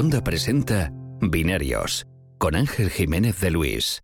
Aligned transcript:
Onda 0.00 0.24
presenta 0.24 0.90
Binarios 1.20 2.06
con 2.38 2.56
Ángel 2.56 2.88
Jiménez 2.88 3.38
de 3.38 3.50
Luis. 3.50 4.02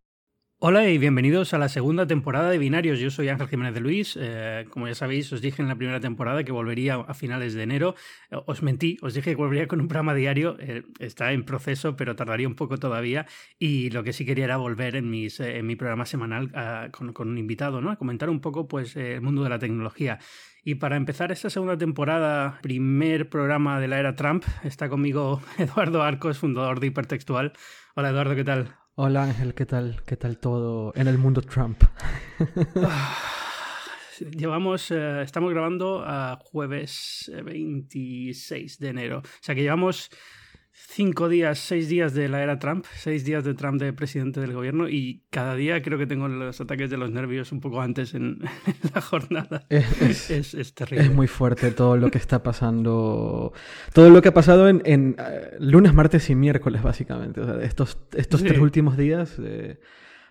Hola 0.59 0.91
y 0.91 0.99
bienvenidos 0.99 1.55
a 1.55 1.59
la 1.59 1.71
segunda 1.71 2.07
temporada 2.07 2.51
de 2.51 2.59
Binarios. 2.59 2.99
Yo 2.99 3.11
soy 3.11 3.31
Ángel 3.31 3.49
Jiménez 3.49 3.73
de 3.73 3.81
Luis. 3.81 4.19
Eh, 4.21 4.67
como 4.69 4.89
ya 4.89 4.95
sabéis, 4.95 5.33
os 5.33 5.41
dije 5.41 5.63
en 5.63 5.69
la 5.69 5.75
primera 5.75 5.99
temporada 5.99 6.45
que 6.45 6.53
volvería 6.53 6.97
a 6.97 7.15
finales 7.15 7.55
de 7.55 7.63
enero. 7.63 7.95
Eh, 8.31 8.37
os 8.45 8.63
mentí, 8.63 8.99
os 9.01 9.15
dije 9.15 9.31
que 9.31 9.37
volvería 9.37 9.69
con 9.69 9.81
un 9.81 9.89
programa 9.89 10.13
diario. 10.13 10.59
Eh, 10.61 10.83
está 10.99 11.33
en 11.33 11.47
proceso, 11.47 11.97
pero 11.97 12.15
tardaría 12.15 12.47
un 12.47 12.57
poco 12.57 12.77
todavía. 12.77 13.25
Y 13.59 13.89
lo 13.89 14.05
que 14.05 14.13
sí 14.13 14.27
quería 14.27 14.45
era 14.45 14.59
volver 14.59 14.97
en, 14.97 15.09
mi 15.09 15.31
programa 15.77 16.05
semanal 16.05 16.53
con, 16.93 17.15
con, 17.15 17.31
un 17.31 17.39
invitado, 17.39 17.81
¿no? 17.81 17.91
A 17.91 17.97
comentar 17.97 18.29
un 18.29 18.43
poco 18.43 18.69
pues, 18.69 18.97
el 18.97 19.23
mundo 19.23 19.45
de 19.45 19.49
la 19.49 19.59
tecnología. 19.59 20.19
Y 20.69 20.75
para 20.75 20.97
empezar 20.97 21.31
esta 21.31 21.49
segunda 21.49 21.79
temporada, 21.79 22.59
primer 22.61 23.29
programa 23.29 23.79
de 23.79 23.87
la 23.87 24.01
era 24.01 24.17
Trump, 24.17 24.43
está 24.65 24.89
conmigo 24.89 25.41
Eduardo 25.59 26.03
Arcos, 26.03 26.39
fundador 26.39 26.81
de 26.81 26.89
Hipertextual. 26.89 27.53
Hola 27.95 28.09
Eduardo, 28.09 28.35
¿qué 28.35 28.43
tal? 28.43 28.75
Hola 28.97 29.23
Ángel, 29.23 29.55
¿qué 29.55 29.65
tal? 29.65 30.03
¿Qué 30.05 30.17
tal 30.17 30.39
todo 30.39 30.93
en 30.97 31.07
el 31.07 31.19
mundo 31.19 31.41
Trump? 31.41 31.85
llevamos, 34.33 34.91
eh, 34.91 35.23
estamos 35.23 35.53
grabando 35.53 36.03
a 36.05 36.37
jueves 36.43 37.31
26 37.45 38.81
de 38.81 38.89
enero. 38.89 39.19
O 39.19 39.43
sea 39.43 39.55
que 39.55 39.63
llevamos 39.63 40.11
cinco 40.89 41.29
días, 41.29 41.59
seis 41.59 41.89
días 41.89 42.15
de 42.15 42.29
la 42.29 42.43
era 42.43 42.59
Trump, 42.59 42.85
seis 42.95 43.25
días 43.25 43.45
de 43.45 43.55
Trump 43.55 43.81
de 43.81 43.93
presidente 43.93 44.41
del 44.41 44.53
gobierno 44.53 44.89
y 44.89 45.25
cada 45.31 45.55
día 45.55 45.83
creo 45.83 45.99
que 45.99 46.07
tengo 46.07 46.29
los 46.29 46.61
ataques 46.61 46.91
de 46.91 46.97
los 46.97 47.11
nervios 47.11 47.51
un 47.53 47.61
poco 47.61 47.81
antes 47.81 48.15
en, 48.15 48.39
la 48.95 49.01
jornada. 49.01 49.67
Es, 49.69 50.31
es, 50.31 50.75
terrible. 50.75 51.05
Es 51.05 51.13
muy 51.13 51.27
fuerte 51.27 51.73
todo 51.73 51.97
lo 51.97 52.11
que 52.11 52.19
está 52.19 52.43
pasando, 52.43 53.53
todo 53.93 54.11
lo 54.11 54.23
que 54.23 54.29
ha 54.29 54.35
pasado 54.35 54.69
en, 54.69 54.83
eh, 54.87 55.57
lunes, 55.59 55.93
martes 55.93 56.31
y 56.31 56.35
miércoles 56.35 56.83
básicamente. 56.83 57.41
estos 57.63 57.99
estos 58.15 58.43
tres 58.43 58.61
últimos 58.61 58.97
días 58.97 59.37
eh, 59.43 59.81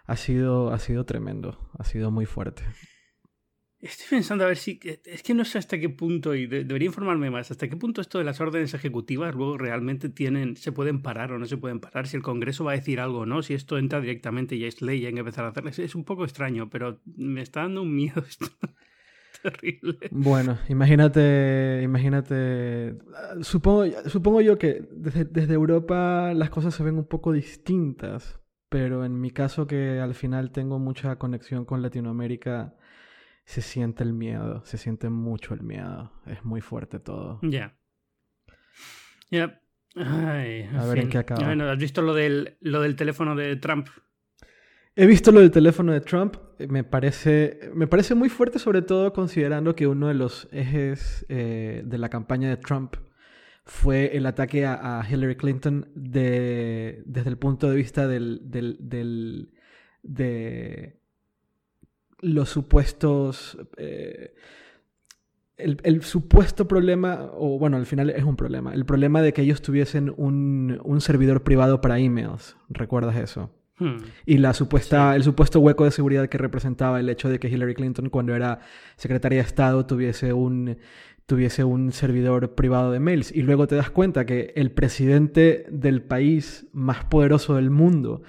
ha, 0.06 0.16
sido, 0.16 0.72
ha 0.72 0.80
sido 0.80 1.06
tremendo, 1.06 1.70
ha 1.78 1.84
sido 1.84 2.12
muy 2.12 2.26
fuerte. 2.26 2.64
Estoy 3.82 4.08
pensando 4.10 4.46
a 4.46 4.48
ver 4.48 4.58
si. 4.58 4.80
Es 5.06 5.22
que 5.22 5.34
no 5.34 5.44
sé 5.46 5.58
hasta 5.58 5.78
qué 5.78 5.90
punto, 5.90 6.34
y 6.34 6.48
debería 6.48 6.88
informarme 6.88 7.30
más, 7.30 7.52
hasta 7.52 7.68
qué 7.68 7.76
punto 7.76 8.02
esto 8.02 8.18
de 8.18 8.24
las 8.24 8.40
órdenes 8.40 8.74
ejecutivas 8.74 9.36
luego 9.36 9.58
realmente 9.58 10.10
tienen. 10.10 10.56
se 10.56 10.72
pueden 10.72 11.02
parar 11.02 11.32
o 11.34 11.40
no 11.40 11.46
se 11.46 11.58
pueden 11.58 11.80
parar, 11.80 12.08
si 12.08 12.16
el 12.16 12.24
Congreso 12.24 12.64
va 12.64 12.72
a 12.72 12.76
decir 12.76 13.00
algo 13.00 13.20
o 13.20 13.26
no, 13.26 13.44
si 13.44 13.54
esto 13.54 13.78
entra 13.78 14.00
directamente 14.00 14.56
y 14.56 14.66
es 14.66 14.82
ley 14.82 15.02
y 15.02 15.06
hay 15.06 15.14
que 15.14 15.20
empezar 15.20 15.46
a 15.46 15.50
hacerlo. 15.50 15.70
Es, 15.70 15.96
un 15.96 16.06
poco 16.06 16.24
extraño, 16.24 16.70
pero 16.70 17.02
me 17.16 17.42
está 17.42 17.62
dando 17.62 17.82
un 17.82 17.96
miedo. 17.96 18.24
Terrible. 19.44 20.00
Bueno, 20.10 20.58
imagínate, 20.70 21.82
imagínate. 21.84 22.96
Supongo, 23.42 23.86
supongo 24.08 24.42
yo 24.42 24.58
que 24.58 24.88
desde, 24.92 25.26
desde 25.26 25.54
Europa 25.54 26.34
las 26.34 26.50
cosas 26.50 26.74
se 26.74 26.82
ven 26.82 26.98
un 26.98 27.06
poco 27.06 27.34
distintas, 27.34 28.40
pero 28.70 29.06
en 29.06 29.20
mi 29.20 29.30
caso, 29.30 29.68
que 29.68 30.00
al 30.00 30.16
final 30.16 30.52
tengo 30.52 30.80
mucha 30.80 31.18
conexión 31.18 31.66
con 31.66 31.84
Latinoamérica 31.84 32.74
se 33.46 33.62
siente 33.62 34.04
el 34.04 34.14
miedo, 34.14 34.64
se 34.66 34.78
siente 34.78 35.10
mucho 35.10 35.54
el 35.54 35.62
miedo. 35.62 36.12
Es 36.26 36.44
muy 36.44 36.62
fuerte 36.62 37.00
todo. 37.00 37.40
Ya. 37.44 37.78
Ya. 39.30 39.62
A 39.96 40.86
ver 40.88 41.00
en 41.00 41.10
qué 41.10 41.20
acaba. 41.20 41.46
Bueno, 41.46 41.70
¿Has 41.70 41.78
visto 41.78 42.02
lo 42.02 42.14
del, 42.14 42.58
lo 42.60 42.82
del 42.82 42.96
teléfono 42.96 43.36
de 43.36 43.56
Trump? 43.56 43.88
He 44.96 45.06
visto 45.06 45.32
lo 45.32 45.40
del 45.40 45.52
teléfono 45.52 45.94
de 45.94 46.02
Trump. 46.02 46.36
Me 46.70 46.84
parece, 46.84 47.72
me 47.74 47.88
parece 47.88 48.16
muy 48.16 48.30
fuerte, 48.30 48.60
sobre 48.60 48.82
todo 48.82 49.14
considerando 49.14 49.76
que 49.76 49.88
uno 49.88 50.08
de 50.08 50.16
los 50.16 50.48
ejes 50.52 51.26
eh, 51.30 51.84
de 51.86 51.98
la 51.98 52.10
campaña 52.10 52.50
de 52.50 52.58
Trump 52.58 52.96
fue 53.64 54.16
el 54.16 54.26
ataque 54.26 54.66
a, 54.66 55.06
Hillary 55.10 55.36
Clinton 55.36 55.92
de, 55.96 57.04
desde 57.06 57.30
el 57.30 57.38
punto 57.38 57.70
de 57.70 57.76
vista 57.76 58.08
del, 58.08 58.40
del, 58.44 58.78
del 58.80 59.50
de 60.04 61.00
los 62.20 62.50
supuestos... 62.50 63.58
Eh, 63.78 64.34
el, 65.58 66.04
supuesto 66.04 66.68
problema, 66.68 67.30
o 67.34 67.58
bueno, 67.58 67.78
al 67.78 67.86
final 67.86 68.10
es 68.10 68.26
un 68.26 68.36
problema, 68.36 68.74
el 68.74 68.86
problema 68.86 69.22
de 69.22 69.32
que 69.32 69.42
ellos 69.42 69.62
tuviesen 69.62 70.14
un, 70.18 70.82
un 70.84 71.00
servidor 71.00 71.44
privado 71.44 71.80
para 71.80 71.98
emails, 71.98 72.58
¿recuerdas 72.68 73.16
eso? 73.16 73.52
Hmm. 73.78 73.98
Y 74.26 74.38
la 74.38 74.54
supuesta, 74.54 75.16
el 75.16 75.24
supuesto 75.24 75.60
hueco 75.60 75.84
de 75.84 75.92
seguridad 75.92 76.28
que 76.28 76.38
representaba 76.38 77.00
el 77.00 77.10
hecho 77.10 77.30
de 77.30 77.40
que 77.40 77.50
Hillary 77.50 77.74
Clinton, 77.74 78.10
cuando 78.10 78.36
era 78.36 78.60
secretaria 78.96 79.40
de 79.40 79.48
Estado, 79.48 79.86
tuviese 79.86 80.34
un, 80.34 80.78
tuviese 81.26 81.64
un 81.64 81.92
servidor 81.92 82.56
privado 82.56 82.92
de 82.92 83.00
mails. 83.00 83.32
Y 83.34 83.42
luego 83.42 83.68
te 83.68 83.76
das 83.76 83.90
cuenta 83.90 84.26
que 84.26 84.54
el 84.56 84.72
presidente 84.72 85.66
del 85.70 86.02
país 86.02 86.68
más 86.72 87.06
poderoso 87.06 87.56
del 87.56 87.70
mundo 87.70 88.24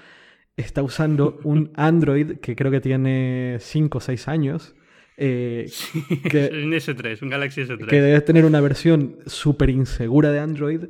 está 0.56 0.82
usando 0.82 1.38
un 1.44 1.70
Android 1.74 2.38
que 2.38 2.56
creo 2.56 2.70
que 2.70 2.80
tiene 2.80 3.58
5 3.60 3.98
o 3.98 4.00
6 4.00 4.28
años. 4.28 4.74
Eh, 5.16 5.70
que, 6.30 6.50
un 6.52 6.72
S3, 6.72 7.22
un 7.22 7.28
Galaxy 7.30 7.62
S3. 7.62 7.86
Que 7.86 8.00
debe 8.00 8.20
tener 8.20 8.44
una 8.44 8.60
versión 8.60 9.16
súper 9.26 9.70
insegura 9.70 10.30
de 10.30 10.40
Android 10.40 10.80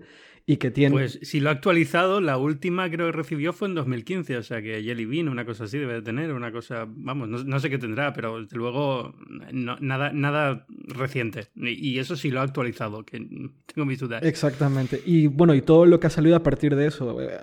y 0.48 0.58
que 0.58 0.70
tiene... 0.70 0.94
Pues 0.94 1.18
si 1.22 1.40
lo 1.40 1.48
ha 1.48 1.52
actualizado, 1.52 2.20
la 2.20 2.38
última 2.38 2.88
creo 2.88 3.06
que 3.06 3.12
recibió 3.12 3.52
fue 3.52 3.66
en 3.66 3.74
2015, 3.74 4.36
o 4.36 4.42
sea 4.44 4.62
que 4.62 4.80
Jelly 4.80 5.04
Bean, 5.04 5.28
una 5.28 5.44
cosa 5.44 5.64
así 5.64 5.76
debe 5.76 5.94
de 5.94 6.02
tener, 6.02 6.32
una 6.32 6.52
cosa, 6.52 6.86
vamos, 6.88 7.28
no, 7.44 7.58
sé 7.58 7.68
qué 7.68 7.78
tendrá, 7.78 8.12
pero 8.12 8.40
desde 8.40 8.56
luego 8.56 9.16
nada, 9.50 10.12
nada 10.12 10.64
reciente. 10.68 11.48
Y, 11.56 11.98
eso 11.98 12.14
sí 12.14 12.30
lo 12.30 12.40
ha 12.40 12.44
actualizado, 12.44 13.04
que 13.04 13.18
tengo 13.18 13.86
mis 13.86 13.98
dudas. 13.98 14.22
Exactamente. 14.22 15.02
Y 15.04 15.26
bueno, 15.26 15.52
y 15.52 15.62
todo 15.62 15.84
lo 15.84 15.98
que 15.98 16.06
ha 16.06 16.10
salido 16.10 16.36
a 16.36 16.42
partir 16.44 16.76
de 16.76 16.86
eso, 16.86 17.20
eh, 17.20 17.38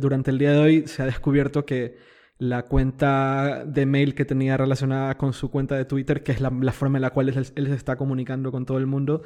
durante 0.00 0.30
el 0.30 0.38
día 0.38 0.52
de 0.52 0.58
hoy 0.58 0.86
se 0.86 1.02
ha 1.02 1.06
descubierto 1.06 1.66
que 1.66 1.98
la 2.38 2.62
cuenta 2.62 3.64
de 3.66 3.84
mail 3.84 4.14
que 4.14 4.24
tenía 4.24 4.56
relacionada 4.56 5.18
con 5.18 5.34
su 5.34 5.50
cuenta 5.50 5.76
de 5.76 5.84
Twitter, 5.84 6.22
que 6.22 6.32
es 6.32 6.40
la, 6.40 6.50
forma 6.72 6.96
en 6.96 7.02
la 7.02 7.10
cual 7.10 7.28
él, 7.28 7.46
él 7.54 7.66
se 7.66 7.74
está 7.74 7.96
comunicando 7.96 8.50
con 8.50 8.64
todo 8.64 8.78
el 8.78 8.86
mundo, 8.86 9.22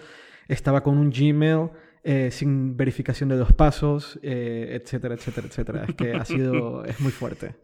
estaba 0.49 0.83
con 0.83 0.99
un 0.99 1.11
Gmail 1.11 1.71
eh, 2.03 2.31
sin 2.31 2.77
verificación 2.77 3.29
de 3.29 3.37
dos 3.37 3.53
pasos, 3.53 4.19
eh, 4.23 4.81
etcétera, 4.81 5.15
etcétera, 5.15 5.47
etcétera. 5.47 5.85
Es 5.89 5.95
que 5.95 6.13
ha 6.13 6.25
sido, 6.25 6.85
es 6.87 7.01
muy 7.01 7.13
fuerte. 7.13 7.55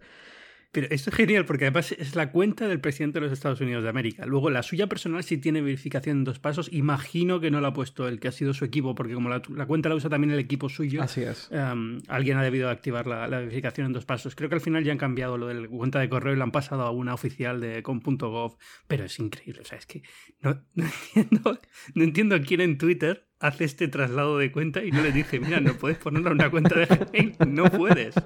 Pero 0.77 0.89
esto 0.91 1.09
es 1.09 1.17
genial 1.17 1.47
porque 1.47 1.65
además 1.65 1.93
es 1.93 2.15
la 2.17 2.31
cuenta 2.31 2.69
del 2.69 2.81
presidente 2.81 3.19
de 3.19 3.25
los 3.25 3.33
Estados 3.33 3.63
Unidos 3.63 3.83
de 3.83 3.89
América. 3.89 4.27
Luego 4.27 4.51
la 4.51 4.63
suya 4.63 4.89
personal 4.89 5.25
sí 5.25 5.39
tiene 5.39 5.63
verificación 5.63 6.19
en 6.19 6.25
dos 6.25 6.39
pasos. 6.39 6.69
Imagino 6.71 7.41
que 7.41 7.51
no 7.51 7.63
la 7.63 7.69
ha 7.69 7.73
puesto 7.73 8.07
el 8.09 8.21
que 8.21 8.29
ha 8.29 8.33
sido 8.33 8.53
su 8.53 8.67
equipo 8.67 8.95
porque 8.95 9.15
como 9.15 9.31
la, 9.31 9.41
cuenta 9.67 9.89
la 9.89 9.95
usa 9.95 10.11
también 10.11 10.33
el 10.33 10.39
equipo 10.39 10.69
suyo. 10.69 11.03
Así 11.03 11.23
es. 11.23 11.49
Em, 11.51 12.01
alguien 12.09 12.37
ha 12.37 12.43
debido 12.43 12.69
activar 12.69 13.07
la, 13.07 13.27
verificación 13.27 13.87
en 13.87 13.95
dos 13.95 14.05
pasos. 14.05 14.35
Creo 14.35 14.51
que 14.51 14.57
al 14.57 14.61
final 14.61 14.85
ya 14.85 14.93
han 14.93 14.99
cambiado 14.99 15.39
lo 15.39 15.47
de 15.47 15.55
la 15.55 15.67
cuenta 15.67 15.99
de 15.99 16.11
correo 16.11 16.35
y 16.35 16.37
la 16.37 16.45
han 16.45 16.53
pasado 16.53 16.83
a 16.83 16.91
una 16.91 17.15
oficial 17.15 17.59
de 17.59 17.83
con 17.83 18.01
.gov. 18.01 18.59
Pero 18.87 19.05
es 19.05 19.19
increíble. 19.19 19.63
O 19.63 19.65
sea, 19.65 19.79
es 19.79 19.87
que 19.87 20.03
no, 20.43 20.63
no 20.75 20.85
entiendo, 20.85 21.59
no 21.95 22.05
entiendo 22.05 22.39
quién 22.43 22.61
en 22.61 22.77
Twitter 22.77 23.26
hace 23.41 23.65
este 23.65 23.89
traslado 23.89 24.39
de 24.39 24.51
cuenta 24.51 24.85
y 24.85 24.91
no 24.91 25.03
le 25.03 25.13
dice, 25.13 25.41
mira, 25.41 25.61
no 25.61 25.75
puedes 25.75 25.99
ponerlo 25.99 26.29
en 26.29 26.35
una 26.35 26.51
cuenta 26.51 26.75
de 26.75 26.87
Gmail, 26.87 27.37
no 27.47 27.65
puedes. 27.71 28.15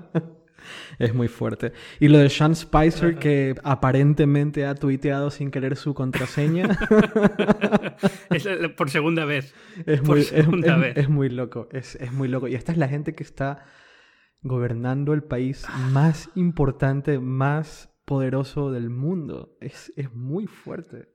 Es 0.98 1.14
muy 1.14 1.28
fuerte. 1.28 1.72
Y 1.98 2.08
lo 2.08 2.18
de 2.18 2.28
Sean 2.28 2.54
Spicer, 2.54 3.16
que 3.16 3.54
aparentemente 3.64 4.66
ha 4.66 4.74
tuiteado 4.74 5.30
sin 5.30 5.50
querer 5.50 5.76
su 5.76 5.94
contraseña. 5.94 6.68
es 8.30 8.46
por 8.76 8.90
segunda 8.90 9.24
vez. 9.24 9.54
Es 9.86 10.02
muy, 10.02 10.22
segunda 10.22 10.76
vez. 10.76 10.96
es 10.96 11.08
muy 11.08 11.28
loco. 11.28 11.68
Es, 11.72 11.96
es 11.96 12.12
muy 12.12 12.28
loco. 12.28 12.48
Y 12.48 12.54
esta 12.54 12.72
es 12.72 12.78
la 12.78 12.88
gente 12.88 13.14
que 13.14 13.22
está 13.22 13.64
gobernando 14.42 15.12
el 15.12 15.22
país 15.22 15.66
más 15.90 16.30
importante, 16.34 17.18
más 17.18 17.90
poderoso 18.04 18.70
del 18.70 18.90
mundo. 18.90 19.56
Es, 19.60 19.92
es 19.96 20.12
muy 20.12 20.46
fuerte. 20.46 21.08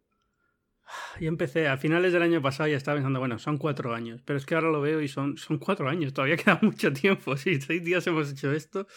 Yo 1.19 1.27
empecé 1.27 1.67
a 1.67 1.77
finales 1.77 2.13
del 2.13 2.21
año 2.21 2.41
pasado 2.41 2.69
y 2.69 2.73
estaba 2.73 2.97
pensando, 2.97 3.19
bueno, 3.19 3.39
son 3.39 3.57
cuatro 3.57 3.93
años, 3.93 4.21
pero 4.25 4.37
es 4.37 4.45
que 4.45 4.55
ahora 4.55 4.69
lo 4.69 4.81
veo 4.81 5.01
y 5.01 5.07
son, 5.07 5.37
son 5.37 5.57
cuatro 5.57 5.89
años, 5.89 6.13
todavía 6.13 6.37
queda 6.43 6.59
mucho 6.61 6.91
tiempo. 6.93 7.37
Si 7.37 7.59
seis 7.61 7.83
días 7.83 8.05
hemos 8.07 8.31
hecho 8.31 8.51
esto. 8.51 8.87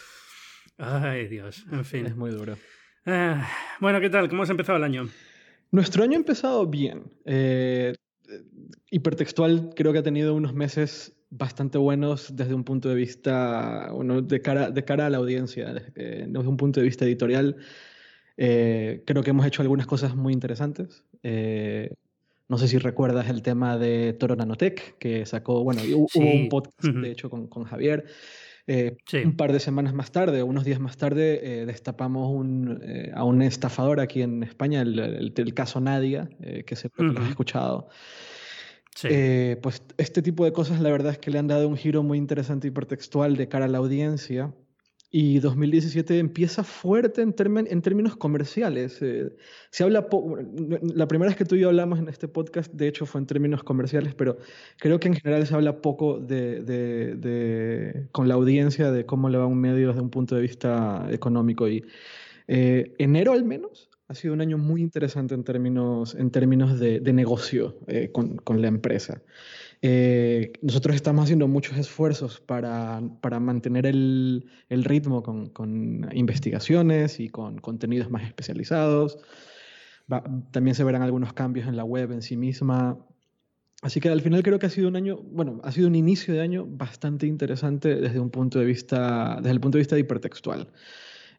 Ay, 0.77 1.27
Dios, 1.27 1.65
en 1.71 1.85
fin. 1.85 2.05
Es 2.05 2.15
muy 2.15 2.31
duro. 2.31 2.57
Ah, 3.05 3.47
bueno, 3.79 3.99
¿qué 3.99 4.09
tal? 4.09 4.29
¿Cómo 4.29 4.43
has 4.43 4.49
empezado 4.49 4.77
el 4.77 4.83
año? 4.83 5.09
Nuestro 5.71 6.03
año 6.03 6.13
ha 6.13 6.17
empezado 6.17 6.65
bien. 6.65 7.11
Eh, 7.25 7.93
hipertextual 8.91 9.71
creo 9.75 9.93
que 9.93 9.99
ha 9.99 10.03
tenido 10.03 10.33
unos 10.33 10.53
meses 10.53 11.15
bastante 11.29 11.77
buenos 11.77 12.35
desde 12.35 12.53
un 12.53 12.63
punto 12.63 12.89
de 12.89 12.95
vista, 12.95 13.91
bueno, 13.91 14.21
de 14.21 14.41
cara, 14.41 14.71
de 14.71 14.83
cara 14.83 15.05
a 15.05 15.09
la 15.09 15.17
audiencia, 15.17 15.73
desde, 15.73 16.25
un 16.37 16.57
punto 16.57 16.79
de 16.79 16.85
vista 16.85 17.05
editorial. 17.05 17.57
Eh, 18.41 19.03
creo 19.05 19.21
que 19.21 19.31
hemos 19.31 19.45
hecho 19.45 19.61
algunas 19.61 19.85
cosas 19.85 20.15
muy 20.15 20.31
interesantes. 20.31 21.03
Eh, 21.23 21.93
no 22.47 22.57
sé 22.57 22.69
si 22.69 22.77
recuerdas 22.77 23.29
el 23.29 23.41
tema 23.41 23.77
de 23.77 24.13
Toro 24.13 24.35
Nanotech, 24.35 24.97
que 24.97 25.25
sacó, 25.25 25.63
bueno, 25.63 25.81
hubo 25.93 26.09
un 26.19 26.47
podcast, 26.47 26.87
de 26.87 27.11
hecho, 27.11 27.29
con, 27.29 27.47
con 27.47 27.65
Javier. 27.65 28.05
Eh, 28.65 28.97
un 29.25 29.35
par 29.35 29.51
de 29.51 29.59
semanas 29.59 29.93
más 29.93 30.11
tarde, 30.11 30.41
unos 30.41 30.63
días 30.63 30.79
más 30.79 30.95
tarde, 30.95 31.65
destapamos 31.65 32.31
un, 32.31 32.81
a 33.13 33.23
un 33.23 33.41
estafador 33.41 33.99
aquí 33.99 34.21
en 34.21 34.43
España, 34.43 34.81
el, 34.81 35.33
el, 35.35 35.53
caso 35.53 35.81
Nadia, 35.81 36.29
que 36.65 36.75
se 36.75 36.89
lo 36.97 37.19
has 37.21 37.29
escuchado. 37.29 37.89
Eh, 39.03 39.57
pues 39.61 39.81
este 39.97 40.21
tipo 40.21 40.43
de 40.43 40.51
cosas 40.51 40.81
la 40.81 40.91
verdad 40.91 41.13
es 41.13 41.19
que 41.19 41.31
le 41.31 41.39
han 41.39 41.47
dado 41.47 41.67
un 41.67 41.77
giro 41.77 42.03
muy 42.03 42.17
interesante 42.17 42.67
hipertextual 42.67 43.37
de 43.37 43.47
cara 43.47 43.65
a 43.65 43.67
la 43.67 43.77
audiencia. 43.77 44.53
Y 45.11 45.39
2017 45.39 46.19
empieza 46.19 46.63
fuerte 46.63 47.23
en, 47.23 47.33
en 47.37 47.81
términos 47.81 48.15
comerciales. 48.15 49.01
Eh, 49.01 49.35
se 49.71 49.83
habla 49.83 50.07
la 50.81 51.07
primera 51.07 51.29
vez 51.29 51.37
que 51.37 51.45
tú 51.45 51.55
y 51.55 51.61
yo 51.61 51.69
hablamos 51.69 51.97
en 51.97 52.09
este 52.09 52.27
podcast, 52.27 52.71
de 52.73 52.87
hecho, 52.87 53.07
fue 53.07 53.19
en 53.19 53.25
términos 53.25 53.63
comerciales, 53.63 54.13
pero 54.13 54.37
creo 54.77 54.99
que 54.99 55.07
en 55.07 55.15
general 55.15 55.47
se 55.47 55.55
habla 55.55 55.81
poco 55.81 56.19
de, 56.19 56.61
de, 56.61 58.07
con 58.11 58.27
la 58.27 58.35
audiencia 58.35 58.91
de 58.91 59.07
cómo 59.07 59.29
le 59.29 59.39
va 59.39 59.47
un 59.47 59.59
medio 59.59 59.87
desde 59.87 60.01
un 60.01 60.11
punto 60.11 60.35
de 60.35 60.41
vista 60.41 61.07
económico. 61.09 61.67
Y 61.67 61.83
eh, 62.47 62.93
enero 62.99 63.33
al 63.33 63.45
menos 63.45 63.89
ha 64.09 64.13
sido 64.13 64.35
un 64.35 64.41
año 64.41 64.59
muy 64.59 64.81
interesante 64.81 65.33
en 65.33 65.43
términos, 65.43 66.13
en 66.13 66.29
términos 66.29 66.79
de, 66.79 66.99
negocio 67.13 67.79
eh, 67.87 68.11
con, 68.11 68.37
con 68.37 68.61
la 68.61 68.67
empresa. 68.67 69.23
Eh, 69.81 70.51
nosotros 70.61 70.95
estamos 70.95 71.23
haciendo 71.23 71.47
muchos 71.47 71.77
esfuerzos 71.77 72.41
para, 72.41 73.01
para 73.21 73.39
mantener 73.39 73.85
el, 73.85 74.49
el 74.67 74.83
ritmo 74.83 75.23
con, 75.23 75.49
con, 75.49 76.09
investigaciones 76.13 77.19
y 77.19 77.29
con 77.29 77.59
contenidos 77.59 78.09
más 78.09 78.23
especializados. 78.23 79.19
también 80.51 80.75
se 80.75 80.83
verán 80.83 81.01
algunos 81.01 81.33
cambios 81.33 81.67
en 81.67 81.77
la 81.77 81.85
web 81.85 82.11
en 82.11 82.21
sí 82.21 82.35
misma. 82.35 82.97
Así 83.81 84.01
que 84.01 84.09
al 84.09 84.21
final 84.21 84.43
creo 84.43 84.59
que 84.59 84.65
ha 84.65 84.69
sido 84.69 84.89
un 84.89 84.97
año, 84.97 85.17
bueno, 85.17 85.61
ha 85.63 85.71
sido 85.71 85.87
un 85.87 85.95
inicio 85.95 86.33
de 86.33 86.41
año 86.41 86.65
bastante 86.67 87.25
interesante 87.25 87.95
desde 87.95 88.19
un 88.19 88.29
punto 88.29 88.59
de 88.59 88.65
vista, 88.65 89.37
desde 89.37 89.51
el 89.51 89.61
punto 89.61 89.77
de 89.77 89.83
vista 89.83 89.97
hipertextual. 89.97 90.67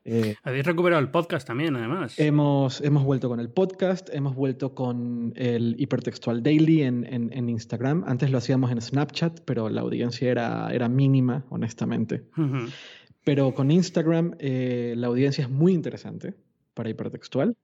Eh, 0.05 0.35
Habéis 0.43 0.65
recuperado 0.65 1.01
el 1.01 1.11
podcast 1.11 1.47
también, 1.47 1.77
además. 1.77 2.19
Hemos, 2.19 2.81
hemos 2.81 3.05
vuelto 3.05 3.29
con 3.29 3.39
el 3.41 3.51
podcast, 3.51 4.09
hemos 4.13 4.35
vuelto 4.35 4.75
con 4.75 5.33
el 5.37 5.77
Hipertextual 5.79 6.43
Daily 6.43 6.83
en, 6.83 7.05
en, 7.11 7.49
Instagram. 7.49 8.05
Antes 8.07 8.31
lo 8.31 8.39
hacíamos 8.39 8.71
en 8.71 8.81
Snapchat, 8.81 9.41
pero 9.45 9.69
la 9.69 9.83
audiencia 9.83 10.31
era, 10.31 10.73
era 10.73 10.89
mínima, 10.89 11.45
honestamente. 11.51 12.25
Pero 13.25 13.55
con 13.55 13.71
Instagram 13.71 14.37
eh, 14.39 14.95
la 14.97 15.09
audiencia 15.09 15.43
es 15.45 15.51
muy 15.51 15.73
interesante 15.73 16.35
para 16.75 16.89
hipertextual. 16.89 17.57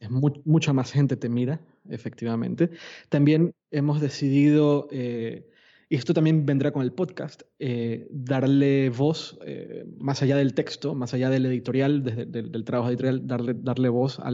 Es 0.00 0.10
mucha 0.10 0.72
más 0.72 0.92
gente 0.92 1.16
te 1.16 1.28
mira, 1.28 1.60
efectivamente. 1.88 2.70
También 3.10 3.54
hemos 3.70 4.00
decidido 4.00 4.88
eh, 4.90 5.49
y 5.92 5.96
esto 5.96 6.14
también 6.14 6.46
vendrá 6.46 6.70
con 6.70 6.82
el 6.82 6.92
podcast, 6.92 7.42
eh, 7.58 8.06
darle 8.12 8.90
voz, 8.90 9.36
eh, 9.44 9.84
más 9.98 10.22
allá 10.22 10.36
del 10.36 10.54
texto, 10.54 10.94
más 10.94 11.14
allá 11.14 11.30
del 11.30 11.44
editorial, 11.46 12.04
desde, 12.04 12.26
del, 12.26 12.64
trabajo 12.64 12.90
editorial, 12.90 13.26
darle, 13.26 13.54
darle 13.56 13.88
voz 13.88 14.20
a, 14.20 14.30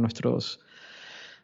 nuestros, 0.00 0.58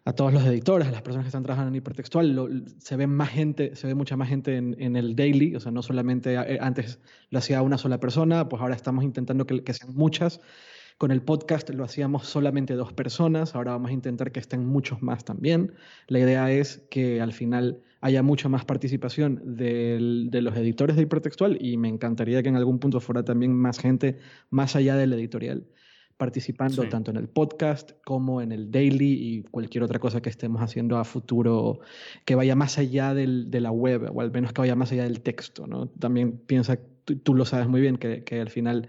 a 0.05 0.13
todos 0.13 0.33
los 0.33 0.45
editores, 0.45 0.89
a 0.89 0.91
las 0.91 1.03
personas 1.03 1.27
que 1.27 1.29
están 1.29 1.45
trabajando 1.45 1.69
en 1.69 1.77
hipertextual. 1.77 2.65
se 2.79 2.97
ve 2.97 3.07
más 3.07 3.29
gente, 3.29 3.77
se 3.77 3.87
ve 3.87 3.95
mucha 3.95 4.17
más 4.17 4.29
gente 4.29 4.57
en, 4.57 4.97
el 4.97 5.15
daily, 5.15 5.55
o 5.55 5.61
sea, 5.61 5.71
no 5.71 5.83
solamente 5.85 6.35
eh, 6.35 6.59
antes 6.61 6.99
lo 7.31 7.39
hacía 7.39 7.63
una 7.63 7.79
sola 7.79 8.01
persona, 8.01 8.49
pues 8.49 8.61
ahora 8.61 8.75
estamos 8.75 9.05
intentando 9.05 9.47
que, 9.47 9.63
que 9.63 9.73
sean 9.73 9.95
muchas. 9.95 10.41
Con 10.99 11.11
el 11.11 11.23
podcast 11.23 11.69
lo 11.71 11.85
hacíamos 11.85 12.27
solamente 12.27 12.75
dos 12.75 12.93
personas, 12.93 13.55
ahora 13.55 13.73
vamos 13.73 13.91
a 13.91 13.95
intentar 13.95 14.33
que 14.33 14.41
estén 14.41 14.65
muchos 14.65 15.03
más 15.03 15.25
también. 15.25 15.75
La 16.07 16.21
idea 16.21 16.51
es 16.53 16.87
que 16.91 17.21
al 17.21 17.33
final 17.33 17.83
haya 18.01 18.23
mucha 18.23 18.49
más 18.49 18.65
participación 18.65 19.57
de 19.57 20.29
los 20.41 20.57
editores 20.57 20.97
de 20.97 21.03
hipertextual 21.03 21.59
y 21.61 21.77
me 21.77 21.89
encantaría 21.89 22.43
que 22.43 22.49
en 22.49 22.57
algún 22.57 22.79
punto 22.79 23.01
fuera 23.01 23.25
también 23.25 23.55
más 23.55 23.79
gente 23.79 24.19
más 24.51 24.77
allá 24.77 24.97
del 24.97 25.13
editorial 25.15 25.67
participando 26.17 26.89
tanto 26.89 27.11
en 27.11 27.17
el 27.17 27.29
podcast 27.29 27.93
como 28.05 28.41
en 28.41 28.53
el 28.53 28.71
daily 28.71 29.13
y 29.13 29.43
cualquier 29.43 29.85
otra 29.85 29.99
cosa 29.99 30.23
que 30.23 30.31
estemos 30.31 30.63
haciendo 30.63 30.97
a 30.97 31.05
futuro 31.05 31.81
que 32.25 32.35
vaya 32.35 32.55
más 32.55 32.79
allá 32.79 33.15
de 33.15 33.61
la 33.61 33.71
web 33.71 34.11
o 34.15 34.21
al 34.21 34.31
menos 34.31 34.53
que 34.53 34.61
vaya 34.61 34.77
más 34.77 34.93
allá 34.93 35.05
del 35.05 35.21
texto. 35.21 35.67
¿no? 35.67 35.89
También 35.89 36.39
piensa, 36.39 36.79
tú, 37.05 37.35
lo 37.35 37.45
sabes 37.45 37.69
muy 37.69 37.81
bien, 37.81 37.97
que, 37.97 38.41
al 38.41 38.51
final 38.51 38.89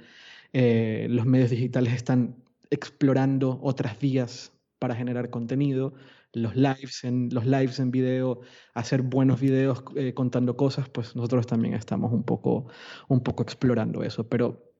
eh, 0.57 1.07
los 1.09 1.25
medios 1.25 1.49
digitales 1.49 1.91
están 1.91 2.37
explorando 2.69 3.59
otras 3.61 3.99
vías 3.99 4.53
para 4.79 4.95
generar 4.95 5.29
contenido, 5.29 5.95
los 6.31 6.55
lives 6.55 7.03
en, 7.03 7.27
los 7.33 7.45
lives 7.45 7.77
en 7.81 7.91
video, 7.91 8.39
hacer 8.73 9.01
buenos 9.01 9.41
videos 9.41 9.83
eh, 9.97 10.13
contando 10.13 10.55
cosas, 10.55 10.87
pues 10.87 11.13
nosotros 11.13 11.45
también 11.45 11.73
estamos 11.73 12.13
un 12.13 12.23
poco, 12.23 12.67
un 13.09 13.19
poco 13.19 13.43
explorando 13.43 14.01
eso, 14.01 14.29
pero 14.29 14.71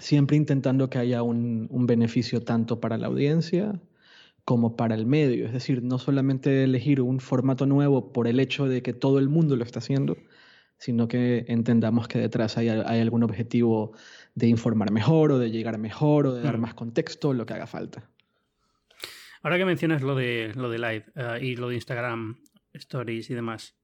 siempre 0.00 0.36
intentando 0.36 0.90
que 0.90 0.98
haya 0.98 1.22
un, 1.22 1.68
un 1.70 1.86
beneficio 1.86 2.42
tanto 2.42 2.80
para 2.80 2.98
la 2.98 3.06
audiencia 3.06 3.80
como 4.44 4.74
para 4.74 4.96
el 4.96 5.06
medio. 5.06 5.46
Es 5.46 5.52
decir, 5.52 5.84
no 5.84 6.00
solamente 6.00 6.64
elegir 6.64 7.00
un 7.00 7.20
formato 7.20 7.64
nuevo 7.66 8.12
por 8.12 8.26
el 8.26 8.40
hecho 8.40 8.66
de 8.66 8.82
que 8.82 8.92
todo 8.92 9.20
el 9.20 9.28
mundo 9.28 9.54
lo 9.54 9.62
está 9.62 9.78
haciendo, 9.78 10.16
sino 10.82 11.06
que 11.06 11.44
entendamos 11.46 12.08
que 12.08 12.18
detrás 12.18 12.58
hay, 12.58 12.68
hay 12.68 13.00
algún 13.00 13.22
objetivo 13.22 13.92
de 14.34 14.48
informar 14.48 14.90
mejor 14.90 15.30
o 15.30 15.38
de 15.38 15.52
llegar 15.52 15.78
mejor 15.78 16.26
o 16.26 16.34
de 16.34 16.42
dar 16.42 16.58
mm. 16.58 16.60
más 16.60 16.74
contexto, 16.74 17.32
lo 17.32 17.46
que 17.46 17.54
haga 17.54 17.68
falta. 17.68 18.10
Ahora 19.42 19.58
que 19.58 19.64
mencionas 19.64 20.02
lo 20.02 20.16
de, 20.16 20.50
lo 20.56 20.70
de 20.70 20.78
Live 20.78 21.04
eh, 21.14 21.38
y 21.40 21.54
lo 21.54 21.68
de 21.68 21.76
Instagram 21.76 22.40
Stories 22.72 23.30
y 23.30 23.34
demás, 23.34 23.76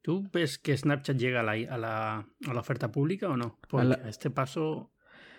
¿tú 0.00 0.26
ves 0.32 0.58
que 0.58 0.74
Snapchat 0.74 1.18
llega 1.18 1.40
a 1.40 1.42
la, 1.42 1.52
a 1.52 1.76
la, 1.76 2.26
a 2.48 2.54
la 2.54 2.60
oferta 2.60 2.90
pública 2.90 3.28
o 3.28 3.36
no? 3.36 3.58
Porque 3.68 3.92
a, 3.92 4.08
este 4.08 4.30
paso 4.30 4.94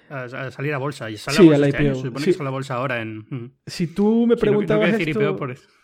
a, 0.10 0.52
salir 0.52 0.74
a 0.74 0.78
bolsa. 0.78 1.10
Y 1.10 1.18
sale 1.18 1.38
sí, 1.38 1.44
a 1.44 1.52
bolsa 1.52 1.68
este 1.68 1.78
año, 1.78 1.96
supone 1.96 2.26
que 2.26 2.34
sale 2.34 2.48
a 2.48 2.52
bolsa 2.52 2.76
ahora 2.76 3.02
en... 3.02 3.54
Si 3.66 3.88
tú 3.88 4.26
me 4.28 4.38
preguntabas 4.38 4.94
esto... 4.94 5.38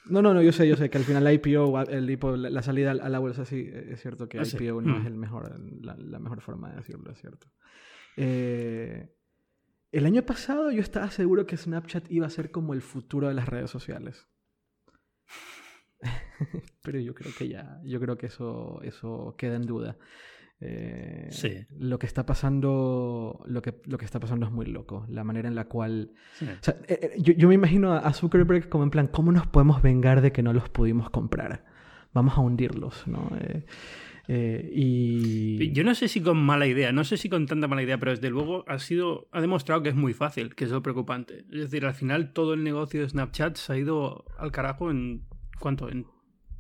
No, 0.06 0.22
no, 0.22 0.34
no, 0.34 0.42
yo 0.42 0.52
sé, 0.52 0.68
yo 0.68 0.76
sé 0.76 0.90
que 0.90 0.98
al 0.98 1.06
final 1.06 1.24
la 1.24 1.32
IPO, 1.32 1.82
el, 1.84 2.54
la 2.54 2.62
salida 2.62 2.92
a 2.92 3.10
la 3.10 3.20
bolsa 3.20 3.46
sí, 3.46 3.70
es 3.72 4.02
cierto 4.02 4.28
que 4.28 4.40
ah, 4.40 4.44
IPO 4.44 4.82
no 4.82 4.98
es 4.98 5.04
mm. 5.04 5.08
el 5.08 5.16
mejor, 5.16 5.60
la, 5.82 5.96
la, 5.96 6.20
mejor 6.20 6.42
forma 6.42 6.70
de 6.72 6.78
decirlo, 6.78 7.12
es 7.12 7.20
cierto. 7.20 7.48
Eh, 8.18 9.16
el 9.94 10.06
año 10.06 10.24
pasado 10.24 10.72
yo 10.72 10.82
estaba 10.82 11.10
seguro 11.10 11.46
que 11.46 11.56
Snapchat 11.56 12.12
iba 12.12 12.28
a 12.28 12.30
ser 12.30 12.52
como 12.52 12.74
el 12.74 12.82
futuro 12.82 13.28
de 13.28 13.34
las 13.34 13.48
redes 13.48 13.70
sociales. 13.70 14.28
Pero 16.82 17.00
yo 17.00 17.14
creo 17.14 17.32
que 17.38 17.48
ya, 17.48 17.80
yo 17.84 18.00
creo 18.00 18.18
que 18.18 18.26
eso, 18.26 18.82
eso 18.84 19.36
queda 19.38 19.56
en 19.56 19.66
duda. 19.66 19.98
Eh, 20.66 21.28
sí. 21.30 21.66
Lo 21.78 22.00
que 22.00 22.06
está 22.06 22.26
pasando, 22.26 23.44
lo 23.46 23.62
que, 23.62 23.76
lo 23.86 23.98
que 23.98 24.06
está 24.06 24.20
pasando 24.20 24.46
es 24.46 24.52
muy 24.52 24.66
loco. 24.66 25.06
La 25.10 25.26
manera 25.26 25.50
en 25.50 25.56
la 25.56 25.66
cual, 25.66 26.14
eh, 26.42 26.58
eh, 26.88 27.12
yo, 27.18 27.48
me 27.50 27.56
imagino 27.56 27.94
a 27.94 28.14
Zuckerberg 28.14 28.70
como 28.70 28.86
en 28.86 28.90
plan, 28.90 29.08
¿cómo 29.08 29.32
nos 29.34 29.46
podemos 29.46 29.82
vengar 29.82 30.22
de 30.22 30.32
que 30.32 30.42
no 30.42 30.54
los 30.54 30.70
pudimos 30.70 31.10
comprar? 31.10 31.66
Vamos 32.14 32.38
a 32.38 32.42
hundirlos, 32.42 33.06
¿no? 33.08 33.30
Eh, 34.30 34.72
y... 34.74 35.74
Yo 35.74 35.84
no 35.84 35.94
sé 35.96 36.08
si 36.08 36.22
con 36.22 36.38
mala 36.38 36.66
idea, 36.66 36.94
no 36.94 37.04
sé 37.04 37.18
si 37.18 37.28
con 37.28 37.46
tanta 37.46 37.68
mala 37.68 37.84
idea, 37.84 37.98
pero 37.98 38.12
desde 38.12 38.30
luego 38.30 38.64
ha 38.70 38.80
sido, 38.80 39.28
ha 39.34 39.42
demostrado 39.42 39.84
que 39.84 39.90
es 39.90 39.96
muy 39.96 40.14
fácil, 40.14 40.56
que 40.56 40.64
es 40.64 40.72
lo 40.72 40.82
preocupante. 40.82 41.40
Es 41.52 41.60
decir, 41.60 41.86
al 41.86 41.94
final 41.94 42.32
todo 42.32 42.54
el 42.54 42.64
negocio 42.64 43.02
de 43.02 43.10
Snapchat 43.10 43.58
se 43.58 43.74
ha 43.74 43.78
ido 43.78 44.24
al 44.38 44.54
carajo 44.54 44.92
en 44.92 45.24
¿cuánto? 45.60 45.90
En 45.90 46.06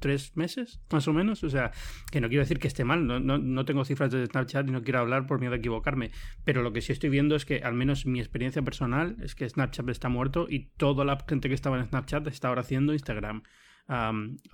tres 0.04 0.36
meses, 0.36 0.82
más 0.92 1.08
o 1.08 1.14
menos. 1.14 1.46
O 1.46 1.50
sea, 1.50 1.72
que 2.12 2.20
no 2.20 2.28
quiero 2.28 2.44
decir 2.44 2.60
que 2.60 2.68
esté 2.68 2.84
mal, 2.84 3.08
no, 3.08 3.22
no, 3.22 3.66
tengo 3.66 3.86
cifras 3.86 4.12
de 4.12 4.26
Snapchat 4.26 4.68
y 4.68 4.72
no 4.72 4.84
quiero 4.84 5.00
hablar 5.00 5.26
por 5.28 5.40
miedo 5.40 5.54
a 5.54 5.58
equivocarme. 5.58 6.12
Pero 6.44 6.62
lo 6.62 6.74
que 6.74 6.82
sí 6.82 6.92
estoy 6.92 7.10
viendo 7.10 7.38
es 7.38 7.46
que, 7.46 7.60
al 7.60 7.74
menos 7.74 8.06
mi 8.06 8.20
experiencia 8.20 8.62
personal, 8.62 9.16
es 9.22 9.34
que 9.34 9.48
Snapchat 9.48 9.88
está 9.88 10.10
muerto 10.10 10.48
y 10.50 10.72
toda 10.76 11.06
la 11.06 11.18
gente 11.26 11.48
que 11.48 11.56
estaba 11.56 11.80
en 11.80 11.86
Snapchat 11.86 12.28
está 12.28 12.50
ahora 12.50 12.62
haciendo 12.62 12.92
Instagram 12.92 13.44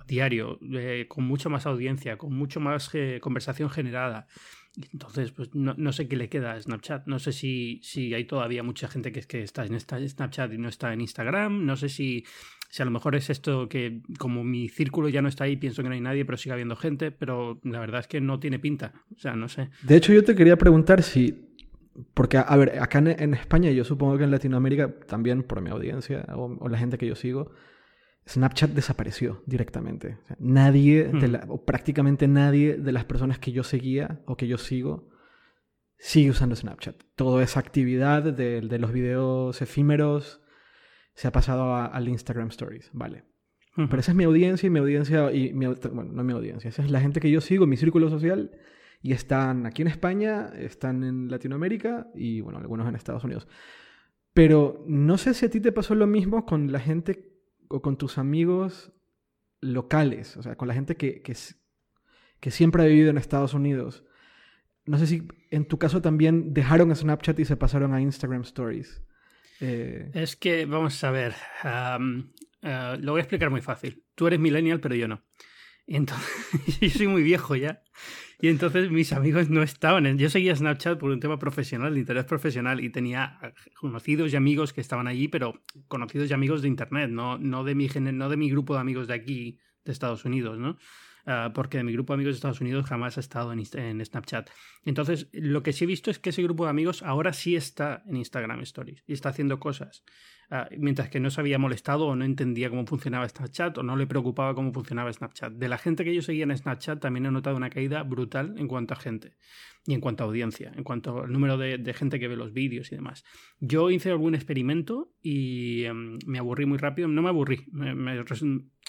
diario, 0.06 0.58
eh, 0.72 1.06
con 1.08 1.24
mucha 1.24 1.48
más 1.48 1.66
audiencia, 1.66 2.16
con 2.16 2.32
mucho 2.34 2.60
más 2.60 2.90
eh, 2.94 3.18
conversación 3.20 3.70
generada. 3.70 4.26
Entonces, 4.92 5.32
pues 5.32 5.50
no, 5.52 5.92
sé 5.92 6.06
qué 6.06 6.16
le 6.16 6.28
queda 6.28 6.52
a 6.52 6.60
Snapchat. 6.60 7.06
No 7.06 7.18
sé 7.18 7.32
si, 7.32 7.80
si 7.82 8.14
hay 8.14 8.24
todavía 8.24 8.62
mucha 8.62 8.86
gente 8.86 9.10
que, 9.10 9.42
está 9.42 9.66
en 9.66 9.78
Snapchat 9.80 10.52
y 10.52 10.58
no 10.58 10.68
está 10.68 10.92
en 10.92 11.00
Instagram. 11.00 11.64
No 11.66 11.76
sé 11.76 11.88
si, 11.88 12.24
si 12.70 12.82
a 12.82 12.84
lo 12.84 12.90
mejor 12.90 13.16
es 13.16 13.28
esto 13.30 13.68
que 13.68 14.00
como 14.18 14.44
mi 14.44 14.68
círculo 14.68 15.08
ya 15.08 15.20
no 15.20 15.28
está 15.28 15.44
ahí, 15.44 15.56
pienso 15.56 15.82
que 15.82 15.88
no 15.88 15.94
hay 15.94 16.00
nadie, 16.00 16.24
pero 16.24 16.38
sigue 16.38 16.52
habiendo 16.52 16.76
gente. 16.76 17.10
Pero 17.10 17.60
la 17.64 17.80
verdad 17.80 18.00
es 18.00 18.06
que 18.06 18.20
no 18.20 18.40
tiene 18.40 18.58
pinta. 18.58 18.92
O 19.14 19.18
sea, 19.18 19.34
no 19.34 19.48
sé. 19.48 19.70
De 19.82 19.96
hecho, 19.96 20.12
yo 20.12 20.24
te 20.24 20.34
quería 20.34 20.56
preguntar 20.56 21.02
si... 21.02 21.46
Porque, 22.14 22.38
a 22.38 22.56
ver, 22.56 22.78
acá 22.80 23.00
en, 23.00 23.34
España, 23.34 23.70
yo 23.72 23.84
supongo 23.84 24.16
que 24.16 24.24
en 24.24 24.30
Latinoamérica 24.30 25.00
también, 25.06 25.42
por 25.42 25.60
mi 25.60 25.70
audiencia 25.70 26.24
o 26.34 26.68
la 26.68 26.78
gente 26.78 26.96
que 26.96 27.06
yo 27.06 27.16
sigo, 27.16 27.50
Snapchat 28.28 28.70
desapareció 28.70 29.42
directamente. 29.46 30.18
nadie, 30.38 31.10
hmm. 31.12 31.50
o 31.50 31.64
prácticamente 31.64 32.28
nadie 32.28 32.76
de 32.76 32.92
las 32.92 33.04
personas 33.04 33.38
que 33.38 33.52
yo 33.52 33.64
seguía 33.64 34.20
o 34.26 34.36
que 34.36 34.46
yo 34.46 34.56
sigo 34.56 35.08
sigue 35.98 36.30
usando 36.30 36.56
Snapchat. 36.56 36.96
Toda 37.14 37.42
esa 37.42 37.60
actividad 37.60 38.22
de, 38.22 38.62
los 38.62 38.92
videos 38.92 39.60
efímeros 39.60 40.40
se 41.14 41.28
ha 41.28 41.32
pasado 41.32 41.74
al 41.74 42.08
Instagram 42.08 42.48
Stories, 42.48 42.90
¿vale? 42.92 43.24
Pero 43.76 43.98
esa 43.98 44.12
es 44.12 44.16
mi 44.16 44.24
audiencia 44.24 44.66
y 44.66 44.70
mi 44.70 44.78
audiencia, 44.78 45.32
y 45.32 45.52
bueno, 45.52 45.76
no 46.12 46.24
mi 46.24 46.32
audiencia, 46.32 46.68
esa 46.68 46.82
es 46.82 46.90
la 46.90 47.00
gente 47.00 47.20
que 47.20 47.30
yo 47.30 47.40
sigo, 47.40 47.66
mi 47.66 47.76
círculo 47.76 48.10
social, 48.10 48.50
y 49.00 49.12
están 49.12 49.64
aquí 49.64 49.82
en 49.82 49.88
España, 49.88 50.50
están 50.56 51.04
en 51.04 51.30
Latinoamérica 51.30 52.08
y, 52.14 52.40
bueno, 52.40 52.58
algunos 52.58 52.88
en 52.88 52.94
Estados 52.94 53.24
Unidos. 53.24 53.48
Pero 54.34 54.84
no 54.86 55.16
sé 55.18 55.34
si 55.34 55.46
a 55.46 55.50
ti 55.50 55.60
te 55.60 55.72
pasó 55.72 55.94
lo 55.94 56.06
mismo 56.06 56.44
con 56.44 56.72
la 56.72 56.80
gente 56.80 57.32
o 57.68 57.80
con 57.80 57.96
tus 57.96 58.18
amigos 58.18 58.92
locales, 59.60 60.36
o 60.36 60.42
sea, 60.42 60.56
con 60.56 60.68
la 60.68 60.74
gente 60.74 60.96
que, 60.96 61.22
que 61.22 61.34
que 62.40 62.50
siempre 62.50 62.82
ha 62.82 62.86
vivido 62.86 63.10
en 63.10 63.18
Estados 63.18 63.54
Unidos, 63.54 64.04
no 64.86 64.98
sé 64.98 65.06
si 65.06 65.28
en 65.50 65.66
tu 65.66 65.78
caso 65.78 66.00
también 66.00 66.54
dejaron 66.54 66.94
Snapchat 66.94 67.38
y 67.38 67.44
se 67.44 67.56
pasaron 67.56 67.94
a 67.94 68.00
Instagram 68.00 68.42
Stories. 68.42 69.02
Eh, 69.60 70.10
es 70.14 70.36
que, 70.36 70.64
vamos 70.66 71.02
a 71.04 71.10
ver, 71.10 71.34
eh, 72.62 72.96
lo 73.00 73.12
voy 73.12 73.20
a 73.20 73.22
explicar 73.22 73.50
muy 73.50 73.60
fácil. 73.60 74.04
Tú 74.14 74.26
eres 74.26 74.40
millennial, 74.40 74.80
pero 74.80 74.94
yo 74.94 75.08
no. 75.08 75.22
entonces, 75.86 76.30
yo 76.80 76.88
soy 76.90 77.06
muy 77.06 77.22
viejo 77.22 77.56
ya. 77.56 77.82
Y 78.42 78.48
entonces 78.48 78.90
mis 78.90 79.12
amigos 79.12 79.50
no 79.50 79.62
estaban. 79.62 80.16
Yo 80.16 80.30
seguía 80.30 80.56
Snapchat 80.56 80.98
por 80.98 81.10
un 81.10 81.20
tema 81.20 81.38
profesional, 81.38 81.92
de 81.92 82.00
interés 82.00 82.24
profesional, 82.24 82.82
y 82.82 82.88
tenía 82.88 83.38
conocidos 83.78 84.32
y 84.32 84.36
amigos 84.36 84.72
que 84.72 84.80
estaban 84.80 85.06
allí, 85.06 85.28
pero 85.28 85.62
conocidos 85.88 86.30
y 86.30 86.32
amigos 86.32 86.62
de 86.62 86.68
Internet, 86.68 87.10
no, 87.10 87.36
no, 87.36 87.64
de, 87.64 87.74
mi, 87.74 87.86
no 87.88 88.30
de 88.30 88.36
mi 88.38 88.50
grupo 88.50 88.74
de 88.74 88.80
amigos 88.80 89.08
de 89.08 89.14
aquí, 89.14 89.58
de 89.84 89.92
Estados 89.92 90.24
Unidos, 90.24 90.58
¿no? 90.58 90.78
Ah, 91.26 91.52
porque 91.54 91.82
mi 91.82 91.92
grupo 91.92 92.12
de 92.12 92.16
amigos 92.16 92.34
de 92.34 92.36
Estados 92.36 92.60
Unidos 92.60 92.86
jamás 92.86 93.16
ha 93.16 93.20
estado 93.20 93.52
en, 93.52 94.04
Snapchat. 94.04 94.50
Entonces, 94.84 95.28
lo 95.32 95.62
que 95.62 95.72
sí 95.72 95.84
he 95.84 95.86
visto 95.86 96.10
es 96.10 96.18
que 96.18 96.30
ese 96.30 96.42
grupo 96.42 96.64
de 96.64 96.70
amigos 96.70 97.02
ahora 97.02 97.32
sí 97.32 97.56
está 97.56 98.02
en 98.06 98.16
Instagram 98.16 98.60
Stories 98.60 99.02
y 99.06 99.12
está 99.12 99.30
haciendo 99.30 99.60
cosas. 99.60 100.04
Ah, 100.52 100.68
mientras 100.76 101.08
que 101.08 101.20
no 101.20 101.30
se 101.30 101.40
había 101.40 101.58
molestado 101.58 102.06
o 102.06 102.16
no 102.16 102.24
entendía 102.24 102.70
cómo 102.70 102.84
funcionaba 102.84 103.28
Snapchat 103.28 103.78
o 103.78 103.82
no 103.84 103.94
le 103.94 104.08
preocupaba 104.08 104.54
cómo 104.54 104.72
funcionaba 104.72 105.12
Snapchat. 105.12 105.52
De 105.52 105.68
la 105.68 105.78
gente 105.78 106.02
que 106.02 106.12
yo 106.12 106.22
seguía 106.22 106.42
en 106.42 106.56
Snapchat 106.56 107.00
también 107.00 107.26
he 107.26 107.30
notado 107.30 107.56
una 107.56 107.70
caída 107.70 108.02
brutal 108.02 108.54
en 108.58 108.66
cuanto 108.66 108.94
a 108.94 108.96
gente 108.96 109.36
y 109.86 109.94
en 109.94 110.00
cuanto 110.00 110.24
a 110.24 110.26
audiencia, 110.26 110.72
en 110.74 110.82
cuanto 110.82 111.22
al 111.22 111.32
número 111.32 111.56
de, 111.56 111.94
gente 111.94 112.18
que 112.18 112.26
ve 112.26 112.36
los 112.36 112.52
vídeos 112.52 112.90
y 112.90 112.96
demás. 112.96 113.24
Yo 113.60 113.90
hice 113.90 114.10
algún 114.10 114.34
experimento 114.34 115.12
y 115.22 115.84
em, 115.84 116.18
me 116.26 116.38
aburrí 116.38 116.66
muy 116.66 116.78
rápido. 116.78 117.06
No 117.06 117.22
me 117.22 117.28
aburrí, 117.28 117.66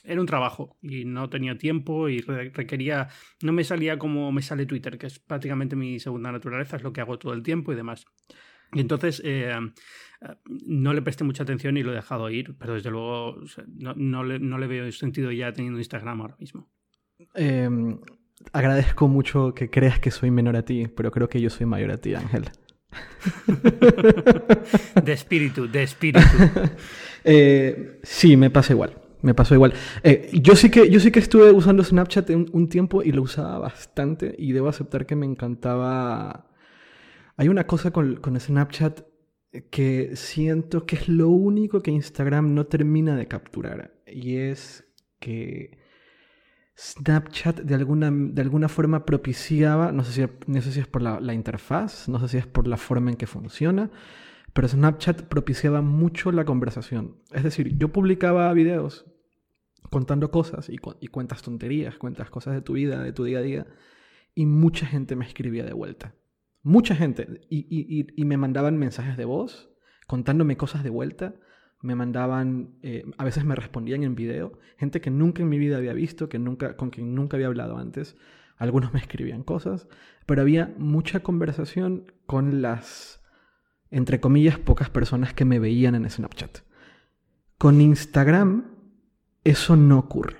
era 0.04 0.20
un 0.20 0.28
trabajo 0.28 0.78
y 0.82 1.06
no 1.06 1.30
tenía 1.30 1.58
tiempo 1.58 2.10
y 2.10 2.20
requería, 2.20 3.10
no 3.42 3.54
me 3.54 3.64
salía 3.64 3.98
como 3.98 4.32
me 4.32 4.42
sale 4.42 4.66
Twitter, 4.66 4.98
que 4.98 5.08
es 5.08 5.20
prácticamente 5.20 5.76
mi 5.76 6.00
segunda 6.00 6.32
naturaleza, 6.32 6.78
es 6.78 6.84
lo 6.84 6.94
que 6.94 7.02
hago 7.02 7.20
todo 7.20 7.34
el 7.34 7.44
tiempo 7.44 7.72
y 7.72 7.76
demás. 7.76 8.06
Y 8.74 8.80
entonces 8.80 9.22
eh, 9.26 9.54
no 10.66 10.94
le 10.94 11.02
presté 11.02 11.24
mucha 11.24 11.44
atención 11.44 11.78
y 11.78 11.84
lo 11.84 11.92
he 11.92 11.96
dejado 11.96 12.30
ir, 12.30 12.56
pero 12.58 12.76
desde 12.76 12.90
luego 12.90 13.38
no, 13.96 14.24
le, 14.24 14.40
no 14.40 14.58
le, 14.58 14.68
veo 14.68 14.92
sentido 14.92 15.32
ya 15.32 15.52
teniendo 15.52 15.80
Instagram 15.80 16.22
ahora 16.22 16.36
mismo. 16.40 16.70
Em, 17.36 18.00
agradezco 18.54 19.08
mucho 19.08 19.54
que 19.54 19.70
creas 19.70 20.00
que 20.00 20.12
soy 20.12 20.32
menor 20.32 20.56
a 20.56 20.64
ti, 20.64 20.88
pero 20.88 21.12
creo 21.12 21.28
que 21.28 21.42
yo 21.42 21.50
soy 21.50 21.66
mayor 21.66 21.92
a 21.92 21.98
ti, 21.98 22.16
Ángel. 22.16 22.50
de 25.04 25.14
espíritu, 25.14 25.70
de 25.70 25.84
espíritu. 25.84 26.28
Eh, 27.24 28.00
sí, 28.02 28.36
me 28.36 28.50
pasa 28.50 28.74
igual. 28.74 29.00
Me 29.22 29.34
pasó 29.34 29.54
igual. 29.54 29.74
Eh, 30.04 30.30
yo, 30.34 30.56
sí 30.56 30.70
que, 30.70 30.90
yo 30.90 31.00
sí 31.00 31.12
que 31.12 31.20
estuve 31.20 31.52
usando 31.52 31.84
Snapchat 31.84 32.30
un, 32.32 32.50
un 32.54 32.70
tiempo 32.70 33.04
y 33.04 33.12
lo 33.12 33.22
usaba 33.22 33.60
bastante 33.60 34.36
y 34.38 34.52
debo 34.52 34.68
aceptar 34.70 35.06
que 35.06 35.16
me 35.16 35.26
encantaba 35.26 36.52
hay 37.42 37.50
una 37.50 37.66
cosa 37.66 37.90
con, 37.90 38.18
con 38.18 38.40
Snapchat 38.40 39.02
que 39.72 40.16
siento 40.16 40.86
que 40.86 40.96
es 40.96 41.10
lo 41.10 41.30
único 41.30 41.82
que 41.82 41.90
Instagram 41.90 42.54
no 42.54 42.68
termina 42.68 43.16
de 43.16 43.28
capturar. 43.28 43.96
Y 44.06 44.36
es 44.36 44.86
que 45.20 45.80
Snapchat 46.78 47.62
de 47.62 47.74
alguna, 47.74 48.12
de 48.12 48.42
alguna 48.44 48.70
forma 48.70 49.06
propiciaba, 49.08 49.92
no 49.92 50.04
sé 50.04 50.12
si, 50.12 50.34
no 50.46 50.62
sé 50.62 50.72
si 50.72 50.82
es 50.82 50.88
por 50.88 51.02
la, 51.02 51.20
la, 51.20 51.34
interfaz, 51.34 52.08
no 52.08 52.20
sé 52.20 52.28
si 52.28 52.38
es 52.38 52.46
por 52.46 52.68
la 52.68 52.78
forma 52.78 53.10
en 53.10 53.18
que 53.18 53.26
funciona, 53.26 53.90
pero 54.54 54.68
Snapchat 54.68 55.24
propiciaba 55.24 55.82
mucho 55.82 56.32
la 56.32 56.46
conversación. 56.46 57.18
Es 57.32 57.44
decir, 57.44 57.76
yo 57.78 57.92
publicaba 57.92 58.54
videos 58.54 59.11
contando 59.90 60.32
cosas 60.32 60.70
y, 60.70 60.78
y 61.00 61.08
cuentas 61.08 61.42
tonterías, 61.42 61.98
cuentas 61.98 62.30
cosas 62.30 62.54
de 62.54 62.62
tu 62.62 62.74
vida, 62.74 63.02
de 63.02 63.14
tu 63.14 63.24
día 63.24 63.40
a 63.40 63.42
día, 63.42 63.68
y 64.36 64.46
mucha 64.46 64.86
gente 64.86 65.16
me 65.16 65.26
escribía 65.26 65.66
de 65.66 65.74
vuelta. 65.74 66.16
Mucha 66.64 66.96
gente. 66.96 67.42
Y, 67.50 68.24
me 68.24 68.38
mandaban 68.38 68.78
mensajes 68.78 69.18
de 69.18 69.26
voz 69.26 69.70
contándome 70.08 70.58
cosas 70.58 70.84
de 70.84 70.90
vuelta. 70.90 71.36
Me 71.82 71.96
mandaban, 71.96 72.76
eh, 72.84 73.04
a 73.18 73.24
veces 73.24 73.44
me 73.46 73.56
respondían 73.56 74.04
en 74.04 74.16
video. 74.16 74.60
Gente 74.78 75.02
que 75.02 75.10
nunca 75.10 75.42
en 75.42 75.50
mi 75.50 75.58
vida 75.58 75.78
había 75.78 75.94
visto, 75.94 76.30
que 76.30 76.38
nunca, 76.38 76.78
con 76.78 76.92
quien 76.92 77.16
nunca 77.16 77.38
había 77.38 77.48
hablado 77.48 77.78
antes. 77.78 78.16
Algunos 78.58 78.94
me 78.94 79.00
escribían 79.00 79.44
cosas. 79.44 79.88
Pero 80.26 80.42
había 80.42 80.74
mucha 80.78 81.22
conversación 81.22 82.12
con 82.28 82.62
las, 82.62 83.22
entre 83.90 84.20
comillas, 84.20 84.60
pocas 84.60 84.90
personas 84.90 85.34
que 85.34 85.46
me 85.46 85.60
veían 85.60 85.96
en 85.96 86.10
Snapchat. 86.10 86.60
Con 87.58 87.82
Instagram 87.82 88.71
eso 89.44 89.76
no 89.76 90.00
ocurre. 90.00 90.38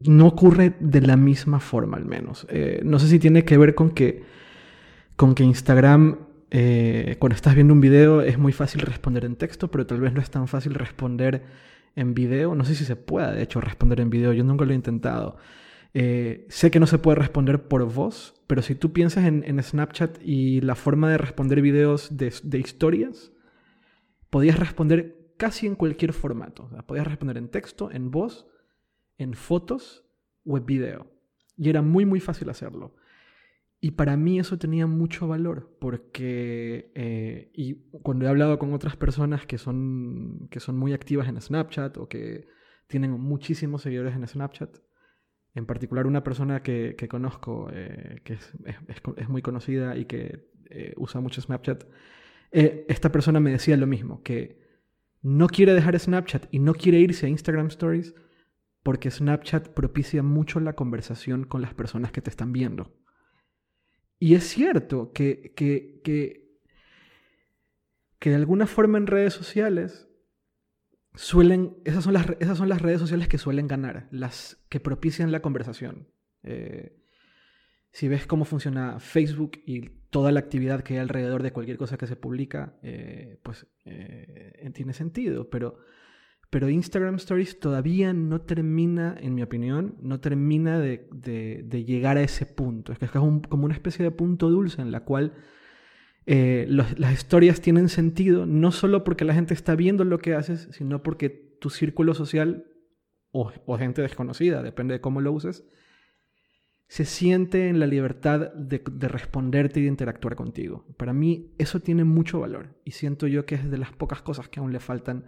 No 0.00 0.26
ocurre 0.26 0.74
de 0.80 1.00
la 1.02 1.16
misma 1.16 1.60
forma 1.60 1.96
al 1.96 2.06
menos. 2.06 2.46
Eh, 2.48 2.80
no 2.84 2.98
sé 2.98 3.08
si 3.08 3.18
tiene 3.18 3.44
que 3.44 3.58
ver 3.58 3.74
con 3.74 3.90
que 3.90 4.22
con 5.20 5.34
que 5.34 5.44
Instagram, 5.44 6.16
eh, 6.50 7.16
cuando 7.18 7.34
estás 7.34 7.54
viendo 7.54 7.74
un 7.74 7.82
video, 7.82 8.22
es 8.22 8.38
muy 8.38 8.54
fácil 8.54 8.80
responder 8.80 9.26
en 9.26 9.36
texto, 9.36 9.70
pero 9.70 9.84
tal 9.84 10.00
vez 10.00 10.14
no 10.14 10.20
es 10.22 10.30
tan 10.30 10.48
fácil 10.48 10.72
responder 10.72 11.44
en 11.94 12.14
video. 12.14 12.54
No 12.54 12.64
sé 12.64 12.74
si 12.74 12.86
se 12.86 12.96
puede, 12.96 13.36
de 13.36 13.42
hecho, 13.42 13.60
responder 13.60 14.00
en 14.00 14.08
video. 14.08 14.32
Yo 14.32 14.44
nunca 14.44 14.64
lo 14.64 14.72
he 14.72 14.74
intentado. 14.74 15.36
Eh, 15.92 16.46
sé 16.48 16.70
que 16.70 16.80
no 16.80 16.86
se 16.86 16.96
puede 16.96 17.16
responder 17.16 17.64
por 17.64 17.84
voz, 17.84 18.34
pero 18.46 18.62
si 18.62 18.74
tú 18.74 18.94
piensas 18.94 19.26
en, 19.26 19.62
Snapchat 19.62 20.18
y 20.24 20.62
la 20.62 20.74
forma 20.74 21.10
de 21.10 21.18
responder 21.18 21.60
videos 21.60 22.16
de, 22.16 22.58
historias, 22.58 23.32
podías 24.30 24.58
responder 24.58 25.19
casi 25.40 25.66
en 25.66 25.74
cualquier 25.74 26.12
formato. 26.12 26.68
podías 26.86 27.06
responder 27.06 27.38
en 27.38 27.48
texto, 27.48 27.90
en 27.90 28.10
voz, 28.10 28.46
en 29.16 29.32
fotos 29.32 30.04
o 30.44 30.58
en 30.58 30.66
video. 30.66 31.10
Y 31.56 31.70
era 31.70 31.80
muy, 31.80 32.04
muy 32.04 32.20
fácil 32.20 32.50
hacerlo. 32.50 32.94
Y 33.80 33.92
para 33.92 34.18
mí 34.18 34.38
eso 34.38 34.58
tenía 34.58 34.86
mucho 34.86 35.26
valor, 35.26 35.78
porque 35.80 36.92
eh, 36.94 37.50
y 37.54 37.88
cuando 38.02 38.26
he 38.26 38.28
hablado 38.28 38.58
con 38.58 38.74
otras 38.74 38.96
personas 38.96 39.46
que 39.46 39.56
son, 39.56 40.46
que 40.50 40.60
son 40.60 40.76
muy 40.76 40.92
activas 40.92 41.26
en 41.26 41.40
Snapchat 41.40 41.96
o 41.96 42.06
que 42.06 42.46
tienen 42.86 43.12
muchísimos 43.12 43.80
seguidores 43.80 44.14
en 44.14 44.28
Snapchat, 44.28 44.76
en 45.54 45.64
particular 45.64 46.06
una 46.06 46.22
persona 46.22 46.62
que, 46.62 46.94
conozco, 47.08 47.70
eh, 47.72 48.20
que 48.24 48.34
es, 48.34 48.52
es, 49.16 49.28
muy 49.30 49.40
conocida 49.40 49.96
y 49.96 50.04
que 50.04 50.50
eh, 50.68 50.92
usa 50.98 51.22
mucho 51.22 51.40
Snapchat, 51.40 51.84
esta 52.52 53.10
persona 53.10 53.40
me 53.40 53.52
decía 53.52 53.76
lo 53.78 53.86
mismo, 53.86 54.22
que 54.22 54.59
no 55.22 55.48
quiere 55.48 55.74
dejar 55.74 55.98
Snapchat 55.98 56.46
y 56.50 56.58
no 56.58 56.74
quiere 56.74 56.98
irse 56.98 57.26
a 57.26 57.28
Instagram 57.28 57.66
Stories 57.66 58.14
porque 58.82 59.10
Snapchat 59.10 59.68
propicia 59.68 60.22
mucho 60.22 60.60
la 60.60 60.74
conversación 60.74 61.44
con 61.44 61.60
las 61.60 61.74
personas 61.74 62.12
que 62.12 62.22
te 62.22 62.30
están 62.30 62.52
viendo. 62.52 62.96
Y 64.18 64.34
es 64.34 64.44
cierto 64.44 65.12
que, 65.12 65.52
que, 65.54 66.00
que, 66.02 66.58
que 68.18 68.30
de 68.30 68.36
alguna 68.36 68.66
forma 68.66 68.98
en 68.98 69.06
redes 69.06 69.34
sociales 69.34 70.08
suelen, 71.14 71.76
esas 71.84 72.04
son, 72.04 72.14
las, 72.14 72.26
esas 72.38 72.56
son 72.56 72.68
las 72.68 72.80
redes 72.80 73.00
sociales 73.00 73.28
que 73.28 73.38
suelen 73.38 73.66
ganar, 73.66 74.08
las 74.10 74.64
que 74.68 74.80
propician 74.80 75.32
la 75.32 75.42
conversación. 75.42 76.08
Eh, 76.42 76.96
si 77.92 78.08
ves 78.08 78.26
cómo 78.26 78.44
funciona 78.44 79.00
Facebook 79.00 79.52
y 79.66 79.99
toda 80.10 80.32
la 80.32 80.40
actividad 80.40 80.82
que 80.82 80.94
hay 80.94 81.00
alrededor 81.00 81.42
de 81.42 81.52
cualquier 81.52 81.78
cosa 81.78 81.96
que 81.96 82.06
se 82.06 82.16
publica, 82.16 82.74
eh, 82.82 83.38
pues 83.42 83.66
eh, 83.84 84.70
tiene 84.74 84.92
sentido, 84.92 85.48
pero 85.48 85.78
pero 86.50 86.68
Instagram 86.68 87.14
Stories 87.14 87.60
todavía 87.60 88.12
no 88.12 88.40
termina, 88.40 89.16
en 89.20 89.36
mi 89.36 89.42
opinión, 89.42 89.94
no 90.02 90.18
termina 90.18 90.80
de, 90.80 91.06
llegar 91.86 92.16
a 92.16 92.22
ese 92.22 92.44
punto. 92.44 92.92
Es 92.92 92.98
que 92.98 93.04
es 93.04 93.10
como 93.12 93.64
una 93.64 93.74
especie 93.74 94.04
de 94.04 94.10
punto 94.10 94.50
dulce 94.50 94.82
en 94.82 94.90
la 94.90 95.04
cual 95.04 95.32
eh, 96.26 96.66
las 96.68 97.12
historias 97.12 97.60
tienen 97.60 97.88
sentido 97.88 98.46
no 98.46 98.72
solo 98.72 99.04
porque 99.04 99.24
la 99.24 99.32
gente 99.32 99.54
está 99.54 99.76
viendo 99.76 100.04
lo 100.04 100.18
que 100.18 100.34
haces, 100.34 100.68
sino 100.72 101.04
porque 101.04 101.30
tu 101.30 101.70
círculo 101.70 102.14
social 102.14 102.66
o, 103.30 103.52
gente 103.78 104.02
desconocida, 104.02 104.60
depende 104.60 104.94
de 104.94 105.00
cómo 105.00 105.20
lo 105.20 105.30
uses, 105.30 105.64
se 106.90 107.04
siente 107.04 107.68
en 107.68 107.78
la 107.78 107.86
libertad 107.86 108.52
de, 108.52 108.82
de, 108.84 109.06
responderte 109.06 109.78
y 109.78 109.84
de 109.84 109.88
interactuar 109.88 110.34
contigo. 110.34 110.84
Para 110.96 111.12
mí 111.12 111.54
eso 111.56 111.78
tiene 111.78 112.02
mucho 112.02 112.40
valor 112.40 112.80
y 112.84 112.90
siento 112.90 113.28
yo 113.28 113.46
que 113.46 113.54
es 113.54 113.70
de 113.70 113.78
las 113.78 113.92
pocas 113.92 114.22
cosas 114.22 114.48
que 114.48 114.58
aún 114.58 114.72
le 114.72 114.80
faltan 114.80 115.24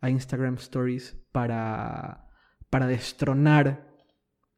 a 0.00 0.10
Instagram 0.10 0.54
Stories 0.54 1.16
para, 1.30 2.28
para 2.70 2.88
destronar 2.88 3.86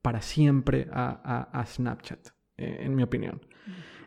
para 0.01 0.23
siempre 0.23 0.89
a, 0.91 1.63
Snapchat, 1.67 2.29
eh, 2.57 2.79
en 2.81 2.95
mi 2.95 3.03
opinión. 3.03 3.43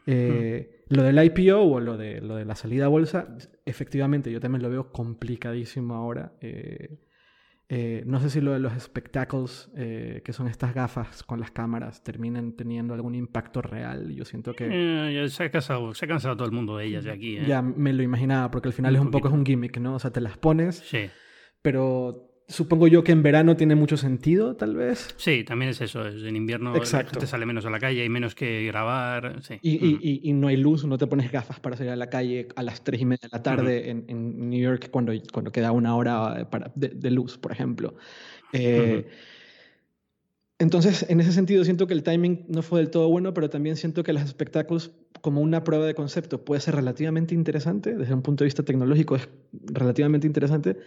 Eh, 0.08 0.86
lo 0.90 1.04
del 1.04 1.24
IPO 1.24 1.62
o 1.62 1.80
lo 1.80 1.96
de, 1.96 2.22
lo 2.22 2.38
de 2.38 2.46
la 2.46 2.56
salida 2.56 2.86
a 2.86 2.88
bolsa, 2.88 3.38
efectivamente, 3.66 4.32
yo 4.32 4.40
también 4.40 4.64
lo 4.64 4.72
veo 4.72 4.92
complicadísimo 4.92 5.94
ahora. 5.94 6.34
Eh, 6.42 7.02
no 8.06 8.20
sé 8.20 8.30
si 8.30 8.42
lo 8.42 8.52
de 8.52 8.60
los 8.60 8.74
spectacles, 8.82 9.70
que 9.76 10.34
son 10.34 10.48
estas 10.48 10.74
gafas 10.74 11.24
con 11.24 11.40
las 11.40 11.52
cámaras, 11.52 12.04
terminen 12.04 12.56
teniendo 12.56 12.94
algún 12.94 13.16
impacto 13.16 13.62
real. 13.62 14.14
Yo 14.14 14.26
siento 14.26 14.54
que... 14.54 15.28
se, 15.30 15.44
ha 15.44 15.52
cansado, 15.52 15.94
se 15.94 16.06
ha 16.06 16.08
cansado 16.08 16.36
todo 16.36 16.48
el 16.48 16.54
mundo 16.54 16.78
de 16.78 16.86
ellas 16.86 17.04
de 17.04 17.12
aquí. 17.12 17.40
Ya 17.46 17.62
me 17.62 17.94
lo 17.94 18.04
imaginaba, 18.04 18.52
porque 18.52 18.70
al 18.70 18.74
final 18.74 18.96
es 18.96 19.02
un 19.02 19.12
poco 19.12 19.28
es 19.28 19.34
un 19.34 19.46
gimmick, 19.46 19.78
¿no? 19.78 19.96
O 19.96 20.00
sea, 20.00 20.12
te 20.12 20.22
las 20.22 20.38
pones. 20.38 20.78
Sí 20.78 21.10
pero 21.62 22.31
Supongo 22.52 22.88
yo 22.88 23.04
que 23.04 23.14
en 23.14 23.24
verano 23.24 23.56
tiene 23.56 23.76
mucho 23.76 23.96
sentido, 23.96 24.56
tal 24.58 24.76
vez. 24.76 25.14
Sí, 25.16 25.46
también 25.46 25.72
es 25.72 25.80
eso. 25.80 26.06
En 26.06 26.36
invierno 26.36 26.74
gente 26.74 27.26
sale 27.26 27.46
menos 27.46 27.66
a 27.66 27.70
la 27.70 27.80
calle, 27.80 28.02
hay 28.02 28.10
menos 28.10 28.36
que 28.36 28.66
grabar. 28.66 29.42
Sí. 29.42 29.58
Y, 29.62 30.30
y, 30.30 30.34
no 30.34 30.50
hay 30.50 30.58
luz, 30.58 30.86
no 30.86 30.98
te 30.98 31.08
pones 31.08 31.32
gafas 31.32 31.62
para 31.62 31.78
salir 31.78 31.94
a 31.94 31.96
la 31.96 32.10
calle 32.10 32.50
a 32.58 32.64
las 32.64 32.84
3 32.84 33.02
y 33.02 33.06
media 33.06 33.20
de 33.24 33.30
la 33.32 33.42
tarde 33.42 33.90
en, 33.90 34.04
en, 34.10 34.50
New 34.50 34.60
York 34.60 34.90
cuando, 34.92 35.14
cuando 35.32 35.52
queda 35.52 35.72
una 35.72 35.96
hora 35.96 36.50
para, 36.50 36.72
de, 36.76 37.12
luz, 37.12 37.38
por 37.38 37.54
ejemplo. 37.54 37.96
Eh, 38.52 39.08
entonces, 40.60 41.06
en 41.10 41.22
ese 41.22 41.32
sentido, 41.32 41.64
siento 41.64 41.88
que 41.88 41.94
el 41.94 42.04
timing 42.04 42.46
no 42.50 42.62
fue 42.64 42.82
del 42.82 42.90
todo 42.90 43.08
bueno, 43.08 43.34
pero 43.34 43.50
también 43.50 43.78
siento 43.78 44.04
que 44.04 44.12
los 44.12 44.24
espectáculos, 44.24 44.92
como 45.22 45.40
una 45.40 45.64
prueba 45.64 45.86
de 45.86 45.96
concepto, 45.96 46.44
puede 46.44 46.60
ser 46.60 46.76
relativamente 46.76 47.34
interesante. 47.34 47.96
Desde 47.96 48.14
un 48.14 48.22
punto 48.22 48.44
de 48.44 48.48
vista 48.48 48.64
tecnológico, 48.64 49.16
es 49.16 49.30
relativamente 49.54 50.28
interesante 50.28 50.78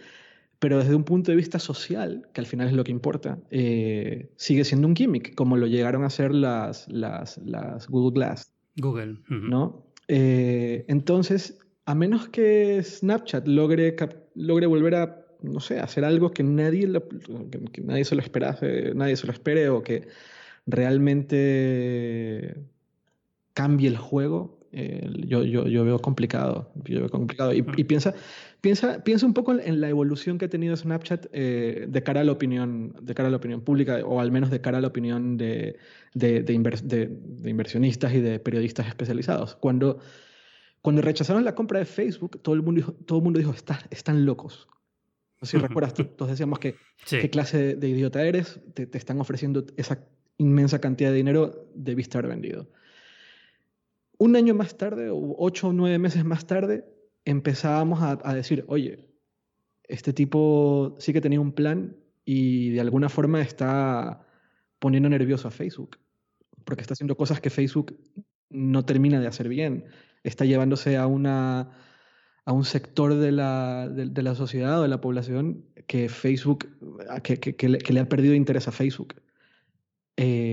pero 0.59 0.79
desde 0.79 0.95
un 0.95 1.03
punto 1.03 1.31
de 1.31 1.37
vista 1.37 1.59
social, 1.59 2.27
que 2.33 2.41
al 2.41 2.47
final 2.47 2.67
es 2.67 2.73
lo 2.73 2.83
que 2.83 2.91
importa, 2.91 3.39
eh, 3.51 4.31
sigue 4.35 4.63
siendo 4.63 4.87
un 4.87 4.95
gimmick, 4.95 5.35
como 5.35 5.57
lo 5.57 5.67
llegaron 5.67 6.03
a 6.03 6.07
hacer 6.07 6.33
las, 6.33 6.87
las, 6.87 7.37
las 7.39 7.87
Google 7.87 8.13
Glass. 8.13 8.51
Google. 8.77 9.19
¿no? 9.29 9.85
Eh, 10.07 10.85
entonces, 10.87 11.59
a 11.85 11.95
menos 11.95 12.29
que 12.29 12.81
Snapchat 12.83 13.47
logre, 13.47 13.95
logre 14.35 14.65
volver 14.65 14.95
a, 14.95 15.25
no 15.41 15.59
sé, 15.59 15.79
hacer 15.79 16.03
algo 16.03 16.31
que 16.31 16.43
nadie, 16.43 16.91
que, 17.71 17.81
nadie 17.81 18.05
se 18.05 18.15
lo 18.15 18.21
esperase, 18.21 18.93
nadie 18.95 19.15
se 19.15 19.27
lo 19.27 19.33
espere 19.33 19.69
o 19.69 19.83
que 19.83 20.07
realmente 20.65 22.55
cambie 23.53 23.87
el 23.87 23.97
juego, 23.97 24.54
eh, 24.75 25.09
yo, 25.25 25.43
yo, 25.43 25.67
yo, 25.67 25.85
veo 25.85 25.99
complicado. 25.99 26.71
Yo 26.85 26.99
veo 26.99 27.09
complicado. 27.09 27.53
Y, 27.53 27.65
y 27.77 27.83
piensa, 27.85 28.13
Piensa, 28.65 29.03
piensa 29.03 29.27
un 29.27 29.35
poco 29.35 29.53
en 29.53 29.79
la 29.79 29.89
evolución 29.89 30.39
que 30.39 30.45
ha 30.45 30.49
tenido 30.49 30.75
Snapchat 30.75 31.27
eh, 31.33 31.85
de, 31.87 32.01
cara 32.01 32.21
a 32.21 32.23
la 32.23 32.31
opinión, 32.31 32.95
de 32.99 33.13
cara 33.13 33.27
a 33.27 33.29
la 33.29 33.37
opinión 33.37 33.61
pública, 33.61 34.03
o 34.03 34.19
al 34.19 34.31
menos 34.31 34.49
de 34.49 34.59
cara 34.59 34.79
a 34.79 34.81
la 34.81 34.87
opinión 34.87 35.37
de, 35.37 35.77
de, 36.15 36.41
de, 36.41 36.53
inversionistas 37.47 38.11
y 38.15 38.21
de 38.21 38.39
periodistas 38.39 38.87
especializados. 38.87 39.55
Cuando, 39.57 39.99
cuando 40.81 41.03
rechazaron 41.03 41.45
la 41.45 41.53
compra 41.53 41.77
de 41.77 41.85
Facebook, 41.85 42.41
todo 42.41 42.55
el 42.55 42.63
mundo 42.63 42.79
dijo, 42.79 42.93
todo 43.05 43.19
el 43.19 43.23
mundo 43.23 43.37
dijo 43.37 43.53
están 43.91 44.25
locos. 44.25 44.67
No 45.39 45.45
sé 45.45 45.57
si 45.59 45.63
recuerdas, 45.63 45.93
todos 45.93 46.31
decíamos 46.31 46.57
que 46.57 46.73
qué 47.07 47.29
clase 47.29 47.75
de 47.75 47.87
idiota 47.87 48.25
eres, 48.25 48.61
te, 48.73 48.87
te 48.87 48.97
están 48.97 49.21
ofreciendo 49.21 49.63
esa 49.77 50.07
inmensa 50.39 50.81
cantidad 50.81 51.11
de 51.11 51.17
dinero, 51.17 51.69
debiste 51.75 52.17
haber 52.17 52.31
vendido. 52.31 52.67
Un 54.25 54.35
año 54.35 54.55
más 54.55 54.75
tarde, 54.75 55.11
o 55.11 55.35
ocho 55.37 55.67
o 55.67 55.71
nueve 55.71 55.99
meses 55.99 56.25
más 56.25 56.47
tarde, 56.47 56.83
empezábamos 57.25 57.99
a, 58.01 58.33
decir, 58.33 58.65
oye, 58.67 59.07
este 59.83 60.13
tipo 60.13 60.95
sí 60.97 61.13
que 61.13 61.21
tenía 61.21 61.39
un 61.39 61.51
plan 61.51 61.95
y 62.25 62.71
de 62.71 62.81
alguna 62.81 63.07
forma 63.07 63.39
está 63.41 64.25
poniendo 64.79 65.09
nervioso 65.09 65.47
a 65.47 65.51
Facebook, 65.51 65.99
porque 66.63 66.81
está 66.81 66.95
haciendo 66.95 67.15
cosas 67.15 67.39
que 67.39 67.51
Facebook 67.51 67.99
no 68.49 68.83
termina 68.83 69.19
de 69.19 69.27
hacer 69.27 69.47
bien. 69.47 69.85
Está 70.23 70.43
llevándose 70.43 70.97
a, 70.97 71.05
una, 71.05 71.69
a 72.45 72.51
un 72.51 72.65
sector 72.65 73.13
de 73.13 73.31
la, 73.31 73.87
de, 73.87 74.23
la 74.23 74.33
sociedad 74.33 74.79
o 74.79 74.81
de 74.81 74.87
la 74.87 75.01
población 75.01 75.65
que 75.85 76.09
Facebook, 76.09 76.67
que, 77.21 77.39
que, 77.39 77.69
le, 77.69 77.99
ha 77.99 78.09
perdido 78.09 78.33
interés 78.33 78.67
a 78.67 78.71
Facebook. 78.71 79.21
Eh, 80.17 80.44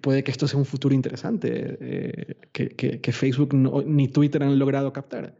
puede 0.00 0.24
que 0.24 0.30
esto 0.30 0.48
sea 0.48 0.58
un 0.58 0.64
futuro 0.64 0.94
interesante, 0.94 1.78
eh, 1.80 2.36
que, 2.52 3.12
Facebook 3.12 3.54
ni 3.54 4.08
Twitter 4.08 4.42
han 4.42 4.58
logrado 4.58 4.92
captar. 4.92 5.38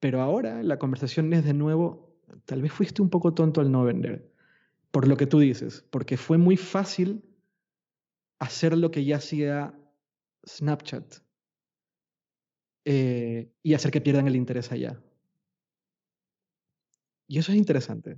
Pero 0.00 0.20
ahora 0.20 0.62
la 0.62 0.78
conversación 0.78 1.32
es 1.32 1.44
de 1.44 1.54
nuevo, 1.54 2.16
tal 2.44 2.62
vez 2.62 2.72
fuiste 2.72 3.02
un 3.02 3.10
poco 3.10 3.34
tonto 3.34 3.60
al 3.60 3.70
no 3.70 3.84
vender, 3.84 4.30
por 4.90 5.08
lo 5.08 5.16
que 5.16 5.26
tú 5.26 5.38
dices, 5.38 5.84
porque 5.90 6.16
fue 6.16 6.38
muy 6.38 6.56
fácil 6.56 7.24
hacer 8.38 8.76
lo 8.76 8.90
que 8.90 9.04
ya 9.04 9.16
hacía 9.16 9.74
Snapchat 10.46 11.16
eh, 12.84 13.50
y 13.62 13.74
hacer 13.74 13.90
que 13.90 14.00
pierdan 14.00 14.28
el 14.28 14.36
interés 14.36 14.70
allá. 14.72 15.02
Y 17.26 17.38
eso 17.38 17.52
es 17.52 17.58
interesante. 17.58 18.16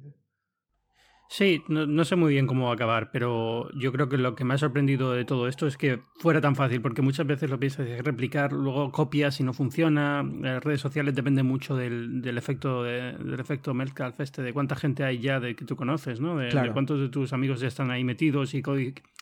Sí, 1.31 1.63
no, 1.69 2.05
sé 2.07 2.17
muy 2.17 2.33
bien 2.33 2.47
cómo 2.47 2.65
va 2.65 2.71
a 2.71 2.75
acabar, 2.75 3.11
pero 3.13 3.71
yo 3.75 3.93
creo 3.93 4.09
que 4.09 4.17
lo 4.17 4.35
que 4.35 4.45
me 4.45 4.55
ha 4.55 4.59
sorprendido 4.59 5.13
de 5.13 5.27
todo 5.27 5.47
esto 5.47 5.67
es 5.67 5.77
que 5.77 6.01
fuera 6.17 6.41
tan 6.41 6.57
fácil, 6.57 6.81
porque 6.81 7.03
muchas 7.03 7.27
veces 7.27 7.51
lo 7.51 7.61
piensas 7.61 7.87
es 7.87 8.03
replicar, 8.03 8.51
luego 8.55 8.91
copias 8.91 9.39
y 9.39 9.45
no 9.45 9.53
funciona. 9.53 10.23
Las 10.23 10.65
redes 10.65 10.81
sociales 10.81 11.15
dependen 11.15 11.45
mucho 11.45 11.77
del, 11.77 12.23
del 12.23 12.39
efecto 12.39 12.83
de, 12.83 13.13
del 13.13 13.39
efecto 13.39 13.75
Metcalf, 13.75 14.19
este, 14.21 14.41
de 14.41 14.55
cuánta 14.55 14.75
gente 14.75 15.05
hay 15.05 15.19
ya 15.19 15.39
de 15.39 15.55
que 15.55 15.67
tú 15.67 15.77
conoces, 15.77 16.19
¿no? 16.19 16.39
De, 16.39 16.51
cuántos 16.73 16.99
de 16.99 17.11
tus 17.11 17.35
amigos 17.35 17.61
ya 17.61 17.69
están 17.69 17.91
ahí 17.91 18.05
metidos 18.05 18.55
y 18.55 18.63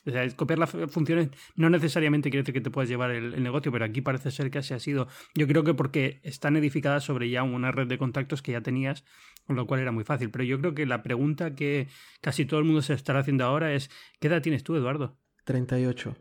o 0.07 0.11
sea, 0.13 0.31
copiar 0.37 0.61
las 0.61 0.71
funciones 0.71 1.31
no 1.57 1.69
necesariamente 1.71 2.31
quiere 2.31 2.43
decir 2.43 2.55
que 2.55 2.61
te 2.61 2.71
puedas 2.71 2.89
llevar 2.89 3.11
el, 3.11 3.35
el, 3.35 3.43
negocio, 3.43 3.73
pero 3.73 3.85
aquí 3.85 4.01
parece 4.01 4.31
ser 4.31 4.53
que 4.53 4.59
así 4.59 4.73
ha 4.73 4.79
sido. 4.79 5.09
Yo 5.35 5.49
creo 5.49 5.65
que 5.65 5.75
porque 5.75 6.21
están 6.23 6.57
edificadas 6.57 7.03
sobre 7.03 7.29
ya 7.29 7.43
una 7.43 7.73
red 7.73 7.89
de 7.89 7.99
contactos 7.99 8.43
que 8.43 8.53
ya 8.53 8.61
tenías, 8.61 9.05
con 9.47 9.57
lo 9.57 9.67
cual 9.67 9.81
era 9.81 9.93
muy 9.93 10.05
fácil. 10.05 10.31
Pero 10.31 10.45
yo 10.45 10.61
creo 10.61 10.75
que 10.75 10.87
la 10.87 11.03
pregunta 11.03 11.55
que 11.55 11.89
casi 12.21 12.45
todo 12.45 12.61
el 12.61 12.67
mundo 12.67 12.83
se 12.83 12.95
estará 12.95 13.21
haciendo 13.21 13.45
ahora 13.45 13.73
es, 13.73 13.91
¿qué 14.21 14.29
edad 14.29 14.43
tienes 14.43 14.65
tú, 14.65 14.77
Eduardo? 14.77 15.19
38. 15.45 16.17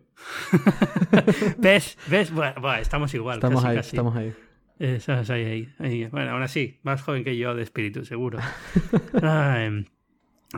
¿Ves? 1.58 1.98
¿Ves? 2.08 2.32
Bueno, 2.32 2.74
estamos 2.76 3.14
igual. 3.14 3.38
Estamos 3.38 3.66
ahí, 3.66 3.78
estamos 3.78 4.16
ahí. 4.16 4.34
Estás 4.78 5.30
ahí, 5.30 5.70
ahí, 5.80 6.06
Bueno, 6.08 6.32
aún 6.32 6.44
así, 6.44 6.80
más 6.84 7.02
joven 7.02 7.24
que 7.24 7.38
yo 7.38 7.56
de 7.56 7.64
espíritu, 7.64 8.04
seguro. 8.04 8.40
Ay, 9.22 9.86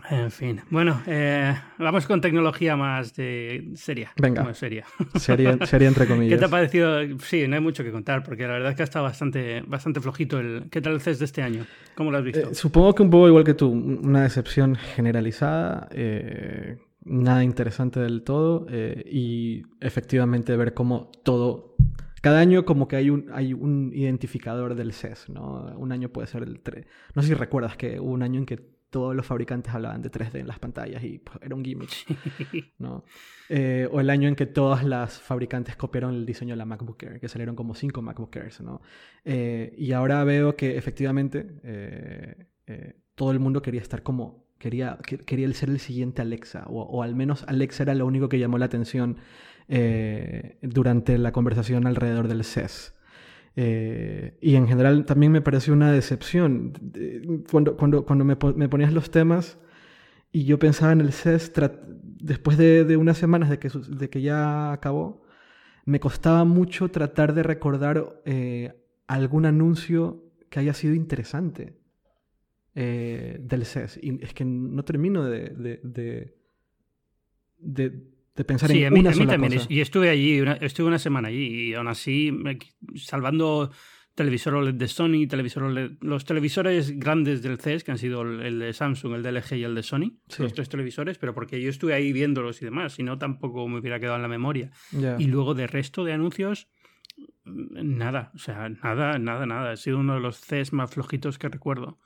en 0.10 0.32
fin, 0.32 0.62
bueno, 0.70 1.02
eh, 1.08 1.56
vamos 1.78 2.06
con 2.06 2.22
tecnología 2.22 2.76
más 2.76 3.16
de 3.16 3.72
seria. 3.76 4.12
Venga. 4.18 4.54
seria. 4.54 4.86
seria. 5.16 5.58
Seria 5.66 5.88
entre 5.88 6.08
comillas. 6.08 6.34
¿Qué 6.36 6.40
te 6.40 6.46
ha 6.46 6.50
parecido? 6.50 7.00
Sí, 7.20 7.48
no 7.48 7.56
hay 7.56 7.62
mucho 7.62 7.84
que 7.84 7.92
contar, 7.92 8.24
porque 8.24 8.44
la 8.44 8.54
verdad 8.54 8.72
es 8.72 8.76
que 8.76 8.84
ha 8.84 8.86
estado 8.86 9.06
bastante, 9.06 9.62
bastante 9.68 10.00
flojito. 10.00 10.40
El... 10.40 10.66
¿Qué 10.70 10.82
tal 10.82 10.94
el 10.94 11.02
CES 11.02 11.20
de 11.20 11.26
este 11.26 11.42
año? 11.42 11.66
¿Cómo 11.96 12.12
lo 12.12 12.18
has 12.18 12.24
visto? 12.24 12.52
Eh, 12.52 12.56
supongo 12.56 12.94
que 12.96 13.04
un 13.04 13.10
poco 13.10 13.28
igual 13.28 13.44
que 13.44 13.54
tú, 13.54 13.70
una 13.70 14.24
decepción 14.24 14.76
generalizada, 14.76 15.88
eh, 15.92 16.78
nada 17.04 17.44
interesante 17.44 18.00
del 18.00 18.24
todo, 18.24 18.68
y 19.06 19.64
efectivamente 19.80 20.56
ver 20.58 20.74
cómo 20.74 21.12
todo 21.24 21.76
cada 22.22 22.40
año 22.40 22.66
como 22.66 22.88
que 22.88 22.96
hay 22.96 23.10
un, 23.10 23.30
hay 23.32 23.54
un 23.54 23.92
identificador 23.94 24.76
del 24.76 24.92
CES, 24.92 25.30
¿no? 25.30 25.74
Un 25.78 25.92
año 25.92 26.10
puede 26.10 26.28
ser 26.28 26.44
el 26.44 26.60
3. 26.60 26.86
No 27.16 27.22
sé 27.22 27.30
si 27.30 27.34
recuerdas 27.34 27.78
que 27.78 28.00
hubo 28.00 28.12
un 28.12 28.24
año 28.24 28.40
en 28.40 28.46
que 28.46 28.77
todos 28.90 29.16
los 29.16 29.26
fabricantes 29.26 29.74
hablaban 29.74 30.02
de 30.02 30.12
3D 30.12 30.40
en 30.40 30.48
las 30.48 30.60
pantallas 30.60 31.04
y 31.04 31.20
pues, 31.20 31.38
era 31.42 31.56
un 31.56 31.64
gimmick. 31.64 31.90
¿no? 32.80 33.04
Eh, 33.50 33.88
o 33.92 34.00
el 34.00 34.10
año 34.10 34.28
en 34.28 34.36
que 34.36 34.46
todas 34.46 34.84
las 34.84 35.20
fabricantes 35.20 35.76
copiaron 35.76 36.16
el 36.16 36.26
diseño 36.26 36.54
de 36.54 36.58
la 36.58 36.66
MacBook 36.66 37.04
Air, 37.04 37.20
que 37.20 37.28
salieron 37.28 37.56
como 37.56 37.76
5 37.76 38.02
MacBook 38.02 38.36
Airs. 38.38 38.62
¿no? 38.62 38.82
Eh, 39.26 39.74
y 39.78 39.92
ahora 39.92 40.24
veo 40.24 40.56
que 40.56 40.78
efectivamente 40.78 41.48
eh, 41.64 42.96
todo 43.16 43.32
el 43.32 43.40
mundo 43.40 43.62
quería 43.62 43.82
estar 43.82 44.04
como, 44.04 44.46
quería, 44.58 44.98
quería 45.26 45.52
ser 45.54 45.70
el 45.70 45.80
siguiente 45.80 46.22
Alexa, 46.22 46.66
o, 46.68 46.82
o, 46.82 47.04
al 47.04 47.16
menos 47.16 47.44
Alexa 47.48 47.84
era 47.84 47.96
lo 47.96 48.06
único 48.06 48.30
que 48.30 48.40
llamó 48.40 48.58
la 48.58 48.66
atención 48.66 49.18
durante 50.62 51.18
la 51.18 51.34
conversación 51.34 51.88
alrededor 51.88 52.30
del 52.30 52.46
CES. 52.46 52.97
Eh, 53.60 54.38
y 54.40 54.54
en 54.54 54.68
general 54.68 55.04
también 55.06 55.32
me 55.32 55.42
pareció 55.42 55.74
una 55.74 55.92
decepción. 55.92 56.74
Cuando, 57.50 57.76
cuando, 57.76 58.06
cuando 58.06 58.24
me, 58.24 58.38
me, 58.56 58.70
ponías 58.70 58.94
los 58.94 59.10
temas 59.10 59.58
y 60.32 60.46
yo 60.46 60.60
pensaba 60.60 60.92
en 60.92 61.02
el 61.02 61.12
CES, 61.12 61.52
después 62.20 62.60
de, 62.60 62.86
de, 62.86 62.98
unas 62.98 63.18
semanas 63.18 63.50
de 63.50 63.58
que, 63.58 63.70
de 63.70 64.10
que 64.12 64.22
ya 64.22 64.72
acabó, 64.72 65.24
me 65.86 66.00
costaba 66.00 66.44
mucho 66.44 66.90
tratar 66.90 67.34
de 67.34 67.42
recordar 67.42 68.22
eh, 68.26 68.80
algún 69.08 69.48
anuncio 69.48 70.24
que 70.52 70.60
haya 70.60 70.76
sido 70.76 70.94
interesante 70.94 71.80
eh, 72.76 73.40
del 73.42 73.66
CES. 73.66 74.00
Y 74.04 74.24
es 74.24 74.36
que 74.36 74.46
no 74.46 74.86
termino 74.86 75.24
de, 75.24 75.50
de, 75.84 76.38
de 77.58 78.17
de 78.38 78.46
pensar 78.46 78.72
en 78.72 78.94
una 78.94 79.10
a 79.10 79.14
mí 79.14 79.26
también. 79.26 79.62
Y 79.68 79.82
estuve 79.82 80.10
allí, 80.10 80.42
estuve 80.62 80.88
una 80.88 81.00
semana 81.00 81.28
allí 81.30 81.70
y 81.70 81.74
aún 81.74 81.88
así, 81.88 82.32
salvando 82.96 83.72
televisor 84.14 84.56
OLED 84.56 84.76
de 84.76 84.88
Sony, 84.88 85.28
televisor 85.28 85.64
OLED, 85.64 85.92
los 86.02 86.24
televisores 86.24 86.98
grandes 87.00 87.42
del 87.42 87.60
CES, 87.60 87.84
que 87.84 87.92
han 87.92 87.98
sido 87.98 88.22
el 88.22 88.60
de 88.60 88.74
Samsung, 88.74 89.16
el 89.16 89.24
de 89.24 89.32
LG 89.32 89.54
y 89.56 89.64
el 89.64 89.76
de 89.76 89.84
Sony, 89.84 90.20
los 90.38 90.54
tres 90.54 90.70
televisores, 90.70 91.18
pero 91.18 91.34
porque 91.34 91.60
yo 91.62 91.70
estuve 91.70 91.94
ahí 91.94 92.14
viéndolos 92.14 92.62
y 92.62 92.66
demás, 92.66 92.94
si 92.94 93.04
no 93.04 93.18
tampoco 93.18 93.68
me 93.68 93.80
hubiera 93.80 94.00
quedado 94.00 94.16
en 94.16 94.22
la 94.22 94.28
memoria. 94.28 94.72
Y 95.20 95.26
luego 95.26 95.56
de 95.56 95.68
resto 95.68 96.04
de 96.04 96.14
anuncios, 96.14 96.68
nada, 97.46 98.32
o 98.36 98.38
sea, 98.38 98.70
nada, 98.70 99.18
nada, 99.18 99.46
nada. 99.48 99.72
Ha 99.72 99.78
sido 99.78 99.98
uno 100.00 100.14
de 100.14 100.20
los 100.20 100.40
CES 100.40 100.74
más 100.74 100.92
flojitos 100.92 101.40
que 101.40 101.50
recuerdo. 101.50 102.00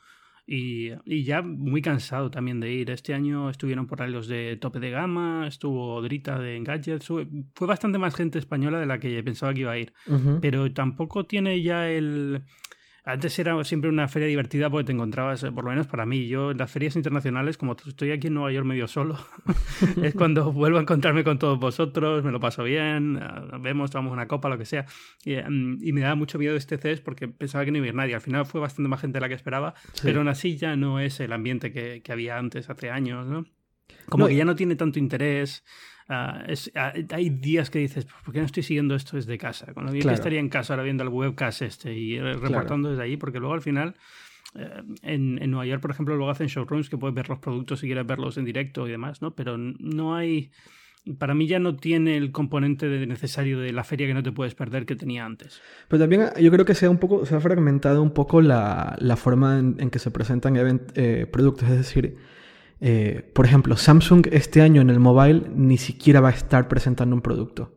Y, 0.46 0.92
ya 1.24 1.42
muy 1.42 1.82
cansado 1.82 2.30
también 2.30 2.60
de 2.60 2.72
ir. 2.72 2.90
Este 2.92 3.14
año 3.14 3.50
estuvieron 3.50 3.88
por 3.88 4.02
ahí 4.02 4.12
los 4.12 4.28
de 4.28 4.58
tope 4.58 4.80
de 4.80 4.90
gama, 4.90 5.48
estuvo 5.48 6.02
Drita 6.02 6.40
de 6.40 6.58
Engadget. 6.58 7.04
Fue 7.04 7.68
bastante 7.68 7.98
más 7.98 8.16
gente 8.16 8.40
española 8.40 8.80
de 8.80 8.86
la 8.86 9.00
que 9.00 9.24
pensaba 9.24 9.54
que 9.54 9.62
iba 9.62 9.72
a 9.72 9.78
ir. 9.78 9.94
Pero 10.42 10.72
tampoco 10.74 11.26
tiene 11.26 11.62
ya 11.62 11.90
el, 11.90 12.44
antes 13.04 13.40
era 13.40 13.62
siempre 13.64 13.90
una 13.90 14.08
feria 14.08 14.28
divertida 14.28 14.70
porque 14.70 14.86
te 14.86 14.92
encontrabas, 14.92 15.44
eh, 15.44 15.52
por 15.52 15.64
lo 15.64 15.72
menos 15.72 15.88
para 15.88 16.06
mí, 16.06 16.28
yo 16.28 16.52
en 16.52 16.58
las 16.58 16.70
ferias 16.70 16.96
internacionales, 16.96 17.58
como 17.58 17.76
estoy 17.86 18.12
aquí 18.12 18.28
en 18.28 18.36
Nueva 18.36 18.52
York 18.52 18.66
medio 18.66 18.88
solo, 18.88 19.18
es 20.04 20.14
cuando 20.14 20.52
vuelvo 20.54 20.78
a 20.78 20.82
encontrarme 20.82 21.24
con 21.24 21.40
todos 21.40 21.60
vosotros, 21.60 22.24
me 22.24 22.32
lo 22.32 22.40
paso 22.40 22.64
bien, 22.64 23.18
ah, 23.22 23.58
vemos, 23.60 23.90
tomamos 23.90 24.14
una 24.14 24.28
copa, 24.28 24.50
lo 24.50 24.58
que 24.58 24.66
sea. 24.66 24.86
Y, 25.26 25.36
mm, 25.36 25.80
y 25.82 25.94
me 25.94 26.02
daba 26.02 26.16
mucho 26.16 26.38
miedo 26.38 26.56
este 26.56 26.78
CES 26.78 27.02
porque 27.02 27.28
pensaba 27.28 27.66
que 27.66 27.72
no 27.72 27.78
iba 27.78 27.86
a 27.86 27.90
ir 27.90 27.96
nadie. 27.96 28.14
Al 28.14 28.22
final 28.22 28.46
fue 28.46 28.62
bastante 28.62 28.88
más 28.88 29.02
gente 29.02 29.18
de 29.18 29.22
la 29.22 29.30
que 29.30 29.36
esperaba, 29.36 29.74
pero 30.04 30.20
aún 30.20 30.28
así 30.28 30.58
ya 30.58 30.76
no 30.76 31.00
es 31.00 31.20
el 31.20 31.34
ambiente 31.34 31.72
que, 31.72 32.02
que 32.04 32.12
había 32.12 32.38
antes, 32.38 32.70
hace 32.70 32.92
años, 32.92 33.26
¿no? 33.26 33.46
Como 34.08 34.28
que 34.28 34.36
ya 34.36 34.46
no 34.46 34.56
tiene 34.56 34.76
tanto 34.76 35.00
interés. 35.00 35.64
Ah, 36.14 36.44
ah, 36.76 36.94
hay 37.12 37.30
días 37.30 37.70
que 37.70 37.80
dices, 37.80 38.06
¿por 38.26 38.34
qué 38.34 38.42
no 38.42 38.46
estoy 38.46 38.64
siguiendo 38.64 38.96
esto 38.96 39.16
desde 39.16 39.38
casa? 39.38 39.74
Con 39.74 39.86
lo 39.86 39.94
bien 39.94 40.06
que 40.06 40.14
estaría 40.14 40.42
en 40.42 40.50
casa 40.50 40.74
ahora 40.74 40.84
viendo 40.84 41.04
el 41.04 41.10
webcast 41.10 41.62
este 41.62 41.94
y 41.98 42.18
eh, 42.18 42.34
reportando 42.34 42.90
desde 42.90 43.04
ahí, 43.04 43.16
porque 43.16 43.40
luego 43.40 43.54
al 43.54 43.62
final, 43.62 43.96
eh, 44.56 44.84
en, 45.04 45.42
en, 45.42 45.52
Nueva 45.52 45.66
York, 45.66 45.82
por 45.82 45.92
ejemplo, 45.92 46.18
luego 46.18 46.30
hacen 46.30 46.48
showrooms 46.48 46.90
que 46.90 46.98
puedes 46.98 47.16
ver 47.16 47.30
los 47.30 47.40
productos 47.40 47.80
si 47.80 47.86
quieres 47.86 48.06
verlos 48.06 48.38
en 48.38 48.44
directo 48.44 48.90
y 48.90 48.92
demás, 48.92 49.22
¿no? 49.22 49.32
Pero 49.36 49.58
no 49.58 50.14
hay. 50.14 50.52
Para 51.18 51.34
mí 51.34 51.48
ya 51.48 51.60
no 51.60 51.78
tiene 51.78 52.18
el 52.18 52.34
componente 52.34 52.90
de 52.90 53.08
necesario 53.08 53.62
de 53.62 53.72
la 53.72 53.86
feria 53.86 54.06
que 54.06 54.14
no 54.14 54.22
te 54.22 54.34
puedes 54.34 54.54
perder 54.54 54.86
que 54.86 54.98
tenía 54.98 55.24
antes. 55.24 55.62
Pero 55.88 56.04
también 56.04 56.28
yo 56.42 56.52
creo 56.52 56.66
que 56.66 56.76
se 56.76 56.88
ha, 56.88 56.90
un 56.90 56.98
poco, 56.98 57.26
se 57.26 57.36
ha 57.36 57.40
fragmentado 57.40 58.04
un 58.04 58.12
poco 58.12 58.42
la, 58.42 58.98
la 59.00 59.16
forma 59.16 59.60
en, 59.60 59.90
que 59.90 59.98
se 59.98 60.12
presentan 60.12 60.58
eh, 60.96 61.26
productos. 61.32 61.70
Es 61.70 61.78
decir, 61.78 62.18
eh, 62.82 63.32
por 63.34 63.46
ejemplo, 63.46 63.78
Samsung 63.78 64.28
este 64.32 64.62
año 64.62 64.82
en 64.82 64.90
el 64.90 65.00
mobile 65.00 65.44
ni 65.56 65.78
siquiera 65.78 66.20
va 66.20 66.30
a 66.30 66.34
estar 66.34 66.68
presentando 66.68 67.16
un 67.16 67.22
producto. 67.22 67.74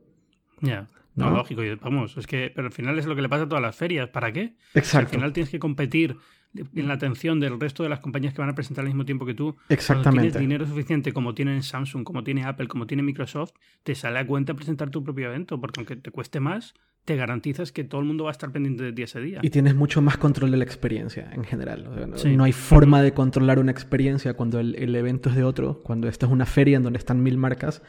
Ya. 0.61 0.89
No, 1.15 1.31
lógico, 1.31 1.63
vamos, 1.81 2.17
es 2.17 2.27
que, 2.27 2.51
pero 2.53 2.67
al 2.67 2.73
final 2.73 2.99
es 2.99 3.07
lo 3.07 3.15
que 3.15 3.23
le 3.23 3.29
pasa 3.29 3.45
a 3.45 3.49
todas 3.49 3.63
las 3.63 3.77
ferias. 3.77 4.09
¿Para 4.09 4.33
qué? 4.33 4.57
Exacto. 4.75 5.07
al 5.07 5.15
final 5.15 5.33
tienes 5.33 5.51
que 5.51 5.61
competir 5.61 6.17
en 6.55 6.89
la 6.89 6.95
atención 6.95 7.39
del 7.39 7.61
resto 7.61 7.83
de 7.83 7.89
las 7.89 8.01
compañías 8.01 8.33
que 8.33 8.41
van 8.41 8.51
a 8.51 8.55
presentar 8.55 8.83
al 8.83 8.89
mismo 8.89 9.05
tiempo 9.05 9.27
que 9.27 9.35
tú. 9.35 9.57
Exactamente. 9.69 10.31
tienes 10.31 10.41
dinero 10.41 10.67
suficiente 10.67 11.13
como 11.13 11.35
tiene 11.35 11.63
Samsung, 11.63 12.03
como 12.03 12.25
tiene 12.25 12.45
Apple, 12.45 12.67
como 12.67 12.87
tiene 12.87 13.03
Microsoft, 13.03 13.53
te 13.83 13.95
sale 13.95 14.19
a 14.19 14.27
cuenta 14.27 14.55
presentar 14.55 14.91
tu 14.91 15.05
propio 15.05 15.29
evento, 15.29 15.61
porque 15.61 15.81
aunque 15.81 15.97
te 15.97 16.11
cueste 16.11 16.41
más, 16.41 16.75
te 17.05 17.17
garantizas 17.17 17.71
que 17.71 17.85
todo 17.85 18.01
el 18.01 18.07
mundo 18.07 18.25
va 18.25 18.31
a 18.31 18.33
estar 18.33 18.51
pendiente 18.51 18.83
de 18.83 18.93
ti 18.93 19.03
ese 19.03 19.21
día. 19.21 19.41
Y 19.43 19.51
tienes 19.51 19.75
mucho 19.75 20.01
más 20.01 20.17
control 20.17 20.51
de 20.51 20.57
la 20.57 20.65
experiencia 20.65 21.31
en 21.33 21.45
general. 21.45 21.89
no, 22.37 22.45
hay 22.45 22.53
forma 22.53 23.03
de 23.03 23.13
controlar 23.13 23.59
una 23.59 23.71
experiencia 23.71 24.35
cuando 24.35 24.59
el, 24.59 24.95
evento 24.95 25.29
es 25.29 25.37
de 25.37 25.45
otro, 25.45 25.83
cuando 25.83 26.09
esta 26.09 26.27
es 26.27 26.33
una 26.33 26.47
feria 26.47 26.79
en 26.79 26.83
donde 26.83 26.99
están 26.99 27.23
mil 27.23 27.37
marcas, 27.37 27.83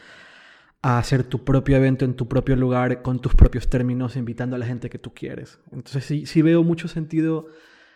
a 0.81 0.99
hacer 0.99 1.23
tu 1.23 1.43
propio 1.43 1.77
evento 1.77 2.05
en 2.05 2.15
tu 2.15 2.27
propio 2.27 2.55
lugar, 2.55 3.01
con 3.01 3.19
tus 3.19 3.33
propios 3.33 3.69
términos, 3.69 4.17
invitando 4.17 4.55
a 4.55 4.59
la 4.59 4.65
gente 4.65 4.89
que 4.89 4.99
tú 4.99 5.13
quieres. 5.13 5.59
Entonces 5.71 6.03
sí, 6.03 6.25
sí 6.25 6.41
veo 6.41 6.63
mucho 6.63 6.87
sentido 6.87 7.47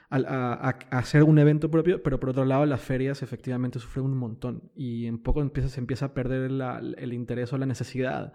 a, 0.10 0.70
hacer 0.90 1.24
un 1.24 1.38
evento 1.38 1.70
propio, 1.70 2.02
pero 2.02 2.20
por 2.20 2.30
otro 2.30 2.46
lado 2.46 2.66
las 2.66 2.82
ferias 2.82 3.22
efectivamente 3.22 3.78
sufren 3.78 4.06
un 4.06 4.18
montón 4.18 4.72
y 4.76 5.06
en 5.06 5.20
poco 5.20 5.42
empieza, 5.42 5.70
se 5.70 5.80
empieza 5.80 6.06
a 6.06 6.14
perder 6.14 6.50
el 6.98 7.14
interés 7.14 7.54
o 7.54 7.58
la 7.58 7.66
necesidad 7.68 8.34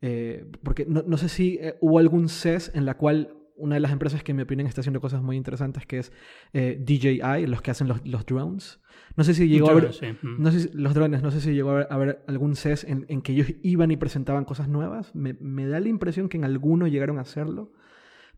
eh, 0.00 0.46
porque 0.62 0.86
no, 0.86 1.16
sé 1.16 1.28
si 1.28 1.58
eh, 1.60 1.76
hubo 1.80 1.98
algún 1.98 2.28
CES 2.28 2.70
en 2.74 2.84
la 2.84 2.96
cual 2.96 3.34
una 3.56 3.74
de 3.74 3.80
las 3.80 3.90
empresas 3.90 4.22
que 4.22 4.30
en 4.30 4.36
mi 4.36 4.44
opinión 4.44 4.68
está 4.68 4.82
haciendo 4.82 5.00
cosas 5.00 5.20
muy 5.20 5.36
interesantes, 5.36 5.84
que 5.84 5.98
es 5.98 6.12
eh, 6.52 6.78
DJI, 6.80 7.46
los 7.48 7.60
que 7.60 7.72
hacen 7.72 7.88
los, 7.88 8.06
los, 8.06 8.24
drones. 8.24 8.80
No 9.16 9.24
sé 9.24 9.34
si 9.34 9.48
llegó 9.48 9.68
a 9.68 9.72
haber, 9.72 9.90
no 10.22 10.52
sé 10.52 10.70
los 10.74 10.94
drones, 10.94 11.22
no 11.22 11.32
sé 11.32 11.40
si 11.40 11.52
llegó 11.52 11.72
a 11.72 11.82
haber, 11.82 12.22
algún 12.28 12.54
CES 12.54 12.84
en, 12.84 13.04
en, 13.08 13.20
que 13.20 13.32
ellos 13.32 13.48
iban 13.62 13.90
y 13.90 13.96
presentaban 13.96 14.44
cosas 14.44 14.68
nuevas. 14.68 15.12
Me, 15.16 15.34
me, 15.40 15.66
da 15.66 15.80
la 15.80 15.88
impresión 15.88 16.28
que 16.28 16.36
en 16.36 16.44
alguno 16.44 16.86
llegaron 16.86 17.18
a 17.18 17.22
hacerlo. 17.22 17.72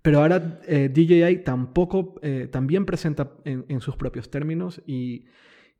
Pero 0.00 0.20
ahora 0.20 0.40
DJI 0.40 1.44
tampoco, 1.44 2.14
también 2.50 2.86
presenta 2.86 3.34
en, 3.44 3.66
en, 3.68 3.82
sus 3.82 3.96
propios 3.96 4.30
términos 4.30 4.80
y, 4.86 5.26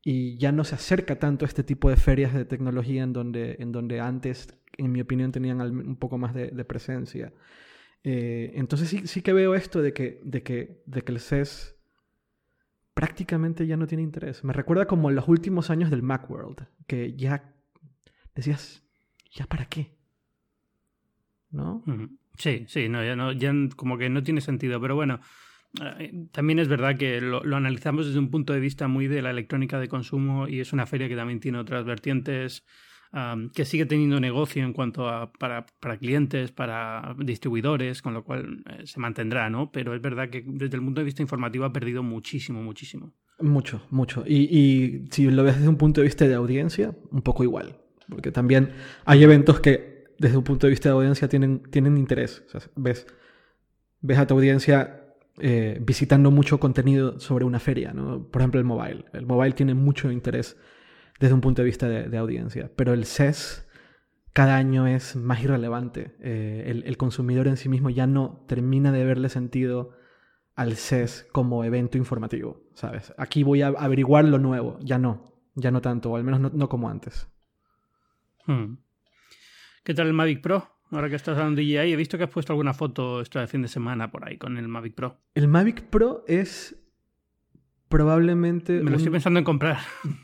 y, 0.03 0.37
ya 0.37 0.51
no 0.51 0.63
se 0.63 0.75
acerca 0.75 1.17
tanto 1.17 1.43
a 1.45 1.47
este 1.47 1.63
tipo 1.63 1.89
de 1.89 1.95
ferias 1.95 2.31
de 2.31 2.45
tecnología 2.45 3.01
en 3.01 3.13
donde, 3.13 3.55
en 3.57 3.71
donde 3.71 3.99
antes 3.99 4.60
en 4.77 4.91
mi 4.91 5.01
opinión, 5.01 5.31
tenían 5.31 5.61
un 5.61 5.95
poco 5.95 6.17
más 6.17 6.33
de, 6.33 6.65
presencia. 6.65 7.33
Eh, 8.03 8.51
entonces 8.55 8.89
sí, 8.89 9.07
sí 9.07 9.21
que 9.21 9.33
veo 9.33 9.55
esto 9.55 9.81
de 9.81 9.93
que, 9.93 10.19
de, 10.23 10.43
que, 10.43 10.81
de 10.85 11.01
que 11.03 11.11
el 11.11 11.19
CES 11.19 11.75
prácticamente 12.93 13.67
ya 13.67 13.77
no 13.77 13.87
tiene 13.87 14.03
interés. 14.03 14.43
Me 14.43 14.53
recuerda 14.53 14.85
como 14.85 15.09
en 15.09 15.15
los 15.15 15.27
últimos 15.27 15.69
años 15.69 15.89
del 15.89 16.03
Macworld, 16.03 16.67
que 16.87 17.15
ya 17.15 17.53
decías, 18.35 18.83
¿ya 19.31 19.45
para 19.45 19.65
qué? 19.65 19.95
¿No? 21.49 21.83
Sí, 22.37 22.65
sí, 22.67 22.89
no, 22.89 23.03
ya, 23.03 23.15
no, 23.15 23.31
ya 23.31 23.53
como 23.75 23.97
que 23.97 24.09
no 24.09 24.23
tiene 24.23 24.41
sentido, 24.41 24.79
pero 24.79 24.95
bueno. 24.95 25.19
Eh, 25.99 26.27
también 26.33 26.59
es 26.59 26.67
verdad 26.67 26.97
que 26.97 27.21
lo, 27.21 27.43
lo, 27.43 27.55
analizamos 27.55 28.05
desde 28.05 28.19
un 28.19 28.29
punto 28.29 28.51
de 28.51 28.59
vista 28.59 28.89
muy 28.89 29.07
de 29.07 29.21
la 29.21 29.29
electrónica 29.29 29.79
de 29.79 29.87
consumo 29.87 30.49
y 30.49 30.59
es 30.59 30.73
una 30.73 30.85
feria 30.85 31.07
que 31.07 31.15
también 31.15 31.39
tiene 31.39 31.59
otras 31.59 31.85
vertientes 31.85 32.65
que 33.53 33.65
sigue 33.65 33.85
teniendo 33.85 34.19
negocio 34.19 34.63
en 34.63 34.71
cuanto 34.71 35.09
a 35.09 35.33
para, 35.33 35.65
para 35.79 35.97
clientes, 35.97 36.51
para 36.51 37.13
distribuidores, 37.19 38.01
con 38.01 38.13
lo 38.13 38.23
cual 38.23 38.63
eh, 38.69 38.85
se 38.85 38.99
mantendrá, 38.99 39.49
¿no? 39.49 39.71
Pero 39.71 39.93
es 39.93 40.01
verdad 40.01 40.29
que 40.29 40.43
desde 40.45 40.77
el 40.77 40.83
punto 40.83 41.01
de 41.01 41.05
vista 41.05 41.21
informativo 41.21 41.65
ha 41.65 41.73
perdido 41.73 42.03
muchísimo, 42.03 42.63
muchísimo. 42.63 43.11
Mucho, 43.39 43.81
mucho. 43.89 44.23
Y, 44.25 44.57
y 44.57 45.05
si 45.09 45.29
lo 45.29 45.43
ves 45.43 45.55
desde 45.55 45.67
un 45.67 45.77
punto 45.77 45.99
de 45.99 46.05
vista 46.05 46.25
de 46.27 46.35
audiencia, 46.35 46.95
un 47.11 47.21
poco 47.21 47.43
igual. 47.43 47.77
Porque 48.07 48.31
también 48.31 48.71
hay 49.05 49.23
eventos 49.23 49.59
que 49.59 50.05
desde 50.17 50.37
un 50.37 50.43
punto 50.43 50.67
de 50.67 50.71
vista 50.71 50.89
de 50.89 50.95
audiencia 50.95 51.27
tienen, 51.27 51.63
tienen 51.69 51.97
interés. 51.97 52.43
ves, 52.75 53.07
ves 54.01 54.17
a 54.19 54.27
tu 54.27 54.35
audiencia 54.35 55.01
eh, 55.39 55.79
visitando 55.81 56.29
mucho 56.29 56.59
contenido 56.59 57.19
sobre 57.19 57.43
una 57.43 57.59
feria, 57.59 57.91
¿no? 57.93 58.27
Por 58.27 58.41
ejemplo, 58.41 58.59
el 58.59 58.65
mobile. 58.65 59.05
El 59.13 59.25
mobile 59.25 59.53
tiene 59.53 59.73
mucho 59.73 60.11
interés 60.11 60.55
desde 61.21 61.35
un 61.35 61.41
punto 61.41 61.61
de 61.61 61.67
vista 61.67 61.87
de, 61.87 62.17
audiencia. 62.17 62.71
Pero 62.75 62.93
el 62.93 63.05
CES 63.05 63.67
cada 64.33 64.57
año 64.57 64.87
es 64.87 65.15
más 65.15 65.41
irrelevante. 65.43 66.15
Eh, 66.19 66.81
el, 66.83 66.97
consumidor 66.97 67.47
en 67.47 67.57
sí 67.57 67.69
mismo 67.69 67.91
ya 67.91 68.07
no 68.07 68.43
termina 68.47 68.91
de 68.91 69.05
verle 69.05 69.29
sentido 69.29 69.91
al 70.55 70.75
CES 70.75 71.27
como 71.31 71.63
evento 71.63 71.97
informativo, 71.97 72.63
¿sabes? 72.73 73.13
Aquí 73.17 73.43
voy 73.43 73.61
a 73.61 73.67
averiguar 73.67 74.25
lo 74.25 74.39
nuevo, 74.39 74.79
ya 74.81 74.97
no, 74.97 75.35
ya 75.53 75.69
no 75.69 75.81
tanto, 75.81 76.11
o 76.11 76.15
al 76.15 76.23
menos 76.23 76.53
no, 76.53 76.69
como 76.69 76.89
antes. 76.89 77.29
Hmm. 78.47 78.77
¿Qué 79.83 79.93
tal 79.93 80.07
el 80.07 80.13
Mavic 80.13 80.41
Pro? 80.41 80.67
Ahora 80.89 81.07
que 81.07 81.15
estás 81.15 81.37
hablando 81.37 81.61
de 81.61 81.67
DJI, 81.67 81.93
he 81.93 81.95
visto 81.95 82.17
que 82.17 82.23
has 82.23 82.29
puesto 82.31 82.51
alguna 82.51 82.73
foto 82.73 83.21
este 83.21 83.45
fin 83.47 83.61
de 83.61 83.67
semana 83.67 84.11
por 84.11 84.27
ahí 84.27 84.37
con 84.37 84.57
el 84.57 84.67
Mavic 84.67 84.95
Pro. 84.95 85.19
El 85.35 85.47
Mavic 85.47 85.83
Pro 85.83 86.25
es 86.27 86.80
probablemente... 87.91 88.81
Me 88.81 88.89
lo 88.89 88.97
estoy 88.97 89.11
pensando 89.11 89.37
en 89.37 89.43
comprar. 89.45 89.77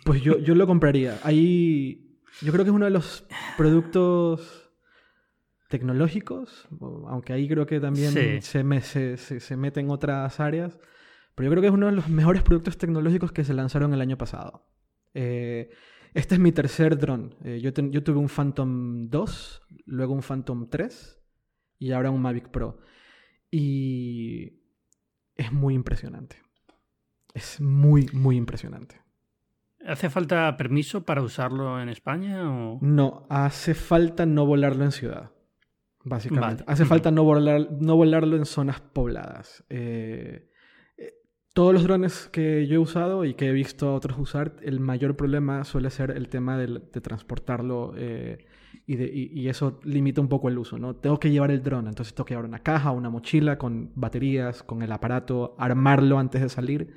Pues 0.04 0.24
yo, 0.24 0.40
yo 0.40 0.56
lo 0.56 0.66
compraría. 0.66 1.20
Ahí 1.22 2.08
yo 2.42 2.52
creo 2.52 2.64
que 2.64 2.70
es 2.70 2.76
uno 2.76 2.86
de 2.86 2.92
los 2.92 3.26
productos 3.58 4.72
tecnológicos, 5.70 6.68
aunque 7.08 7.34
ahí 7.34 7.48
creo 7.48 7.66
que 7.66 7.80
también 7.80 8.42
se, 8.42 8.64
me, 8.64 8.82
se, 8.82 9.18
se, 9.18 9.58
mete 9.58 9.80
en 9.80 9.90
otras 9.90 10.40
áreas, 10.40 10.80
pero 11.36 11.48
yo 11.48 11.52
creo 11.52 11.62
que 11.62 11.68
es 11.68 11.74
uno 11.74 11.88
de 11.88 11.92
los 11.92 12.10
mejores 12.10 12.42
productos 12.42 12.78
tecnológicos 12.78 13.32
que 13.32 13.44
se 13.44 13.54
lanzaron 13.54 13.94
el 13.94 14.02
año 14.02 14.18
pasado. 14.18 14.66
Eh, 15.14 15.70
este 16.14 16.36
es 16.36 16.40
mi 16.40 16.52
tercer 16.52 16.98
dron. 16.98 17.36
Eh, 17.44 17.60
yo, 17.62 17.72
yo, 17.72 18.04
tuve 18.04 18.18
un 18.18 18.30
Phantom 18.30 19.10
2, 19.10 19.62
luego 19.86 20.14
un 20.14 20.22
Phantom 20.22 20.70
3 20.70 21.20
y 21.80 21.92
ahora 21.92 22.12
un 22.12 22.22
Mavic 22.22 22.50
Pro. 22.50 22.80
Y 23.52 24.62
es 25.36 25.52
muy 25.52 25.74
impresionante. 25.74 26.47
Es 27.38 27.62
muy, 27.62 28.08
muy 28.14 28.36
impresionante. 28.36 29.00
¿Hace 29.86 30.10
falta 30.10 30.58
permiso 30.58 31.06
para 31.06 31.22
usarlo 31.22 31.80
en 31.80 31.88
España? 31.88 32.50
O... 32.50 32.80
No, 32.82 33.28
hace 33.30 33.76
falta 33.76 34.26
no 34.26 34.48
volarlo 34.48 34.84
en 34.84 34.92
ciudad, 34.92 35.30
básicamente. 36.04 36.64
Hace 36.66 36.86
falta 36.86 37.12
no, 37.12 37.24
volar, 37.24 37.68
no 37.80 37.96
volarlo 37.96 38.38
en 38.38 38.46
zonas 38.46 38.82
pobladas. 38.82 39.64
Eh, 39.70 40.50
eh, 40.98 41.14
todos 41.54 41.74
los 41.74 41.84
drones 41.84 42.28
que 42.32 42.66
yo 42.66 42.74
he 42.74 42.80
usado 42.80 43.24
y 43.24 43.36
que 43.36 43.50
he 43.50 43.54
visto 43.54 43.90
a 43.90 43.94
otros 43.94 44.18
usar, 44.18 44.56
el 44.64 44.80
mayor 44.80 45.16
problema 45.16 45.64
suele 45.64 45.92
ser 45.92 46.10
el 46.10 46.30
tema 46.30 46.58
de, 46.58 46.80
transportarlo 47.02 47.94
eh, 47.98 48.48
y, 48.88 49.42
y, 49.42 49.48
eso 49.48 49.80
limita 49.84 50.22
un 50.22 50.28
poco 50.28 50.50
el 50.50 50.58
uso. 50.58 50.80
¿no? 50.80 50.96
Tengo 50.96 51.20
que 51.20 51.30
llevar 51.30 51.52
el 51.52 51.62
dron, 51.62 51.88
entonces 51.88 52.16
tengo 52.16 52.26
que 52.26 52.34
llevar 52.34 52.50
una 52.50 52.64
caja, 52.64 52.90
una 52.90 53.12
mochila 53.12 53.60
con 53.60 53.92
baterías, 53.94 54.64
con 54.64 54.82
el 54.82 54.92
aparato, 54.92 55.56
armarlo 55.60 56.18
antes 56.18 56.42
de 56.42 56.50
salir 56.50 56.96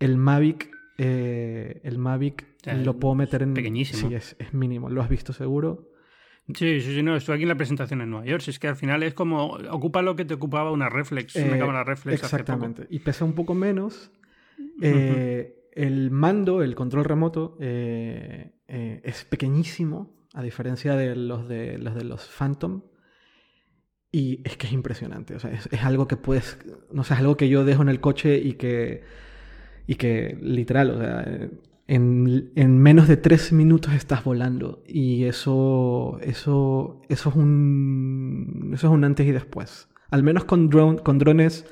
el 0.00 0.16
Mavic, 0.16 0.70
eh, 0.98 1.80
el 1.84 1.98
Mavic 1.98 2.46
lo 2.64 2.98
puedo 2.98 3.14
meter 3.14 3.42
en... 3.42 3.54
Pequeñísimo. 3.54 4.08
Sí, 4.08 4.14
es, 4.14 4.36
es, 4.38 4.52
mínimo. 4.52 4.90
¿Lo 4.90 5.02
has 5.02 5.08
visto 5.08 5.32
seguro? 5.32 5.90
Sí, 6.54 6.80
sí, 6.80 6.94
sí, 6.94 7.02
no, 7.02 7.16
estuve 7.16 7.36
aquí 7.36 7.42
en 7.42 7.48
la 7.48 7.56
presentación 7.56 8.00
en 8.00 8.10
Nueva 8.10 8.26
York. 8.26 8.42
Si 8.42 8.50
es 8.50 8.58
que 8.58 8.68
al 8.68 8.76
final 8.76 9.02
es 9.02 9.14
como, 9.14 9.58
ocupa 9.70 10.02
lo 10.02 10.14
que 10.14 10.24
te 10.24 10.34
ocupaba 10.34 10.70
una 10.70 10.88
reflex, 10.88 11.34
una 11.36 11.56
eh, 11.56 11.58
cámara 11.58 11.84
reflex. 11.84 12.22
Exactamente. 12.22 12.86
Y 12.90 13.00
pesa 13.00 13.24
un 13.24 13.34
poco 13.34 13.54
menos. 13.54 14.12
Eh, 14.80 15.70
el 15.72 16.10
mando, 16.10 16.62
el 16.62 16.74
control 16.74 17.04
remoto, 17.04 17.56
es 17.58 19.24
pequeñísimo, 19.24 20.14
a 20.34 20.42
diferencia 20.42 20.94
de 20.94 21.16
los 21.16 21.48
de 21.48 21.78
los, 21.78 21.94
de 21.94 22.04
los 22.04 22.26
Phantom. 22.26 22.82
Y 24.12 24.40
es 24.44 24.56
que 24.56 24.66
es 24.66 24.72
impresionante. 24.72 25.34
O 25.34 25.40
sea, 25.40 25.50
es, 25.50 25.68
es, 25.70 25.82
algo 25.82 26.06
que 26.06 26.16
puedes. 26.16 26.58
No 26.92 27.04
sé, 27.04 27.14
es 27.14 27.20
algo 27.20 27.36
que 27.36 27.48
yo 27.48 27.64
dejo 27.64 27.82
en 27.82 27.88
el 27.88 28.00
coche 28.00 28.38
y 28.38 28.54
que. 28.54 29.02
Y 29.86 29.96
que 29.96 30.38
literal, 30.40 30.90
o 30.90 30.98
sea. 30.98 31.48
En, 31.88 32.50
en 32.56 32.78
menos 32.78 33.06
de 33.06 33.16
tres 33.16 33.52
minutos 33.52 33.94
estás 33.94 34.24
volando. 34.24 34.82
Y 34.86 35.24
eso. 35.24 36.18
Eso. 36.22 37.00
Eso 37.08 37.28
es 37.30 37.36
un. 37.36 38.70
Eso 38.74 38.88
es 38.88 38.92
un 38.92 39.04
antes 39.04 39.26
y 39.26 39.32
después. 39.32 39.88
Al 40.10 40.22
menos 40.22 40.44
con, 40.44 40.68
drone, 40.68 40.98
con 40.98 41.18
drones 41.18 41.66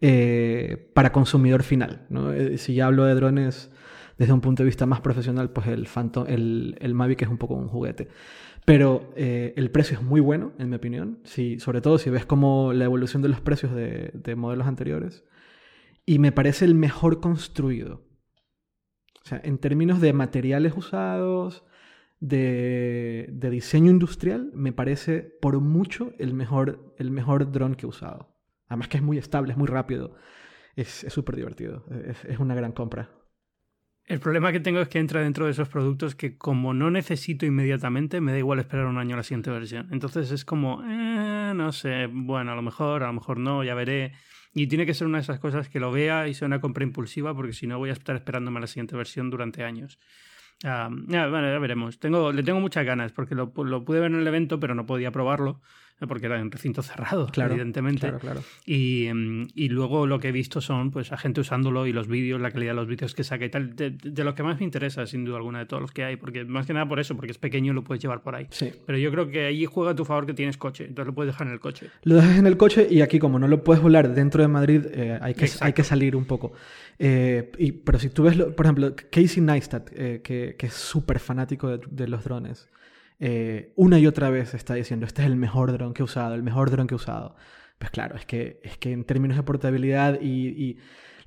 eh, 0.00 0.90
para 0.94 1.12
consumidor 1.12 1.62
final. 1.62 2.06
¿no? 2.10 2.32
Eh, 2.32 2.58
si 2.58 2.74
ya 2.74 2.86
hablo 2.86 3.04
de 3.04 3.14
drones 3.14 3.70
desde 4.16 4.32
un 4.32 4.40
punto 4.40 4.62
de 4.62 4.66
vista 4.66 4.86
más 4.86 5.00
profesional, 5.00 5.50
pues 5.50 5.66
el 5.68 5.86
Phantom, 5.86 6.26
el, 6.28 6.76
el 6.80 6.94
Mavic 6.94 7.22
es 7.22 7.28
un 7.28 7.38
poco 7.38 7.54
un 7.54 7.68
juguete. 7.68 8.08
Pero 8.64 9.12
eh, 9.16 9.54
el 9.56 9.70
precio 9.70 9.96
es 9.96 10.04
muy 10.04 10.20
bueno, 10.20 10.52
en 10.58 10.68
mi 10.68 10.76
opinión. 10.76 11.18
Si, 11.24 11.58
sobre 11.58 11.80
todo 11.80 11.98
si 11.98 12.10
ves 12.10 12.26
como 12.26 12.72
la 12.72 12.84
evolución 12.84 13.22
de 13.22 13.28
los 13.28 13.40
precios 13.40 13.74
de, 13.74 14.10
de, 14.12 14.36
modelos 14.36 14.66
anteriores. 14.66 15.24
Y 16.08 16.18
me 16.18 16.32
parece 16.32 16.64
el 16.64 16.74
mejor 16.74 17.20
construido. 17.20 18.02
O 19.22 19.28
sea, 19.28 19.42
en 19.44 19.58
términos 19.58 20.00
de 20.00 20.14
materiales 20.14 20.72
usados, 20.74 21.66
de, 22.18 23.28
diseño 23.50 23.90
industrial, 23.90 24.50
me 24.54 24.72
parece 24.72 25.20
por 25.20 25.60
mucho 25.60 26.14
el 26.18 26.32
mejor, 26.32 26.94
el 26.96 27.10
mejor 27.10 27.52
dron 27.52 27.74
que 27.74 27.84
he 27.84 27.88
usado. 27.90 28.34
Además 28.68 28.88
que 28.88 28.96
es 28.96 29.02
muy 29.02 29.18
estable, 29.18 29.52
es 29.52 29.58
muy 29.58 29.66
rápido. 29.66 30.14
Es 30.76 31.04
súper 31.10 31.36
divertido. 31.36 31.84
Es 32.26 32.38
una 32.38 32.54
gran 32.54 32.72
compra. 32.72 33.10
El 34.08 34.20
problema 34.20 34.52
que 34.52 34.60
tengo 34.60 34.80
es 34.80 34.88
que 34.88 34.98
entra 34.98 35.20
dentro 35.20 35.44
de 35.44 35.50
esos 35.50 35.68
productos 35.68 36.14
que 36.14 36.38
como 36.38 36.72
no 36.72 36.90
necesito 36.90 37.44
inmediatamente, 37.44 38.22
me 38.22 38.32
da 38.32 38.38
igual 38.38 38.58
esperar 38.58 38.86
un 38.86 38.96
año 38.96 39.12
a 39.12 39.18
la 39.18 39.22
siguiente 39.22 39.50
versión. 39.50 39.86
Entonces 39.90 40.30
es 40.30 40.46
como, 40.46 40.82
eh, 40.82 41.52
no 41.54 41.72
sé, 41.72 42.06
bueno, 42.10 42.52
a 42.52 42.54
lo 42.54 42.62
mejor, 42.62 43.02
a 43.02 43.08
lo 43.08 43.12
mejor 43.12 43.38
no, 43.38 43.62
ya 43.64 43.74
veré. 43.74 44.12
Y 44.54 44.66
tiene 44.66 44.86
que 44.86 44.94
ser 44.94 45.06
una 45.06 45.18
de 45.18 45.24
esas 45.24 45.38
cosas 45.38 45.68
que 45.68 45.78
lo 45.78 45.92
vea 45.92 46.26
y 46.26 46.32
sea 46.32 46.46
una 46.46 46.58
compra 46.58 46.84
impulsiva, 46.84 47.34
porque 47.34 47.52
si 47.52 47.66
no 47.66 47.76
voy 47.76 47.90
a 47.90 47.92
estar 47.92 48.16
esperándome 48.16 48.56
a 48.56 48.60
la 48.62 48.66
siguiente 48.66 48.96
versión 48.96 49.28
durante 49.28 49.62
años. 49.62 49.98
Uh, 50.64 50.88
ya, 51.06 51.28
bueno, 51.28 51.52
ya 51.52 51.58
veremos. 51.58 52.00
Tengo, 52.00 52.32
le 52.32 52.42
tengo 52.42 52.60
muchas 52.60 52.86
ganas, 52.86 53.12
porque 53.12 53.34
lo 53.34 53.52
pude 53.52 54.00
ver 54.00 54.10
en 54.10 54.20
el 54.20 54.26
evento, 54.26 54.58
pero 54.58 54.74
no 54.74 54.86
podía 54.86 55.12
probarlo 55.12 55.60
porque 56.06 56.26
era 56.26 56.38
en 56.38 56.50
recinto 56.50 56.82
cerrado, 56.82 57.26
claro, 57.32 57.54
evidentemente. 57.54 58.00
Claro, 58.00 58.18
claro. 58.18 58.42
Y, 58.64 59.08
y, 59.54 59.68
luego 59.68 60.06
lo 60.06 60.20
que 60.20 60.28
he 60.28 60.32
visto 60.32 60.60
son 60.60 60.90
pues 60.90 61.10
a 61.10 61.16
gente 61.16 61.40
usándolo 61.40 61.86
y 61.86 61.92
los 61.92 62.06
vídeos, 62.06 62.40
la 62.40 62.52
calidad 62.52 62.72
de 62.72 62.76
los 62.76 62.86
vídeos 62.86 63.14
que 63.14 63.24
saca 63.24 63.44
y 63.44 63.50
tal. 63.50 63.74
De, 63.74 63.90
de, 63.90 64.24
lo 64.24 64.34
que 64.34 64.42
más 64.44 64.58
me 64.58 64.64
interesa, 64.64 65.06
sin 65.06 65.24
duda 65.24 65.38
alguna, 65.38 65.58
de 65.58 65.66
todos 65.66 65.80
los 65.80 65.90
que 65.90 66.04
hay, 66.04 66.16
porque 66.16 66.44
más 66.44 66.66
que 66.66 66.72
nada 66.72 66.86
por 66.88 67.00
eso, 67.00 67.16
porque 67.16 67.32
es 67.32 67.38
pequeño 67.38 67.72
y 67.72 67.74
lo 67.74 67.82
puedes 67.82 68.00
llevar 68.00 68.22
por 68.22 68.36
ahí. 68.36 68.46
Sí. 68.50 68.72
Pero 68.86 68.98
yo 68.98 69.10
creo 69.10 69.28
que 69.28 69.46
ahí 69.46 69.64
juega 69.64 69.92
a 69.92 69.94
tu 69.96 70.04
favor 70.04 70.26
que 70.26 70.34
tienes 70.34 70.56
coche, 70.56 70.84
entonces 70.84 71.06
lo 71.06 71.14
puedes 71.14 71.32
dejar 71.32 71.48
en 71.48 71.54
el 71.54 71.60
coche. 71.60 71.88
Lo 72.04 72.14
dejas 72.14 72.38
en 72.38 72.46
el 72.46 72.56
coche 72.56 72.86
y 72.88 73.00
aquí, 73.00 73.18
como 73.18 73.38
no 73.38 73.48
lo 73.48 73.64
puedes 73.64 73.82
volar 73.82 74.14
dentro 74.14 74.42
de 74.42 74.48
Madrid, 74.48 74.82
eh, 74.92 75.18
hay, 75.20 75.34
que, 75.34 75.50
hay 75.60 75.72
que 75.72 75.82
salir 75.82 76.14
un 76.14 76.26
poco. 76.26 76.52
Eh, 76.98 77.50
y, 77.58 77.72
pero 77.72 77.98
si 77.98 78.10
tú 78.10 78.24
ves, 78.24 78.36
lo, 78.36 78.54
por 78.54 78.66
ejemplo, 78.66 78.94
Casey 79.10 79.42
Neistat, 79.42 79.90
eh, 79.94 80.20
que, 80.22 80.56
que, 80.58 80.66
es 80.66 80.74
súper 80.74 81.18
fanático 81.18 81.68
de, 81.68 81.80
de 81.90 82.08
los 82.08 82.24
drones. 82.24 82.68
Eh, 83.20 83.72
una 83.76 83.98
y 83.98 84.06
otra 84.06 84.30
vez 84.30 84.54
está 84.54 84.74
diciendo, 84.74 85.06
este 85.06 85.22
es 85.22 85.26
el 85.28 85.36
mejor 85.36 85.72
dron 85.72 85.94
que 85.94 86.02
he 86.02 86.04
usado, 86.04 86.34
el 86.34 86.42
mejor 86.42 86.70
dron 86.70 86.86
que 86.86 86.94
he 86.94 86.96
usado. 86.96 87.34
Pues 87.78 87.90
claro, 87.90 88.16
es 88.16 88.26
que, 88.26 88.60
es 88.62 88.76
que 88.78 88.92
en 88.92 89.04
términos 89.04 89.36
de 89.36 89.42
portabilidad 89.42 90.20
y, 90.20 90.48
y 90.48 90.78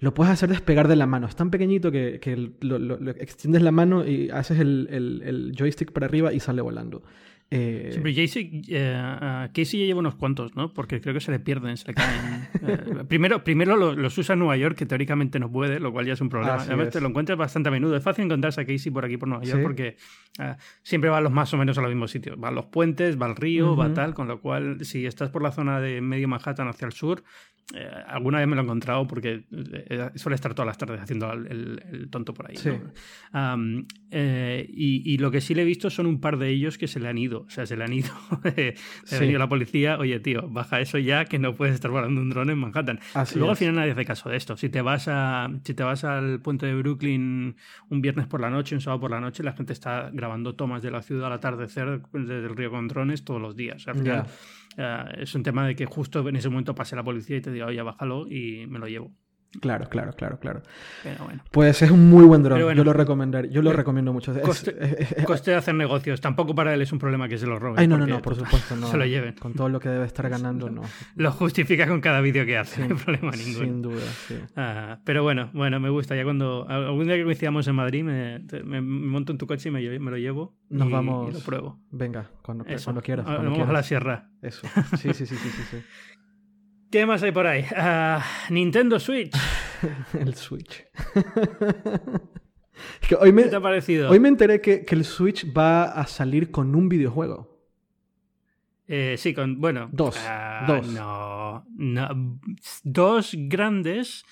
lo 0.01 0.13
puedes 0.13 0.33
hacer 0.33 0.49
despegar 0.49 0.87
de 0.87 0.95
la 0.95 1.05
mano. 1.05 1.27
Es 1.27 1.35
tan 1.35 1.51
pequeñito 1.51 1.91
que, 1.91 2.19
que 2.19 2.35
lo, 2.35 2.79
lo, 2.79 2.97
lo, 2.97 3.11
extiendes 3.11 3.61
la 3.61 3.71
mano 3.71 4.05
y 4.05 4.29
haces 4.31 4.59
el, 4.59 4.87
el, 4.91 5.21
el, 5.23 5.53
joystick 5.57 5.91
para 5.91 6.07
arriba 6.07 6.33
y 6.33 6.39
sale 6.39 6.61
volando. 6.61 7.03
Eh... 7.53 7.89
Sí, 7.91 7.99
pero 8.01 8.15
Casey, 8.15 8.61
Casey 9.53 9.79
ya 9.81 9.85
lleva 9.85 9.99
unos 9.99 10.15
cuantos, 10.15 10.55
¿no? 10.55 10.73
Porque 10.73 11.01
creo 11.01 11.13
que 11.13 11.19
se 11.19 11.31
le 11.31 11.39
pierden, 11.39 11.75
se 11.75 11.89
le 11.89 11.93
caen. 11.93 12.47
eh, 12.61 13.03
primero 13.07 13.43
primero 13.43 13.75
los, 13.75 13.97
los, 13.97 14.17
usa 14.17 14.33
en 14.33 14.39
Nueva 14.39 14.55
York, 14.55 14.77
que 14.77 14.85
teóricamente 14.85 15.37
no 15.37 15.51
puede, 15.51 15.81
lo 15.81 15.91
cual 15.91 16.05
ya 16.05 16.13
es 16.13 16.21
un 16.21 16.29
problema. 16.29 16.55
Así 16.55 16.69
Además, 16.69 16.87
es. 16.87 16.93
te 16.93 17.01
lo 17.01 17.09
encuentras 17.09 17.37
bastante 17.37 17.67
a 17.67 17.71
menudo. 17.73 17.97
Es 17.97 18.03
fácil 18.03 18.23
encontrarse 18.23 18.61
a 18.61 18.65
Casey 18.65 18.89
por 18.89 19.03
aquí, 19.03 19.17
por 19.17 19.27
Nueva 19.27 19.43
York, 19.43 19.57
¿Sí? 19.57 19.63
porque 19.63 19.97
uh, 20.39 20.55
siempre 20.81 21.09
va 21.09 21.19
los 21.19 21.31
más 21.33 21.53
o 21.53 21.57
menos 21.57 21.77
a 21.77 21.81
los 21.81 21.89
mismos 21.89 22.09
sitios. 22.11 22.37
Va 22.41 22.47
a 22.47 22.51
los 22.51 22.67
puentes, 22.67 23.21
va 23.21 23.25
al 23.25 23.35
río, 23.35 23.75
va 23.75 23.93
tal, 23.93 24.13
con 24.13 24.29
lo 24.29 24.39
cual, 24.39 24.85
si 24.85 25.05
estás 25.05 25.29
por 25.29 25.43
la 25.43 25.51
zona 25.51 25.81
de 25.81 25.99
medio 25.99 26.29
Manhattan 26.29 26.69
hacia 26.69 26.85
el 26.85 26.93
sur, 26.93 27.23
eh, 27.73 27.89
alguna 28.07 28.39
vez 28.39 28.47
me 28.47 28.55
lo 28.55 28.61
he 28.61 28.65
encontrado 28.65 29.07
porque 29.07 29.45
eh, 29.51 30.09
suele 30.15 30.35
estar 30.35 30.53
todas 30.53 30.67
las 30.67 30.77
tardes 30.77 30.99
haciendo 30.99 31.31
el, 31.31 31.47
el, 31.47 31.83
el 31.91 32.09
tonto 32.09 32.33
por 32.33 32.49
ahí. 32.49 32.57
Sí. 32.57 32.69
¿no? 32.69 33.53
Um, 33.53 33.85
eh, 34.09 34.65
y, 34.69 35.13
y, 35.13 35.17
lo 35.19 35.31
que 35.31 35.39
sí 35.39 35.55
le 35.55 35.61
he 35.61 35.65
visto 35.65 35.89
son 35.89 36.05
un 36.05 36.19
par 36.19 36.37
de 36.37 36.49
ellos 36.49 36.77
que 36.77 36.87
se 36.87 36.99
le 36.99 37.07
han 37.07 37.17
ido. 37.17 37.40
O 37.41 37.49
sea, 37.49 37.65
se 37.65 37.75
le 37.77 37.83
han 37.83 37.93
ido. 37.93 38.09
se 38.43 38.75
Sí. 39.05 39.15
ha 39.15 39.19
venido 39.19 39.39
la 39.39 39.49
policía. 39.49 39.97
Oye, 39.97 40.19
tío, 40.19 40.47
baja 40.49 40.79
eso 40.79 40.97
ya 40.97 41.25
que 41.25 41.39
no 41.39 41.55
puedes 41.55 41.73
estar 41.75 41.91
volando 41.91 42.21
un 42.21 42.29
dron 42.29 42.49
en 42.49 42.57
Manhattan. 42.57 42.99
Así 43.13 43.37
Luego 43.37 43.51
al 43.51 43.57
final 43.57 43.75
nadie 43.75 43.91
hace 43.91 44.05
caso 44.05 44.29
de 44.29 44.37
esto. 44.37 44.57
Si 44.57 44.69
te 44.69 44.81
vas 44.81 45.07
a 45.07 45.49
si 45.63 45.73
te 45.73 45.83
vas 45.83 46.03
al 46.03 46.39
puente 46.41 46.65
de 46.65 46.75
Brooklyn 46.75 47.55
un 47.89 48.01
viernes 48.01 48.27
por 48.27 48.41
la 48.41 48.49
noche, 48.49 48.75
un 48.75 48.81
sábado 48.81 49.01
por 49.01 49.11
la 49.11 49.19
noche, 49.19 49.43
la 49.43 49.53
gente 49.53 49.73
está 49.73 50.09
grabando 50.13 50.55
tomas 50.55 50.81
de 50.81 50.91
la 50.91 51.01
ciudad 51.01 51.27
al 51.27 51.33
atardecer 51.33 52.01
desde 52.13 52.37
el 52.45 52.55
río 52.55 52.71
con 52.71 52.87
drones 52.87 53.23
todos 53.23 53.41
los 53.41 53.55
días. 53.55 53.87
Al 53.87 53.95
final, 53.95 54.25
uh, 54.77 55.19
es 55.21 55.33
un 55.35 55.43
tema 55.43 55.65
de 55.67 55.75
que 55.75 55.85
justo 55.85 56.27
en 56.27 56.35
ese 56.35 56.49
momento 56.49 56.75
pase 56.75 56.95
la 56.95 57.03
policía 57.03 57.37
y 57.37 57.41
te 57.41 57.51
diga, 57.51 57.65
oye, 57.67 57.81
bájalo 57.81 58.27
y 58.27 58.65
me 58.67 58.79
lo 58.79 58.87
llevo. 58.87 59.11
Claro, 59.59 59.89
claro, 59.89 60.13
claro, 60.13 60.39
claro. 60.39 60.61
Pero 61.03 61.25
bueno. 61.25 61.43
Pues 61.51 61.81
es 61.81 61.91
un 61.91 62.09
muy 62.09 62.23
buen 62.23 62.41
dron. 62.41 62.61
Bueno. 62.61 62.77
yo 62.77 62.83
lo 62.85 62.93
recomendar, 62.93 63.47
yo 63.49 63.61
lo 63.61 63.71
Eh, 63.71 63.73
recomiendo 63.73 64.13
mucho. 64.13 64.31
Es- 64.33 64.41
Coste, 64.41 64.75
es- 64.79 65.11
es- 65.11 65.25
coste 65.25 65.51
de 65.51 65.57
hacer 65.57 65.75
negocios. 65.75 66.21
Tampoco 66.21 66.55
para 66.55 66.73
él 66.73 66.81
es 66.81 66.93
un 66.93 66.99
problema 66.99 67.27
que 67.27 67.37
se 67.37 67.45
lo 67.45 67.59
roben. 67.59 67.77
Ay, 67.77 67.85
no, 67.87 67.97
no, 67.97 68.07
no, 68.07 68.21
por 68.21 68.35
supuesto, 68.35 68.77
no. 68.77 68.87
Se 68.91 68.97
lo 68.97 69.05
lleven. 69.05 69.35
Con 69.35 69.53
todo 69.53 69.67
lo 69.67 69.81
que 69.81 69.89
debe 69.89 70.05
estar 70.05 70.29
ganando, 70.29 70.69
no. 70.69 70.83
Lo 71.17 71.31
justifica 71.33 71.85
con 71.85 71.99
cada 71.99 72.21
vídeo 72.21 72.45
que 72.45 72.57
hace, 72.57 72.77
Sin- 72.77 72.87
no 72.89 72.95
hay 72.95 73.01
problema 73.03 73.31
ninguno. 73.31 73.65
Sin 73.65 73.81
duda, 73.81 74.01
sí. 74.27 74.35
Ah, 74.55 74.99
pero 75.03 75.21
bueno, 75.23 75.49
bueno, 75.53 75.81
me 75.81 75.89
gusta. 75.89 76.15
Ya 76.15 76.23
cuando 76.23 76.65
algún 76.69 77.07
día 77.07 77.17
que 77.17 77.23
coincidamos 77.25 77.67
en 77.67 77.75
Madrid, 77.75 78.03
me, 78.05 78.39
me- 78.63 78.81
monto 78.81 79.33
en 79.33 79.37
tu 79.37 79.47
coche 79.47 79.67
y 79.67 79.71
me, 79.73 79.99
me 79.99 80.11
lo 80.11 80.17
llevo. 80.17 80.55
Nos 80.69 80.87
y, 80.87 80.91
vamos- 80.93 81.29
y 81.29 81.33
lo 81.33 81.39
pruebo. 81.41 81.77
Venga, 81.91 82.29
cuando, 82.41 82.63
cuando 82.83 83.01
quieras. 83.01 83.25
Ah, 83.27 83.33
Cuando 83.35 83.51
Vamos 83.51 83.57
a 83.57 83.73
la 83.73 83.81
quieras. 83.81 83.85
sierra. 83.85 84.29
Eso. 84.41 84.65
Sí, 84.97 85.13
sí, 85.13 85.25
sí, 85.25 85.35
sí, 85.35 85.49
sí, 85.49 85.63
sí. 85.71 85.77
¿Qué 86.91 87.05
más 87.05 87.23
hay 87.23 87.31
por 87.31 87.47
ahí? 87.47 87.65
Ah, 87.75 88.21
Nintendo 88.49 88.99
Switch. 88.99 89.33
El 90.19 90.35
Switch. 90.35 90.85
Es 93.01 93.07
que 93.07 93.15
hoy 93.15 93.31
me, 93.31 93.43
¿Qué 93.43 93.49
te 93.49 93.55
ha 93.55 93.61
parecido? 93.61 94.09
hoy 94.09 94.19
me 94.19 94.27
enteré 94.27 94.59
que, 94.59 94.83
que 94.83 94.95
el 94.95 95.05
Switch 95.05 95.45
va 95.55 95.83
a 95.85 96.05
salir 96.07 96.51
con 96.51 96.75
un 96.75 96.89
videojuego. 96.89 97.51
Eh, 98.87 99.15
sí, 99.17 99.33
con. 99.33 99.61
Bueno. 99.61 99.89
Dos, 99.93 100.17
ah, 100.27 100.65
dos. 100.67 100.87
No, 100.87 101.65
no. 101.77 102.39
Dos 102.83 103.35
grandes 103.37 104.25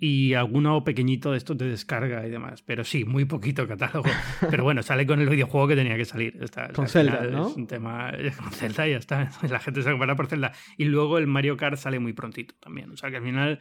y 0.00 0.34
alguno 0.34 0.84
pequeñito 0.84 1.32
de 1.32 1.38
estos 1.38 1.58
de 1.58 1.68
descarga 1.68 2.26
y 2.26 2.30
demás. 2.30 2.62
Pero 2.62 2.84
sí, 2.84 3.04
muy 3.04 3.24
poquito 3.24 3.66
catálogo. 3.66 4.08
Pero 4.50 4.62
bueno, 4.64 4.82
sale 4.82 5.06
con 5.06 5.20
el 5.20 5.28
videojuego 5.28 5.68
que 5.68 5.76
tenía 5.76 5.96
que 5.96 6.04
salir. 6.04 6.36
Está- 6.40 6.68
Con 6.72 6.88
Zelda, 6.88 7.22
¿no? 7.24 7.48
Es 7.48 7.56
un 7.56 7.66
tema 7.66 8.12
con 8.42 8.52
Zelda 8.52 8.86
y 8.86 8.92
ya 8.92 8.98
está. 8.98 9.30
La 9.50 9.58
gente 9.60 9.82
se 9.82 9.90
compara 9.90 10.14
por 10.16 10.26
Zelda. 10.28 10.52
Y 10.76 10.84
luego 10.84 11.18
el 11.18 11.26
Mario 11.26 11.56
Kart 11.56 11.76
sale 11.76 11.98
muy 11.98 12.12
prontito 12.12 12.54
también. 12.60 12.90
O 12.90 12.96
sea 12.96 13.10
que 13.10 13.16
al 13.16 13.22
final. 13.24 13.58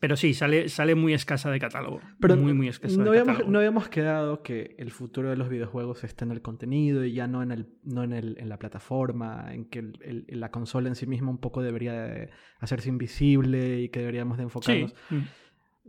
Pero 0.00 0.16
sí, 0.16 0.32
sale, 0.32 0.70
sale 0.70 0.94
muy 0.94 1.12
escasa 1.12 1.50
de 1.50 1.58
catálogo. 1.60 2.00
Pero 2.20 2.34
muy, 2.34 2.54
muy 2.54 2.68
escasa 2.68 2.96
no 2.96 3.02
de 3.04 3.08
habíamos, 3.10 3.32
catálogo. 3.32 3.52
no 3.52 3.58
habíamos 3.58 3.88
quedado 3.90 4.42
que 4.42 4.74
el 4.78 4.90
futuro 4.92 5.28
de 5.28 5.36
los 5.36 5.50
videojuegos 5.50 6.04
está 6.04 6.24
en 6.24 6.30
el 6.30 6.40
contenido 6.40 7.04
y 7.04 7.12
ya 7.12 7.26
no 7.26 7.42
en, 7.42 7.50
el, 7.52 7.66
no 7.84 8.02
en, 8.02 8.14
el, 8.14 8.38
en 8.38 8.48
la 8.48 8.58
plataforma, 8.58 9.52
en 9.52 9.66
que 9.66 9.80
el- 9.80 10.24
el- 10.26 10.40
la 10.40 10.50
consola 10.50 10.88
en 10.88 10.94
sí 10.94 11.06
misma 11.06 11.30
un 11.30 11.36
poco 11.38 11.60
debería 11.62 11.92
de 11.92 12.30
hacerse 12.60 12.88
invisible 12.88 13.80
y 13.82 13.88
que 13.90 14.00
deberíamos 14.00 14.38
de 14.38 14.42
Sí, 14.42 14.46
enfocarnos. 14.46 14.94
mm. 15.10 15.18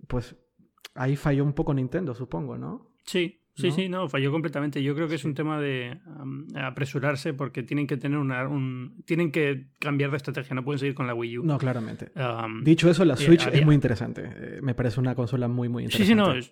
Pues 0.08 0.36
ahí 0.96 1.16
falló 1.16 1.44
un 1.44 1.54
poco 1.54 1.74
Nintendo, 1.74 2.14
supongo, 2.14 2.58
¿no? 2.58 2.90
sí, 3.04 3.40
sí, 3.56 3.68
¿No? 3.70 3.74
sí, 3.76 3.90
no, 3.90 4.08
falló 4.10 4.32
completamente. 4.32 4.82
Yo 4.82 4.96
creo 4.96 5.08
que 5.08 5.16
es 5.16 5.22
Sí. 5.22 5.28
un 5.28 5.34
tema 5.34 5.60
de 5.60 6.00
um, 6.22 6.48
apresurarse 6.56 7.34
porque 7.34 7.64
tienen 7.64 7.86
que 7.88 7.98
tener 7.98 8.18
una, 8.18 8.48
un, 8.48 9.04
tienen 9.06 9.32
que 9.32 9.68
cambiar 9.80 10.12
de 10.12 10.18
estrategia, 10.18 10.54
no 10.56 10.64
pueden 10.64 10.80
seguir 10.80 10.96
con 10.96 11.08
la 11.08 11.14
Wii 11.14 11.40
U. 11.40 11.44
No, 11.46 11.58
claramente. 11.58 12.12
Um, 12.16 12.64
Dicho 12.64 12.90
eso, 12.90 13.04
la 13.06 13.14
y 13.16 13.18
Switch 13.18 13.46
es 13.48 13.66
muy 13.66 13.76
interesante. 13.76 14.24
Eh, 14.26 14.60
me 14.62 14.74
parece 14.74 15.00
una 15.00 15.16
consola 15.16 15.48
muy, 15.48 15.68
muy 15.70 15.84
sí, 15.90 16.04
interesante. 16.04 16.06
sí, 16.08 16.16
no, 16.16 16.34
es- 16.38 16.52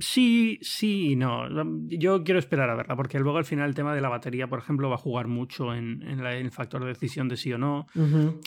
sí, 0.00 0.58
sí 0.62 1.10
y 1.12 1.16
no. 1.16 1.48
Yo 1.88 2.24
quiero 2.24 2.38
esperar 2.38 2.70
a 2.70 2.74
verla 2.74 2.96
porque 2.96 3.18
luego 3.18 3.38
al 3.38 3.44
final 3.44 3.68
el 3.68 3.74
tema 3.74 3.94
de 3.94 4.00
la 4.00 4.08
batería, 4.08 4.46
por 4.48 4.58
ejemplo, 4.58 4.88
va 4.88 4.96
a 4.96 4.98
jugar 4.98 5.28
mucho 5.28 5.74
en, 5.74 6.02
en 6.02 6.22
la- 6.22 6.36
en 6.36 6.46
el 6.46 6.50
factor 6.52 6.82
de 6.82 6.88
decisión 6.88 7.28
de 7.28 7.36
sí 7.36 7.52
o 7.52 7.58
no. 7.58 7.86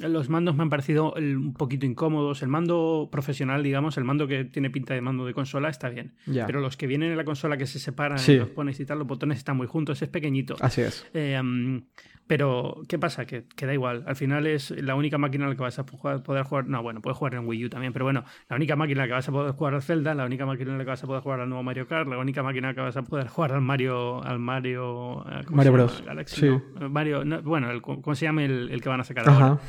Los 0.01 0.29
mandos 0.29 0.55
me 0.55 0.63
han 0.63 0.69
parecido 0.69 1.13
un 1.13 1.53
poquito 1.53 1.85
incómodos. 1.85 2.41
El 2.41 2.49
mando 2.49 3.09
profesional, 3.11 3.63
digamos, 3.63 3.97
el 3.97 4.03
mando 4.03 4.27
que 4.27 4.45
tiene 4.45 4.69
pinta 4.69 4.93
de 4.93 5.01
mando 5.01 5.25
de 5.25 5.33
consola 5.33 5.69
está 5.69 5.89
bien. 5.89 6.13
Pero 6.25 6.59
los 6.59 6.77
que 6.77 6.87
vienen 6.87 7.11
en 7.11 7.17
la 7.17 7.25
consola 7.25 7.57
que 7.57 7.65
se 7.67 7.79
separan 7.79 8.19
Sí. 8.19 8.33
y 8.33 8.37
los 8.37 8.49
pones 8.49 8.79
y 8.79 8.85
tal, 8.85 8.99
los 8.99 9.07
botones 9.07 9.37
están 9.37 9.57
muy 9.57 9.67
juntos, 9.67 10.01
es 10.01 10.09
pequeñito. 10.09 10.55
Así 10.59 10.81
es. 10.81 11.05
Eh, 11.13 11.37
um, 11.39 11.81
Pero, 12.27 12.81
¿qué 12.87 12.97
pasa? 12.97 13.25
Que, 13.25 13.45
que, 13.55 13.65
da 13.65 13.73
igual. 13.73 14.03
Al 14.07 14.15
final 14.15 14.47
es 14.47 14.71
la 14.71 14.95
única 14.95 15.17
máquina 15.17 15.43
en 15.43 15.51
la 15.51 15.55
que 15.55 15.61
vas 15.61 15.77
a 15.77 15.85
poder 15.85 16.43
jugar. 16.43 16.67
No, 16.67 16.81
bueno, 16.81 17.01
puedes 17.01 17.17
jugar 17.17 17.35
en 17.35 17.47
Wii 17.47 17.65
U 17.65 17.69
también, 17.69 17.93
pero 17.93 18.05
bueno, 18.05 18.23
la 18.49 18.55
única 18.55 18.75
máquina 18.75 19.03
en 19.03 19.07
la 19.07 19.07
que 19.07 19.13
vas 19.13 19.29
a 19.29 19.31
poder 19.31 19.51
jugar 19.53 19.75
al 19.75 19.81
Zelda, 19.83 20.15
la 20.15 20.25
única 20.25 20.45
máquina 20.45 20.71
en 20.71 20.77
la 20.79 20.83
que 20.83 20.89
vas 20.89 21.03
a 21.03 21.07
poder 21.07 21.21
jugar 21.21 21.41
al 21.41 21.49
nuevo 21.49 21.63
Mario 21.63 21.87
Kart, 21.87 22.09
la 22.09 22.17
única 22.17 22.41
máquina 22.41 22.69
en 22.69 22.75
la 22.75 22.75
que 22.75 22.81
vas 22.81 22.97
a 22.97 23.03
poder 23.03 23.27
jugar 23.27 23.51
al 23.53 23.61
Mario. 23.61 24.23
Al 24.23 24.39
Mario, 24.39 25.23
Mario 25.49 25.71
Bros. 25.71 26.03
sí. 26.25 26.49
Mario, 26.89 27.23
bueno, 27.43 27.69
¿cómo 27.81 28.15
se 28.15 28.25
llama 28.25 28.43
el, 28.43 28.81
que 28.81 28.89
van 28.89 29.01
a 29.01 29.03
sacar 29.03 29.29
ahora? 29.29 29.59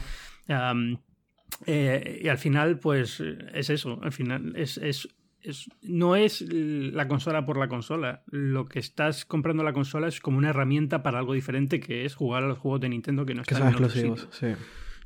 Eh, 1.64 2.21
y 2.23 2.29
al 2.29 2.38
final, 2.38 2.79
pues 2.79 3.21
es 3.21 3.71
eso. 3.71 3.99
Al 4.03 4.12
final 4.12 4.55
es, 4.57 4.79
es 4.79 5.09
no 5.82 6.16
es 6.16 6.42
la 6.42 7.09
consola 7.09 7.46
por 7.46 7.56
la 7.56 7.68
consola. 7.68 8.22
Lo 8.26 8.66
que 8.66 8.78
estás 8.78 9.24
comprando 9.24 9.62
la 9.62 9.72
consola 9.72 10.09
es 10.09 10.20
como 10.20 10.38
una 10.38 10.50
herramienta 10.50 11.02
para 11.02 11.18
algo 11.18 11.35
diferente 11.35 11.80
que 11.80 12.04
es 12.04 12.14
jugar 12.14 12.44
a 12.44 12.48
los 12.48 12.59
juegos 12.59 12.80
de 12.80 12.88
Nintendo 12.88 13.26
que 13.26 13.35
no 13.35 13.42
están 13.42 13.59
son 13.59 13.68
exclusivos. 13.68 14.28
Sí 14.30 14.48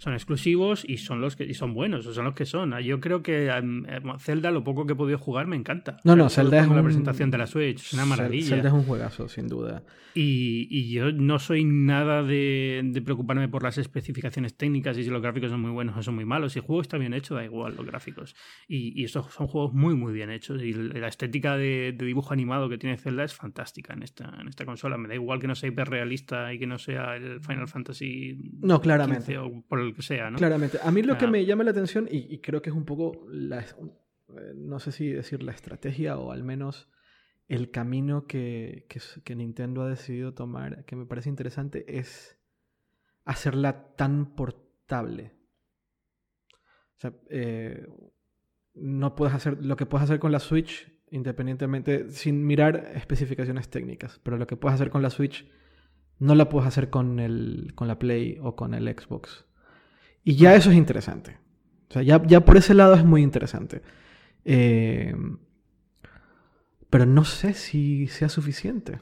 son 0.00 0.14
exclusivos 0.14 0.82
y 0.88 0.96
son 0.96 1.20
los 1.20 1.36
que 1.36 1.44
y 1.44 1.52
son 1.52 1.74
buenos, 1.74 2.06
o 2.06 2.14
son 2.14 2.24
los 2.24 2.34
que 2.34 2.46
son. 2.46 2.74
Yo 2.80 3.00
creo 3.00 3.22
que 3.22 3.48
em, 3.48 3.84
Zelda, 4.18 4.50
lo 4.50 4.64
poco 4.64 4.86
que 4.86 4.94
he 4.94 4.96
podido 4.96 5.18
jugar, 5.18 5.46
me 5.46 5.56
encanta. 5.56 5.98
No, 6.04 6.16
no, 6.16 6.30
Zelda 6.30 6.60
es 6.60 6.68
una 6.68 6.82
presentación 6.82 7.30
de 7.30 7.36
la 7.36 7.46
Switch, 7.46 7.80
es 7.80 7.92
una 7.92 8.06
maravilla. 8.06 8.48
Zelda 8.48 8.68
es 8.68 8.74
un 8.74 8.84
juegazo, 8.84 9.28
sin 9.28 9.46
duda. 9.46 9.82
Y, 10.14 10.66
y 10.70 10.90
yo 10.90 11.12
no 11.12 11.38
soy 11.38 11.64
nada 11.64 12.22
de, 12.22 12.80
de, 12.82 13.02
preocuparme 13.02 13.48
por 13.48 13.62
las 13.62 13.78
especificaciones 13.78 14.56
técnicas 14.56 14.96
y 14.98 15.04
si 15.04 15.10
los 15.10 15.22
gráficos 15.22 15.50
son 15.50 15.60
muy 15.60 15.70
buenos 15.70 15.96
o 15.96 16.02
son 16.02 16.14
muy 16.14 16.24
malos. 16.24 16.54
Si 16.54 16.60
el 16.60 16.64
juego 16.64 16.80
está 16.80 16.96
bien 16.96 17.12
hecho, 17.12 17.34
da 17.34 17.44
igual 17.44 17.76
los 17.76 17.86
gráficos. 17.86 18.34
Y, 18.66 18.98
y 19.00 19.04
estos 19.04 19.32
son 19.32 19.46
juegos 19.46 19.72
muy, 19.74 19.94
muy 19.94 20.12
bien 20.12 20.30
hechos. 20.30 20.62
Y 20.62 20.72
la 20.72 21.08
estética 21.08 21.56
de, 21.56 21.94
de, 21.96 22.06
dibujo 22.06 22.32
animado 22.32 22.70
que 22.70 22.78
tiene 22.78 22.96
Zelda 22.96 23.22
es 23.22 23.34
fantástica 23.34 23.92
en 23.92 24.02
esta, 24.02 24.34
en 24.40 24.48
esta 24.48 24.64
consola. 24.64 24.96
Me 24.96 25.08
da 25.08 25.14
igual 25.14 25.38
que 25.40 25.46
no 25.46 25.54
sea 25.54 25.68
hiperrealista 25.68 26.52
y 26.54 26.58
que 26.58 26.66
no 26.66 26.78
sea 26.78 27.16
el 27.16 27.40
Final 27.40 27.68
Fantasy. 27.68 28.36
No, 28.62 28.80
claramente. 28.80 29.38
o 29.38 29.62
por 29.68 29.80
el 29.80 29.89
que 29.94 30.02
sea, 30.02 30.30
¿no? 30.30 30.38
Claramente. 30.38 30.78
A 30.82 30.90
mí 30.90 31.02
lo 31.02 31.18
que 31.18 31.26
me 31.26 31.44
llama 31.44 31.64
la 31.64 31.70
atención, 31.70 32.08
y, 32.10 32.38
creo 32.38 32.62
que 32.62 32.70
es 32.70 32.76
un 32.76 32.84
poco, 32.84 33.26
la, 33.28 33.60
eh, 33.60 34.52
no 34.54 34.78
sé 34.78 34.92
si 34.92 35.10
decir 35.10 35.42
la 35.42 35.52
estrategia 35.52 36.18
o 36.18 36.32
al 36.32 36.44
menos 36.44 36.88
el 37.48 37.70
camino 37.70 38.26
que, 38.26 38.86
que, 39.24 39.34
Nintendo 39.34 39.82
ha 39.82 39.88
decidido 39.88 40.34
tomar, 40.34 40.84
que 40.84 40.96
me 40.96 41.06
parece 41.06 41.28
interesante, 41.28 41.98
es 41.98 42.38
hacerla 43.24 43.94
tan 43.96 44.36
portable. 44.36 45.32
O 46.96 47.00
sea, 47.00 47.12
eh, 47.28 47.88
no 48.74 49.14
puedes 49.14 49.34
hacer 49.34 49.64
lo 49.64 49.76
que 49.76 49.86
puedes 49.86 50.04
hacer 50.04 50.20
con 50.20 50.32
la 50.32 50.38
Switch 50.38 50.90
independientemente, 51.10 52.10
sin 52.10 52.46
mirar 52.46 52.92
especificaciones 52.94 53.68
técnicas, 53.68 54.20
pero 54.22 54.36
lo 54.36 54.46
que 54.46 54.56
puedes 54.56 54.74
hacer 54.74 54.90
con 54.90 55.02
la 55.02 55.10
Switch 55.10 55.50
no 56.18 56.34
la 56.34 56.48
puedes 56.48 56.68
hacer 56.68 56.90
con, 56.90 57.18
el, 57.18 57.72
con 57.74 57.88
la 57.88 57.98
Play 57.98 58.38
o 58.40 58.56
con 58.56 58.74
el 58.74 58.88
Xbox. 58.88 59.44
Y 60.24 60.36
ya 60.36 60.54
eso 60.54 60.70
es 60.70 60.76
interesante. 60.76 61.38
O 61.88 61.92
sea, 61.92 62.02
ya, 62.02 62.22
ya 62.26 62.40
por 62.44 62.56
ese 62.56 62.74
lado 62.74 62.94
es 62.94 63.04
muy 63.04 63.22
interesante. 63.22 63.82
Eh, 64.44 65.14
pero 66.88 67.06
no 67.06 67.24
sé 67.24 67.54
si 67.54 68.08
sea 68.08 68.28
suficiente. 68.28 69.00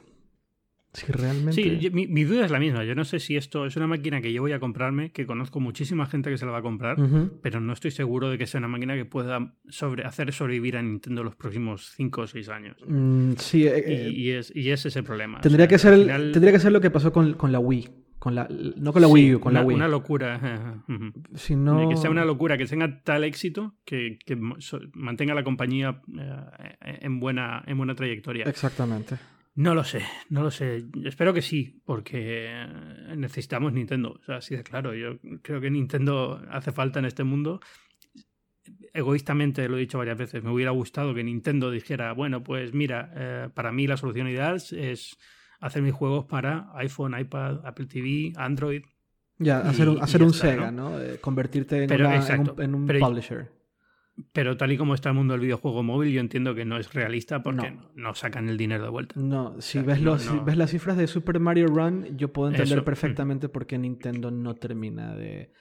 Si 0.93 1.11
realmente... 1.11 1.53
Sí, 1.53 1.89
mi, 1.91 2.23
duda 2.23 2.45
es 2.45 2.51
la 2.51 2.59
misma. 2.59 2.83
Yo 2.83 2.95
no 2.95 3.05
sé 3.05 3.19
si 3.19 3.37
esto 3.37 3.67
es 3.67 3.75
una 3.75 3.85
máquina 3.85 4.21
que 4.21 4.33
yo 4.33 4.41
voy 4.41 4.53
a 4.53 4.59
comprarme, 4.59 5.11
que 5.11 5.27
conozco 5.27 5.59
muchísima 5.59 6.07
gente 6.07 6.31
que 6.31 6.37
se 6.37 6.47
la 6.47 6.51
va 6.51 6.59
a 6.59 6.61
comprar, 6.63 6.97
pero 7.43 7.59
no 7.59 7.73
estoy 7.73 7.91
seguro 7.91 8.31
de 8.31 8.39
que 8.39 8.47
sea 8.47 8.57
una 8.57 8.69
máquina 8.69 8.95
que 8.95 9.05
pueda 9.05 9.53
sobre, 9.67 10.03
hacer 10.03 10.33
sobrevivir 10.33 10.77
a 10.77 10.81
Nintendo 10.81 11.23
los 11.23 11.35
próximos 11.35 11.91
5 11.95 12.21
o 12.21 12.27
6 12.27 12.49
años. 12.49 12.77
Mm, 12.87 13.33
sí, 13.37 13.67
eh, 13.67 13.83
eh, 13.85 14.11
y, 14.11 14.31
es, 14.31 14.51
y, 14.55 14.71
ese 14.71 14.87
es 14.87 14.95
el 14.95 15.03
problema. 15.03 15.41
Tendría, 15.41 15.67
que 15.67 15.77
ser 15.77 16.07
tendría 16.31 16.51
que 16.51 16.59
ser 16.59 16.71
lo 16.71 16.81
que 16.81 16.89
pasó 16.89 17.13
con, 17.13 17.33
con 17.33 17.51
la 17.51 17.59
Wii. 17.59 17.87
Con 18.19 18.35
la, 18.35 18.47
no 18.49 18.91
con 18.91 19.01
la 19.01 19.07
Wii 19.07 19.35
U, 19.35 19.39
con 19.39 19.53
la 19.53 19.61
Wii. 19.61 19.75
Una 19.75 19.87
locura. 19.87 20.83
Si 21.35 21.55
no... 21.55 21.87
Que 21.87 21.95
sea 21.95 22.09
una 22.09 22.25
locura, 22.25 22.57
que 22.57 22.65
tenga 22.65 23.01
tal 23.01 23.23
éxito 23.23 23.75
que, 23.85 24.19
que 24.25 24.37
mantenga 24.93 25.33
la 25.33 25.45
compañía 25.45 26.01
eh, 26.19 26.99
en, 27.01 27.21
buena, 27.21 27.63
en 27.65 27.77
buena 27.77 27.95
trayectoria. 27.95 28.43
Exactamente. 28.43 29.17
No 29.55 29.73
lo 29.73 29.83
sé, 29.83 30.03
no 30.29 30.43
lo 30.43 30.51
sé. 30.51 30.85
Espero 31.03 31.33
que 31.33 31.41
sí, 31.41 31.81
porque 31.85 32.49
necesitamos 33.15 33.73
Nintendo. 33.73 34.19
O 34.21 34.23
sea, 34.23 34.37
así 34.37 34.55
de 34.55 34.63
claro. 34.63 34.93
Yo 34.93 35.17
creo 35.41 35.59
que 35.59 35.69
Nintendo 35.69 36.41
hace 36.49 36.71
falta 36.71 36.99
en 36.99 37.05
este 37.05 37.23
mundo. 37.23 37.59
Egoístamente 38.93 39.67
lo 39.67 39.77
he 39.77 39.81
dicho 39.81 39.97
varias 39.97 40.17
veces. 40.17 40.43
Me 40.43 40.51
hubiera 40.51 40.71
gustado 40.71 41.13
que 41.13 41.23
Nintendo 41.23 41.71
dijera, 41.71 42.13
bueno, 42.13 42.43
pues 42.43 42.73
mira, 42.73 43.11
eh, 43.15 43.49
para 43.53 43.71
mí 43.71 43.87
la 43.87 43.97
solución 43.97 44.27
ideal 44.27 44.61
es 44.71 45.17
hacer 45.59 45.81
mis 45.81 45.93
juegos 45.93 46.25
para 46.25 46.69
iPhone, 46.75 47.17
iPad, 47.19 47.65
Apple 47.65 47.85
TV, 47.85 48.33
Android. 48.35 48.83
Ya, 49.37 49.59
hacer 49.59 49.87
un, 49.87 50.01
hacer 50.01 50.21
un 50.21 50.33
Sega, 50.33 50.69
¿no? 50.71 50.91
convertirte 51.21 51.83
en, 51.83 52.75
un, 52.75 52.87
publisher. 52.87 53.49
Pero 54.33 54.57
tal 54.57 54.71
y 54.71 54.77
como 54.77 54.93
está 54.95 55.09
el 55.09 55.15
mundo 55.15 55.33
del 55.33 55.41
videojuego 55.41 55.81
móvil, 55.81 56.11
yo 56.11 56.19
entiendo 56.19 56.53
que 56.53 56.65
no 56.65 56.77
es 56.77 56.93
realista 56.93 57.41
porque 57.41 57.77
no, 57.95 58.15
sacan 58.15 58.49
el 58.49 58.57
dinero 58.57 58.83
de 58.83 58.89
vuelta. 58.89 59.15
No, 59.17 59.61
si, 59.61 59.79
ves, 59.79 60.01
los, 60.01 60.45
ves 60.45 60.57
las 60.57 60.71
cifras 60.71 60.97
de 60.97 61.07
Super 61.07 61.39
Mario 61.39 61.67
Run, 61.67 62.17
yo 62.17 62.33
puedo 62.33 62.49
entender 62.49 62.83
perfectamente 62.83 63.47
por 63.47 63.65
qué 63.65 63.77
Nintendo 63.77 64.29
no 64.29 64.55
termina 64.55 65.15
de, 65.15 65.53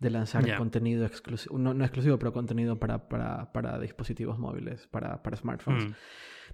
lanzar 0.00 0.56
contenido 0.56 1.06
exclusivo, 1.06 1.58
no, 1.58 1.72
exclusivo, 1.82 2.18
pero 2.18 2.34
contenido 2.34 2.78
para, 2.78 3.08
para, 3.08 3.78
dispositivos 3.78 4.38
móviles, 4.38 4.86
para, 4.88 5.22
para 5.22 5.36
smartphones. 5.36 5.86
Mm. 5.86 5.92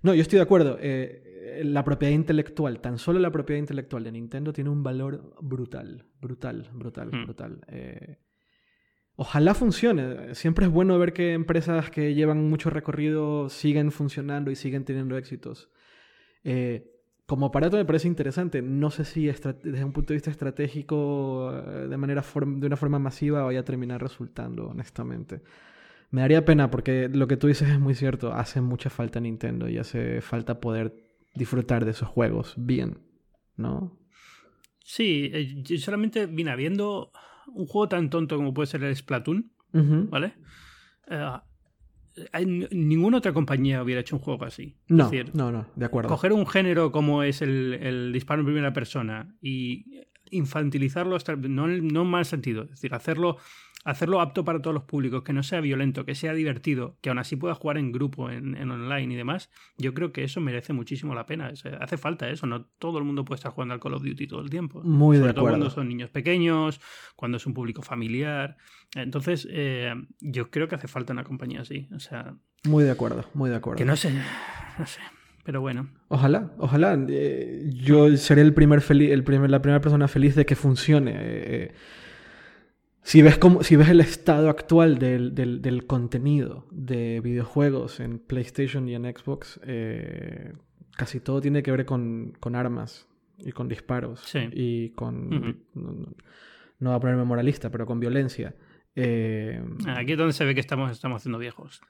No, 0.03 0.15
yo 0.15 0.23
estoy 0.23 0.39
de 0.39 0.43
acuerdo. 0.43 0.79
Eh, 0.81 1.63
la 1.65 1.85
propiedad 1.85 2.15
intelectual, 2.15 2.81
tan 2.81 2.99
solo 2.99 3.19
la 3.19 3.31
propiedad 3.31 3.59
intelectual 3.59 4.05
de 4.05 4.13
Nintendo 4.13 4.53
tiene 4.53 4.71
un 4.71 4.83
valor 4.83 5.35
brutal, 5.41 6.05
brutal, 6.21 6.69
brutal, 6.73 7.09
hmm. 7.09 7.25
brutal. 7.25 7.61
Eh, 7.69 8.19
ojalá 9.17 9.55
funcione. 9.55 10.35
Siempre 10.35 10.67
es 10.67 10.73
bueno 10.73 10.99
ver 10.99 11.13
que 11.13 11.33
empresas 11.33 11.91
que 11.91 12.15
llevan 12.15 12.49
mucho 12.49 12.71
recorrido 12.71 13.49
siguen 13.49 13.91
funcionando 13.91 14.51
y 14.51 14.57
siguen 14.57 14.85
teniendo 14.85 15.17
éxitos. 15.17 15.71
Eh, 16.45 16.95
como 17.27 17.47
aparato 17.47 17.77
me 17.77 17.85
parece 17.85 18.09
interesante. 18.09 18.63
No 18.63 18.91
sé 18.91 19.05
si 19.05 19.27
desde 19.27 19.85
un 19.85 19.93
punto 19.93 20.13
de 20.13 20.17
vista 20.17 20.31
estratégico, 20.31 21.53
de, 21.53 21.97
manera 21.99 22.23
de 22.23 22.67
una 22.67 22.77
forma 22.77 22.99
masiva, 22.99 23.43
vaya 23.43 23.61
a 23.61 23.65
terminar 23.65 24.01
resultando, 24.01 24.69
honestamente. 24.69 25.43
Me 26.11 26.23
daría 26.23 26.45
pena 26.45 26.71
porque 26.71 27.09
lo 27.09 27.27
que 27.29 27.37
tú 27.37 27.49
dices 27.49 27.69
es 27.69 27.79
muy 27.79 27.95
cierto. 27.95 28.33
Hace 28.33 28.61
mucha 28.61 28.91
falta 28.91 29.21
Nintendo 29.21 29.69
y 29.69 29.79
hace 29.79 30.21
falta 30.21 30.61
poder 30.61 30.95
disfrutar 31.35 31.85
de 31.85 31.91
esos 31.91 32.09
juegos 32.09 32.55
bien, 32.57 32.99
¿no? 33.57 33.99
Sí, 34.83 35.31
eh, 35.33 35.63
yo 35.63 35.77
solamente 35.79 36.27
vine 36.27 36.57
viendo 36.57 37.13
un 37.53 37.67
juego 37.67 37.89
tan 37.89 38.09
tonto 38.09 38.37
como 38.37 38.55
puede 38.55 38.67
ser 38.67 38.83
el 38.85 38.97
Splatoon, 38.97 39.53
¿vale? 39.73 40.35
Eh, 41.11 42.47
ninguna 42.71 43.19
otra 43.19 43.33
compañía 43.33 43.83
hubiera 43.83 44.01
hecho 44.01 44.17
un 44.17 44.23
juego 44.23 44.45
así. 44.45 44.77
No, 44.89 45.11
no, 45.35 45.53
no, 45.53 45.67
de 45.77 45.85
acuerdo. 45.85 46.09
Coger 46.09 46.33
un 46.33 46.47
género 46.47 46.91
como 46.91 47.23
es 47.23 47.43
el, 47.43 47.75
el 47.75 48.13
disparo 48.13 48.41
en 48.41 48.47
primera 48.47 48.73
persona 48.73 49.35
y 49.41 50.07
infantilizarlo 50.31 51.17
hasta 51.17 51.37
no, 51.37 51.69
no 51.69 52.03
en 52.03 52.09
mal 52.09 52.25
sentido, 52.25 52.65
es 52.65 52.71
decir, 52.71 52.95
hacerlo 52.95 53.37
hacerlo 53.89 54.21
apto 54.21 54.45
para 54.45 54.61
todos 54.61 54.75
los 54.75 54.85
públicos, 54.85 55.23
que 55.23 55.33
no 55.33 55.43
sea 55.43 55.63
violento, 55.63 56.05
que 56.05 56.15
sea 56.15 56.35
divertido, 56.35 56.99
que 57.01 57.09
aún 57.09 57.19
así 57.19 57.37
pueda 57.37 57.55
jugar 57.55 57.79
en 57.79 57.91
grupo, 57.91 58.31
en, 58.31 58.55
online 58.71 59.15
y 59.15 59.17
demás, 59.17 59.51
yo 59.79 59.95
creo 59.95 60.13
que 60.13 60.25
eso 60.25 60.43
merece 60.43 60.75
muchísimo 60.75 61.15
la 61.15 61.25
pena. 61.25 61.51
hace 61.81 61.97
falta 61.97 62.29
eso, 62.29 62.47
no 62.47 62.67
todo 62.79 62.99
el 62.99 63.05
mundo 63.05 63.25
puede 63.25 63.37
estar 63.37 63.51
jugando 63.51 63.73
al 63.73 63.81
Call 63.81 63.95
of 63.95 64.03
Duty 64.03 64.27
todo 64.27 64.43
el 64.43 64.51
tiempo. 64.51 64.83
Muy 64.85 65.17
Sobre 65.17 65.33
todo 65.33 65.47
cuando 65.47 65.71
son 65.71 65.89
niños 65.89 66.11
pequeños, 66.11 66.81
cuando 67.17 67.39
es 67.39 67.47
un 67.47 67.55
público 67.55 67.81
familiar. 67.81 68.59
Entonces, 68.95 69.49
eh, 69.51 69.95
yo 70.21 70.51
creo 70.51 70.69
que 70.69 70.75
hace 70.75 70.89
falta 70.89 71.15
una 71.15 71.25
compañía 71.25 71.63
así. 71.63 71.89
O 71.95 71.99
sea. 71.99 72.35
Muy 72.65 72.85
de 72.85 72.91
acuerdo, 72.91 73.25
muy 73.33 73.49
de 73.49 73.57
acuerdo. 73.57 73.79
Que 73.79 73.87
no 73.87 73.97
sé, 73.97 74.13
no 74.79 74.87
sé. 74.87 75.01
Pero 75.45 75.63
bueno. 75.63 75.89
Ojalá, 76.09 76.53
ojalá. 76.59 76.99
Eh, 77.09 77.71
yo 77.73 78.15
seré 78.19 78.43
el 78.43 78.53
primer, 78.53 78.83
el 78.91 79.25
primer 79.25 79.49
la 79.49 79.63
primera 79.63 79.81
persona 79.81 80.09
feliz 80.09 80.35
de 80.35 80.45
que 80.45 80.57
funcione. 80.57 81.15
Eh, 81.17 81.75
si 83.09 83.23
ves, 83.23 83.39
como, 83.39 83.63
si 83.63 83.75
ves 83.75 83.89
el 83.89 84.03
estado 84.03 84.51
actual 84.51 84.99
del, 84.99 85.35
del, 85.35 85.87
contenido 85.87 86.67
de 86.71 87.23
videojuegos 87.23 88.01
en 88.01 88.19
PlayStation 88.19 88.87
y 88.87 88.95
en 88.95 89.05
Xbox, 89.05 89.59
eh, 89.65 90.53
casi 90.95 91.19
todo 91.19 91.41
tiene 91.41 91.63
que 91.63 91.71
ver 91.71 91.87
con, 91.87 92.37
con 92.39 92.55
armas 92.55 93.09
y 93.39 93.53
con 93.53 93.67
disparos. 93.67 94.31
Y 94.53 94.91
con... 94.91 95.65
no, 95.73 96.15
voy 96.81 96.95
a 96.95 97.01
ponerme 97.01 97.25
moralista, 97.25 97.71
pero 97.71 97.87
con 97.87 97.99
violencia. 97.99 98.55
Eh, 98.95 99.59
Aquí 99.87 100.13
es 100.13 100.19
donde 100.19 100.35
se 100.35 100.45
ve 100.45 100.55
que 100.55 100.61
estamos, 100.61 100.93
estamos 100.93 101.23
haciendo 101.23 101.39
viejos. 101.39 101.81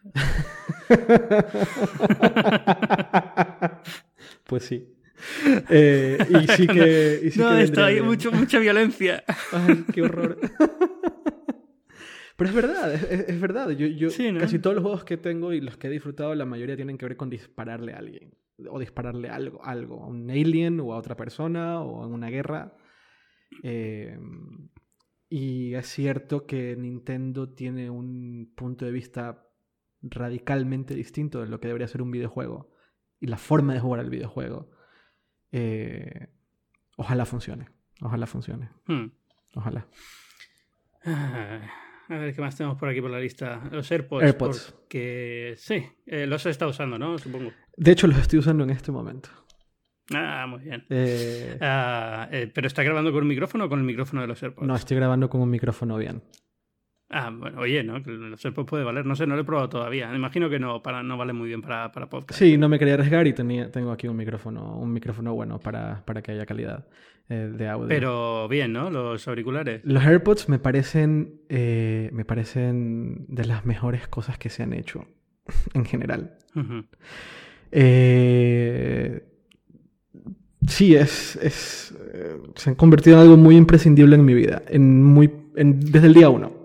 pues 4.44 4.66
sí. 4.66 4.97
Eh, 5.70 6.18
y 6.28 6.46
sí 6.52 6.66
que. 6.66 7.20
Y 7.24 7.30
sí 7.30 7.40
no, 7.40 7.56
está 7.58 7.86
ahí 7.86 8.00
mucho, 8.00 8.32
mucha 8.32 8.58
violencia. 8.58 9.24
Ay, 9.52 9.84
qué 9.92 10.02
horror. 10.02 10.38
Pero 12.36 12.50
es 12.50 12.54
verdad, 12.54 12.94
es, 12.94 13.40
verdad. 13.40 13.70
Yo, 13.70 13.86
yo 13.88 14.08
casi 14.38 14.60
todos 14.60 14.76
los 14.76 14.82
juegos 14.82 15.04
que 15.04 15.16
tengo 15.16 15.52
y 15.52 15.60
los 15.60 15.76
que 15.76 15.88
he 15.88 15.90
disfrutado, 15.90 16.34
la 16.36 16.44
mayoría 16.44 16.76
tienen 16.76 16.96
que 16.96 17.06
ver 17.06 17.16
con 17.16 17.30
dispararle 17.30 17.94
a 17.94 17.98
alguien. 17.98 18.32
O 18.70 18.78
dispararle 18.78 19.28
algo, 19.28 19.64
algo. 19.64 20.04
A 20.04 20.06
un 20.06 20.30
alien 20.30 20.78
o 20.78 20.92
a 20.92 20.98
otra 20.98 21.16
persona 21.16 21.80
o 21.80 22.06
en 22.06 22.12
una 22.12 22.30
guerra. 22.30 22.76
Eh, 23.64 24.16
y 25.28 25.74
es 25.74 25.86
cierto 25.88 26.46
que 26.46 26.76
Nintendo 26.76 27.52
tiene 27.52 27.90
un 27.90 28.52
punto 28.56 28.84
de 28.84 28.92
vista 28.92 29.44
radicalmente 30.00 30.94
distinto 30.94 31.40
de 31.40 31.48
lo 31.48 31.60
que 31.60 31.68
debería 31.68 31.88
ser 31.88 32.02
un 32.02 32.10
videojuego 32.10 32.70
y 33.20 33.26
la 33.26 33.36
forma 33.36 33.74
de 33.74 33.80
jugar 33.80 34.00
al 34.00 34.10
videojuego. 34.10 34.70
Eh, 35.52 36.28
ojalá 36.96 37.24
funcione. 37.24 37.68
Ojalá 38.00 38.26
funcione. 38.26 38.70
Hmm. 38.86 39.06
Ojalá. 39.54 39.86
Ah, 41.04 41.60
a 42.08 42.16
ver 42.16 42.34
qué 42.34 42.40
más 42.40 42.56
tenemos 42.56 42.78
por 42.78 42.88
aquí 42.88 43.00
por 43.00 43.10
la 43.10 43.20
lista. 43.20 43.62
Los 43.70 43.90
AirPods. 43.90 44.24
AirPods. 44.24 44.72
Porque 44.72 45.54
sí, 45.56 45.84
eh, 46.06 46.26
los 46.26 46.44
he 46.46 46.50
estado 46.50 46.70
usando, 46.70 46.98
¿no? 46.98 47.18
Supongo. 47.18 47.52
De 47.76 47.92
hecho, 47.92 48.06
los 48.06 48.18
estoy 48.18 48.38
usando 48.40 48.64
en 48.64 48.70
este 48.70 48.92
momento. 48.92 49.28
Ah, 50.14 50.46
muy 50.48 50.60
bien. 50.60 50.86
Eh, 50.88 51.58
Ah, 51.60 52.28
eh, 52.32 52.50
¿Pero 52.52 52.66
está 52.66 52.82
grabando 52.82 53.12
con 53.12 53.22
un 53.22 53.28
micrófono 53.28 53.66
o 53.66 53.68
con 53.68 53.78
el 53.78 53.84
micrófono 53.84 54.22
de 54.22 54.28
los 54.28 54.42
AirPods? 54.42 54.66
no, 54.66 54.74
estoy 54.74 54.96
grabando 54.96 55.28
con 55.28 55.40
un 55.40 55.50
micrófono 55.50 55.96
bien. 55.98 56.22
Ah, 57.10 57.30
bueno, 57.34 57.60
oye, 57.60 57.82
¿no? 57.82 57.98
Los 58.00 58.44
AirPods 58.44 58.68
puede 58.68 58.84
valer. 58.84 59.06
No 59.06 59.16
sé, 59.16 59.26
no 59.26 59.34
lo 59.34 59.40
he 59.40 59.44
probado 59.44 59.68
todavía. 59.70 60.08
Me 60.10 60.16
imagino 60.16 60.50
que 60.50 60.58
no, 60.58 60.82
para, 60.82 61.02
no 61.02 61.16
vale 61.16 61.32
muy 61.32 61.48
bien 61.48 61.62
para, 61.62 61.90
para 61.90 62.10
podcast. 62.10 62.38
Sí, 62.38 62.58
no 62.58 62.68
me 62.68 62.78
quería 62.78 62.94
arriesgar 62.94 63.26
y 63.26 63.32
tenía, 63.32 63.70
tengo 63.70 63.92
aquí 63.92 64.08
un 64.08 64.16
micrófono, 64.16 64.76
un 64.76 64.92
micrófono 64.92 65.32
bueno 65.34 65.58
para, 65.58 66.04
para 66.04 66.20
que 66.20 66.32
haya 66.32 66.44
calidad 66.44 66.86
eh, 67.30 67.50
de 67.56 67.66
audio. 67.68 67.88
Pero 67.88 68.46
bien, 68.48 68.74
¿no? 68.74 68.90
Los 68.90 69.26
auriculares. 69.26 69.80
Los 69.84 70.04
AirPods 70.04 70.50
me 70.50 70.58
parecen, 70.58 71.40
eh, 71.48 72.10
me 72.12 72.26
parecen 72.26 73.24
de 73.28 73.46
las 73.46 73.64
mejores 73.64 74.06
cosas 74.06 74.36
que 74.36 74.50
se 74.50 74.62
han 74.62 74.74
hecho 74.74 75.06
en 75.74 75.86
general. 75.86 76.36
Eh, 77.70 79.22
sí, 80.66 80.94
es, 80.94 81.36
es, 81.36 81.94
se 82.54 82.70
han 82.70 82.76
convertido 82.76 83.16
en 83.16 83.22
algo 83.22 83.36
muy 83.38 83.56
imprescindible 83.56 84.14
en 84.16 84.24
mi 84.26 84.34
vida, 84.34 84.62
en 84.68 85.02
muy, 85.02 85.30
en- 85.56 85.80
desde 85.80 86.08
el 86.08 86.14
día 86.14 86.28
uno. 86.28 86.57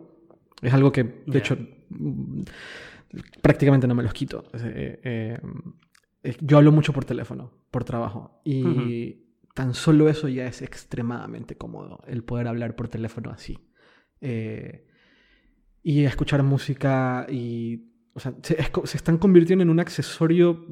Es 0.64 0.74
algo 0.74 0.92
que, 0.92 1.04
de 1.26 1.38
hecho, 1.38 1.58
prácticamente 3.42 3.88
no 3.88 3.96
me 3.96 4.04
los 4.04 4.14
quito. 4.14 4.46
Eh, 4.54 5.38
eh, 6.24 6.36
yo 6.42 6.58
hablo 6.58 6.72
mucho 6.72 6.94
por 6.94 7.06
teléfono, 7.06 7.52
por 7.70 7.84
trabajo, 7.84 8.42
y 8.44 9.20
tan 9.54 9.74
solo 9.74 10.10
eso 10.10 10.28
ya 10.28 10.48
es 10.48 10.62
extremadamente 10.62 11.56
cómodo, 11.56 12.02
el 12.08 12.24
poder 12.24 12.48
hablar 12.48 12.76
por 12.76 12.88
teléfono 12.88 13.30
así. 13.30 13.60
Eh, 14.22 14.88
y 15.84 16.06
escuchar 16.06 16.42
música 16.44 17.28
y... 17.30 17.90
O 18.16 18.20
sea, 18.20 18.34
se, 18.42 18.62
es 18.62 18.70
co- 18.70 18.86
se 18.86 18.96
están 18.96 19.18
convirtiendo 19.18 19.64
en 19.64 19.70
un 19.70 19.80
accesorio 19.80 20.66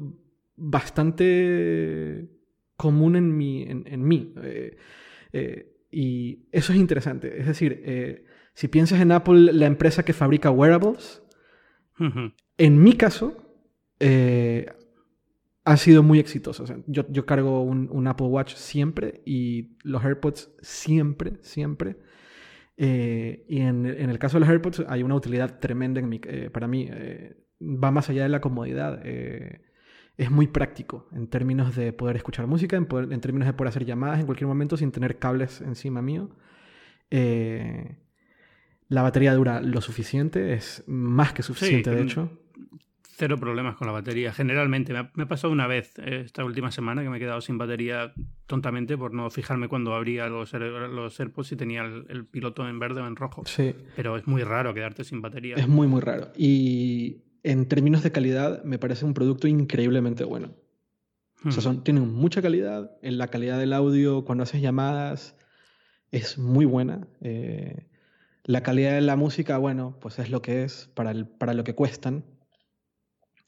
bastante 0.56 2.30
común 2.76 3.16
en 3.16 3.36
mí. 3.36 3.62
En, 3.68 3.84
en 3.86 4.02
mí. 4.02 4.32
Eh, 4.42 4.76
eh, 5.32 5.76
y 5.90 6.46
eso 6.50 6.72
es 6.72 6.78
interesante. 6.78 7.38
Es 7.40 7.46
decir, 7.46 7.82
si 8.54 8.68
piensas 8.68 9.00
en 9.00 9.12
Apple, 9.12 9.52
la 9.52 9.66
empresa 9.66 10.04
que 10.04 10.12
fabrica 10.12 10.50
wearables, 10.50 11.22
en 12.58 12.82
mi 12.82 12.94
caso, 12.94 13.36
eh, 14.00 14.66
ha 15.64 15.76
sido 15.76 16.02
muy. 16.02 16.18
O 16.60 16.66
sea, 16.66 16.76
yo, 16.86 17.04
yo 17.10 17.24
cargo 17.26 17.62
un, 17.62 17.88
un 17.92 18.06
Apple 18.08 18.26
Watch 18.26 18.54
siempre 18.54 19.22
y 19.24 19.76
los 19.84 20.04
AirPods 20.04 20.50
siempre, 20.60 21.34
siempre. 21.42 21.96
Eh, 22.76 23.44
y 23.48 23.60
en, 23.60 23.86
en 23.86 24.10
el 24.10 24.18
caso 24.18 24.36
de 24.36 24.40
los 24.40 24.48
AirPods 24.48 24.84
hay 24.88 25.02
una 25.04 25.14
utilidad 25.14 25.60
tremenda 25.60 26.00
en 26.00 26.08
mi- 26.08 26.20
eh, 26.24 26.50
para 26.50 26.66
mí. 26.66 26.88
va 27.60 27.90
más 27.92 28.08
allá 28.10 28.24
de 28.24 28.28
la 28.28 28.40
comodidad. 28.40 29.00
es 30.16 30.30
muy 30.30 30.46
práctico 30.48 31.08
en 31.12 31.28
términos 31.28 31.74
de 31.76 31.92
poder 31.92 32.16
escuchar 32.16 32.46
música, 32.46 32.76
en, 32.76 32.86
poder- 32.86 33.12
en 33.12 33.20
términos 33.20 33.46
de 33.46 33.52
poder 33.54 33.68
hacer 33.68 33.84
llamadas 33.84 34.18
en 34.20 34.26
cualquier 34.26 34.48
momento 34.48 34.76
sin 34.76 34.90
tener 34.92 35.18
cables 35.18 35.60
encima 35.60 36.02
mío. 36.02 36.30
Eh, 37.10 37.98
la 38.92 39.02
batería 39.02 39.34
dura 39.34 39.60
lo 39.62 39.80
suficiente, 39.80 40.52
es 40.52 40.84
más 40.86 41.32
que 41.32 41.42
suficiente, 41.42 41.90
de 41.90 42.02
mm, 42.02 42.04
hecho. 42.04 42.38
Cero 43.14 43.38
problemas 43.38 43.76
con 43.76 43.86
la 43.86 43.92
batería. 43.92 44.32
Generalmente, 44.32 44.92
me 44.92 44.98
ha, 44.98 45.10
me 45.14 45.22
ha 45.24 45.28
pasado 45.28 45.52
una 45.52 45.66
vez 45.66 45.94
eh, 45.98 46.22
esta 46.24 46.44
última 46.44 46.70
semana 46.70 47.02
que 47.02 47.08
me 47.08 47.16
he 47.16 47.20
quedado 47.20 47.40
sin 47.40 47.56
batería 47.56 48.12
tontamente 48.46 48.98
por 48.98 49.14
no 49.14 49.30
fijarme 49.30 49.68
cuando 49.68 49.94
abría 49.94 50.26
los, 50.28 50.52
los 50.52 51.20
AirPods 51.20 51.48
si 51.48 51.56
tenía 51.56 51.82
el, 51.82 52.04
el 52.10 52.26
piloto 52.26 52.68
en 52.68 52.78
verde 52.78 53.00
o 53.00 53.06
en 53.06 53.16
rojo. 53.16 53.44
Sí, 53.46 53.74
Pero 53.96 54.16
es 54.16 54.26
muy 54.26 54.42
raro 54.42 54.74
quedarte 54.74 55.04
sin 55.04 55.22
batería. 55.22 55.56
es 55.56 55.68
muy, 55.68 55.86
muy 55.86 56.00
raro. 56.00 56.32
Y 56.36 57.22
en 57.44 57.66
términos 57.68 58.02
de 58.02 58.12
calidad, 58.12 58.62
me 58.64 58.78
parece 58.78 59.04
un 59.04 59.14
producto 59.14 59.46
increíblemente 59.46 60.24
bueno. 60.24 60.54
O 61.44 61.50
sea, 61.50 61.60
Ujú. 61.60 61.60
son, 61.62 61.84
tienen 61.84 62.12
mucha 62.12 62.42
calidad. 62.42 62.90
En 63.02 63.18
la 63.18 63.28
calidad 63.28 63.58
del 63.58 63.72
audio, 63.72 64.24
cuando 64.24 64.44
haces 64.44 64.60
llamadas, 64.60 65.36
es 66.10 66.38
muy 66.38 66.64
buena. 66.66 67.06
Eh, 67.20 67.86
la 68.44 68.62
calidad 68.62 68.92
de 68.94 69.00
la 69.02 69.16
música, 69.16 69.58
bueno, 69.58 69.96
pues 70.00 70.18
es 70.18 70.30
lo 70.30 70.42
que 70.42 70.64
es 70.64 70.90
para, 70.94 71.10
el- 71.12 71.26
para 71.26 71.54
lo 71.54 71.64
que 71.64 71.74
cuestan. 71.74 72.24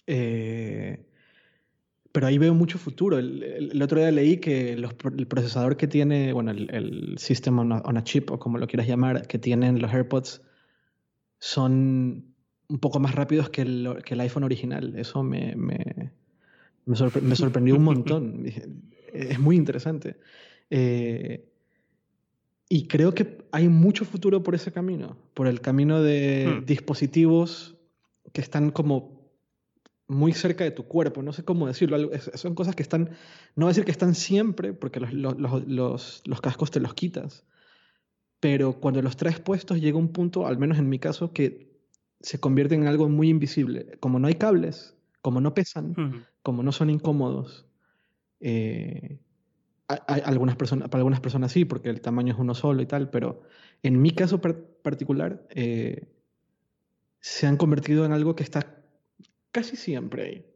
Eh, 0.06 1.06
pero 2.12 2.26
ahí 2.28 2.38
veo 2.38 2.54
mucho 2.54 2.78
futuro. 2.78 3.18
El, 3.18 3.42
el- 3.42 3.70
el 3.72 3.82
otro 3.82 3.98
día 3.98 4.10
leí 4.12 4.36
que 4.38 4.76
los 4.76 4.94
el 5.16 5.26
procesador 5.26 5.76
que 5.76 5.88
tiene, 5.88 6.32
bueno, 6.32 6.52
el, 6.52 6.70
el 6.72 7.18
System 7.18 7.58
on 7.58 7.72
a, 7.72 7.78
on 7.78 7.96
a 7.96 8.04
Chip, 8.04 8.30
o 8.30 8.38
como 8.38 8.58
lo 8.58 8.66
quieras 8.68 8.86
llamar, 8.86 9.26
que 9.26 9.38
tienen 9.38 9.80
los 9.80 9.92
AirPods, 9.92 10.42
son 11.40 12.34
un 12.68 12.78
poco 12.78 13.00
más 13.00 13.14
rápidos 13.14 13.50
que 13.50 13.62
el, 13.62 13.98
que 14.04 14.14
el 14.14 14.20
iPhone 14.20 14.44
original. 14.44 14.94
Eso 14.96 15.22
me, 15.22 15.54
me, 15.56 16.12
me, 16.86 16.96
sorpre- 16.96 17.20
me 17.20 17.36
sorprendió 17.36 17.76
un 17.76 17.84
montón. 17.84 18.44
Es 19.14 19.38
muy 19.38 19.54
interesante. 19.54 20.16
Eh, 20.70 21.48
y 22.68 22.86
creo 22.88 23.14
que 23.14 23.44
hay 23.52 23.68
mucho 23.68 24.04
futuro 24.04 24.42
por 24.42 24.54
ese 24.54 24.72
camino, 24.72 25.16
por 25.34 25.46
el 25.46 25.60
camino 25.60 26.02
de 26.02 26.60
Hmm. 26.62 26.64
dispositivos 26.66 27.76
que 28.32 28.40
están 28.40 28.70
como 28.70 29.22
muy 30.06 30.32
cerca 30.32 30.64
de 30.64 30.70
tu 30.70 30.84
cuerpo, 30.84 31.22
no 31.22 31.32
sé 31.32 31.44
cómo 31.44 31.66
decirlo, 31.66 32.10
son 32.34 32.54
cosas 32.54 32.74
que 32.76 32.82
están, 32.82 33.10
no 33.56 33.68
decir 33.68 33.84
que 33.84 33.90
están 33.90 34.14
siempre, 34.14 34.72
porque 34.74 35.00
los, 35.00 35.12
los- 35.14 35.38
los- 35.66 36.22
los- 36.26 36.40
cascos 36.42 36.70
te 36.70 36.80
los 36.80 36.92
quitas, 36.94 37.44
pero 38.40 38.74
cuando 38.80 39.00
los 39.02 39.16
traes 39.16 39.40
puestos 39.40 39.80
llega 39.80 39.96
un 39.98 40.08
punto, 40.12 40.46
al 40.46 40.58
menos 40.58 40.78
en 40.78 40.88
mi 40.88 40.98
caso, 40.98 41.32
que 41.32 41.72
se 42.20 42.38
convierten 42.38 42.82
en 42.82 42.88
algo 42.88 43.08
muy 43.08 43.28
invisible. 43.30 43.96
Como 44.00 44.18
no 44.18 44.26
hay 44.28 44.34
cables, 44.34 44.94
como 45.22 45.40
no 45.40 45.54
pesan, 45.54 45.92
Ujú. 45.92 46.22
como 46.42 46.62
no 46.62 46.72
son 46.72 46.90
incómodos, 46.90 47.66
eh, 48.40 49.20
hay 49.88 50.22
algunas 50.24 50.56
personas, 50.56 50.88
para 50.88 51.00
algunas 51.00 51.20
personas 51.20 51.52
sí, 51.52 51.64
porque 51.64 51.90
el 51.90 52.00
tamaño 52.00 52.32
es 52.32 52.38
uno 52.38 52.54
solo 52.54 52.82
y 52.82 52.86
tal, 52.86 53.10
pero 53.10 53.42
en 53.82 54.00
mi 54.00 54.10
caso 54.12 54.40
par- 54.40 54.56
particular 54.82 55.46
eh, 55.50 56.08
se 57.20 57.46
han 57.46 57.56
convertido 57.56 58.04
en 58.04 58.12
algo 58.12 58.34
que 58.34 58.42
está 58.42 58.82
casi 59.52 59.76
siempre 59.76 60.22
ahí. 60.22 60.46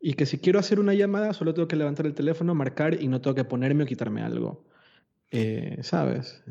Y 0.00 0.14
que 0.14 0.24
si 0.24 0.38
quiero 0.38 0.58
hacer 0.58 0.80
una 0.80 0.94
llamada, 0.94 1.34
solo 1.34 1.52
tengo 1.52 1.68
que 1.68 1.76
levantar 1.76 2.06
el 2.06 2.14
teléfono, 2.14 2.54
marcar 2.54 3.02
y 3.02 3.08
no 3.08 3.20
tengo 3.20 3.34
que 3.34 3.44
ponerme 3.44 3.84
o 3.84 3.86
quitarme 3.86 4.22
algo. 4.22 4.64
Eh, 5.30 5.78
¿Sabes? 5.82 6.42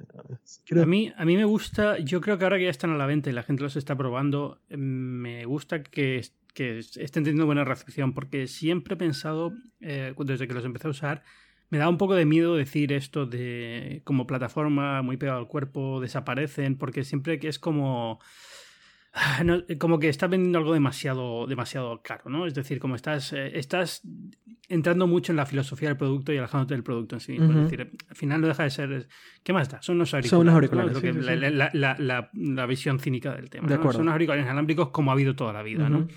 A 0.79 0.85
mí, 0.85 1.11
a 1.17 1.25
mí 1.25 1.35
me 1.35 1.43
gusta, 1.45 1.99
yo 1.99 2.21
creo 2.21 2.37
que 2.37 2.43
ahora 2.45 2.57
que 2.57 2.65
ya 2.65 2.69
están 2.69 2.91
a 2.91 2.97
la 2.97 3.05
venta 3.05 3.29
y 3.29 3.33
la 3.33 3.43
gente 3.43 3.63
los 3.63 3.75
está 3.75 3.97
probando, 3.97 4.61
me 4.69 5.43
gusta 5.45 5.83
que, 5.83 6.21
que 6.53 6.79
estén 6.79 7.23
teniendo 7.23 7.45
buena 7.45 7.65
recepción, 7.65 8.13
porque 8.13 8.47
siempre 8.47 8.93
he 8.93 8.97
pensado, 8.97 9.51
eh, 9.81 10.13
desde 10.17 10.47
que 10.47 10.53
los 10.53 10.63
empecé 10.63 10.87
a 10.87 10.91
usar, 10.91 11.23
me 11.69 11.77
da 11.77 11.87
un 11.89 11.97
poco 11.97 12.15
de 12.15 12.25
miedo 12.25 12.55
decir 12.55 12.91
esto 12.93 13.25
de 13.25 14.01
como 14.03 14.25
plataforma 14.27 15.01
muy 15.01 15.17
pegado 15.17 15.39
al 15.39 15.47
cuerpo, 15.47 15.99
desaparecen, 16.01 16.77
porque 16.77 17.03
siempre 17.03 17.39
que 17.39 17.47
es 17.47 17.59
como... 17.59 18.19
ah, 19.13 19.43
no, 19.43 19.63
como 19.79 19.99
que 19.99 20.09
estás 20.09 20.29
vendiendo 20.29 20.59
algo 20.59 20.73
demasiado, 20.73 21.47
demasiado 21.47 22.01
caro, 22.01 22.29
¿no? 22.29 22.45
Es 22.45 22.53
decir, 22.53 22.79
como 22.79 22.95
estás, 22.95 23.33
eh, 23.33 23.51
estás 23.57 24.01
entrando 24.67 25.07
mucho 25.07 25.31
en 25.31 25.35
la 25.37 25.45
filosofía 25.47 25.89
del 25.89 25.97
producto 25.97 26.31
y 26.31 26.37
alejándote 26.37 26.75
del 26.75 26.83
producto 26.83 27.15
en 27.15 27.19
sí 27.21 27.31
mismo. 27.33 27.49
Ujú. 27.49 27.57
Es 27.59 27.71
decir, 27.71 27.91
al 28.07 28.15
final 28.15 28.41
no 28.41 28.47
deja 28.47 28.63
de 28.63 28.69
ser. 28.69 29.07
¿Qué 29.43 29.51
más 29.51 29.67
da? 29.69 29.81
Son 29.81 29.95
unos 29.95 30.13
auriculares. 30.13 30.29
Son 30.29 30.41
unos 30.41 30.51
¿no? 30.51 30.57
auriculares, 30.57 30.91
Es 30.97 31.03
lo 31.03 31.09
sí, 31.13 31.19
sí, 31.19 31.25
la, 31.25 31.49
sí. 31.71 31.77
la- 31.77 31.95
la- 31.97 32.29
la- 32.33 32.65
visión 32.67 32.99
cínica 32.99 33.33
del 33.35 33.49
tema. 33.49 33.67
De 33.67 33.77
¿no? 33.77 33.91
Son 33.91 34.01
unos 34.01 34.11
auriculares 34.13 34.45
inalámbricos 34.45 34.89
como 34.89 35.09
ha 35.09 35.13
habido 35.15 35.35
toda 35.35 35.53
la 35.53 35.63
vida, 35.63 35.89
¿no? 35.89 36.07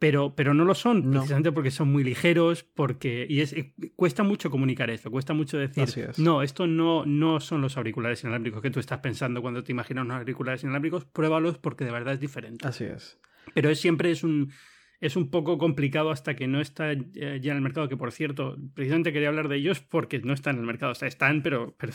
Pero, 0.00 0.34
pero 0.34 0.54
no 0.54 0.64
lo 0.64 0.74
son, 0.74 1.04
No. 1.10 1.18
precisamente 1.20 1.52
porque 1.52 1.70
son 1.70 1.92
muy 1.92 2.02
ligeros, 2.02 2.64
porque. 2.64 3.26
Y 3.28 3.42
es, 3.42 3.52
eh, 3.52 3.74
cuesta 3.94 4.22
mucho 4.22 4.50
comunicar 4.50 4.88
eso, 4.90 5.10
cuesta 5.10 5.34
mucho 5.34 5.58
decir. 5.58 5.84
Es. 5.84 6.18
No, 6.18 6.42
esto 6.42 6.66
no, 6.66 7.04
no 7.04 7.38
son 7.38 7.60
los 7.60 7.76
auriculares 7.76 8.22
inalámbricos 8.24 8.62
que 8.62 8.70
tú 8.70 8.80
estás 8.80 9.00
pensando 9.00 9.42
cuando 9.42 9.62
te 9.62 9.72
imaginas 9.72 10.06
unos 10.06 10.16
auriculares 10.16 10.62
inalámbricos, 10.64 11.04
pruébalos 11.04 11.58
porque 11.58 11.84
de 11.84 11.92
verdad 11.92 12.14
es 12.14 12.20
diferente. 12.20 12.66
Así 12.66 12.84
es. 12.84 13.18
Pero 13.54 13.68
es, 13.68 13.78
siempre 13.78 14.10
es 14.10 14.24
un, 14.24 14.50
es 15.00 15.16
un 15.16 15.30
poco 15.30 15.56
complicado 15.58 16.10
hasta 16.10 16.34
que 16.36 16.46
no 16.46 16.60
está 16.60 16.92
eh, 16.92 17.40
ya 17.42 17.52
en 17.52 17.56
el 17.56 17.62
mercado, 17.62 17.88
que 17.88 17.96
por 17.96 18.12
cierto, 18.12 18.56
precisamente 18.74 19.12
quería 19.12 19.28
hablar 19.28 19.48
de 19.48 19.56
ellos 19.56 19.80
porque 19.80 20.18
no 20.20 20.32
están 20.34 20.56
en 20.56 20.60
el 20.60 20.66
mercado. 20.66 20.92
O 20.92 20.94
sea, 20.94 21.08
están, 21.08 21.42
pero, 21.42 21.74
pero 21.78 21.92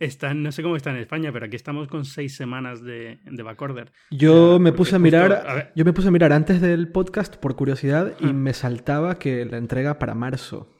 están, 0.00 0.42
no 0.42 0.52
sé 0.52 0.62
cómo 0.62 0.76
están 0.76 0.94
en 0.96 1.02
España, 1.02 1.32
pero 1.32 1.46
aquí 1.46 1.56
estamos 1.56 1.88
con 1.88 2.04
seis 2.04 2.34
semanas 2.36 2.82
de, 2.82 3.18
de 3.24 3.42
backorder. 3.42 3.92
Yo 4.10 4.58
me 4.58 4.72
puse 4.72 4.90
a 4.96 4.98
justo- 4.98 5.02
mirar, 5.02 5.32
a 5.46 5.54
ver. 5.54 5.72
yo 5.74 5.84
me 5.84 5.92
puse 5.92 6.08
a 6.08 6.10
mirar 6.10 6.32
antes 6.32 6.60
del 6.60 6.88
podcast 6.90 7.36
por 7.36 7.56
curiosidad 7.56 8.14
y 8.20 8.26
Ah. 8.28 8.32
me 8.32 8.52
saltaba 8.54 9.18
que 9.18 9.44
la 9.44 9.58
entrega 9.58 9.98
para 9.98 10.14
marzo. 10.14 10.74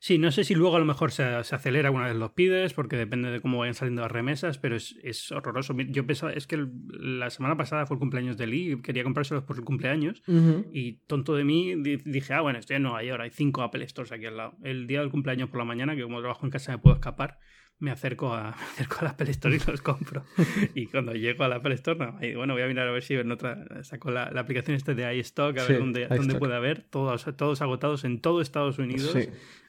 Sí, 0.00 0.16
no 0.16 0.30
sé 0.30 0.44
si 0.44 0.54
luego 0.54 0.76
a 0.76 0.78
lo 0.78 0.84
mejor 0.84 1.10
se, 1.10 1.24
acelera 1.24 1.90
una 1.90 2.06
vez 2.06 2.14
los 2.14 2.30
pides, 2.30 2.72
porque 2.72 2.96
depende 2.96 3.30
de 3.30 3.40
cómo 3.40 3.58
vayan 3.58 3.74
saliendo 3.74 4.02
las 4.02 4.12
remesas, 4.12 4.56
pero 4.56 4.76
es, 4.76 5.32
horroroso. 5.32 5.74
Yo 5.76 6.06
pensaba, 6.06 6.32
es 6.32 6.46
que 6.46 6.68
la 6.90 7.30
semana 7.30 7.56
pasada 7.56 7.84
fue 7.84 7.96
el 7.96 7.98
cumpleaños 7.98 8.36
de 8.36 8.46
Lee 8.46 8.72
y 8.72 8.82
quería 8.82 9.02
comprárselos 9.02 9.42
por 9.42 9.56
el 9.56 9.64
cumpleaños. 9.64 10.22
Y 10.72 10.98
tonto 11.06 11.34
de 11.34 11.44
mí, 11.44 11.74
dije, 12.04 12.32
ah, 12.32 12.42
bueno, 12.42 12.60
estoy 12.60 12.76
en 12.76 12.84
Nueva 12.84 13.02
York, 13.02 13.22
hay 13.22 13.30
cinco 13.30 13.62
Apple 13.62 13.86
Stores 13.88 14.12
aquí 14.12 14.26
al 14.26 14.36
lado. 14.36 14.56
El 14.62 14.86
día 14.86 15.00
del 15.00 15.10
cumpleaños 15.10 15.50
por 15.50 15.58
la 15.58 15.64
mañana, 15.64 15.96
que 15.96 16.02
como 16.02 16.20
trabajo 16.20 16.46
en 16.46 16.50
casa 16.50 16.72
me 16.72 16.78
puedo 16.78 16.94
escapar 16.94 17.40
me 17.80 17.90
acerco 17.90 18.34
a, 18.34 18.50
me 18.58 18.64
acerco 18.64 18.96
a 19.00 19.04
la 19.04 19.10
Apple 19.10 19.30
Store 19.30 19.56
y 19.56 19.70
los 19.70 19.82
compro. 19.82 20.24
y 20.74 20.86
cuando 20.86 21.12
llego 21.12 21.44
a 21.44 21.48
la 21.48 21.56
Apple 21.56 21.74
Store, 21.74 21.98
no, 21.98 22.18
bueno, 22.36 22.54
voy 22.54 22.62
a 22.62 22.66
mirar 22.66 22.88
a 22.88 22.92
ver 22.92 23.02
si 23.02 23.14
en 23.14 23.30
otra, 23.30 23.64
saco 23.84 24.10
la, 24.10 24.30
la 24.30 24.40
aplicación 24.40 24.76
este 24.76 24.94
de 24.94 25.16
iStock, 25.16 25.58
a 25.58 25.64
ver 25.64 25.78
dónde, 25.78 26.06
dónde 26.06 26.34
puede 26.36 26.54
haber, 26.54 26.82
todos, 26.82 27.26
todos 27.36 27.62
agotados 27.62 28.04
en 28.04 28.20
todo 28.20 28.40
Estados 28.40 28.78
Unidos. 28.78 29.16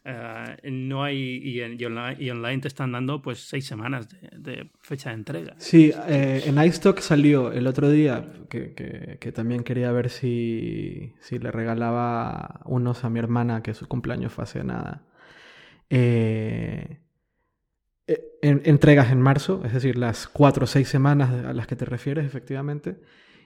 Eh, 0.05 0.72
no 0.72 1.03
hay, 1.03 1.18
y, 1.43 1.62
en, 1.62 1.78
y, 1.80 1.86
online, 1.86 2.62
te 2.62 2.68
están 2.68 2.93
dando 2.93 3.22
pues 3.22 3.39
seis 3.39 3.66
semanas 3.66 4.07
de, 4.32 4.70
fecha 4.80 5.10
de 5.10 5.16
entrega. 5.16 5.55
Sí, 5.57 5.91
eh, 6.07 6.43
en 6.45 6.64
iStock 6.64 6.99
salió 6.99 7.51
el 7.51 7.68
otro 7.68 7.89
día, 7.89 8.26
que, 8.49 8.74
que, 8.74 9.18
que, 9.20 9.32
también 9.32 9.64
quería 9.64 9.91
ver 9.91 10.10
si, 10.10 11.14
si 11.20 11.38
le 11.38 11.51
regalaba 11.51 12.62
unos 12.66 13.03
a 13.03 13.10
mi 13.10 13.20
hermana, 13.20 13.62
que 13.62 13.74
su 13.74 13.88
cumpleaños 13.88 14.32
fue 14.32 14.45
hace 14.45 14.64
nada. 14.64 15.03
Eh, 15.89 16.99
eh, 18.10 18.39
entregas 18.41 19.12
en 19.12 19.22
marzo, 19.22 19.62
es 19.64 19.72
decir, 19.72 19.95
las 19.95 20.28
cuatro 20.28 20.64
o 20.64 20.68
seis 20.68 20.88
semanas 20.88 21.45
a 21.45 21.53
las 21.53 21.68
que 21.68 21.76
te 21.76 21.86
refieres, 21.86 22.26
efectivamente. 22.26 22.99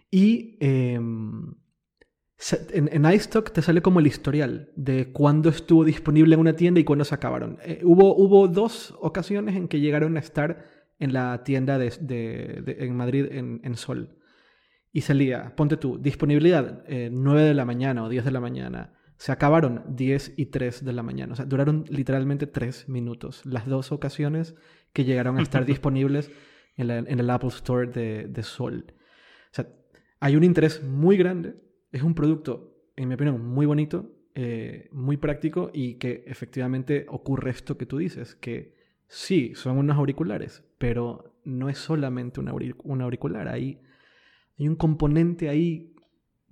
Y 0.09 0.57
em, 0.61 1.55
en, 2.71 2.89
en, 2.93 3.13
iStock 3.13 3.51
te 3.51 3.61
sale 3.61 3.81
como 3.81 3.99
el 3.99 4.07
historial 4.07 4.71
de 4.77 5.11
cuándo 5.11 5.49
estuvo 5.49 5.83
disponible 5.83 6.35
en 6.35 6.39
una 6.39 6.55
tienda 6.55 6.79
y 6.79 6.85
cuándo 6.85 7.03
se 7.03 7.13
acabaron. 7.13 7.57
Eh, 7.65 7.81
hubo, 7.83 8.15
hubo 8.15 8.47
dos 8.47 8.95
ocasiones 9.01 9.57
en 9.57 9.67
que 9.67 9.81
llegaron 9.81 10.15
a 10.15 10.21
estar 10.21 10.65
en 10.97 11.11
la 11.11 11.43
tienda 11.43 11.77
de, 11.77 12.63
en 12.79 12.95
Madrid 12.95 13.25
en, 13.31 13.75
Sol. 13.75 14.17
Y 14.93 15.01
salía, 15.01 15.55
ponte 15.57 15.75
tú, 15.75 15.97
disponibilidad 15.97 16.85
9 16.87 17.41
eh, 17.41 17.45
de 17.47 17.53
la 17.53 17.65
mañana 17.65 18.05
o 18.05 18.09
10 18.09 18.23
de 18.23 18.31
la 18.31 18.39
mañana 18.39 18.93
se 19.23 19.31
acabaron 19.31 19.83
10 19.87 20.33
y 20.35 20.47
3 20.47 20.83
de 20.83 20.91
la 20.91 21.01
mañana. 21.01 21.31
O 21.31 21.35
sea, 21.37 21.45
duraron 21.45 21.85
literalmente 21.87 22.45
3 22.45 22.89
minutos. 22.89 23.45
Las 23.45 23.65
dos 23.65 23.93
ocasiones 23.93 24.53
que 24.91 25.05
llegaron 25.05 25.37
a 25.37 25.41
estar 25.41 25.65
disponibles 25.73 26.29
en, 26.75 26.89
el 26.89 27.29
Apple 27.29 27.47
Store 27.47 27.87
de, 27.87 28.43
Sol. 28.43 28.83
O 28.89 28.93
sea, 29.51 29.69
hay 30.19 30.35
un 30.35 30.43
interés 30.43 30.83
muy 30.83 31.15
grande. 31.15 31.55
Es 31.93 32.03
un 32.03 32.15
producto, 32.15 32.75
en 32.97 33.07
mi 33.07 33.13
opinión, 33.13 33.41
muy 33.41 33.65
bonito, 33.65 34.11
eh, 34.35 34.89
muy 34.91 35.15
práctico 35.15 35.71
y 35.73 35.93
que 35.93 36.25
efectivamente 36.27 37.05
ocurre 37.07 37.51
esto 37.51 37.77
que 37.77 37.85
tú 37.85 37.99
dices, 37.99 38.35
que 38.35 38.75
sí, 39.07 39.53
son 39.55 39.77
unos 39.77 39.95
auriculares, 39.95 40.65
pero 40.77 41.39
no 41.45 41.69
es 41.69 41.77
solamente 41.77 42.41
un 42.41 43.01
auricular. 43.01 43.47
Hay, 43.47 43.79
hay 44.59 44.67
un 44.67 44.75
componente 44.75 45.47
ahí 45.47 45.92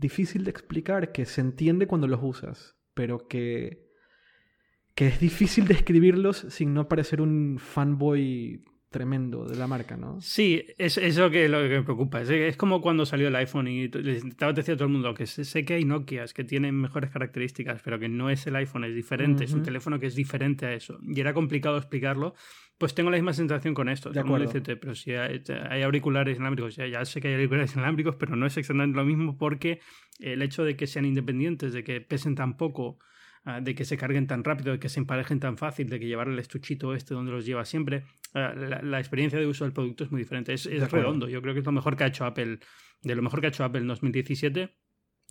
difícil 0.01 0.43
de 0.43 0.51
explicar, 0.51 1.13
que 1.13 1.25
se 1.25 1.39
entiende 1.39 1.87
cuando 1.87 2.07
los 2.07 2.19
usas, 2.21 2.75
pero 2.93 3.29
que, 3.29 3.87
que 4.95 5.07
es 5.07 5.19
difícil 5.21 5.67
describirlos 5.67 6.45
sin 6.49 6.73
no 6.73 6.89
parecer 6.89 7.21
un 7.21 7.57
fanboy 7.57 8.65
tremendo 8.91 9.45
de 9.45 9.55
la 9.55 9.67
marca, 9.67 9.95
¿no? 9.95 10.19
Sí, 10.19 10.65
es 10.77 10.97
eso 10.97 11.31
que 11.31 11.47
lo 11.47 11.61
que 11.61 11.69
me 11.69 11.83
preocupa. 11.83 12.21
Es, 12.21 12.57
como 12.57 12.81
cuando 12.81 13.05
salió 13.05 13.29
el 13.29 13.35
iPhone 13.37 13.69
y 13.69 13.87
te 13.87 14.01
decía 14.01 14.73
a 14.73 14.77
todo 14.77 14.83
el 14.83 14.91
mundo 14.91 15.13
que 15.13 15.25
sé, 15.25 15.65
que 15.65 15.75
hay 15.75 15.85
Nokias 15.85 16.33
que 16.33 16.43
tienen 16.43 16.75
mejores 16.75 17.09
características, 17.09 17.81
pero 17.83 17.97
que 17.99 18.09
no 18.09 18.29
es 18.29 18.45
el 18.47 18.55
iPhone, 18.57 18.83
es 18.83 18.93
diferente, 18.93 19.45
es 19.45 19.53
un 19.53 19.63
teléfono 19.63 19.97
que 19.99 20.07
es 20.07 20.15
diferente 20.15 20.65
a 20.65 20.73
eso. 20.73 20.99
Y 21.01 21.19
era 21.19 21.33
complicado 21.33 21.77
explicarlo. 21.77 22.35
Pues 22.77 22.93
tengo 22.93 23.11
la 23.11 23.17
misma 23.17 23.31
sensación 23.33 23.73
con 23.73 23.87
esto. 23.87 24.09
De 24.09 24.19
acuerdo. 24.19 24.51
pero 24.63 24.93
si 24.93 25.13
hay, 25.13 25.41
auriculares 25.83 26.35
inalámbricos, 26.35 26.75
ya, 26.75 26.87
ya, 26.87 27.05
sé 27.05 27.21
que 27.21 27.29
hay 27.29 27.35
auriculares 27.35 27.73
inalámbricos, 27.75 28.17
pero 28.17 28.35
no 28.35 28.45
es 28.45 28.57
exactamente 28.57 28.97
lo 28.97 29.05
mismo 29.05 29.37
porque 29.37 29.79
el 30.19 30.41
hecho 30.41 30.65
de 30.65 30.75
que 30.75 30.85
sean 30.85 31.05
independientes, 31.05 31.71
de 31.71 31.83
que 31.83 32.01
pesen 32.01 32.35
tan 32.35 32.57
poco, 32.57 32.99
Ah, 33.43 33.59
de 33.59 33.73
que 33.73 33.85
se 33.85 33.97
carguen 33.97 34.27
tan 34.27 34.43
rápido, 34.43 34.71
de 34.71 34.79
que 34.79 34.87
se 34.87 34.99
emparejen 34.99 35.39
tan 35.39 35.57
fácil, 35.57 35.89
de 35.89 35.99
que 35.99 36.05
llevar 36.05 36.27
el 36.27 36.37
estuchito 36.37 36.93
este 36.93 37.15
donde 37.15 37.31
los 37.31 37.43
lleva 37.43 37.65
siempre. 37.65 38.03
Ah, 38.35 38.53
la, 38.53 38.99
experiencia 38.99 39.39
de 39.39 39.47
uso 39.47 39.63
del 39.63 39.73
producto 39.73 40.03
es 40.03 40.11
muy 40.11 40.21
diferente. 40.21 40.53
Es, 40.53 40.65
redondo. 40.91 41.27
Yo 41.27 41.41
creo 41.41 41.55
que 41.55 41.61
es 41.61 41.65
lo 41.65 41.71
mejor 41.71 41.97
que 41.97 42.03
ha 42.03 42.07
hecho 42.07 42.25
Apple, 42.25 42.59
de 43.01 43.15
lo 43.15 43.23
mejor 43.23 43.41
que 43.41 43.47
ha 43.47 43.49
hecho 43.49 43.63
Apple 43.63 43.81
en 43.81 43.87
2017. 43.87 44.69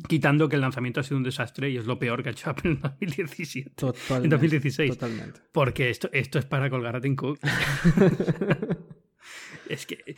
Quitando 0.08 0.48
que 0.48 0.56
el 0.56 0.62
lanzamiento 0.62 0.98
ha 0.98 1.04
sido 1.04 1.18
un 1.18 1.22
desastre 1.22 1.70
y 1.70 1.76
es 1.76 1.86
lo 1.86 2.00
peor 2.00 2.24
que 2.24 2.30
ha 2.30 2.32
hecho 2.32 2.50
Apple 2.50 2.72
en 2.72 2.80
2017. 2.80 3.70
Totalmente, 3.76 4.24
en 4.24 4.30
2016. 4.30 4.90
Totalmente. 4.90 5.40
Porque 5.52 5.90
esto, 5.90 6.10
esto 6.12 6.40
es 6.40 6.46
para 6.46 6.68
colgar 6.68 6.96
a 6.96 7.00
Tim 7.00 7.14
Cook. 7.14 7.38
es 9.68 9.86
que, 9.86 10.16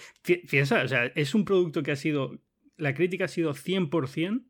piensa, 0.48 0.82
o 0.82 0.88
sea, 0.88 1.06
es 1.06 1.34
un 1.34 1.44
producto 1.44 1.82
que 1.82 1.92
ha 1.92 1.96
sido. 1.96 2.40
La 2.78 2.94
crítica 2.94 3.26
ha 3.26 3.28
sido 3.28 3.52
100% 3.52 4.46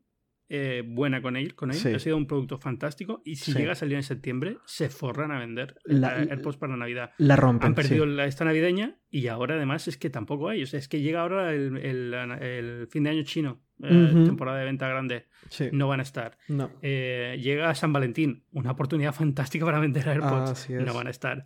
eh, 0.55 0.83
buena 0.85 1.19
con 1.23 1.35
él, 1.35 1.55
con 1.55 1.71
él. 1.71 1.95
ha 1.95 1.97
sido 1.97 2.15
un 2.15 2.27
producto 2.27 2.59
fantástico 2.59 3.23
y 3.25 3.37
si 3.37 3.53
llega 3.53 3.71
a 3.71 3.75
salir 3.75 3.95
en 3.95 4.03
septiembre 4.03 4.59
se 4.65 4.87
forran 4.87 5.31
a 5.31 5.39
vender 5.39 5.77
la, 5.83 6.15
AirPods 6.15 6.57
para 6.57 6.77
Navidad. 6.77 7.09
La 7.17 7.35
rompen. 7.35 7.69
Han 7.69 7.73
perdido 7.73 8.05
la, 8.05 8.25
esta 8.25 8.45
navideña 8.45 8.99
y 9.09 9.29
ahora 9.29 9.55
además 9.55 9.87
es 9.87 9.97
que 9.97 10.11
tampoco 10.11 10.49
hay. 10.49 10.61
O 10.61 10.67
sea, 10.67 10.77
es 10.77 10.87
que 10.87 11.01
llega 11.01 11.21
ahora 11.21 11.55
el, 11.55 11.75
el, 11.77 12.87
fin 12.87 13.01
de 13.01 13.09
año 13.09 13.23
chino, 13.23 13.63
eh, 13.81 14.11
temporada 14.25 14.59
de 14.59 14.65
venta 14.65 14.87
grande. 14.87 15.25
No 15.71 15.87
van 15.87 16.01
a 16.01 16.03
estar. 16.03 16.37
No. 16.47 16.69
Eh, 16.83 17.39
llega 17.41 17.73
San 17.73 17.91
Valentín, 17.91 18.43
una 18.51 18.69
oportunidad 18.69 19.11
fantástica 19.11 19.65
para 19.65 19.79
vender 19.79 20.07
AirPods. 20.07 20.69
No 20.69 20.93
van 20.93 21.07
a 21.07 21.09
estar. 21.09 21.45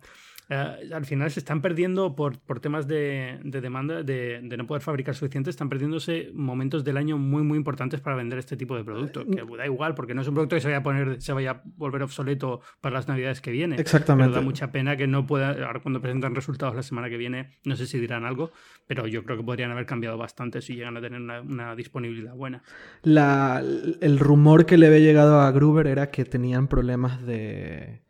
Eh, 0.50 0.90
al 0.94 1.04
final 1.04 1.30
se 1.30 1.40
están 1.40 1.60
perdiendo 1.60 2.16
por, 2.16 2.38
por 2.38 2.60
temas 2.60 2.88
de, 2.88 3.38
demanda, 3.44 4.02
de, 4.02 4.40
no 4.42 4.66
poder 4.66 4.82
fabricar 4.82 5.14
suficiente, 5.14 5.50
están 5.50 5.68
perdiéndose 5.68 6.30
momentos 6.32 6.84
del 6.84 6.96
año 6.96 7.18
muy, 7.18 7.42
muy 7.42 7.58
importantes 7.58 8.00
para 8.00 8.16
vender 8.16 8.38
este 8.38 8.56
tipo 8.56 8.74
de 8.74 8.82
producto. 8.82 9.26
Que 9.26 9.44
da 9.56 9.66
igual, 9.66 9.94
porque 9.94 10.14
no 10.14 10.22
es 10.22 10.28
un 10.28 10.34
producto 10.34 10.56
que 10.56 10.62
se 10.62 10.68
vaya 10.68 10.78
a 10.78 10.82
poner, 10.82 11.20
se 11.20 11.32
vaya 11.34 11.50
a 11.50 11.62
volver 11.76 12.02
obsoleto 12.02 12.62
para 12.80 12.94
las 12.94 13.08
navidades 13.08 13.42
que 13.42 13.50
viene. 13.50 13.76
Exactamente. 13.76 14.30
Pero 14.30 14.40
da 14.40 14.42
mucha 14.42 14.72
pena 14.72 14.96
que 14.96 15.06
no 15.06 15.26
pueda, 15.26 15.50
ahora 15.66 15.80
cuando 15.80 16.00
presentan 16.00 16.34
resultados 16.34 16.74
la 16.74 16.82
semana 16.82 17.10
que 17.10 17.18
viene, 17.18 17.58
no 17.64 17.76
sé 17.76 17.86
si 17.86 17.98
dirán 17.98 18.24
algo, 18.24 18.50
pero 18.86 19.06
yo 19.06 19.24
creo 19.24 19.36
que 19.36 19.44
podrían 19.44 19.70
haber 19.70 19.84
cambiado 19.84 20.16
bastante 20.16 20.62
si 20.62 20.76
llegan 20.76 20.96
a 20.96 21.00
tener 21.02 21.20
una, 21.20 21.76
disponibilidad 21.76 22.34
buena. 22.34 22.62
La, 23.02 23.62
el 24.00 24.18
rumor 24.18 24.64
que 24.64 24.78
le 24.78 24.86
había 24.86 25.00
llegado 25.00 25.40
a 25.40 25.50
Gruber 25.52 25.86
era 25.86 26.10
que 26.10 26.24
tenían 26.24 26.66
problemas 26.68 27.24
de, 27.26 28.02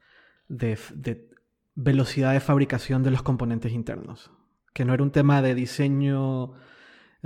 de, 0.49 0.79
de 0.95 1.28
velocidad 1.81 2.33
de 2.33 2.41
fabricación 2.41 3.05
de 3.05 3.13
los 3.13 3.23
componentes 3.23 3.73
internos. 3.73 4.33
Que 4.75 4.85
no 4.85 4.95
era 4.95 5.03
un 5.05 5.13
tema 5.13 5.43
de 5.43 5.55
diseño, 5.55 6.55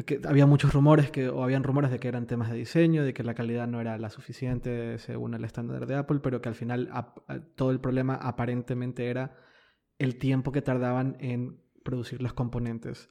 que 0.04 0.20
había 0.28 0.44
muchos 0.44 0.74
rumores, 0.74 1.10
que, 1.10 1.30
o 1.30 1.42
habían 1.42 1.64
rumores 1.64 1.90
de 1.90 1.98
que 1.98 2.08
eran 2.08 2.26
temas 2.26 2.50
de 2.50 2.58
diseño, 2.58 3.02
de 3.02 3.14
que 3.14 3.24
la 3.24 3.34
calidad 3.34 3.66
no 3.66 3.80
era 3.80 3.96
la 3.96 4.10
suficiente 4.10 4.98
según 4.98 5.32
el 5.32 5.44
estándar 5.44 5.86
de 5.86 5.94
Apple, 5.94 6.20
pero 6.22 6.42
que 6.42 6.50
al 6.50 6.54
final 6.54 6.90
todo 7.56 7.70
el 7.70 7.80
problema 7.80 8.14
aparentemente 8.14 9.08
era 9.08 9.38
el 9.98 10.18
tiempo 10.18 10.52
que 10.52 10.60
tardaban 10.60 11.16
en 11.18 11.62
producir 11.82 12.20
los 12.20 12.34
componentes 12.34 13.08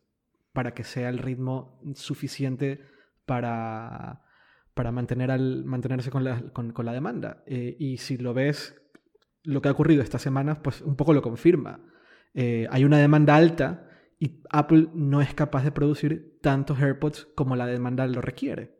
para 0.53 0.75
que 0.75 0.83
sea 0.83 1.09
el 1.09 1.17
ritmo 1.17 1.81
suficiente 1.95 2.81
para, 3.25 4.25
para 4.75 4.91
mantener 4.91 5.31
al, 5.31 5.65
mantenerse 5.65 6.11
con 6.11 6.23
la, 6.23 6.39
con, 6.51 6.73
la 6.85 6.93
demanda. 6.93 7.43
Eh, 7.47 7.75
y 7.79 7.97
si 7.97 8.17
lo 8.17 8.35
ves 8.35 8.80
lo 9.43 9.61
que 9.61 9.69
ha 9.69 9.71
ocurrido 9.71 10.01
estas 10.01 10.21
semanas, 10.21 10.59
pues 10.63 10.81
un 10.81 10.95
poco 10.95 11.13
lo 11.13 11.21
confirma. 11.21 11.79
Eh, 12.33 12.67
hay 12.69 12.85
una 12.85 12.97
demanda 12.97 13.35
alta 13.35 13.87
y 14.19 14.41
Apple 14.49 14.89
no 14.93 15.21
es 15.21 15.33
capaz 15.33 15.63
de 15.63 15.71
producir 15.71 16.39
tantos 16.41 16.79
AirPods 16.79 17.27
como 17.35 17.55
la 17.55 17.65
demanda 17.65 18.05
lo 18.07 18.21
requiere. 18.21 18.79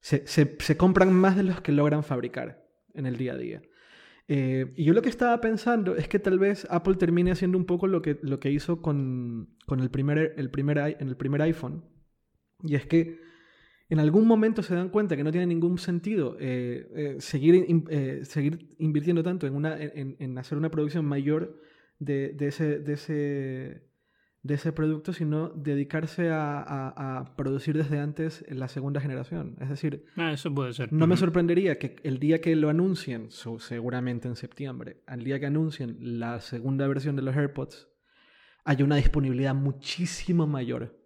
Se, 0.00 0.26
se, 0.26 0.76
compran 0.76 1.12
más 1.12 1.36
de 1.36 1.44
los 1.44 1.60
que 1.60 1.72
logran 1.72 2.04
fabricar 2.04 2.66
en 2.92 3.06
el 3.06 3.16
día 3.16 3.32
a 3.32 3.36
día. 3.38 3.62
Eh, 4.28 4.72
y 4.76 4.84
yo 4.84 4.92
lo 4.92 5.02
que 5.02 5.08
estaba 5.08 5.40
pensando 5.40 5.96
es 5.96 6.08
que 6.08 6.18
tal 6.18 6.38
vez 6.38 6.66
Apple 6.70 6.96
termine 6.96 7.30
haciendo 7.30 7.56
un 7.56 7.64
poco 7.64 7.86
lo 7.86 8.02
que, 8.02 8.18
lo 8.22 8.38
que 8.38 8.50
hizo 8.50 8.82
con, 8.82 9.56
con 9.66 9.80
el, 9.80 9.90
primer, 9.90 10.34
el, 10.36 10.50
primer, 10.50 10.78
en 10.78 11.08
el 11.08 11.16
primer 11.16 11.42
iPhone. 11.42 11.84
Y 12.62 12.74
es 12.74 12.86
que 12.86 13.18
en 13.88 14.00
algún 14.00 14.26
momento 14.26 14.62
se 14.62 14.74
dan 14.74 14.88
cuenta 14.88 15.16
que 15.16 15.24
no 15.24 15.30
tiene 15.30 15.46
ningún 15.46 15.78
sentido 15.78 16.36
eh, 16.40 16.88
eh, 16.94 17.16
seguir, 17.18 17.66
eh, 17.90 18.20
seguir 18.24 18.74
invirtiendo 18.78 19.22
tanto 19.22 19.46
en, 19.46 19.54
una, 19.54 19.76
en, 19.78 20.38
hacer 20.38 20.56
una 20.56 20.70
producción 20.70 21.04
mayor 21.04 21.60
de, 21.98 22.34
ese, 22.40 22.78
de, 22.78 22.92
ese, 22.94 23.82
de 24.42 24.54
ese 24.54 24.72
producto, 24.72 25.12
sino 25.12 25.50
dedicarse 25.50 26.30
a, 26.32 27.34
producir 27.36 27.76
desde 27.76 27.98
antes 27.98 28.44
la 28.48 28.68
segunda 28.68 29.00
generación. 29.00 29.56
Es 29.60 29.68
decir, 29.68 30.06
ah, 30.16 30.32
eso 30.32 30.52
puede 30.54 30.72
ser. 30.72 30.92
no 30.92 31.06
me 31.06 31.16
sorprendería 31.16 31.78
que 31.78 31.96
el 32.04 32.18
día 32.18 32.40
que 32.40 32.56
lo 32.56 32.70
anuncien, 32.70 33.30
seguramente 33.30 34.28
en 34.28 34.36
septiembre, 34.36 35.02
al 35.06 35.24
día 35.24 35.38
que 35.38 35.46
anuncien 35.46 36.18
la 36.18 36.40
segunda 36.40 36.88
versión 36.88 37.16
de 37.16 37.22
los 37.22 37.36
AirPods, 37.36 37.88
haya 38.64 38.84
una 38.84 38.96
disponibilidad 38.96 39.54
muchísimo 39.54 40.46
mayor 40.46 41.03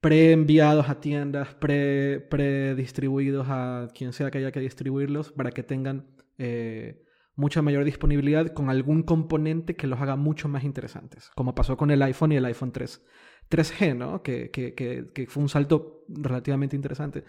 pre-enviados 0.00 0.88
a 0.88 1.00
tiendas, 1.00 1.54
pre-distribuidos 1.54 3.46
a 3.48 3.88
quien 3.94 4.12
sea 4.12 4.30
que 4.30 4.38
haya 4.38 4.52
que 4.52 4.60
distribuirlos 4.60 5.32
para 5.32 5.50
que 5.50 5.62
tengan 5.62 6.06
eh, 6.38 7.02
mucha 7.34 7.62
mayor 7.62 7.84
disponibilidad 7.84 8.48
con 8.52 8.70
algún 8.70 9.02
componente 9.02 9.76
que 9.76 9.86
los 9.86 10.00
haga 10.00 10.16
mucho 10.16 10.48
más 10.48 10.64
interesantes, 10.64 11.30
como 11.34 11.54
pasó 11.54 11.76
con 11.76 11.90
el 11.90 12.02
iPhone 12.02 12.32
y 12.32 12.36
el 12.36 12.44
iPhone 12.44 12.72
3. 12.72 13.04
3G, 13.50 13.96
¿no? 13.96 14.22
Que, 14.22 14.50
que, 14.50 14.74
que 14.74 15.26
fue 15.26 15.42
un 15.42 15.48
salto 15.48 16.04
relativamente 16.08 16.76
interesante. 16.76 17.24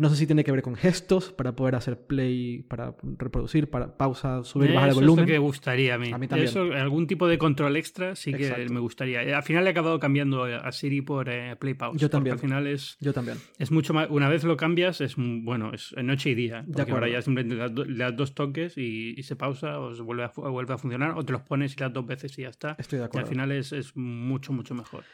No 0.00 0.08
sé 0.08 0.16
si 0.16 0.26
tiene 0.26 0.44
que 0.44 0.50
ver 0.50 0.62
con 0.62 0.76
gestos 0.76 1.30
para 1.30 1.54
poder 1.54 1.74
hacer 1.74 1.98
play, 2.06 2.62
para 2.62 2.96
reproducir, 3.18 3.68
para 3.68 3.98
pausa, 3.98 4.42
subir, 4.44 4.72
bajar 4.72 4.88
el 4.88 4.94
volumen. 4.94 5.24
Eso 5.24 5.24
es 5.24 5.28
lo 5.28 5.34
que 5.34 5.38
gustaría 5.38 5.94
a 5.94 5.98
mí. 5.98 6.10
A 6.10 6.16
mí 6.16 6.26
también. 6.26 6.48
Eso, 6.48 6.62
algún 6.72 7.06
tipo 7.06 7.28
de 7.28 7.36
control 7.36 7.76
extra 7.76 8.16
sí 8.16 8.32
que 8.32 8.48
Exacto. 8.48 8.72
me 8.72 8.80
gustaría. 8.80 9.36
Al 9.36 9.42
final 9.42 9.66
he 9.66 9.70
acabado 9.70 10.00
cambiando 10.00 10.44
a 10.44 10.72
Siri 10.72 11.02
por 11.02 11.28
eh, 11.28 11.54
play 11.56 11.74
pause. 11.74 12.00
Yo 12.00 12.08
también. 12.08 12.32
Al 12.32 12.38
final 12.40 12.66
es, 12.66 12.96
Yo 13.00 13.12
también. 13.12 13.36
es 13.58 13.70
mucho 13.70 13.92
más. 13.92 14.08
Una 14.08 14.30
vez 14.30 14.42
lo 14.44 14.56
cambias, 14.56 15.02
es 15.02 15.16
bueno, 15.16 15.72
es 15.74 15.94
noche 16.02 16.30
y 16.30 16.34
día. 16.34 16.64
Porque 16.66 16.80
acuerdo. 16.80 17.00
ahora 17.04 17.08
ya 17.12 17.20
simplemente 17.22 17.84
le 17.86 17.98
das, 18.04 18.16
dos 18.16 18.34
toques 18.34 18.78
y, 18.78 19.12
y 19.18 19.22
se 19.22 19.36
pausa 19.36 19.80
o 19.80 19.94
se 19.94 20.00
vuelve 20.00 20.24
a, 20.24 20.28
vuelve 20.34 20.72
a 20.72 20.78
funcionar. 20.78 21.12
O 21.18 21.24
te 21.26 21.32
los 21.32 21.42
pones 21.42 21.74
y 21.74 21.76
le 21.78 21.84
das 21.84 21.92
dos 21.92 22.06
veces 22.06 22.38
y 22.38 22.42
ya 22.42 22.48
está. 22.48 22.74
Estoy 22.78 22.98
de 22.98 23.02
Y 23.02 23.04
al 23.04 23.08
acuerdo. 23.08 23.28
final 23.28 23.52
es, 23.52 23.72
es 23.72 23.94
mucho, 23.94 24.54
mucho 24.54 24.74
mejor. 24.74 25.04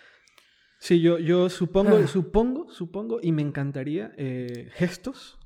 Sí, 0.78 1.00
yo, 1.00 1.18
yo 1.18 1.48
supongo, 1.48 1.96
Ah. 1.96 2.06
supongo, 2.06 2.70
supongo, 2.70 3.18
y 3.22 3.32
me 3.32 3.42
encantaría 3.42 4.12
eh, 4.16 4.68
gestos. 4.74 5.38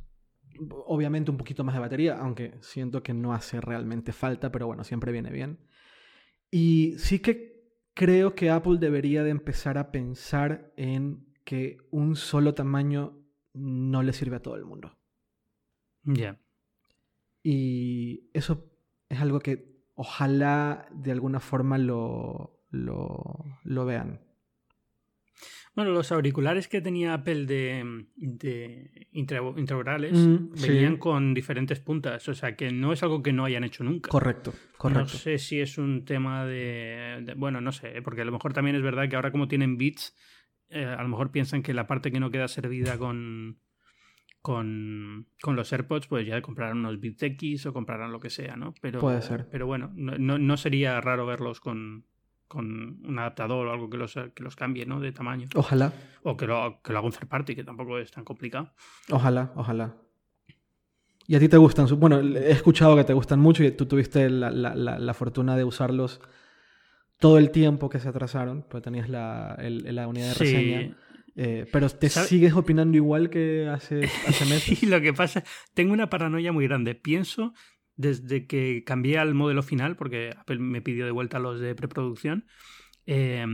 Obviamente 0.86 1.30
un 1.30 1.36
poquito 1.38 1.64
más 1.64 1.74
de 1.74 1.80
batería, 1.80 2.16
aunque 2.18 2.58
siento 2.60 3.02
que 3.02 3.14
no 3.14 3.32
hace 3.32 3.60
realmente 3.60 4.12
falta, 4.12 4.50
pero 4.52 4.66
bueno, 4.66 4.84
siempre 4.84 5.12
viene 5.12 5.30
bien. 5.30 5.58
Y 6.50 6.94
sí 6.98 7.20
que 7.20 7.70
creo 7.94 8.34
que 8.34 8.50
Apple 8.50 8.78
debería 8.78 9.22
de 9.22 9.30
empezar 9.30 9.78
a 9.78 9.90
pensar 9.90 10.72
en 10.76 11.32
que 11.44 11.78
un 11.90 12.16
solo 12.16 12.52
tamaño 12.54 13.16
no 13.54 14.02
le 14.02 14.12
sirve 14.12 14.36
a 14.36 14.42
todo 14.42 14.56
el 14.56 14.64
mundo. 14.64 14.98
Ya. 16.04 16.38
Y 17.42 18.30
eso 18.34 18.70
es 19.08 19.20
algo 19.20 19.40
que 19.40 19.80
ojalá 19.94 20.88
de 20.92 21.12
alguna 21.12 21.40
forma 21.40 21.78
lo, 21.78 22.60
lo, 22.70 23.44
lo 23.64 23.84
vean. 23.86 24.20
Bueno, 25.74 25.92
los 25.92 26.10
auriculares 26.12 26.66
que 26.68 26.80
tenía 26.80 27.14
Apple 27.14 27.46
de, 27.46 28.04
de 28.16 29.06
intra- 29.12 29.40
intraorales 29.56 30.12
Mm, 30.18 30.54
sí. 30.54 30.68
venían 30.68 30.96
con 30.96 31.32
diferentes 31.32 31.78
puntas. 31.80 32.28
O 32.28 32.34
sea, 32.34 32.56
que 32.56 32.70
no 32.72 32.92
es 32.92 33.02
algo 33.02 33.22
que 33.22 33.32
no 33.32 33.44
hayan 33.44 33.64
hecho 33.64 33.84
nunca. 33.84 34.10
Correcto, 34.10 34.50
No 34.52 34.78
correcto. 34.78 35.16
sé 35.16 35.38
si 35.38 35.60
es 35.60 35.78
un 35.78 36.04
tema 36.04 36.44
de, 36.44 37.22
de- 37.22 37.34
Bueno, 37.34 37.60
no 37.60 37.70
sé, 37.72 38.02
porque 38.02 38.22
a 38.22 38.24
lo 38.24 38.32
mejor 38.32 38.52
también 38.52 38.76
es 38.76 38.82
verdad 38.82 39.08
que 39.08 39.16
ahora 39.16 39.30
como 39.30 39.46
tienen 39.48 39.76
bits, 39.76 40.16
eh, 40.70 40.84
a 40.84 41.02
lo 41.02 41.08
mejor 41.08 41.30
piensan 41.30 41.62
que 41.62 41.72
la 41.72 41.86
parte 41.86 42.10
que 42.10 42.18
no 42.20 42.30
queda 42.30 42.48
servida 42.48 42.98
con, 42.98 43.58
con, 44.42 45.26
con 45.40 45.54
los 45.56 45.72
AirPods, 45.72 46.06
pues 46.08 46.26
ya 46.26 46.40
comprarán 46.42 46.78
unos 46.78 46.98
bits 47.00 47.22
X 47.22 47.66
o 47.66 47.72
comprarán 47.72 48.10
lo 48.12 48.20
que 48.20 48.30
sea, 48.30 48.56
¿no? 48.56 48.74
Pero, 48.80 49.00
Puede 49.00 49.22
ser. 49.22 49.46
Pero 49.50 49.66
bueno, 49.66 49.92
no, 49.94 50.16
no, 50.18 50.38
no 50.38 50.56
sería 50.56 51.00
raro 51.00 51.26
verlos 51.26 51.60
con, 51.60 52.06
con 52.50 52.98
un 53.06 53.18
adaptador 53.20 53.68
o 53.68 53.72
algo 53.72 53.88
que 53.88 53.96
los, 53.96 54.12
que 54.34 54.42
los 54.42 54.56
cambie, 54.56 54.84
¿no? 54.84 54.98
De 54.98 55.12
tamaño. 55.12 55.46
Ojalá, 55.54 55.92
O 56.24 56.36
que 56.36 56.48
lo, 56.48 56.80
que 56.82 56.90
lo 56.92 56.98
haga 56.98 57.06
un 57.06 57.12
third 57.12 57.28
party, 57.28 57.54
que 57.54 57.62
tampoco 57.62 57.96
es 58.00 58.10
tan 58.10 58.24
complicado. 58.24 58.72
ojalá, 59.08 59.52
ojalá. 59.54 59.94
¿Y 61.28 61.36
a 61.36 61.38
ti 61.38 61.48
te 61.48 61.56
gustan? 61.58 61.86
Bueno, 62.00 62.18
he 62.18 62.50
escuchado 62.50 62.96
que 62.96 63.04
te 63.04 63.12
gustan 63.12 63.38
mucho 63.38 63.62
y 63.62 63.70
tú 63.70 63.86
tuviste 63.86 64.28
la, 64.28 64.50
la- 64.50 64.74
la- 64.74 64.98
la 64.98 65.14
fortuna 65.14 65.56
de 65.56 65.62
usarlos 65.62 66.20
todo 67.20 67.38
el 67.38 67.50
tiempo 67.52 67.88
que 67.88 68.00
se 68.00 68.08
atrasaron, 68.08 68.64
pues 68.68 68.82
tenías 68.82 69.08
la, 69.08 69.54
el- 69.60 69.94
la 69.94 70.08
unidad 70.08 70.28
de 70.28 70.34
reseña. 70.34 70.96
Eh, 71.36 71.66
pero 71.72 71.88
¿te 71.88 72.08
¿Sabe- 72.08 72.26
sigues 72.26 72.54
opinando 72.54 72.96
igual 72.96 73.30
que 73.30 73.68
hace, 73.68 74.04
hace 74.26 74.44
meses? 74.52 74.82
Y 74.82 74.86
lo 74.86 75.00
que 75.00 75.12
pasa, 75.12 75.44
tengo 75.72 75.92
una 75.92 76.10
paranoia 76.10 76.50
muy 76.50 76.66
grande. 76.66 76.96
Pienso 76.96 77.54
desde 78.00 78.46
que 78.46 78.82
cambié 78.84 79.18
al 79.18 79.34
modelo 79.34 79.62
final, 79.62 79.96
porque 79.96 80.34
Apple 80.38 80.58
me 80.58 80.80
pidió 80.80 81.04
de 81.04 81.10
vuelta 81.10 81.38
los 81.38 81.60
de 81.60 81.74
preproducción, 81.74 82.46
eh, 83.06 83.44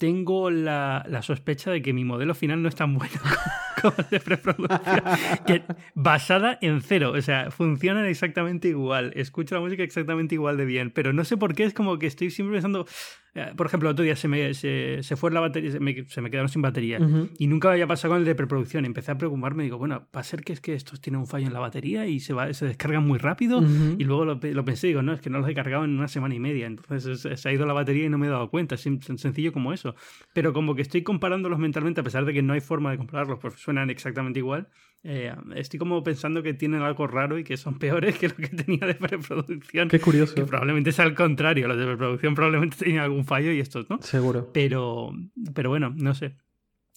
tengo 0.00 0.50
la, 0.50 1.04
la 1.08 1.20
sospecha 1.20 1.70
de 1.70 1.82
que 1.82 1.92
mi 1.92 2.04
modelo 2.04 2.34
final 2.34 2.62
no 2.62 2.70
es 2.70 2.74
tan 2.74 2.94
bueno 2.94 3.12
como 3.82 3.94
el 3.98 4.06
de 4.08 4.20
preproducción. 4.20 5.02
Que, 5.46 5.62
basada 5.94 6.58
en 6.62 6.80
cero, 6.80 7.12
o 7.14 7.20
sea, 7.20 7.50
funcionan 7.50 8.06
exactamente 8.06 8.68
igual, 8.68 9.12
escucho 9.14 9.54
la 9.54 9.60
música 9.60 9.82
exactamente 9.82 10.34
igual 10.34 10.56
de 10.56 10.64
bien, 10.64 10.90
pero 10.90 11.12
no 11.12 11.24
sé 11.24 11.36
por 11.36 11.54
qué 11.54 11.64
es 11.64 11.74
como 11.74 11.98
que 11.98 12.06
estoy 12.06 12.30
siempre 12.30 12.56
pensando, 12.56 12.86
por 13.56 13.66
ejemplo, 13.66 13.88
otro 13.90 14.04
día 14.04 14.16
se 14.16 14.28
me, 14.28 14.54
se, 14.54 15.02
se 15.02 15.16
fue 15.16 15.30
la 15.30 15.40
batería, 15.40 15.70
se 15.70 15.80
me, 15.80 16.04
se 16.08 16.20
me 16.20 16.30
quedaron 16.30 16.48
sin 16.48 16.62
batería. 16.62 16.98
Ujú. 17.00 17.28
Y 17.38 17.46
nunca 17.46 17.70
había 17.70 17.86
pasado 17.86 18.12
con 18.12 18.18
el 18.20 18.24
de 18.24 18.34
preproducción. 18.34 18.84
Empecé 18.84 19.12
a 19.12 19.18
preocuparme. 19.18 19.62
Digo, 19.64 19.78
bueno, 19.78 20.08
va 20.14 20.20
a 20.20 20.24
ser 20.24 20.42
que 20.42 20.52
es 20.52 20.60
que 20.60 20.74
estos 20.74 21.00
tienen 21.00 21.20
un 21.20 21.26
fallo 21.26 21.46
en 21.46 21.52
la 21.52 21.60
batería 21.60 22.06
y 22.06 22.20
se, 22.20 22.32
va, 22.32 22.52
se 22.52 22.66
descargan 22.66 23.06
muy 23.06 23.18
rápido. 23.18 23.58
Ujú. 23.58 23.96
Y 23.98 24.04
luego 24.04 24.24
lo, 24.24 24.40
lo 24.42 24.64
pensé, 24.64 24.88
digo, 24.88 25.02
no, 25.02 25.12
es 25.12 25.20
que 25.20 25.30
no 25.30 25.38
los 25.38 25.48
he 25.48 25.54
cargado 25.54 25.84
en 25.84 25.90
una 25.96 26.08
semana 26.08 26.34
y 26.34 26.40
media. 26.40 26.66
Entonces 26.66 27.24
es- 27.24 27.40
se 27.40 27.48
ha 27.48 27.52
ido 27.52 27.66
la 27.66 27.72
batería 27.72 28.06
y 28.06 28.08
no 28.08 28.18
me 28.18 28.26
he 28.26 28.30
dado 28.30 28.50
cuenta. 28.50 28.74
Es 28.74 28.82
sencillo 28.82 29.52
como 29.52 29.72
eso. 29.72 29.94
Pero 30.32 30.52
como 30.52 30.74
que 30.74 30.82
estoy 30.82 31.02
comparándolos 31.02 31.58
mentalmente, 31.58 32.00
a 32.00 32.04
pesar 32.04 32.24
de 32.24 32.32
que 32.32 32.42
no 32.42 32.52
hay 32.52 32.60
forma 32.60 32.90
de 32.90 32.98
compararlos, 32.98 33.38
porque 33.38 33.58
suenan 33.58 33.90
exactamente 33.90 34.38
igual. 34.40 34.68
Eh, 35.02 35.34
estoy 35.56 35.78
como 35.78 36.02
pensando 36.02 36.42
que 36.42 36.52
tienen 36.54 36.82
algo 36.82 37.06
raro 37.06 37.38
y 37.38 37.44
que 37.44 37.56
son 37.56 37.78
peores 37.78 38.18
que 38.18 38.28
lo 38.28 38.34
que 38.36 38.48
tenía 38.48 38.86
de 38.86 38.94
preproducción. 38.94 39.88
Qué 39.88 40.00
curioso. 40.00 40.34
Que 40.34 40.44
probablemente 40.44 40.92
sea 40.92 41.04
al 41.06 41.14
contrario. 41.14 41.68
Los 41.68 41.78
de 41.78 41.86
preproducción 41.86 42.34
probablemente 42.34 42.76
tenían 42.84 43.04
algún 43.04 43.24
fallo 43.24 43.50
y 43.52 43.60
estos 43.60 43.88
no. 43.88 44.00
Seguro. 44.02 44.50
Pero, 44.52 45.12
pero 45.54 45.70
bueno, 45.70 45.92
no 45.96 46.14
sé. 46.14 46.36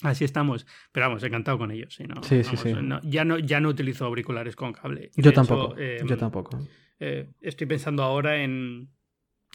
Así 0.02 0.26
estamos. 0.26 0.66
Pero 0.92 1.08
vamos, 1.08 1.24
encantado 1.24 1.58
con 1.58 1.72
ellos. 1.72 1.94
Sí, 1.96 2.04
no, 2.04 2.22
Sí, 2.24 2.44
sí, 2.44 2.56
vamos, 2.56 2.62
sí. 2.62 2.74
no- 2.82 3.00
ya, 3.04 3.24
no, 3.24 3.40
ya 3.40 3.60
no 3.62 3.70
utilizo 3.70 4.06
auriculares 4.06 4.56
con 4.56 4.74
cable. 4.74 5.12
Y 5.16 5.22
Yo 5.22 5.30
de 5.30 5.30
hecho, 5.30 5.46
tampoco. 5.46 5.76
eh, 5.78 6.02
yo 6.06 6.18
tampoco. 6.18 6.60
eh, 7.00 7.30
estoy 7.40 7.68
pensando 7.68 8.04
ahora 8.04 8.44
en, 8.44 8.90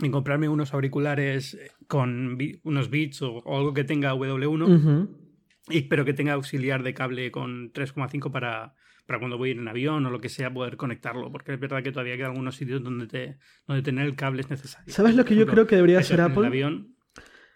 en 0.00 0.10
comprarme 0.10 0.48
unos 0.48 0.72
auriculares 0.72 1.58
con 1.86 2.38
unos 2.62 2.88
Beats 2.88 3.20
o, 3.20 3.32
o 3.38 3.58
algo 3.58 3.74
que 3.74 3.84
tenga 3.84 4.14
W1, 4.14 4.64
Ujú. 4.74 5.27
Y, 5.70 5.82
pero 5.82 6.04
que 6.04 6.12
tenga 6.14 6.32
auxiliar 6.34 6.82
de 6.82 6.94
cable 6.94 7.30
con 7.30 7.72
3,5 7.72 8.30
para, 8.30 8.74
para 9.06 9.18
cuando 9.18 9.38
voy 9.38 9.50
a 9.50 9.52
ir 9.52 9.58
en 9.58 9.68
avión 9.68 10.04
o 10.06 10.10
lo 10.10 10.20
que 10.20 10.28
sea 10.28 10.52
poder 10.52 10.76
conectarlo. 10.76 11.30
Porque 11.30 11.54
es 11.54 11.60
verdad 11.60 11.82
que 11.82 11.92
todavía 11.92 12.16
quedan 12.16 12.30
algunos 12.30 12.56
sitios 12.56 12.82
donde, 12.82 13.06
te, 13.06 13.38
donde 13.66 13.82
tener 13.82 14.06
el 14.06 14.16
cable 14.16 14.42
es 14.42 14.50
necesario. 14.50 14.92
¿Sabes 14.92 15.14
lo 15.14 15.24
que 15.24 15.36
yo 15.36 15.46
creo 15.46 15.66
que 15.66 15.76
debería 15.76 15.98
hacer 15.98 16.20
en 16.20 16.26
el 16.26 16.32
Apple? 16.32 16.46
avión, 16.46 16.94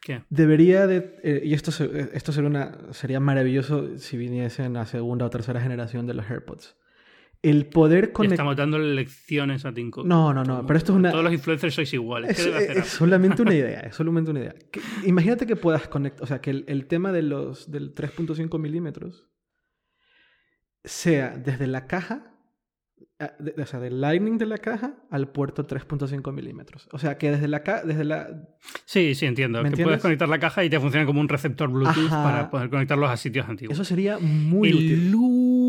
¿Qué? 0.02 0.24
Debería 0.30 0.86
de... 0.88 1.16
eh, 1.22 1.42
y 1.44 1.54
esto, 1.54 1.70
esto 1.70 2.32
sería, 2.32 2.50
una, 2.50 2.92
sería 2.92 3.20
maravilloso 3.20 3.96
si 3.98 4.16
viniesen 4.16 4.76
a 4.76 4.84
segunda 4.84 5.26
o 5.26 5.30
tercera 5.30 5.60
generación 5.60 6.06
de 6.06 6.14
los 6.14 6.28
AirPods. 6.28 6.76
El 7.42 7.66
poder 7.66 8.12
conectar... 8.12 8.34
Estamos 8.34 8.56
dándole 8.56 8.94
lecciones 8.94 9.64
a 9.66 9.72
Cook. 9.90 10.06
No, 10.06 10.32
no, 10.32 10.44
no, 10.44 10.64
pero 10.64 10.78
esto 10.78 10.92
es 10.92 10.98
una- 10.98 11.10
Todos 11.10 11.24
los 11.24 11.32
influencers 11.32 11.74
sois 11.74 11.92
iguales. 11.92 12.36
¿Qué 12.36 12.42
Es, 12.42 12.56
es 12.62 12.70
Apple? 12.70 12.82
solamente 12.84 13.42
una 13.42 13.54
idea, 13.54 13.80
es 13.88 13.96
solamente 13.96 14.30
una 14.30 14.40
idea. 14.40 14.54
Que- 14.70 14.80
imagínate 15.04 15.44
que 15.46 15.56
puedas 15.56 15.88
conectar, 15.88 16.22
o 16.22 16.26
sea, 16.26 16.40
que 16.40 16.50
el, 16.50 16.64
el 16.68 16.86
tema 16.86 17.10
de 17.10 17.22
los, 17.22 17.68
del 17.70 17.94
3.5 17.94 18.58
milímetros 18.60 19.28
sea 20.84 21.36
desde 21.36 21.66
la 21.66 21.86
caja, 21.86 22.28
de- 23.38 23.60
o 23.62 23.66
sea, 23.66 23.78
del 23.78 24.00
lightning 24.00 24.36
de 24.38 24.46
la 24.46 24.58
caja 24.58 24.96
al 25.10 25.30
puerto 25.30 25.64
3.5 25.66 26.32
milímetros. 26.32 26.88
O 26.92 26.98
sea, 26.98 27.18
que 27.18 27.30
desde 27.30 27.46
la, 27.48 27.62
ca- 27.62 27.82
desde 27.84 28.04
la... 28.04 28.48
Sí, 28.84 29.14
sí, 29.14 29.26
entiendo. 29.26 29.58
¿Me 29.58 29.64
Que 29.64 29.68
entiendes? 29.68 29.86
puedes 29.94 30.02
conectar 30.02 30.28
la 30.28 30.38
caja 30.40 30.64
y 30.64 30.70
te 30.70 30.80
funciona 30.80 31.06
como 31.06 31.20
un 31.20 31.28
receptor 31.28 31.70
Bluetooth 31.70 32.06
Ajá. 32.06 32.22
para 32.24 32.50
poder 32.50 32.70
conectarlos 32.70 33.10
a 33.10 33.16
sitios 33.16 33.48
antiguos. 33.48 33.74
Eso 33.74 33.84
sería 33.84 34.18
muy 34.18 34.68
el 34.70 34.74
útil. 34.76 35.10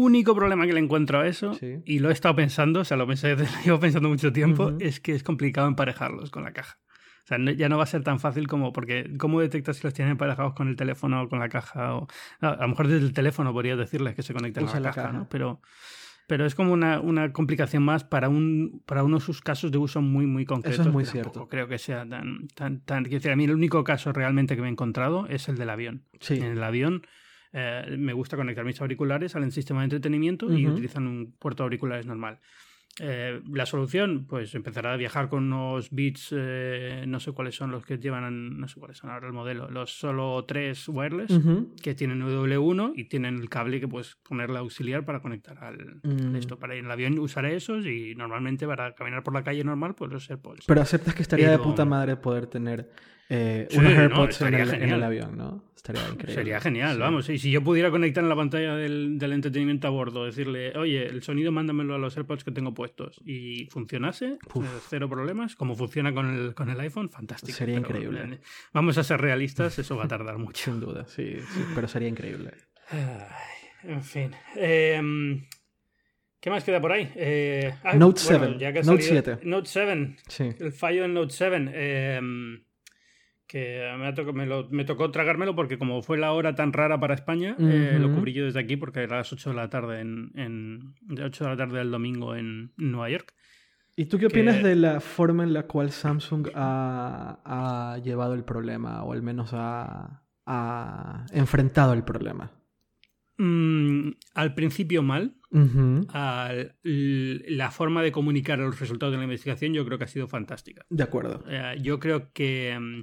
Único 0.03 0.35
problema 0.35 0.65
que 0.67 0.73
le 0.73 0.79
encuentro 0.79 1.19
a 1.19 1.27
eso, 1.27 1.53
Sí. 1.53 1.81
y 1.85 1.99
lo 1.99 2.09
he 2.09 2.13
estado 2.13 2.35
pensando, 2.35 2.81
o 2.81 2.83
sea, 2.85 2.97
lo 2.97 3.07
pensé, 3.07 3.35
lo 3.35 3.45
llevo 3.65 3.79
pensando 3.79 4.09
mucho 4.09 4.31
tiempo, 4.31 4.65
Ujú. 4.67 4.77
es 4.79 4.99
que 4.99 5.13
es 5.13 5.23
complicado 5.23 5.67
emparejarlos 5.67 6.29
con 6.31 6.43
la 6.43 6.53
caja. 6.53 6.77
O 7.23 7.25
sea, 7.27 7.37
no- 7.37 7.51
ya 7.51 7.69
no 7.69 7.77
va 7.77 7.83
a 7.83 7.87
ser 7.87 8.03
tan 8.03 8.19
fácil 8.19 8.47
como, 8.47 8.73
porque 8.73 9.09
¿cómo 9.17 9.39
detectas 9.39 9.77
si 9.77 9.83
los 9.87 9.93
tienes 9.93 10.11
emparejados 10.11 10.53
con 10.53 10.67
el 10.67 10.75
teléfono 10.75 11.21
o 11.23 11.29
con 11.29 11.39
la 11.39 11.47
caja? 11.49 11.95
O, 11.95 12.07
no, 12.41 12.49
a 12.49 12.57
lo 12.61 12.67
mejor 12.67 12.87
desde 12.89 13.05
el 13.05 13.13
teléfono 13.13 13.53
podrías 13.53 13.77
decirles 13.77 14.13
que 14.15 14.23
se 14.23 14.33
conecten 14.33 14.65
Usa 14.65 14.77
a 14.77 14.79
la, 14.81 14.89
la 14.89 14.93
caja, 14.93 15.07
caja. 15.07 15.17
¿no? 15.19 15.29
Pero, 15.29 15.61
pero 16.27 16.45
es 16.45 16.53
como 16.53 16.73
una, 16.73 16.99
una 16.99 17.31
complicación 17.31 17.81
más 17.83 18.03
para, 18.03 18.27
un, 18.27 18.81
para 18.85 19.03
uno 19.03 19.19
de 19.19 19.23
sus 19.25 19.39
casos 19.41 19.71
de 19.71 19.77
uso 19.77 20.01
muy, 20.01 20.25
muy 20.25 20.43
concretos. 20.45 20.85
muy 20.87 21.05
que 21.05 21.11
cierto. 21.11 21.31
tampoco 21.31 21.49
creo 21.49 21.67
que 21.69 21.77
sea 21.77 22.05
tan, 22.07 22.47
tan, 22.55 22.81
tan... 22.81 23.03
Quiero 23.03 23.19
decir, 23.19 23.31
a 23.31 23.35
mí 23.37 23.45
el 23.45 23.51
único 23.51 23.85
caso 23.85 24.11
realmente 24.11 24.55
que 24.57 24.61
me 24.61 24.67
he 24.67 24.71
encontrado 24.71 25.25
es 25.27 25.47
el 25.47 25.55
del 25.57 25.69
avión. 25.69 26.03
Sí. 26.19 26.35
En 26.35 26.43
el 26.43 26.63
avión 26.63 27.03
eh, 27.53 27.95
me 27.97 28.13
gusta 28.13 28.35
conectar 28.35 28.65
mis 28.65 28.81
auriculares 28.81 29.35
al 29.35 29.49
sistema 29.51 29.81
de 29.81 29.85
entretenimiento 29.85 30.51
y 30.51 30.67
utilizan 30.67 31.07
un 31.07 31.33
puerto 31.39 31.63
de 31.63 31.65
auriculares 31.65 32.05
normal. 32.05 32.39
Eh, 32.99 33.41
la 33.51 33.65
solución, 33.65 34.27
pues 34.29 34.53
empezará 34.53 34.93
a 34.93 34.97
viajar 34.97 35.27
con 35.27 35.45
unos 35.51 35.89
Beats, 35.89 36.29
eh, 36.37 37.05
no 37.07 37.19
sé 37.19 37.31
cuáles 37.31 37.55
son 37.55 37.71
los 37.71 37.83
que 37.83 37.97
llevan, 37.97 38.59
no 38.59 38.67
sé 38.67 38.79
cuáles 38.79 38.97
son 38.99 39.09
ahora 39.09 39.25
el 39.25 39.33
modelo, 39.33 39.67
los 39.71 39.97
solo 39.97 40.45
tres 40.45 40.87
wireless 40.89 41.39
que 41.81 41.95
tienen 41.95 42.21
W1 42.21 42.93
y 42.95 43.05
tienen 43.05 43.39
el 43.39 43.49
cable 43.49 43.79
que 43.79 43.87
puedes 43.87 44.15
ponerle 44.17 44.59
auxiliar 44.59 45.05
para 45.05 45.21
conectar 45.23 45.57
al 45.63 46.01
Mm. 46.03 46.35
esto. 46.35 46.59
Para 46.59 46.75
ir 46.75 46.81
en 46.81 46.85
el 46.85 46.91
avión 46.91 47.17
usaré 47.17 47.55
esos 47.55 47.83
y 47.87 48.13
normalmente 48.13 48.67
para 48.67 48.93
caminar 48.93 49.23
por 49.23 49.33
la 49.33 49.43
calle 49.43 49.63
normal, 49.63 49.95
pues 49.95 50.11
los 50.11 50.29
AirPods. 50.29 50.65
Pero 50.67 50.79
aceptas 50.81 51.15
que 51.15 51.23
estaría 51.23 51.49
de 51.49 51.57
puta 51.57 51.85
madre 51.85 52.15
poder 52.15 52.45
tener 52.45 52.91
eh, 53.30 53.67
Sí, 53.69 53.78
unos 53.78 53.93
no, 53.93 53.99
AirPods 54.01 54.41
en, 54.41 54.53
el, 54.53 54.74
en 54.74 54.89
el 54.91 55.03
avión, 55.03 55.38
¿no? 55.38 55.71
Estaría 55.76 56.01
increíble. 56.07 56.34
Sería 56.34 56.61
genial, 56.61 56.93
Sí. 56.95 56.99
vamos. 57.01 57.30
Y 57.30 57.38
si 57.39 57.51
yo 57.51 57.61
pudiera 57.61 57.91
conectar 57.91 58.24
en 58.24 58.30
la 58.30 58.36
pantalla 58.38 58.76
del, 58.76 59.17
del 59.19 59.34
entretenimiento 59.34 59.86
a 59.88 59.89
bordo, 59.89 60.24
decirle, 60.24 60.78
oye, 60.78 61.05
el 61.05 61.21
sonido 61.24 61.51
mándamelo 61.51 61.93
a 61.95 61.97
los 61.97 62.15
AirPods 62.15 62.45
que 62.45 62.51
tengo 62.51 62.74
puestos 62.74 63.19
y 63.26 63.65
funcionase, 63.69 64.38
Uf. 64.53 64.63
eh, 64.65 64.80
cero 64.89 65.09
problemas, 65.09 65.55
como 65.57 65.76
funciona 65.76 66.13
con 66.13 66.34
el, 66.34 66.53
con 66.53 66.69
el 66.69 66.80
iPhone, 66.80 67.09
fantástico. 67.09 67.57
Sería 67.57 67.82
Pero, 67.82 67.99
increíble. 67.99 68.36
eh, 68.36 68.39
vamos 68.71 68.97
a 68.97 69.03
ser 69.03 69.19
realistas, 69.19 69.78
eso 69.78 69.97
va 69.97 70.05
a 70.05 70.07
tardar 70.07 70.38
mucho. 70.39 70.63
Sin 70.71 70.80
duda, 70.80 71.05
sí, 71.05 71.36
sí, 71.53 71.61
pero 71.76 71.88
sería 71.89 72.07
increíble. 72.07 72.51
Ay, 72.89 73.89
en 73.91 74.03
fin. 74.03 74.32
Em, 74.55 75.45
¿Qué 76.39 76.49
más 76.49 76.63
queda 76.63 76.80
por 76.80 76.91
ahí? 76.93 77.09
Eh, 77.15 77.74
ah, 77.84 77.95
Note 77.95 78.21
bueno, 78.30 78.45
7, 78.47 78.57
ya 78.59 78.71
que 78.74 78.80
ha 78.80 78.84
Note 78.84 79.01
salido- 79.03 79.24
7. 79.36 79.45
Note 79.49 79.69
7. 79.69 80.15
Sí. 80.28 80.49
El 80.63 80.71
fallo 80.71 81.03
en 81.05 81.13
Note 81.13 81.34
7. 81.34 82.15
em, 82.17 82.63
que 83.53 83.87
me, 83.99 84.07
ha 84.07 84.13
tocado- 84.15 84.33
me, 84.33 84.47
lo- 84.47 84.67
me 84.71 84.83
tocó 84.83 85.11
tragármelo 85.11 85.53
porque 85.55 85.77
como 85.77 86.01
fue 86.01 86.17
la 86.17 86.31
hora 86.33 86.55
tan 86.55 86.73
rara 86.73 86.99
para 86.99 87.13
España, 87.13 87.55
eh, 87.59 87.97
lo 88.01 88.11
cubrí 88.11 88.33
yo 88.33 88.45
desde 88.45 88.59
aquí 88.59 88.77
porque 88.77 89.01
era 89.03 89.17
las 89.17 89.31
8 89.31 89.51
de 89.51 89.55
la 89.55 89.69
tarde 89.69 89.99
en, 90.01 90.31
en 90.33 90.95
de 91.01 91.23
8 91.23 91.43
de 91.43 91.49
la 91.51 91.55
tarde 91.57 91.77
del 91.77 91.91
domingo 91.91 92.35
en 92.35 92.73
Nueva 92.77 93.11
York. 93.11 93.35
¿Y 93.95 94.05
tú 94.05 94.17
qué 94.17 94.25
opinas 94.25 94.57
que- 94.57 94.69
de 94.69 94.75
la 94.75 94.99
forma 95.01 95.43
en 95.43 95.53
la 95.53 95.67
cual 95.67 95.91
Samsung 95.91 96.47
ha, 96.55 97.41
ha 97.93 97.97
llevado 97.99 98.33
el 98.33 98.43
problema, 98.43 99.03
o 99.03 99.13
al 99.13 99.21
menos 99.21 99.51
ha, 99.53 100.23
ha 100.47 101.25
enfrentado 101.31 101.93
el 101.93 102.03
problema? 102.03 102.51
Mm, 103.37 104.11
al 104.33 104.53
principio 104.55 105.03
mal, 105.03 105.35
al- 106.11 106.75
la 106.83 107.69
forma 107.69 108.01
de 108.01 108.11
comunicar 108.11 108.57
los 108.57 108.79
resultados 108.79 109.11
de 109.11 109.17
la 109.19 109.25
investigación 109.25 109.73
yo 109.75 109.85
creo 109.85 109.99
que 109.99 110.05
ha 110.05 110.07
sido 110.07 110.27
fantástica. 110.27 110.85
De 110.89 111.03
acuerdo. 111.03 111.43
Eh, 111.47 111.77
yo 111.81 111.99
creo 111.99 112.31
que 112.33 112.75
mm, 112.79 113.01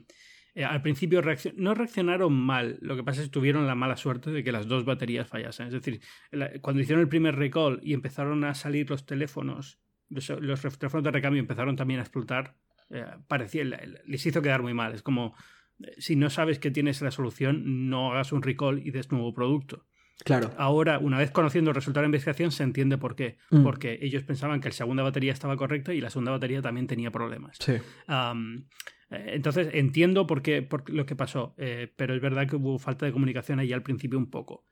eh, 0.55 0.65
al 0.65 0.83
principio 0.83 1.23
reaccion- 1.23 1.55
no 1.57 1.75
reaccionaron 1.75 2.33
mal, 2.33 2.79
lo 2.81 2.97
que 2.97 3.05
pasa 3.05 3.21
es 3.21 3.29
que 3.29 3.33
tuvieron 3.33 3.67
la 3.67 3.75
mala 3.75 3.97
suerte 3.97 4.31
de 4.31 4.43
que 4.45 4.53
las 4.53 4.67
dos 4.67 4.85
baterías 4.85 5.29
fallasen. 5.29 5.67
Es 5.69 5.73
decir, 5.73 6.01
la- 6.31 6.51
cuando 6.61 6.83
hicieron 6.83 7.01
el 7.03 7.09
primer 7.09 7.37
recall 7.37 7.81
y 7.83 7.95
empezaron 7.95 8.45
a 8.45 8.55
salir 8.55 8.89
los 8.91 9.07
teléfonos, 9.07 9.81
los, 10.09 10.29
los 10.29 10.61
teléfonos 10.79 11.05
de 11.05 11.11
recambio 11.11 11.41
empezaron 11.41 11.77
también 11.77 12.01
a 12.01 12.03
explotar, 12.03 12.57
eh, 12.91 13.05
parecía, 13.29 13.63
les 13.65 14.27
hizo 14.27 14.43
quedar 14.43 14.63
muy 14.63 14.75
mal. 14.75 14.93
Es 14.95 15.03
como, 15.03 15.35
eh, 15.81 15.93
si 15.99 16.17
no 16.17 16.29
sabes 16.31 16.59
que 16.59 16.71
tienes 16.73 17.01
la 17.03 17.11
solución, 17.13 17.89
no 17.89 18.11
hagas 18.13 18.33
un 18.33 18.43
recall 18.43 18.81
y 18.85 18.91
des 18.91 19.13
nuevo 19.13 19.33
producto. 19.33 19.87
Claro. 20.25 20.51
Ahora, 20.59 20.99
una 20.99 21.17
vez 21.17 21.31
conociendo 21.31 21.71
el 21.71 21.75
resultado 21.77 22.03
de 22.03 22.09
la 22.09 22.09
investigación, 22.09 22.51
se 22.53 22.63
entiende 22.63 22.99
por 22.99 23.15
qué. 23.17 23.39
Mm. 23.51 23.63
Porque 23.63 23.99
ellos 24.03 24.23
pensaban 24.25 24.61
que 24.61 24.69
la 24.69 24.75
segunda 24.75 25.03
batería 25.03 25.33
estaba 25.33 25.57
correcta 25.57 25.95
y 25.95 26.01
la 26.03 26.11
segunda 26.11 26.33
batería 26.33 26.61
también 26.61 26.87
tenía 26.87 27.11
problemas. 27.11 27.57
Sí. 27.59 27.75
Entonces 29.11 29.69
entiendo 29.73 30.27
por 30.27 30.43
qué, 30.43 30.63
por 30.63 30.89
lo 30.91 31.07
que 31.07 31.17
pasó, 31.17 31.55
eh, 31.59 31.93
pero 31.97 32.15
es 32.15 32.21
verdad 32.21 32.49
que 32.49 32.57
hubo 32.57 32.79
falta 32.79 33.07
de 33.07 33.13
comunicación 33.13 33.59
ahí 33.59 33.73
al 33.73 33.83
principio 33.83 34.19
un 34.19 34.31
poco. 34.31 34.65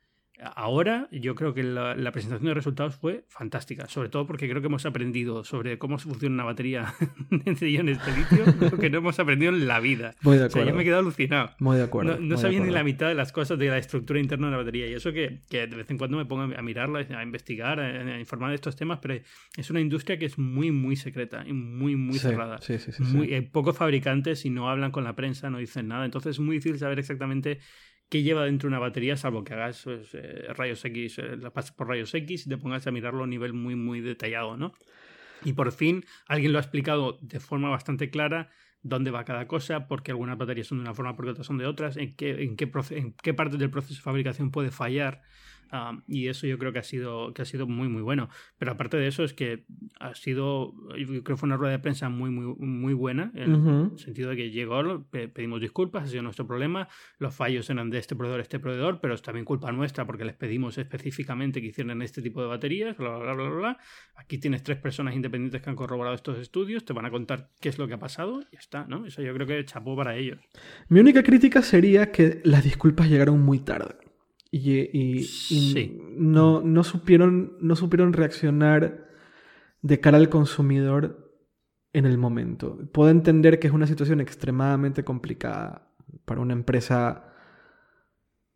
Ahora 0.54 1.08
yo 1.10 1.34
creo 1.34 1.52
que 1.52 1.62
la, 1.62 1.94
la 1.96 2.12
presentación 2.12 2.46
de 2.48 2.54
resultados 2.54 2.94
fue 2.96 3.24
fantástica, 3.28 3.88
sobre 3.88 4.08
todo 4.08 4.26
porque 4.26 4.48
creo 4.48 4.60
que 4.60 4.68
hemos 4.68 4.86
aprendido 4.86 5.42
sobre 5.44 5.78
cómo 5.78 5.98
funciona 5.98 6.34
una 6.34 6.44
batería 6.44 6.94
de 7.30 7.70
iones 7.70 7.98
de 8.06 8.12
litio, 8.16 8.70
lo 8.70 8.78
que 8.78 8.88
no 8.90 8.98
hemos 8.98 9.18
aprendido 9.18 9.52
en 9.52 9.66
la 9.66 9.80
vida. 9.80 10.14
Muy 10.22 10.36
de 10.38 10.44
O 10.44 10.48
sea, 10.50 10.62
acuerdo. 10.62 10.68
yo 10.70 10.76
me 10.76 10.82
he 10.82 10.84
quedado 10.84 11.00
alucinado. 11.00 11.50
Muy 11.58 11.76
de 11.76 11.82
acuerdo. 11.82 12.18
No, 12.20 12.36
sabía 12.36 12.58
ni 12.60 12.66
acuerdo. 12.66 12.74
la 12.78 12.84
mitad 12.84 13.08
de 13.08 13.14
las 13.14 13.32
cosas 13.32 13.58
de 13.58 13.66
la 13.68 13.78
estructura 13.78 14.20
interna 14.20 14.46
de 14.46 14.52
la 14.52 14.58
batería. 14.58 14.86
Y 14.86 14.94
eso 14.94 15.12
que, 15.12 15.40
que 15.50 15.66
de 15.66 15.76
vez 15.76 15.90
en 15.90 15.98
cuando 15.98 16.16
me 16.16 16.24
pongo 16.26 16.54
a 16.56 16.62
mirarla, 16.62 17.00
a 17.00 17.22
investigar, 17.22 17.80
a, 17.80 17.86
a 17.86 18.18
informar 18.20 18.50
de 18.50 18.54
estos 18.56 18.76
temas, 18.76 19.00
pero 19.02 19.14
es 19.56 19.70
una 19.70 19.80
industria 19.80 20.18
que 20.18 20.26
es 20.26 20.38
muy, 20.38 20.70
muy 20.70 20.96
secreta 20.96 21.44
y 21.46 21.52
muy, 21.52 21.96
muy 21.96 22.14
Sí, 22.14 22.20
cerrada. 22.20 22.58
Sí, 22.60 22.78
sí, 22.78 22.92
sí. 22.92 23.02
Muy, 23.02 23.34
eh, 23.34 23.42
pocos 23.42 23.76
fabricantes 23.76 24.44
y 24.44 24.50
no 24.50 24.70
hablan 24.70 24.90
con 24.92 25.02
la 25.04 25.16
prensa, 25.16 25.50
no 25.50 25.58
dicen 25.58 25.88
nada. 25.88 26.04
Entonces 26.04 26.36
es 26.36 26.40
muy 26.40 26.56
difícil 26.56 26.78
saber 26.78 26.98
exactamente 26.98 27.58
qué 28.08 28.22
lleva 28.22 28.44
dentro 28.44 28.68
una 28.68 28.78
batería, 28.78 29.16
salvo 29.16 29.44
que 29.44 29.54
hagas 29.54 29.82
pues, 29.84 30.14
eh, 30.14 30.46
rayos 30.54 30.84
X, 30.84 31.18
eh, 31.18 31.36
la 31.36 31.50
pases 31.50 31.72
por 31.72 31.88
rayos 31.88 32.14
X 32.14 32.46
y 32.46 32.48
te 32.48 32.58
pongas 32.58 32.86
a 32.86 32.90
mirarlo 32.90 33.24
a 33.24 33.26
nivel 33.26 33.52
muy, 33.52 33.74
muy 33.74 34.00
detallado, 34.00 34.56
¿no? 34.56 34.72
Y 35.44 35.52
por 35.52 35.70
fin 35.72 36.04
alguien 36.26 36.52
lo 36.52 36.58
ha 36.58 36.62
explicado 36.62 37.18
de 37.20 37.40
forma 37.40 37.70
bastante 37.70 38.10
clara 38.10 38.50
dónde 38.82 39.10
va 39.10 39.24
cada 39.24 39.46
cosa, 39.46 39.88
por 39.88 40.02
qué 40.02 40.12
algunas 40.12 40.38
baterías 40.38 40.66
son 40.66 40.78
de 40.78 40.82
una 40.82 40.94
forma, 40.94 41.16
por 41.16 41.24
qué 41.24 41.32
otras 41.32 41.46
son 41.46 41.58
de 41.58 41.66
otras, 41.66 41.96
en 41.96 42.14
qué, 42.16 42.42
en 42.42 42.56
en 42.90 43.12
qué 43.12 43.34
parte 43.34 43.56
del 43.56 43.70
proceso 43.70 43.94
de 43.94 44.00
fabricación 44.00 44.50
puede 44.50 44.70
fallar. 44.70 45.22
Um, 45.70 46.00
y 46.08 46.28
eso 46.28 46.46
yo 46.46 46.56
creo 46.58 46.72
que 46.72 46.78
ha 46.78 46.82
sido 46.82 47.34
que 47.34 47.42
ha 47.42 47.44
sido 47.44 47.66
muy 47.66 47.88
muy 47.88 48.00
bueno 48.00 48.30
pero 48.58 48.72
aparte 48.72 48.96
de 48.96 49.06
eso 49.06 49.22
es 49.22 49.34
que 49.34 49.66
ha 50.00 50.14
sido 50.14 50.72
yo 50.96 51.06
creo 51.06 51.22
que 51.24 51.36
fue 51.36 51.46
una 51.46 51.58
rueda 51.58 51.72
de 51.72 51.78
prensa 51.78 52.08
muy 52.08 52.30
muy 52.30 52.54
muy 52.56 52.94
buena 52.94 53.30
en 53.34 53.54
Ujú. 53.54 53.92
el 53.92 53.98
sentido 53.98 54.30
de 54.30 54.36
que 54.36 54.50
llegó 54.50 55.04
pe- 55.10 55.28
pedimos 55.28 55.60
disculpas 55.60 56.04
ha 56.04 56.06
sido 56.06 56.22
nuestro 56.22 56.46
problema 56.46 56.88
los 57.18 57.34
fallos 57.34 57.68
eran 57.68 57.90
de 57.90 57.98
este 57.98 58.16
proveedor 58.16 58.40
este 58.40 58.58
proveedor 58.58 59.00
pero 59.02 59.12
es 59.12 59.20
también 59.20 59.44
culpa 59.44 59.70
nuestra 59.70 60.06
porque 60.06 60.24
les 60.24 60.34
pedimos 60.36 60.78
específicamente 60.78 61.60
que 61.60 61.66
hicieran 61.66 62.00
este 62.00 62.22
tipo 62.22 62.40
de 62.40 62.48
baterías 62.48 62.96
bla 62.96 63.18
bla 63.18 63.34
bla 63.34 63.44
bla, 63.48 63.56
bla. 63.58 63.78
aquí 64.14 64.38
tienes 64.38 64.62
tres 64.62 64.78
personas 64.78 65.14
independientes 65.14 65.60
que 65.60 65.68
han 65.68 65.76
corroborado 65.76 66.14
estos 66.14 66.38
estudios 66.38 66.86
te 66.86 66.94
van 66.94 67.04
a 67.04 67.10
contar 67.10 67.50
qué 67.60 67.68
es 67.68 67.76
lo 67.78 67.86
que 67.86 67.92
ha 67.92 67.98
pasado 67.98 68.40
y 68.40 68.54
ya 68.54 68.58
está 68.58 68.86
no 68.86 69.04
eso 69.04 69.20
yo 69.20 69.34
creo 69.34 69.46
que 69.46 69.62
chapó 69.66 69.94
para 69.94 70.16
ellos 70.16 70.38
Mi 70.88 71.00
única 71.00 71.22
crítica 71.22 71.60
sería 71.60 72.10
que 72.10 72.40
las 72.44 72.64
disculpas 72.64 73.10
llegaron 73.10 73.40
muy 73.42 73.58
tarde. 73.58 73.96
Y, 74.50 74.80
y- 74.80 76.00
no, 76.16 76.62
no, 76.62 76.82
supieron, 76.84 77.56
no 77.60 77.76
supieron 77.76 78.12
reaccionar 78.12 79.06
de 79.82 80.00
cara 80.00 80.16
al 80.16 80.28
consumidor 80.28 81.34
en 81.92 82.06
el 82.06 82.18
momento. 82.18 82.78
Puedo 82.92 83.10
entender 83.10 83.58
que 83.58 83.66
es 83.66 83.72
una 83.72 83.86
situación 83.86 84.20
extremadamente 84.20 85.04
complicada 85.04 85.92
para 86.24 86.40
una 86.40 86.54
empresa 86.54 87.32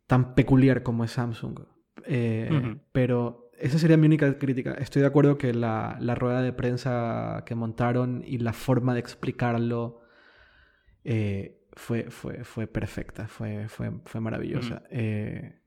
tan 0.07 0.35
peculiar 0.35 0.83
como 0.83 1.03
es 1.03 1.11
Samsung. 1.11 1.59
Eh. 2.05 2.77
Pero 2.91 3.51
esa 3.57 3.77
sería 3.79 3.97
mi 3.97 4.07
única 4.07 4.37
crítica. 4.37 4.73
Estoy 4.73 5.01
de 5.01 5.07
acuerdo 5.07 5.37
que 5.37 5.53
la, 5.53 5.97
la 5.99 6.15
rueda 6.15 6.41
de 6.41 6.53
prensa 6.53 7.43
que 7.45 7.55
montaron 7.55 8.23
y 8.25 8.39
la 8.39 8.53
forma 8.53 8.93
de 8.93 8.99
explicarlo 8.99 10.01
eh, 11.03 11.67
fue, 11.73 12.09
fue, 12.09 12.43
fue 12.43 12.67
perfecta, 12.67 13.27
fue, 13.27 13.67
fue, 13.69 13.91
fue 14.05 14.21
maravillosa. 14.21 14.83
Eh, 14.89 15.61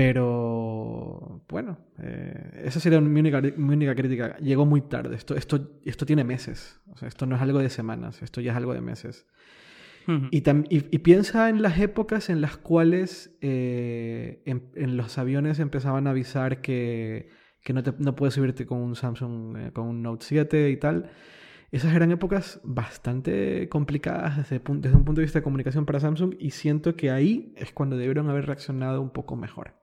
pero 0.00 1.42
bueno, 1.48 1.78
eh, 1.98 2.62
esa 2.64 2.80
sería 2.80 3.00
mi 3.00 3.20
única, 3.20 3.40
mi 3.40 3.74
única 3.74 3.94
crítica. 3.94 4.36
Llegó 4.38 4.64
muy 4.66 4.80
tarde. 4.80 5.14
Esto, 5.14 5.36
esto, 5.36 5.78
esto 5.84 6.06
tiene 6.06 6.24
meses. 6.24 6.80
O 6.92 6.96
sea, 6.96 7.06
esto 7.08 7.26
no 7.26 7.36
es 7.36 7.42
algo 7.42 7.58
de 7.58 7.68
semanas, 7.68 8.22
esto 8.22 8.40
ya 8.40 8.52
es 8.52 8.56
algo 8.56 8.74
de 8.74 8.80
meses. 8.80 9.26
Y, 10.32 10.38
y- 10.38 10.88
y 10.90 10.98
piensa 10.98 11.48
en 11.50 11.62
las 11.62 11.78
épocas 11.78 12.30
en 12.30 12.40
las 12.40 12.56
cuales 12.56 13.36
eh, 13.42 14.42
en, 14.46 14.70
en 14.74 14.96
los 14.96 15.18
aviones 15.18 15.58
empezaban 15.60 16.06
a 16.06 16.10
avisar 16.10 16.60
que, 16.62 17.28
que 17.62 17.72
no, 17.72 17.82
te- 17.82 17.92
no 17.98 18.16
puedes 18.16 18.34
subirte 18.34 18.66
con 18.66 18.78
un 18.78 18.96
Samsung, 18.96 19.56
eh, 19.58 19.70
con 19.72 19.86
un 19.86 20.02
Note 20.02 20.24
7 20.26 20.70
y 20.70 20.76
tal. 20.78 21.10
Esas 21.70 21.94
eran 21.94 22.10
épocas 22.10 22.60
bastante 22.64 23.68
complicadas 23.68 24.36
desde, 24.38 24.60
desde 24.78 24.96
un 24.96 25.04
punto 25.04 25.20
de 25.20 25.26
vista 25.26 25.38
de 25.38 25.44
comunicación 25.44 25.86
para 25.86 26.00
Samsung 26.00 26.34
y 26.40 26.50
siento 26.50 26.96
que 26.96 27.10
ahí 27.12 27.52
es 27.56 27.70
cuando 27.72 27.96
debieron 27.96 28.28
haber 28.30 28.46
reaccionado 28.46 29.00
un 29.02 29.10
poco 29.10 29.36
mejor. 29.36 29.74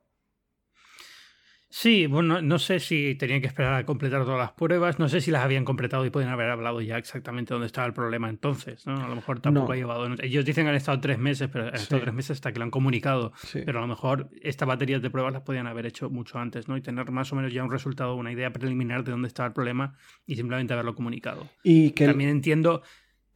Sí, 1.69 2.07
bueno, 2.07 2.41
no 2.41 2.59
sé 2.59 2.79
si 2.79 3.15
tenían 3.15 3.41
que 3.41 3.47
esperar 3.47 3.73
a 3.73 3.85
completar 3.85 4.23
todas 4.23 4.39
las 4.39 4.51
pruebas, 4.51 4.99
no 4.99 5.09
sé 5.09 5.19
si 5.19 5.31
las 5.31 5.43
habían 5.43 5.65
completado 5.65 6.05
y 6.05 6.09
pueden 6.09 6.29
haber 6.29 6.49
hablado 6.49 6.79
ya 6.79 6.97
exactamente 6.97 7.53
dónde 7.53 7.67
estaba 7.67 7.85
el 7.85 7.93
problema 7.93 8.29
entonces, 8.29 8.87
¿no? 8.87 9.03
A 9.03 9.07
lo 9.09 9.15
mejor 9.15 9.41
tampoco 9.41 9.67
No. 9.67 9.73
ha 9.73 9.75
llevado... 9.75 10.07
Ellos 10.21 10.45
dicen 10.45 10.63
que 10.63 10.69
han 10.69 10.75
estado 10.75 11.01
tres 11.01 11.19
meses, 11.19 11.49
pero 11.51 11.67
han 11.67 11.75
estado 11.75 11.99
Sí. 11.99 12.03
tres 12.05 12.13
meses 12.13 12.31
hasta 12.31 12.53
que 12.53 12.59
lo 12.59 12.65
han 12.65 12.71
comunicado, 12.71 13.33
Sí. 13.35 13.63
pero 13.65 13.79
a 13.79 13.81
lo 13.81 13.87
mejor 13.87 14.29
estas 14.41 14.65
baterías 14.65 15.01
de 15.01 15.09
pruebas 15.09 15.33
las 15.33 15.41
podían 15.41 15.67
haber 15.67 15.85
hecho 15.85 16.09
mucho 16.09 16.39
antes, 16.39 16.69
¿no? 16.69 16.77
Y 16.77 16.81
tener 16.81 17.11
más 17.11 17.33
o 17.33 17.35
menos 17.35 17.51
ya 17.53 17.65
un 17.65 17.71
resultado, 17.71 18.15
una 18.15 18.31
idea 18.31 18.53
preliminar 18.53 19.03
de 19.03 19.11
dónde 19.11 19.27
estaba 19.27 19.47
el 19.47 19.53
problema 19.53 19.95
y 20.25 20.37
simplemente 20.37 20.71
haberlo 20.73 20.95
comunicado. 20.95 21.49
Y 21.63 21.91
que 21.91 22.05
También 22.05 22.29
entiendo... 22.29 22.81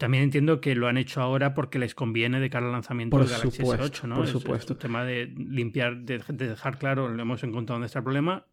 También 0.02 0.24
entiendo 0.24 0.60
que 0.62 0.74
lo 0.76 0.88
han 0.88 0.98
hecho 0.98 1.22
ahora 1.22 1.54
porque 1.54 1.78
les 1.78 1.94
conviene 1.94 2.40
de 2.40 2.50
cara 2.50 2.66
al 2.66 2.72
lanzamiento 2.72 3.16
Por 3.16 3.22
del 3.28 3.38
Galaxy 3.38 3.58
supuesto, 3.62 3.86
S8, 3.86 4.08
¿no? 4.08 4.16
por 4.16 4.24
Es- 4.26 4.30
es 4.32 4.42
supuesto. 4.42 4.74
un 4.74 4.80
tema 4.80 5.06
de 5.06 5.28
limpiar, 5.28 5.98
de, 5.98 6.22
de 6.28 6.48
dejar 6.50 6.80
claro, 6.80 7.08
lo 7.08 7.22
hemos 7.22 7.44
encontrado 7.44 7.76
dónde 7.76 7.86
está 7.86 8.00
el 8.00 8.04
problema. 8.04 8.46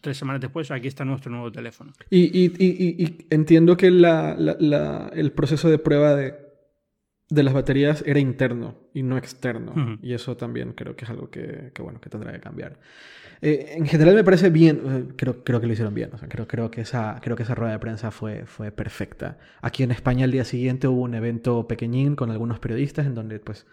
Tres 0.00 0.16
semanas 0.16 0.40
después, 0.40 0.70
aquí 0.70 0.86
está 0.88 1.04
nuestro 1.04 1.30
nuevo 1.32 1.50
teléfono. 1.50 1.92
Y, 2.08 2.20
y- 2.38 2.52
y- 2.58 2.94
y- 2.98 3.02
y 3.04 3.26
entiendo 3.30 3.76
que 3.76 3.90
la- 3.90 4.36
la- 4.38 4.56
la- 4.60 5.10
el 5.12 5.32
proceso 5.32 5.68
de 5.68 5.78
prueba 5.78 6.14
de, 6.14 6.34
de 7.28 7.42
las 7.42 7.54
baterías 7.54 8.04
era 8.06 8.20
interno 8.20 8.76
y 8.94 9.02
no 9.02 9.18
externo. 9.18 9.98
Y 10.02 10.12
eso 10.14 10.36
también 10.36 10.72
creo 10.72 10.94
que 10.94 11.04
es 11.04 11.10
algo 11.10 11.28
que, 11.30 11.70
que, 11.74 11.82
bueno, 11.82 12.00
que 12.00 12.08
tendrá 12.08 12.32
que 12.32 12.40
cambiar. 12.40 12.78
Eh, 13.42 13.74
en 13.76 13.86
general 13.86 14.14
me 14.14 14.24
parece 14.24 14.48
bien, 14.48 14.80
eh, 14.86 15.12
creo, 15.16 15.42
creo 15.44 15.60
que 15.60 15.66
lo 15.66 15.72
hicieron 15.72 15.92
bien. 15.94 16.10
o 16.14 16.18
sea, 16.18 16.28
creo, 16.28 16.46
creo, 16.46 16.70
que 16.70 16.80
esa, 16.82 17.18
creo 17.22 17.36
que 17.36 17.42
esa 17.42 17.54
rueda 17.54 17.72
de 17.72 17.78
prensa 17.80 18.10
fue, 18.10 18.46
fue 18.46 18.70
perfecta. 18.70 19.38
Aquí 19.60 19.82
en 19.82 19.90
España 19.90 20.24
al 20.24 20.30
día 20.30 20.44
siguiente 20.44 20.86
hubo 20.88 21.02
un 21.02 21.14
evento 21.14 21.66
pequeñín 21.68 22.16
con 22.16 22.30
algunos 22.30 22.60
periodistas 22.60 23.06
en 23.06 23.14
donde 23.14 23.40
pues 23.40 23.66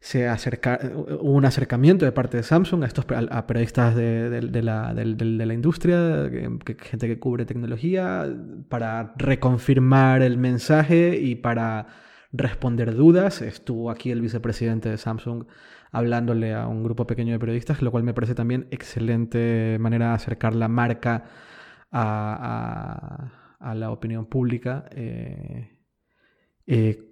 se 0.00 0.28
acerca, 0.28 0.78
hubo 0.94 1.32
un 1.32 1.44
acercamiento 1.44 2.04
de 2.04 2.12
parte 2.12 2.36
de 2.36 2.44
Samsung 2.44 2.84
a 2.84 2.86
estos 2.86 3.04
a, 3.30 3.46
periodistas 3.48 3.96
de, 3.96 4.30
de- 4.30 4.40
de 4.42 4.62
la, 4.62 4.94
de 4.94 5.46
la 5.46 5.54
industria, 5.54 6.28
que- 6.30 6.58
que- 6.64 6.76
gente 6.84 7.08
que 7.08 7.18
cubre 7.18 7.46
tecnología, 7.46 8.24
para 8.68 9.12
reconfirmar 9.16 10.22
el 10.22 10.38
mensaje 10.38 11.18
y 11.20 11.34
para 11.34 11.86
responder 12.32 12.94
dudas. 12.94 13.42
Estuvo 13.42 13.90
aquí 13.90 14.10
el 14.10 14.20
vicepresidente 14.20 14.88
de 14.88 14.98
Samsung 14.98 15.44
hablándole 15.90 16.54
a 16.54 16.66
un 16.66 16.82
grupo 16.82 17.06
pequeño 17.06 17.32
de 17.32 17.38
periodistas, 17.38 17.82
lo 17.82 17.90
cual 17.90 18.04
me 18.04 18.14
parece 18.14 18.34
también 18.34 18.66
excelente 18.70 19.78
manera 19.80 20.08
de 20.08 20.14
acercar 20.14 20.54
la 20.54 20.68
marca 20.68 21.24
a, 21.90 23.32
la 23.74 23.90
opinión 23.90 24.26
pública. 24.26 24.84
Eh, 24.92 25.78
eh, 26.66 27.04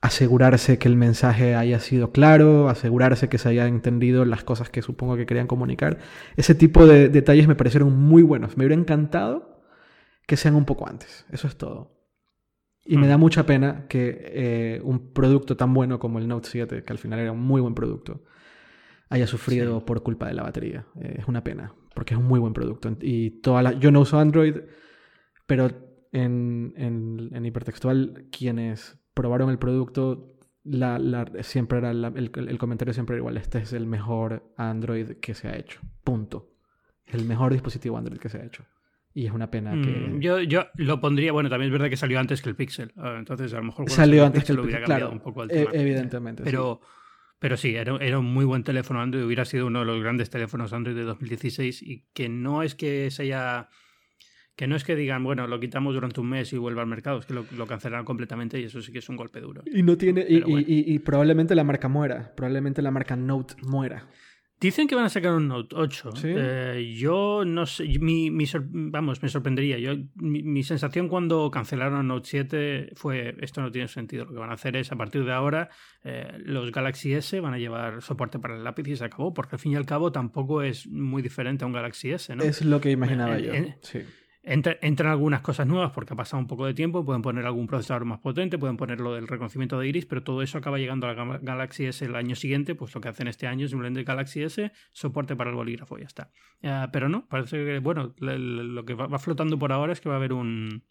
asegurarse 0.00 0.78
que 0.78 0.88
el 0.88 0.96
mensaje 0.96 1.56
haya 1.56 1.80
sido 1.80 2.12
claro, 2.12 2.68
asegurarse 2.68 3.28
que 3.28 3.38
se 3.38 3.48
hayan 3.48 3.68
entendido 3.68 4.24
las 4.24 4.44
cosas 4.44 4.70
que 4.70 4.82
supongo 4.82 5.16
que 5.16 5.26
querían 5.26 5.46
comunicar. 5.46 5.98
Ese 6.36 6.54
tipo 6.54 6.86
de 6.86 7.08
detalles 7.08 7.48
me 7.48 7.56
parecieron 7.56 7.96
muy 7.96 8.22
buenos. 8.22 8.56
Me 8.56 8.64
hubiera 8.64 8.80
encantado 8.80 9.60
que 10.26 10.36
sean 10.36 10.54
un 10.54 10.66
poco 10.66 10.88
antes. 10.88 11.26
Eso 11.32 11.48
es 11.48 11.56
todo. 11.56 11.97
Y 12.90 12.96
me 12.96 13.06
da 13.06 13.18
mucha 13.18 13.44
pena 13.44 13.86
que 13.86 14.18
eh, 14.18 14.80
un 14.82 15.12
producto 15.12 15.56
tan 15.56 15.74
bueno 15.74 15.98
como 15.98 16.18
el 16.18 16.26
Note 16.26 16.48
7, 16.48 16.84
que 16.84 16.92
al 16.92 16.98
final 16.98 17.18
era 17.18 17.32
un 17.32 17.40
muy 17.40 17.60
buen 17.60 17.74
producto, 17.74 18.24
haya 19.10 19.26
sufrido 19.26 19.84
por 19.84 20.02
culpa 20.02 20.26
de 20.26 20.34
la 20.34 20.42
batería. 20.42 20.86
Eh, 21.00 21.16
es 21.18 21.28
una 21.28 21.44
pena, 21.44 21.74
porque 21.94 22.14
es 22.14 22.20
un 22.20 22.26
muy 22.26 22.40
buen 22.40 22.54
producto. 22.54 22.96
Y 23.00 23.42
toda 23.42 23.62
la... 23.62 23.72
Yo 23.74 23.90
no 23.90 24.00
uso 24.00 24.18
Android, 24.18 24.56
pero 25.46 25.70
en, 26.12 26.72
en 26.76 27.44
hipertextual, 27.44 28.26
quienes 28.30 28.98
probaron 29.12 29.50
el 29.50 29.58
producto, 29.58 30.38
la, 30.64 31.26
siempre 31.40 31.78
era 31.78 31.90
el, 31.90 32.58
comentario 32.58 32.92
siempre 32.92 33.14
era 33.14 33.20
igual, 33.20 33.36
este 33.36 33.58
es 33.58 33.72
el 33.72 33.86
mejor 33.86 34.52
Android 34.56 35.16
que 35.20 35.34
se 35.34 35.48
ha 35.48 35.56
hecho. 35.56 35.80
Punto. 36.04 36.50
El 37.06 37.24
mejor 37.24 37.52
dispositivo 37.52 37.96
Android 37.96 38.18
que 38.18 38.28
se 38.28 38.38
ha 38.38 38.44
hecho. 38.44 38.64
Y 39.14 39.26
es 39.26 39.32
una 39.32 39.50
pena 39.50 39.72
que... 39.72 39.90
Mm, 39.90 40.20
yo, 40.20 40.40
yo 40.40 40.66
lo 40.76 41.00
pondría, 41.00 41.32
bueno, 41.32 41.48
también 41.48 41.68
es 41.68 41.72
verdad 41.72 41.90
que 41.90 41.96
salió 41.96 42.20
antes 42.20 42.42
que 42.42 42.50
el 42.50 42.56
Pixel. 42.56 42.92
Ah, 42.96 43.16
entonces, 43.18 43.52
a 43.52 43.56
lo 43.56 43.64
mejor... 43.64 43.90
Salió 43.90 44.24
antes 44.24 44.44
que 44.44 44.52
el 44.52 44.60
Pixel, 44.60 44.84
claro. 44.84 45.10
Un 45.10 45.20
poco 45.20 45.42
el 45.42 45.50
e, 45.50 45.68
evidentemente. 45.72 46.42
Pero... 46.42 46.80
Pero 47.40 47.56
sí, 47.56 47.76
era, 47.76 47.96
era, 48.00 48.18
un 48.18 48.26
muy 48.26 48.44
buen 48.44 48.64
teléfono 48.64 49.00
Android, 49.00 49.24
hubiera 49.24 49.44
sido 49.44 49.68
uno 49.68 49.78
de 49.78 49.84
los 49.84 50.02
grandes 50.02 50.28
teléfonos 50.28 50.72
Android 50.72 50.96
de 50.96 51.04
2016 51.04 51.82
y 51.82 52.04
que 52.12 52.28
no 52.28 52.64
es 52.64 52.74
que 52.74 53.12
se 53.12 53.22
haya 53.22 53.68
que 54.58 54.66
no 54.66 54.74
es 54.74 54.82
que 54.82 54.96
digan, 54.96 55.22
bueno, 55.22 55.46
lo 55.46 55.60
quitamos 55.60 55.94
durante 55.94 56.20
un 56.20 56.30
mes 56.30 56.52
y 56.52 56.56
vuelva 56.56 56.82
al 56.82 56.88
mercado, 56.88 57.20
es 57.20 57.26
que 57.26 57.32
lo, 57.32 57.44
lo 57.56 57.68
cancelaron 57.68 58.04
completamente 58.04 58.58
y 58.58 58.64
eso 58.64 58.82
sí 58.82 58.90
que 58.90 58.98
es 58.98 59.08
un 59.08 59.14
golpe 59.14 59.40
duro. 59.40 59.62
Y 59.72 59.84
no 59.84 59.96
tiene. 59.96 60.26
Y, 60.28 60.98
probablemente 60.98 61.54
la 61.54 61.62
marca 61.62 61.86
muera. 61.86 62.34
Probablemente 62.34 62.82
la 62.82 62.90
marca 62.90 63.14
Note 63.14 63.54
muera. 63.62 64.08
Dicen 64.60 64.88
que 64.88 64.96
van 64.96 65.04
a 65.04 65.08
sacar 65.08 65.34
un 65.34 65.46
Note 65.46 65.74
8. 65.76 66.10
Eh, 66.24 66.94
yo 66.98 67.44
no 67.46 67.64
sé. 67.64 67.86
Mi, 68.00 68.30
vamos, 68.70 69.22
me 69.22 69.28
sorprendería. 69.28 69.78
Yo, 69.78 69.92
mi, 70.16 70.62
sensación 70.64 71.08
cuando 71.08 71.50
cancelaron 71.50 72.08
Note 72.08 72.28
7 72.28 72.90
fue: 72.94 73.36
esto 73.40 73.60
no 73.60 73.70
tiene 73.70 73.86
sentido. 73.86 74.24
Lo 74.24 74.32
que 74.32 74.38
van 74.38 74.50
a 74.50 74.54
hacer 74.54 74.76
es, 74.76 74.90
a 74.90 74.96
partir 74.96 75.24
de 75.24 75.32
ahora, 75.32 75.68
eh, 76.02 76.38
los 76.38 76.72
Galaxy 76.72 77.12
S 77.12 77.38
van 77.40 77.54
a 77.54 77.58
llevar 77.58 78.02
soporte 78.02 78.38
para 78.40 78.56
el 78.56 78.64
lápiz 78.64 78.88
y 78.88 78.96
se 78.96 79.04
acabó. 79.04 79.32
Porque 79.32 79.56
al 79.56 79.60
fin 79.60 79.72
y 79.72 79.76
al 79.76 79.86
cabo 79.86 80.10
tampoco 80.10 80.62
es 80.62 80.88
muy 80.88 81.22
diferente 81.22 81.64
a 81.64 81.68
un 81.68 81.72
Galaxy 81.72 82.10
S, 82.10 82.34
¿no? 82.34 82.42
Es 82.42 82.64
lo 82.64 82.80
que 82.80 82.90
imaginaba 82.90 83.38
yo. 83.38 83.52
sí 83.80 84.00
entran 84.48 85.10
algunas 85.10 85.42
cosas 85.42 85.66
nuevas 85.66 85.92
porque 85.92 86.14
ha 86.14 86.16
pasado 86.16 86.40
un 86.40 86.46
poco 86.46 86.66
de 86.66 86.74
tiempo, 86.74 87.04
pueden 87.04 87.22
poner 87.22 87.44
algún 87.44 87.66
procesador 87.66 88.04
más 88.04 88.18
potente, 88.18 88.58
pueden 88.58 88.76
poner 88.76 89.00
lo 89.00 89.14
del 89.14 89.28
reconocimiento 89.28 89.78
de 89.78 89.88
iris, 89.88 90.06
pero 90.06 90.22
todo 90.22 90.42
eso 90.42 90.58
acaba 90.58 90.78
llegando 90.78 91.06
a 91.06 91.14
la 91.14 91.38
Galaxy 91.38 91.86
S 91.86 92.04
el 92.04 92.14
año 92.14 92.34
siguiente, 92.34 92.74
pues 92.74 92.94
lo 92.94 93.00
que 93.00 93.08
hacen 93.08 93.28
este 93.28 93.46
año 93.46 93.66
es 93.66 93.70
simplemente 93.70 94.04
Galaxy 94.04 94.42
S, 94.42 94.72
soporte 94.92 95.36
para 95.36 95.50
el 95.50 95.56
bolígrafo 95.56 95.98
y 95.98 96.02
ya 96.02 96.06
está. 96.06 96.30
Eh, 96.62 96.86
pero 96.92 97.08
no, 97.08 97.26
parece 97.28 97.62
que, 97.64 97.78
bueno, 97.78 98.14
lo 98.18 98.84
que 98.84 98.94
va, 98.94 99.18
flotando 99.18 99.58
por 99.58 99.72
ahora 99.72 99.92
es 99.92 100.00
que 100.00 100.08
va 100.08 100.14
a 100.14 100.18
haber 100.18 100.32
un, 100.32 100.82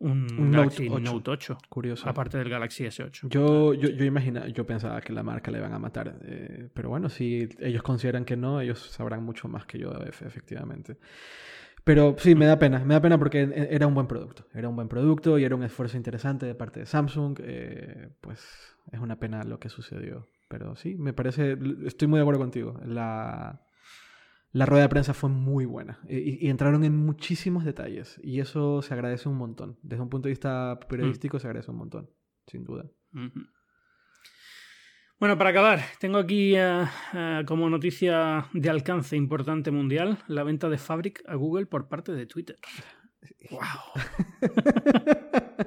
un, 0.00 0.50
Galaxy 0.50 0.88
Note 0.88 1.30
8. 1.30 1.58
Curioso. 1.68 2.08
Aparte 2.08 2.38
del 2.38 2.48
Galaxy 2.48 2.84
S8. 2.84 3.28
Yo, 3.28 3.74
yo, 3.74 3.90
yo, 3.90 4.04
imagina, 4.04 4.48
yo 4.48 4.66
pensaba 4.66 5.00
que 5.00 5.12
la 5.12 5.22
marca 5.22 5.52
le 5.52 5.58
iban 5.58 5.72
a 5.72 5.78
matar. 5.78 6.18
Eh, 6.24 6.68
pero 6.74 6.88
bueno, 6.88 7.08
si 7.08 7.48
ellos 7.60 7.82
consideran 7.82 8.24
que 8.24 8.36
no, 8.36 8.60
ellos 8.60 8.80
sabrán 8.90 9.22
mucho 9.22 9.46
más 9.46 9.66
que 9.66 9.78
yo, 9.78 9.92
efectivamente. 10.02 10.98
Pero 11.84 12.14
sí, 12.18 12.34
me 12.34 12.46
da 12.46 12.58
pena, 12.58 12.78
me 12.84 12.94
da 12.94 13.02
pena 13.02 13.18
porque 13.18 13.68
era 13.70 13.86
un 13.86 13.94
buen 13.94 14.06
producto. 14.06 14.46
Era 14.54 14.68
un 14.68 14.76
buen 14.76 14.88
producto 14.88 15.38
y 15.38 15.44
era 15.44 15.56
un 15.56 15.64
esfuerzo 15.64 15.96
interesante 15.96 16.46
de 16.46 16.54
parte 16.54 16.80
de 16.80 16.86
Samsung. 16.86 17.38
Eh, 17.42 18.10
pues 18.20 18.40
es 18.92 19.00
una 19.00 19.18
pena 19.18 19.42
lo 19.42 19.58
que 19.58 19.68
sucedió. 19.68 20.28
Pero 20.48 20.76
sí, 20.76 20.96
me 20.96 21.12
parece, 21.12 21.58
estoy 21.86 22.08
muy 22.08 22.18
de 22.18 22.22
acuerdo 22.22 22.40
contigo. 22.40 22.78
La, 22.84 23.62
la 24.52 24.66
rueda 24.66 24.82
de 24.82 24.88
prensa 24.90 25.14
fue 25.14 25.30
muy 25.30 25.64
buena 25.64 25.98
y, 26.08 26.48
entraron 26.48 26.84
en 26.84 26.94
muchísimos 26.94 27.64
detalles 27.64 28.20
y 28.22 28.40
eso 28.40 28.82
se 28.82 28.92
agradece 28.92 29.28
un 29.28 29.36
montón. 29.36 29.78
Desde 29.82 30.02
un 30.02 30.10
punto 30.10 30.28
de 30.28 30.32
vista 30.32 30.78
periodístico 30.88 31.38
se 31.38 31.46
agradece 31.46 31.70
un 31.70 31.78
montón, 31.78 32.10
sin 32.46 32.64
duda. 32.64 32.84
Bueno, 35.22 35.38
para 35.38 35.50
acabar, 35.50 35.84
tengo 36.00 36.18
aquí 36.18 36.56
eh, 36.56 36.84
eh, 37.14 37.42
como 37.46 37.70
noticia 37.70 38.48
de 38.52 38.68
alcance 38.68 39.14
importante 39.14 39.70
mundial 39.70 40.18
la 40.26 40.42
venta 40.42 40.68
de 40.68 40.78
Fabric 40.78 41.22
a 41.28 41.36
Google 41.36 41.66
por 41.66 41.86
parte 41.86 42.10
de 42.10 42.26
Twitter. 42.26 42.58
¡Wow! 43.48 43.60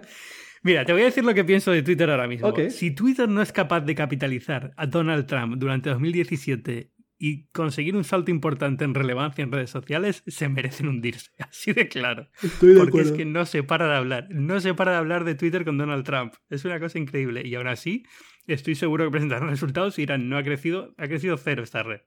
Mira, 0.62 0.84
te 0.84 0.92
voy 0.92 1.04
a 1.04 1.06
decir 1.06 1.24
lo 1.24 1.34
que 1.34 1.46
pienso 1.46 1.72
de 1.72 1.84
Twitter 1.84 2.10
ahora 2.10 2.28
mismo. 2.28 2.54
Si 2.70 2.92
Twitter 2.92 3.30
no 3.30 3.42
es 3.42 3.54
capaz 3.54 3.80
de 3.80 3.96
capitalizar 3.96 4.74
a 4.76 4.88
Donald 4.88 5.26
Trump 5.26 5.56
durante 5.56 5.90
2017 5.90 6.92
y 7.18 7.46
conseguir 7.52 7.96
un 7.96 8.04
salto 8.04 8.32
importante 8.32 8.84
en 8.84 8.94
relevancia 8.94 9.42
en 9.42 9.54
redes 9.54 9.70
sociales, 9.70 10.22
se 10.28 10.50
merecen 10.50 10.90
hundirse. 10.90 11.32
Así 11.40 11.72
de 11.72 11.88
claro. 11.88 12.28
Porque 12.60 13.00
es 13.00 13.14
que 13.14 13.24
no 13.24 13.46
se 13.46 13.64
para 13.64 13.88
de 13.88 13.96
hablar. 13.96 14.28
No 14.32 14.60
se 14.60 14.74
para 14.74 14.92
de 14.92 14.98
hablar 14.98 15.24
de 15.24 15.36
Twitter 15.36 15.64
con 15.64 15.78
Donald 15.78 16.04
Trump. 16.04 16.34
Es 16.50 16.66
una 16.66 16.78
cosa 16.78 17.00
increíble. 17.00 17.48
Y 17.48 17.56
ahora 17.56 17.78
sí, 17.78 18.04
estoy 18.48 18.76
seguro 18.76 19.06
que 19.06 19.12
presentarán 19.12 19.50
resultados 19.50 19.98
y 19.98 20.04
dirán, 20.04 20.30
no 20.30 20.38
ha 20.38 20.44
crecido, 20.44 20.94
ha 20.98 21.08
crecido 21.08 21.38
cero 21.38 21.64
esta 21.64 21.84
red. 21.84 22.02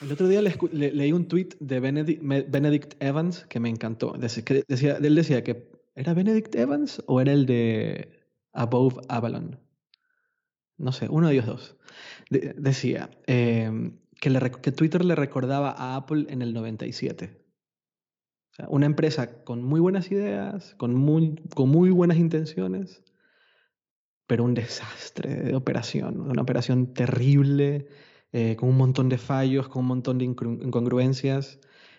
El 0.00 0.10
otro 0.10 0.26
día 0.26 0.42
leí 0.42 1.12
un 1.12 1.28
tweet 1.28 1.50
de 1.60 1.78
Benedict, 1.78 3.00
Evans 3.00 3.46
que 3.48 3.60
me 3.60 3.68
encantó. 3.68 4.14
Decía, 4.18 4.96
él 4.96 5.14
decía 5.14 5.44
que 5.44 5.70
¿era 5.94 6.14
Benedict 6.14 6.54
Evans 6.56 7.02
o 7.06 7.20
era 7.20 7.32
el 7.32 7.46
de 7.46 8.10
Above 8.52 9.00
Avalon? 9.08 9.60
No 10.76 10.90
sé, 10.90 11.08
uno 11.08 11.28
de 11.28 11.34
ellos 11.34 11.46
dos. 11.46 11.76
decía 12.30 13.10
em, 13.26 13.98
que, 14.20 14.72
Twitter 14.72 15.04
le 15.04 15.14
recordaba 15.14 15.70
a 15.70 15.94
Apple 15.96 16.26
en 16.28 16.42
el 16.42 16.52
97. 16.52 17.40
una 18.68 18.86
empresa 18.86 19.44
con 19.44 19.62
muy 19.62 19.80
buenas 19.80 20.10
ideas, 20.10 20.74
con 20.76 20.94
muy, 20.94 21.36
con 21.54 21.68
muy 21.68 21.90
buenas 21.90 22.18
intenciones, 22.18 23.04
pero 24.32 24.44
un 24.44 24.54
desastre 24.54 25.42
de 25.42 25.54
operación, 25.54 26.18
una 26.18 26.40
operación 26.40 26.94
terrible, 26.94 27.86
eh, 28.32 28.56
con 28.56 28.70
un 28.70 28.78
montón 28.78 29.10
de 29.10 29.18
fallos, 29.18 29.68
con 29.68 29.80
un 29.80 29.88
montón 29.88 30.16
de 30.16 30.24
incongruencias 30.24 31.58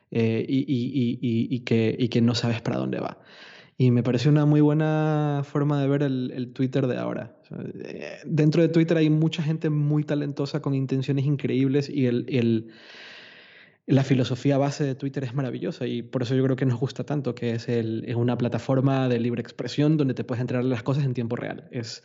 eh, 0.09 0.43
y, 0.49 1.59
que, 1.59 2.09
que, 2.09 2.21
no 2.21 2.33
sabes 2.33 2.59
para 2.59 2.77
dónde 2.77 2.99
va. 2.99 3.19
Y 3.77 3.91
me 3.91 4.01
pareció 4.01 4.31
una 4.31 4.47
muy 4.47 4.61
buena 4.61 5.43
forma 5.43 5.79
de 5.79 5.87
ver 5.87 6.01
el, 6.01 6.53
Twitter 6.55 6.87
de 6.87 6.97
ahora. 6.97 7.37
Eh, 7.51 8.17
dentro 8.25 8.63
de 8.63 8.69
Twitter 8.69 8.97
hay 8.97 9.11
mucha 9.11 9.43
gente 9.43 9.69
muy 9.69 10.03
talentosa 10.03 10.59
con 10.59 10.73
intenciones 10.73 11.25
increíbles 11.25 11.87
y 11.87 12.07
el, 12.07 12.71
la 13.85 14.03
filosofía 14.03 14.57
base 14.57 14.85
de 14.85 14.95
Twitter 14.95 15.23
es 15.23 15.33
maravillosa 15.33 15.85
y 15.85 16.01
por 16.03 16.23
eso 16.23 16.35
yo 16.35 16.43
creo 16.43 16.55
que 16.55 16.65
nos 16.65 16.79
gusta 16.79 17.03
tanto, 17.03 17.35
que 17.35 17.51
es, 17.51 17.67
es 17.67 18.15
una 18.15 18.37
plataforma 18.37 19.09
de 19.09 19.19
libre 19.19 19.41
expresión 19.41 19.97
donde 19.97 20.13
te 20.13 20.23
puedes 20.23 20.41
enterar 20.41 20.63
de 20.63 20.69
las 20.69 20.83
cosas 20.83 21.03
en 21.03 21.13
tiempo 21.13 21.35
real. 21.35 21.67
Es, 21.71 22.03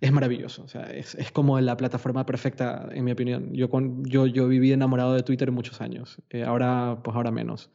es 0.00 0.12
maravilloso. 0.12 0.62
O 0.64 0.68
sea, 0.68 0.84
es, 0.92 1.14
es, 1.14 1.30
como 1.30 1.60
la 1.60 1.76
plataforma 1.76 2.24
perfecta, 2.26 2.88
en 2.92 3.04
mi 3.04 3.12
opinión. 3.12 3.52
Yo, 3.52 3.68
yo, 4.02 4.26
yo 4.26 4.48
viví 4.48 4.72
enamorado 4.72 5.14
de 5.14 5.22
Twitter 5.22 5.50
muchos 5.52 5.80
años. 5.80 6.18
Eh, 6.30 6.42
ahora, 6.42 7.00
pues 7.04 7.14
ahora 7.16 7.30
menos. 7.30 7.70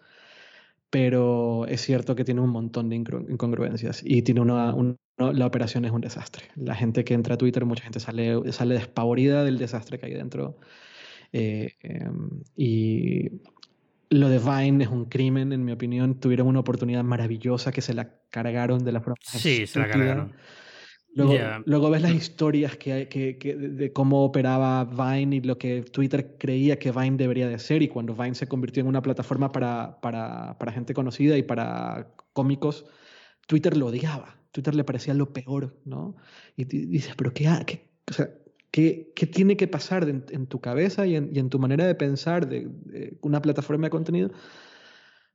Pero 0.89 1.65
es 1.67 1.81
cierto 1.81 2.15
que 2.15 2.23
tiene 2.23 2.41
un 2.41 2.49
montón 2.49 2.89
de 2.89 2.95
incongruencias 2.95 4.01
y 4.03 4.21
tiene 4.21 4.41
una, 4.41 4.73
la 5.17 5.45
operación 5.45 5.85
es 5.85 5.91
un 5.91 6.01
desastre. 6.01 6.45
La 6.55 6.75
gente 6.75 7.03
que 7.03 7.13
entra 7.13 7.35
a 7.35 7.37
Twitter, 7.37 7.65
mucha 7.65 7.83
gente 7.83 7.99
sale, 7.99 8.51
sale 8.51 8.75
despavorida 8.75 9.43
del 9.43 9.57
desastre 9.57 9.99
que 9.99 10.05
hay 10.05 10.13
dentro. 10.13 10.57
Eh, 11.33 11.73
em, 11.81 12.29
y 12.55 13.41
lo 14.09 14.29
de 14.29 14.39
Vine 14.39 14.83
es 14.85 14.89
un 14.89 15.05
crimen, 15.05 15.51
en 15.51 15.65
mi 15.65 15.73
opinión. 15.73 16.19
Tuvieron 16.19 16.47
una 16.47 16.59
oportunidad 16.59 17.03
maravillosa 17.03 17.71
que 17.71 17.81
se 17.81 17.93
la 17.93 18.21
cargaron 18.29 18.85
de 18.85 18.91
la 18.91 19.01
forma. 19.01 19.17
Sí, 19.21 19.67
se 19.67 19.79
la 19.79 19.89
cargaron. 19.89 20.33
Luego, 21.15 21.89
ves 21.89 22.01
las 22.01 22.13
historias 22.13 22.75
que, 22.75 23.07
que, 23.07 23.55
de 23.55 23.93
cómo 23.93 24.25
operaba 24.25 24.83
Vine 24.83 25.37
y 25.37 25.41
lo 25.41 25.57
que 25.57 25.81
Twitter 25.83 26.35
creía 26.37 26.77
que 26.77 26.91
Vine 26.91 27.15
debería 27.15 27.47
de 27.47 27.57
ser 27.57 27.81
y 27.81 27.87
cuando 27.87 28.13
Vine 28.13 28.35
se 28.35 28.47
convirtió 28.47 28.81
en 28.81 28.87
una 28.87 29.01
plataforma 29.01 29.51
para, 29.53 30.01
para, 30.01 30.57
para 30.57 30.71
gente 30.73 30.93
conocida 30.93 31.37
y 31.37 31.43
para 31.43 32.09
cómicos, 32.33 32.85
Twitter 33.47 33.77
lo 33.77 33.87
odiaba. 33.87 34.35
Twitter 34.51 34.75
le 34.75 34.83
parecía 34.83 35.13
lo 35.13 35.31
peor, 35.31 35.79
¿no? 35.85 36.17
Y 36.57 36.65
dices, 36.65 37.13
pero 37.17 37.33
¿qué, 37.33 37.49
qué, 37.65 37.89
o 38.09 38.13
sea, 38.13 38.29
¿qué, 38.71 39.13
qué 39.15 39.25
tiene 39.25 39.55
que 39.55 39.69
pasar 39.69 40.07
en, 40.09 40.47
tu 40.47 40.59
cabeza 40.59 41.07
y 41.07 41.15
en, 41.15 41.29
y 41.33 41.39
en, 41.39 41.49
tu 41.49 41.59
manera 41.59 41.87
de 41.87 41.95
pensar 41.95 42.47
de, 42.49 43.17
una 43.21 43.41
plataforma 43.41 43.85
de 43.85 43.89
contenido 43.89 44.31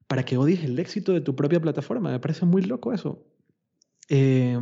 para 0.07 0.24
que 0.24 0.37
odies 0.37 0.62
el 0.64 0.78
éxito 0.78 1.14
de 1.14 1.22
tu 1.22 1.35
propia 1.35 1.61
plataforma? 1.61 2.11
Me 2.11 2.20
parece 2.20 2.45
muy 2.45 2.62
loco 2.62 2.93
eso. 2.93 3.26
Eh, 4.09 4.59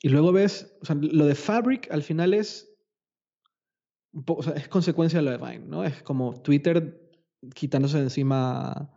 y 0.00 0.08
luego 0.08 0.32
ves, 0.32 0.76
o 0.80 0.86
sea, 0.86 0.96
lo 0.96 1.26
de 1.26 1.34
Fabric 1.34 1.90
al 1.90 2.02
final 2.02 2.34
es, 2.34 2.72
o 4.26 4.42
sea, 4.42 4.54
es 4.54 4.68
consecuencia 4.68 5.18
de 5.18 5.24
lo 5.24 5.30
de 5.30 5.38
Vine, 5.38 5.66
¿no? 5.66 5.84
Es 5.84 6.02
como 6.02 6.40
Twitter 6.40 7.10
quitándose 7.54 7.98
de 7.98 8.04
encima 8.04 8.90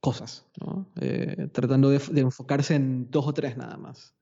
cosas, 0.00 0.46
¿no? 0.60 0.90
Eh, 1.00 1.48
tratando 1.52 1.90
de, 1.90 2.00
enfocarse 2.20 2.74
en 2.74 3.10
dos 3.10 3.26
o 3.26 3.32
tres 3.32 3.56
nada 3.56 3.76
más. 3.76 4.14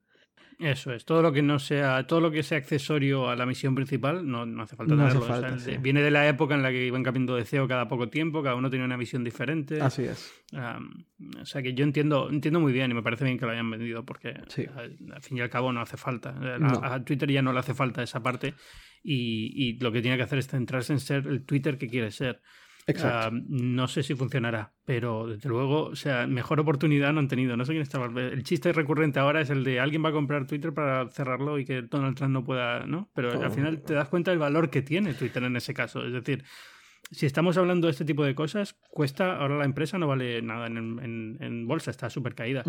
Eso 0.58 0.92
es, 0.92 1.04
todo 1.04 1.20
lo 1.20 1.32
que 1.32 1.42
no 1.42 1.58
sea, 1.58 2.06
todo 2.06 2.20
lo 2.20 2.30
que 2.30 2.42
sea 2.42 2.56
accesorio 2.56 3.28
a 3.28 3.36
la 3.36 3.44
misión 3.44 3.74
principal, 3.74 4.26
no, 4.26 4.42
hace 4.62 4.74
falta 4.74 4.96
tenerlo. 4.96 5.82
Viene 5.82 6.00
de 6.00 6.10
la 6.10 6.26
época 6.26 6.54
en 6.54 6.62
la 6.62 6.70
que 6.70 6.86
iban 6.86 7.02
cambiando 7.02 7.36
de 7.36 7.44
CEO 7.44 7.68
cada 7.68 7.88
poco 7.88 8.08
tiempo, 8.08 8.42
cada 8.42 8.54
uno 8.54 8.70
tenía 8.70 8.86
una 8.86 8.96
misión 8.96 9.22
diferente. 9.22 9.80
Así 9.82 10.04
es. 10.04 10.32
o 10.52 11.44
sea 11.44 11.62
que 11.62 11.74
yo 11.74 11.84
entiendo, 11.84 12.30
entiendo 12.30 12.58
muy 12.58 12.72
bien 12.72 12.90
y 12.90 12.94
me 12.94 13.02
parece 13.02 13.24
bien 13.24 13.38
que 13.38 13.44
lo 13.44 13.52
hayan 13.52 13.70
vendido, 13.70 14.04
porque 14.06 14.28
al, 14.28 15.22
fin 15.22 15.36
y 15.36 15.40
al 15.40 15.50
cabo 15.50 15.72
no 15.72 15.80
hace 15.80 15.98
falta. 15.98 16.34
A, 16.82 17.04
Twitter 17.04 17.30
ya 17.30 17.42
no 17.42 17.52
le 17.52 17.58
hace 17.58 17.74
falta 17.74 18.02
esa 18.02 18.22
parte 18.22 18.54
y, 19.02 19.52
y 19.54 19.78
lo 19.78 19.92
que 19.92 20.00
tiene 20.00 20.16
que 20.16 20.22
hacer 20.22 20.38
es 20.38 20.48
centrarse 20.48 20.94
en 20.94 21.00
ser 21.00 21.26
el 21.26 21.44
Twitter 21.44 21.76
que 21.76 21.88
quiere 21.88 22.10
ser. 22.10 22.40
Exacto. 22.86 23.36
no 23.48 23.88
sé 23.88 24.02
si 24.04 24.14
funcionará, 24.14 24.72
pero 24.84 25.26
desde 25.26 25.48
luego, 25.48 25.86
o 25.86 25.96
sea, 25.96 26.26
mejor 26.26 26.60
oportunidad 26.60 27.12
no 27.12 27.20
han 27.20 27.28
tenido. 27.28 27.56
No 27.56 27.64
sé 27.64 27.72
quién 27.72 27.82
estaba. 27.82 28.06
El 28.06 28.44
chiste 28.44 28.72
recurrente 28.72 29.18
ahora 29.18 29.40
es 29.40 29.50
el 29.50 29.64
de 29.64 29.80
alguien 29.80 30.04
va 30.04 30.10
a 30.10 30.12
comprar 30.12 30.46
Twitter 30.46 30.72
para 30.72 31.08
cerrarlo 31.08 31.58
y 31.58 31.64
que 31.64 31.82
Donald 31.82 32.16
Trump 32.16 32.32
no 32.32 32.44
pueda, 32.44 32.86
¿no? 32.86 33.10
Pero 33.14 33.42
al 33.42 33.50
final 33.50 33.82
te 33.82 33.94
das 33.94 34.08
cuenta 34.08 34.30
del 34.30 34.38
valor 34.38 34.70
que 34.70 34.82
tiene 34.82 35.14
Twitter 35.14 35.42
en 35.42 35.56
ese 35.56 35.74
caso. 35.74 36.04
Es 36.06 36.12
decir, 36.12 36.44
si 37.10 37.26
estamos 37.26 37.56
hablando 37.56 37.88
de 37.88 37.92
este 37.92 38.04
tipo 38.04 38.24
de 38.24 38.34
cosas, 38.34 38.74
cuesta, 38.90 39.36
ahora 39.36 39.58
la 39.58 39.64
empresa 39.64 39.98
no 39.98 40.06
vale 40.06 40.40
nada 40.42 40.66
en, 40.66 41.36
en, 41.40 41.66
bolsa, 41.66 41.90
está 41.90 42.08
súper 42.08 42.34
caída. 42.34 42.62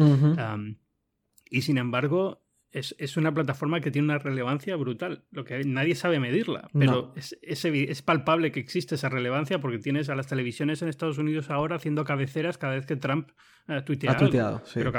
y 1.50 1.62
sin 1.62 1.78
embargo, 1.78 2.47
es, 2.80 3.18
una 3.18 3.34
plataforma 3.34 3.82
que 3.82 3.92
tiene 3.92 4.06
una 4.06 4.20
relevancia 4.20 4.76
brutal. 4.76 5.24
Lo 5.32 5.44
que 5.44 5.64
nadie 5.64 5.96
sabe 5.96 6.20
medirla, 6.20 6.70
pero 6.78 7.14
es, 7.16 7.38
es, 7.42 8.02
palpable 8.02 8.52
que 8.52 8.60
existe 8.60 8.96
esa 8.96 9.10
relevancia 9.10 9.60
porque 9.60 9.80
tienes 9.80 10.10
a 10.10 10.16
las 10.16 10.28
televisiones 10.28 10.82
en 10.82 10.90
Estados 10.90 11.18
Unidos 11.18 11.50
ahora 11.50 11.76
haciendo 11.76 12.04
cabeceras 12.04 12.58
cada 12.58 12.76
vez 12.76 12.86
que 12.86 12.96
Trump 12.96 13.30
ha 13.68 13.84
tuiteado. 13.84 14.62
Pero 14.74 14.92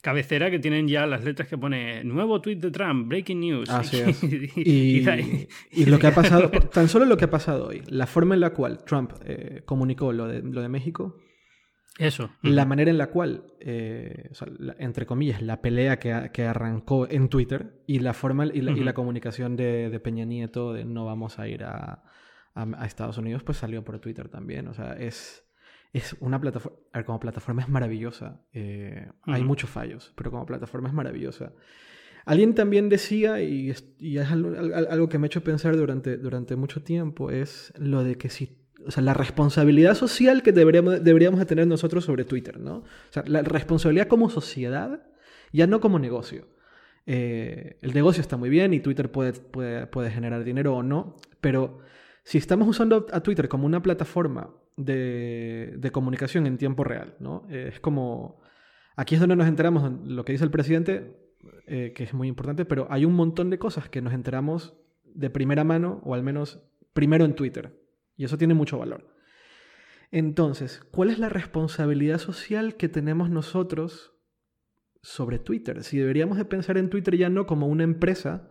cabecera 0.00 0.50
que 0.50 0.58
tienen 0.58 0.86
ya 0.86 1.06
las 1.06 1.24
letras 1.24 1.48
que 1.48 1.58
pone 1.58 2.04
nuevo 2.04 2.40
tweet 2.40 2.56
de 2.56 2.70
Trump, 2.70 3.08
breaking 3.08 3.40
news. 3.40 3.68
y, 4.56 5.00
lo 5.86 5.98
que 5.98 6.06
ha 6.06 6.14
pasado, 6.14 6.50
tan 6.50 6.88
solo 6.88 7.04
lo 7.04 7.16
que 7.16 7.24
ha 7.24 7.30
pasado 7.30 7.68
hoy, 7.68 7.82
la 7.88 8.06
forma 8.06 8.34
en 8.34 8.40
la 8.40 8.50
cual 8.50 8.84
Trump 8.84 9.12
eh, 9.24 9.62
comunicó 9.64 10.12
lo 10.12 10.28
de, 10.28 10.42
lo 10.42 10.62
de 10.62 10.68
México 10.68 11.18
eso. 11.98 12.30
La 12.42 12.64
manera 12.64 12.90
en 12.90 12.98
la 12.98 13.08
cual, 13.08 13.44
eh, 13.60 14.30
entre 14.78 15.04
comillas, 15.06 15.42
la 15.42 15.60
pelea 15.60 15.98
que, 15.98 16.42
arrancó 16.44 17.08
en 17.08 17.28
Twitter 17.28 17.82
y 17.86 17.98
la 17.98 18.14
forma 18.14 18.46
y 18.46 18.60
la, 18.60 18.94
comunicación 18.94 19.56
de, 19.56 20.00
Peña 20.02 20.24
Nieto 20.24 20.72
de 20.72 20.84
no 20.84 21.04
vamos 21.04 21.38
a 21.38 21.48
ir 21.48 21.64
a, 21.64 22.04
Estados 22.84 23.18
Unidos, 23.18 23.42
pues 23.42 23.58
salió 23.58 23.84
por 23.84 23.98
Twitter 23.98 24.28
también. 24.28 24.68
O 24.68 24.74
sea, 24.74 24.94
es, 24.94 25.44
es 25.92 26.16
una 26.20 26.40
plataforma. 26.40 26.78
A 26.92 27.04
como 27.04 27.20
plataforma 27.20 27.62
es 27.62 27.68
maravillosa. 27.68 28.42
Eh, 28.52 29.08
hay 29.22 29.44
muchos 29.44 29.70
fallos, 29.70 30.12
pero 30.16 30.30
como 30.30 30.46
plataforma 30.46 30.88
es 30.88 30.94
maravillosa. 30.94 31.52
Alguien 32.24 32.54
también 32.54 32.88
decía, 32.88 33.42
y 33.42 33.70
es, 33.70 33.84
algo, 34.30 35.08
que 35.08 35.18
me 35.18 35.26
ha 35.26 35.28
hecho 35.28 35.42
pensar 35.42 35.76
durante, 35.76 36.16
durante 36.16 36.56
mucho 36.56 36.82
tiempo, 36.82 37.30
es 37.30 37.72
lo 37.76 38.04
de 38.04 38.16
que 38.16 38.28
si 38.28 38.61
o 38.86 38.90
sea, 38.90 39.02
la 39.02 39.14
responsabilidad 39.14 39.94
social 39.94 40.42
que 40.42 40.52
deberíamos, 40.52 41.02
deberíamos 41.02 41.44
tener 41.46 41.66
nosotros 41.66 42.04
sobre 42.04 42.24
Twitter, 42.24 42.58
¿no? 42.60 42.76
O 42.76 42.84
sea, 43.10 43.24
la 43.26 43.42
responsabilidad 43.42 44.08
como 44.08 44.30
sociedad, 44.30 45.06
ya 45.52 45.66
no 45.66 45.80
como 45.80 45.98
negocio. 45.98 46.46
Eh, 47.06 47.78
el 47.82 47.94
negocio 47.94 48.20
está 48.20 48.36
muy 48.36 48.48
bien 48.48 48.74
y 48.74 48.80
Twitter 48.80 49.10
puede, 49.10 49.32
puede, 49.32 50.10
generar 50.10 50.44
dinero 50.44 50.76
o 50.76 50.82
no, 50.82 51.16
pero 51.40 51.80
si 52.22 52.38
estamos 52.38 52.68
usando 52.68 53.06
a 53.12 53.20
Twitter 53.20 53.48
como 53.48 53.66
una 53.66 53.82
plataforma 53.82 54.54
de, 54.76 55.74
de 55.76 55.90
comunicación 55.90 56.46
en 56.46 56.58
tiempo 56.58 56.84
real, 56.84 57.16
¿no? 57.18 57.46
Eh, 57.50 57.70
es 57.72 57.80
como... 57.80 58.40
Aquí 58.94 59.14
es 59.14 59.20
donde 59.20 59.36
nos 59.36 59.48
enteramos 59.48 59.90
lo 60.04 60.24
que 60.24 60.32
dice 60.32 60.44
el 60.44 60.50
presidente, 60.50 61.16
eh, 61.66 61.92
que 61.94 62.04
es 62.04 62.14
muy 62.14 62.28
importante, 62.28 62.64
pero 62.64 62.86
hay 62.90 63.04
un 63.04 63.14
montón 63.14 63.48
de 63.48 63.58
cosas 63.58 63.88
que 63.88 64.02
nos 64.02 64.12
enteramos 64.12 64.74
de 65.04 65.30
primera 65.30 65.64
mano, 65.64 66.00
o 66.04 66.14
al 66.14 66.22
menos 66.22 66.62
primero 66.92 67.24
en 67.24 67.34
Twitter. 67.34 67.81
Y 68.22 68.24
eso 68.24 68.38
tiene 68.38 68.54
mucho 68.54 68.78
valor. 68.78 69.12
Entonces, 70.12 70.80
¿cuál 70.92 71.10
es 71.10 71.18
la 71.18 71.28
responsabilidad 71.28 72.18
social 72.18 72.76
que 72.76 72.88
tenemos 72.88 73.30
nosotros 73.30 74.12
sobre 75.02 75.40
Twitter? 75.40 75.82
Si 75.82 75.98
deberíamos 75.98 76.38
de 76.38 76.44
pensar 76.44 76.78
en 76.78 76.88
Twitter 76.88 77.16
ya 77.16 77.30
no 77.30 77.46
como 77.46 77.66
una 77.66 77.82
empresa, 77.82 78.48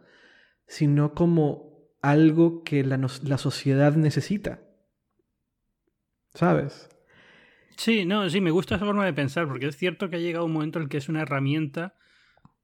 sino 0.68 1.14
como 1.14 1.90
algo 2.02 2.66
que 2.66 2.84
la, 2.84 2.98
sociedad 3.38 3.96
necesita. 3.96 4.62
¿Sabes? 6.34 6.90
Sí, 7.78 8.06
no, 8.06 8.30
sí, 8.30 8.42
me 8.42 8.52
gusta 8.52 8.76
esa 8.76 8.86
forma 8.86 9.06
de 9.06 9.14
pensar, 9.14 9.48
porque 9.48 9.68
es 9.68 9.78
cierto 9.78 10.10
que 10.10 10.18
ha 10.18 10.20
llegado 10.20 10.44
un 10.44 10.52
momento 10.52 10.80
en 10.80 10.84
el 10.84 10.90
que 10.90 10.98
es 10.98 11.08
una 11.08 11.22
herramienta 11.22 11.96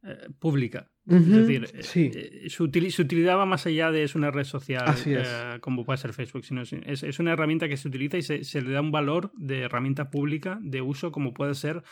eh, 0.04 0.28
pública. 0.40 0.92
Es 1.10 1.26
decir, 1.26 1.70
eh, 1.74 2.44
eh, 2.44 2.50
su, 2.50 2.64
utilidad 2.64 3.38
va 3.38 3.46
más 3.46 3.66
allá 3.66 3.92
de 3.92 4.04
es 4.04 4.16
una 4.16 4.30
red 4.30 4.44
social 4.44 4.94
como 5.62 5.86
puede 5.86 5.98
ser 5.98 6.12
Facebook, 6.12 6.44
sino 6.44 6.62
es, 6.62 7.20
una 7.20 7.32
herramienta 7.32 7.70
que 7.70 7.78
se 7.78 7.88
utiliza 7.88 8.18
y 8.18 8.22
se, 8.24 8.62
le 8.62 8.72
da 8.72 8.82
un 8.82 8.92
valor 8.92 9.32
de 9.36 9.62
herramienta 9.62 10.10
pública 10.10 10.60
de 10.62 10.82
uso 10.82 11.12
como 11.12 11.34
puede 11.34 11.54
ser 11.56 11.84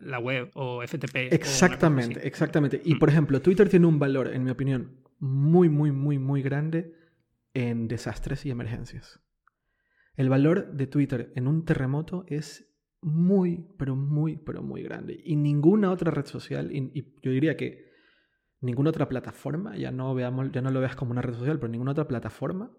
la 0.00 0.18
web 0.18 0.50
o 0.54 0.82
FTP. 0.86 1.32
Exactamente, 1.32 2.26
exactamente. 2.26 2.80
Y 2.84 2.94
mm. 2.94 2.98
por 2.98 3.08
ejemplo, 3.10 3.42
Twitter 3.42 3.68
tiene 3.68 3.86
un 3.86 3.98
valor, 3.98 4.32
en 4.32 4.44
mi 4.44 4.50
opinión, 4.50 5.04
muy, 5.18 5.68
muy, 5.68 5.92
muy, 5.92 6.18
muy 6.18 6.42
grande 6.42 6.94
en 7.52 7.86
desastres 7.88 8.46
y 8.46 8.50
emergencias. 8.50 9.20
El 10.16 10.28
valor 10.28 10.72
de 10.72 10.86
Twitter 10.86 11.32
en 11.34 11.48
un 11.48 11.64
terremoto 11.64 12.24
es 12.28 12.70
muy, 13.00 13.66
pero 13.78 13.96
muy, 13.96 14.36
pero 14.36 14.62
muy 14.62 14.82
grande. 14.82 15.20
Y 15.24 15.36
ninguna 15.36 15.90
otra 15.90 16.10
red 16.10 16.26
social, 16.26 16.70
y, 16.72 17.14
yo 17.22 17.30
diría 17.30 17.56
que 17.56 17.92
ninguna 18.64 18.90
otra 18.90 19.08
plataforma, 19.08 19.76
ya 19.76 19.90
no, 19.90 20.14
veamos, 20.14 20.50
ya 20.52 20.62
no 20.62 20.70
lo 20.70 20.80
veas 20.80 20.96
como 20.96 21.12
una 21.12 21.22
red 21.22 21.34
social, 21.34 21.58
pero 21.58 21.70
ninguna 21.70 21.92
otra 21.92 22.08
plataforma 22.08 22.70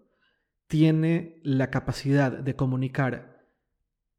tiene 0.66 1.40
la 1.44 1.70
capacidad 1.70 2.32
de 2.32 2.56
comunicar 2.56 3.46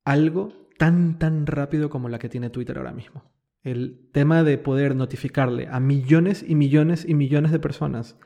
algo 0.05 0.69
tan, 0.77 1.19
tan 1.19 1.45
rápido 1.45 1.89
como 1.89 2.09
la 2.09 2.19
que 2.19 2.29
tiene 2.29 2.49
Twitter 2.49 2.77
ahora 2.77 2.93
mismo. 2.93 3.23
El 3.63 4.09
tema 4.13 4.43
de 4.43 4.57
poder 4.57 4.95
notificarle 4.95 5.67
a 5.69 5.79
millones 5.79 6.43
y 6.47 6.55
millones 6.55 7.05
y 7.07 7.13
millones 7.13 7.51
de 7.51 7.59
personas 7.59 8.17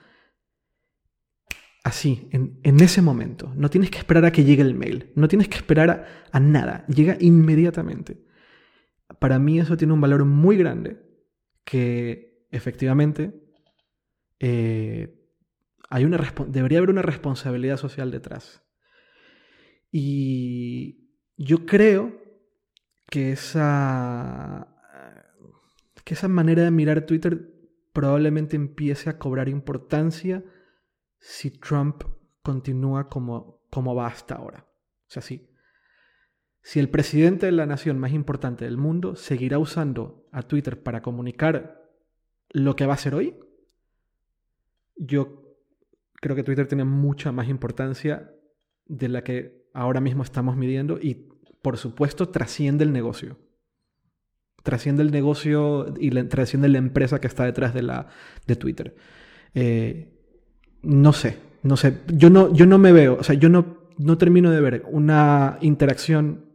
así, 1.84 2.30
en, 2.32 2.80
ese 2.80 3.02
momento. 3.02 3.52
No 3.56 3.70
tienes 3.70 3.90
que 3.90 3.98
esperar 3.98 4.26
a 4.26 4.32
que 4.32 4.44
llegue 4.44 4.62
el 4.62 4.76
mail, 4.76 5.12
no 5.16 5.28
tienes 5.28 5.48
que 5.48 5.58
esperar 5.58 6.06
a, 6.32 6.40
nada, 6.40 6.86
llega 6.88 7.18
inmediatamente. 7.20 8.24
Para 9.20 9.40
mí 9.40 9.60
eso 9.60 9.78
tiene 9.78 9.94
un 9.94 10.02
valor 10.02 10.26
muy 10.26 10.58
grande 10.58 11.02
que 11.64 12.31
efectivamente 12.52 13.34
eh, 14.40 15.18
hay 15.90 16.06
una 16.06 16.18
debería 16.48 16.80
haber 16.80 16.90
una 16.90 17.02
responsabilidad 17.02 17.78
social 17.78 18.12
detrás. 18.12 18.64
Y 19.92 21.12
yo 21.36 21.66
creo 21.66 22.22
que 23.10 23.34
esa, 23.34 24.74
que 26.06 26.14
esa 26.14 26.30
manera 26.30 26.64
de 26.64 26.72
mirar 26.72 27.06
Twitter 27.06 27.52
probablemente 27.92 28.56
empiece 28.56 29.10
a 29.10 29.18
cobrar 29.18 29.50
importancia 29.50 30.46
si 31.20 31.52
Trump 31.52 32.04
continúa 32.42 33.10
como, 33.10 33.66
como 33.70 33.94
va 33.94 34.08
hasta 34.08 34.36
ahora. 34.36 34.66
O 35.08 35.10
sea, 35.10 35.22
sí. 35.22 35.50
Si 36.64 36.80
el 36.80 36.90
presidente 36.90 37.48
de 37.48 37.52
la 37.52 37.66
nación 37.66 38.00
más 38.00 38.14
importante 38.14 38.66
del 38.66 38.78
mundo 38.78 39.16
seguirá 39.16 39.60
usando 39.60 40.28
a 40.32 40.44
Twitter 40.44 40.82
para 40.82 41.02
comunicar 41.02 41.81
lo 42.52 42.76
que 42.76 42.86
va 42.86 42.94
a 42.94 42.98
ser 42.98 43.16
hoy, 43.16 43.36
yo 44.96 45.42
creo 46.16 46.36
que 46.36 46.44
Twitter 46.44 46.68
tiene 46.68 46.86
mucha 46.86 47.32
más 47.32 47.50
importancia 47.50 48.32
de 48.86 49.10
la 49.10 49.24
que 49.24 49.70
ahora 49.74 50.02
mismo 50.02 50.24
estamos 50.24 50.56
midiendo 50.56 51.00
y, 51.02 51.30
por 51.62 51.78
supuesto, 51.78 52.30
trasciende 52.30 52.84
el 52.84 52.94
negocio. 52.94 53.38
Trasciende 54.64 55.02
el 55.02 55.12
negocio 55.12 55.94
y 56.00 56.12
trasciende 56.26 56.70
la 56.70 56.78
empresa 56.78 57.20
que 57.20 57.28
está 57.28 57.46
detrás 57.46 57.74
de, 57.74 57.82
la, 57.82 58.08
de 58.46 58.56
Twitter. 58.56 58.96
Eh, 59.56 60.14
no 60.84 61.14
sé, 61.14 61.40
no 61.64 61.78
sé. 61.78 62.02
Yo 62.08 62.30
no, 62.30 62.54
yo 62.54 62.66
no 62.66 62.78
me 62.78 62.92
veo, 62.92 63.18
o 63.20 63.24
sea, 63.24 63.36
yo 63.36 63.50
no, 63.50 63.90
no 63.98 64.18
termino 64.18 64.52
de 64.52 64.62
ver 64.62 64.84
una 64.92 65.58
interacción 65.62 66.46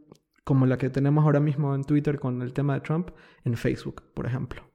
como 0.43 0.65
la 0.65 0.77
que 0.77 0.89
tenemos 0.89 1.25
ahora 1.25 1.41
mismo 1.41 1.75
en 1.75 1.83
Twitter 1.83 2.19
con 2.19 2.41
el 2.41 2.53
tema 2.53 2.75
de 2.75 2.81
Trump 2.81 3.09
en 3.43 3.57
Facebook, 3.57 4.03
por 4.13 4.25
ejemplo. 4.25 4.66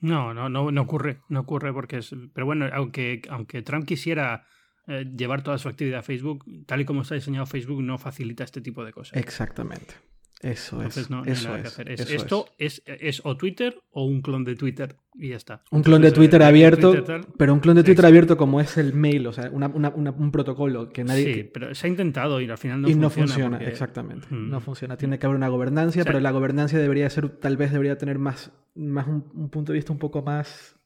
No, 0.00 0.32
no, 0.34 0.48
no, 0.48 0.70
no 0.70 0.82
ocurre, 0.82 1.20
no 1.28 1.40
ocurre 1.40 1.72
porque 1.72 1.98
es. 1.98 2.14
Pero 2.32 2.46
bueno, 2.46 2.68
aunque, 2.72 3.22
aunque 3.28 3.62
Trump 3.62 3.86
quisiera 3.86 4.46
eh, 4.86 5.04
llevar 5.16 5.42
toda 5.42 5.58
su 5.58 5.68
actividad 5.68 6.00
a 6.00 6.02
Facebook, 6.02 6.44
tal 6.66 6.80
y 6.80 6.84
como 6.84 7.02
está 7.02 7.14
diseñado 7.14 7.46
Facebook, 7.46 7.82
no 7.82 7.98
facilita 7.98 8.44
este 8.44 8.60
tipo 8.60 8.84
de 8.84 8.92
cosas. 8.92 9.18
Exactamente. 9.18 9.94
Eso 10.42 10.76
Entonces 10.76 11.04
es. 11.04 11.10
no, 11.10 11.16
no 11.22 11.22
hay 11.54 11.60
que 11.62 11.68
hacer. 11.68 11.90
Es- 11.90 12.10
esto 12.10 12.46
es. 12.56 12.82
Es, 12.86 13.20
o 13.24 13.36
Twitter 13.36 13.78
o 13.90 14.04
un 14.06 14.22
clon 14.22 14.42
de 14.44 14.56
Twitter 14.56 14.96
y 15.14 15.28
ya 15.30 15.36
está. 15.36 15.62
Un 15.70 15.82
clon 15.82 16.00
de 16.00 16.08
Entonces, 16.08 16.14
Twitter 16.30 16.40
eh, 16.40 16.44
abierto, 16.46 16.92
Twitter 16.94 17.20
pero 17.36 17.52
un 17.52 17.60
clon 17.60 17.76
de 17.76 17.84
Twitter 17.84 18.06
abierto 18.06 18.38
como 18.38 18.58
es 18.60 18.78
el 18.78 18.94
mail, 18.94 19.26
o 19.26 19.32
sea, 19.34 19.50
una- 19.52 19.68
una- 19.68 19.90
una- 19.90 20.12
un 20.12 20.32
protocolo 20.32 20.88
que 20.88 21.04
nadie... 21.04 21.24
sí, 21.26 21.34
que- 21.34 21.44
pero 21.44 21.74
se 21.74 21.86
ha 21.86 21.90
intentado 21.90 22.40
y 22.40 22.48
al 22.48 22.56
final 22.56 22.80
no 22.80 22.88
y 22.88 22.92
funciona. 22.94 23.06
no 23.06 23.10
funciona, 23.28 23.56
porque- 23.58 23.70
exactamente. 23.70 24.26
Mm. 24.30 24.48
No 24.50 24.60
funciona. 24.60 24.96
Tiene 24.96 25.18
que 25.18 25.26
haber 25.26 25.36
una 25.36 25.48
gobernancia, 25.48 26.00
O 26.00 26.04
sea- 26.04 26.10
pero 26.10 26.20
la 26.20 26.30
gobernancia 26.30 26.78
debería 26.78 27.10
ser, 27.10 27.28
tal 27.28 27.58
vez 27.58 27.70
debería 27.72 27.98
tener 27.98 28.18
más, 28.18 28.50
más 28.74 29.06
un, 29.08 29.26
un 29.34 29.50
punto 29.50 29.72
de 29.72 29.78
vista 29.78 29.92
un 29.92 29.98
poco 29.98 30.22
más... 30.22 30.76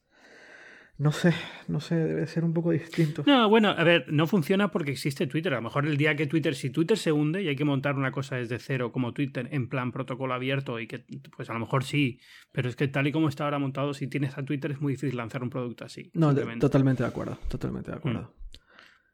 No 0.97 1.11
sé, 1.11 1.33
no 1.67 1.81
sé, 1.81 1.95
debe 1.95 2.25
ser 2.25 2.45
un 2.45 2.53
poco 2.53 2.71
distinto. 2.71 3.23
No, 3.27 3.49
bueno, 3.49 3.69
a 3.69 3.83
ver, 3.83 4.05
no 4.13 4.27
funciona 4.27 4.71
porque 4.71 4.91
existe 4.91 5.27
Twitter. 5.27 5.51
A 5.53 5.57
lo 5.57 5.63
mejor 5.63 5.85
el 5.85 5.97
día 5.97 6.15
que 6.15 6.25
Twitter, 6.25 6.55
si 6.55 6.69
Twitter 6.69 6.97
se 6.97 7.11
hunde 7.11 7.43
y 7.43 7.49
hay 7.49 7.57
que 7.57 7.65
montar 7.65 7.95
una 7.95 8.11
cosa 8.13 8.37
desde 8.37 8.59
cero 8.59 8.93
como 8.93 9.11
Twitter 9.13 9.49
en 9.51 9.67
plan 9.67 9.91
protocolo 9.91 10.33
abierto 10.33 10.79
y 10.79 10.87
que, 10.87 11.03
pues 11.35 11.49
a 11.49 11.53
lo 11.53 11.59
mejor 11.59 11.83
sí, 11.83 12.21
pero 12.53 12.69
es 12.69 12.77
que 12.77 12.87
tal 12.87 13.07
y 13.07 13.11
como 13.11 13.27
está 13.27 13.43
ahora 13.43 13.59
montado, 13.59 13.93
si 13.93 14.07
tienes 14.07 14.37
a 14.37 14.45
Twitter 14.45 14.71
es 14.71 14.79
muy 14.79 14.93
difícil 14.93 15.17
lanzar 15.17 15.43
un 15.43 15.49
producto 15.49 15.83
así. 15.83 16.11
No, 16.13 16.33
de- 16.33 16.45
totalmente 16.59 17.03
de 17.03 17.09
acuerdo, 17.09 17.37
totalmente 17.49 17.91
de 17.91 17.97
acuerdo. 17.97 18.33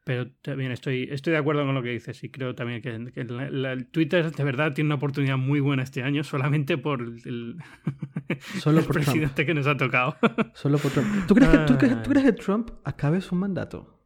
Pero 0.04 0.28
también 0.42 0.72
estoy, 0.72 1.08
estoy 1.12 1.32
de 1.32 1.38
acuerdo 1.38 1.64
con 1.64 1.76
lo 1.76 1.82
que 1.82 1.90
dices 1.90 2.24
y 2.24 2.28
creo 2.28 2.56
también 2.56 2.82
que, 2.82 3.12
que 3.12 3.22
la- 3.24 3.48
la- 3.50 3.72
el 3.72 3.86
Twitter 3.86 4.32
de 4.32 4.42
verdad 4.44 4.72
tiene 4.74 4.88
una 4.88 4.96
oportunidad 4.96 5.36
muy 5.36 5.60
buena 5.60 5.84
este 5.84 6.02
año 6.02 6.24
solamente 6.24 6.76
por 6.76 7.00
el, 7.02 7.56
Solo 8.60 8.80
el 8.80 8.84
por 8.84 8.94
Trump. 8.96 9.06
presidente 9.06 9.46
que 9.46 9.54
nos 9.54 9.66
ha 9.68 9.76
tocado. 9.76 10.16
Solo 10.54 10.78
por 10.78 10.90
Trump. 10.90 11.26
¿Tú 11.28 11.34
crees, 11.36 11.50
que, 11.50 11.58
tú, 11.66 11.78
crees, 11.78 11.92
Ah. 11.94 12.02
tú 12.02 12.10
crees 12.10 12.26
que 12.26 12.32
Trump 12.32 12.70
acabe 12.84 13.20
su 13.20 13.36
mandato? 13.36 14.00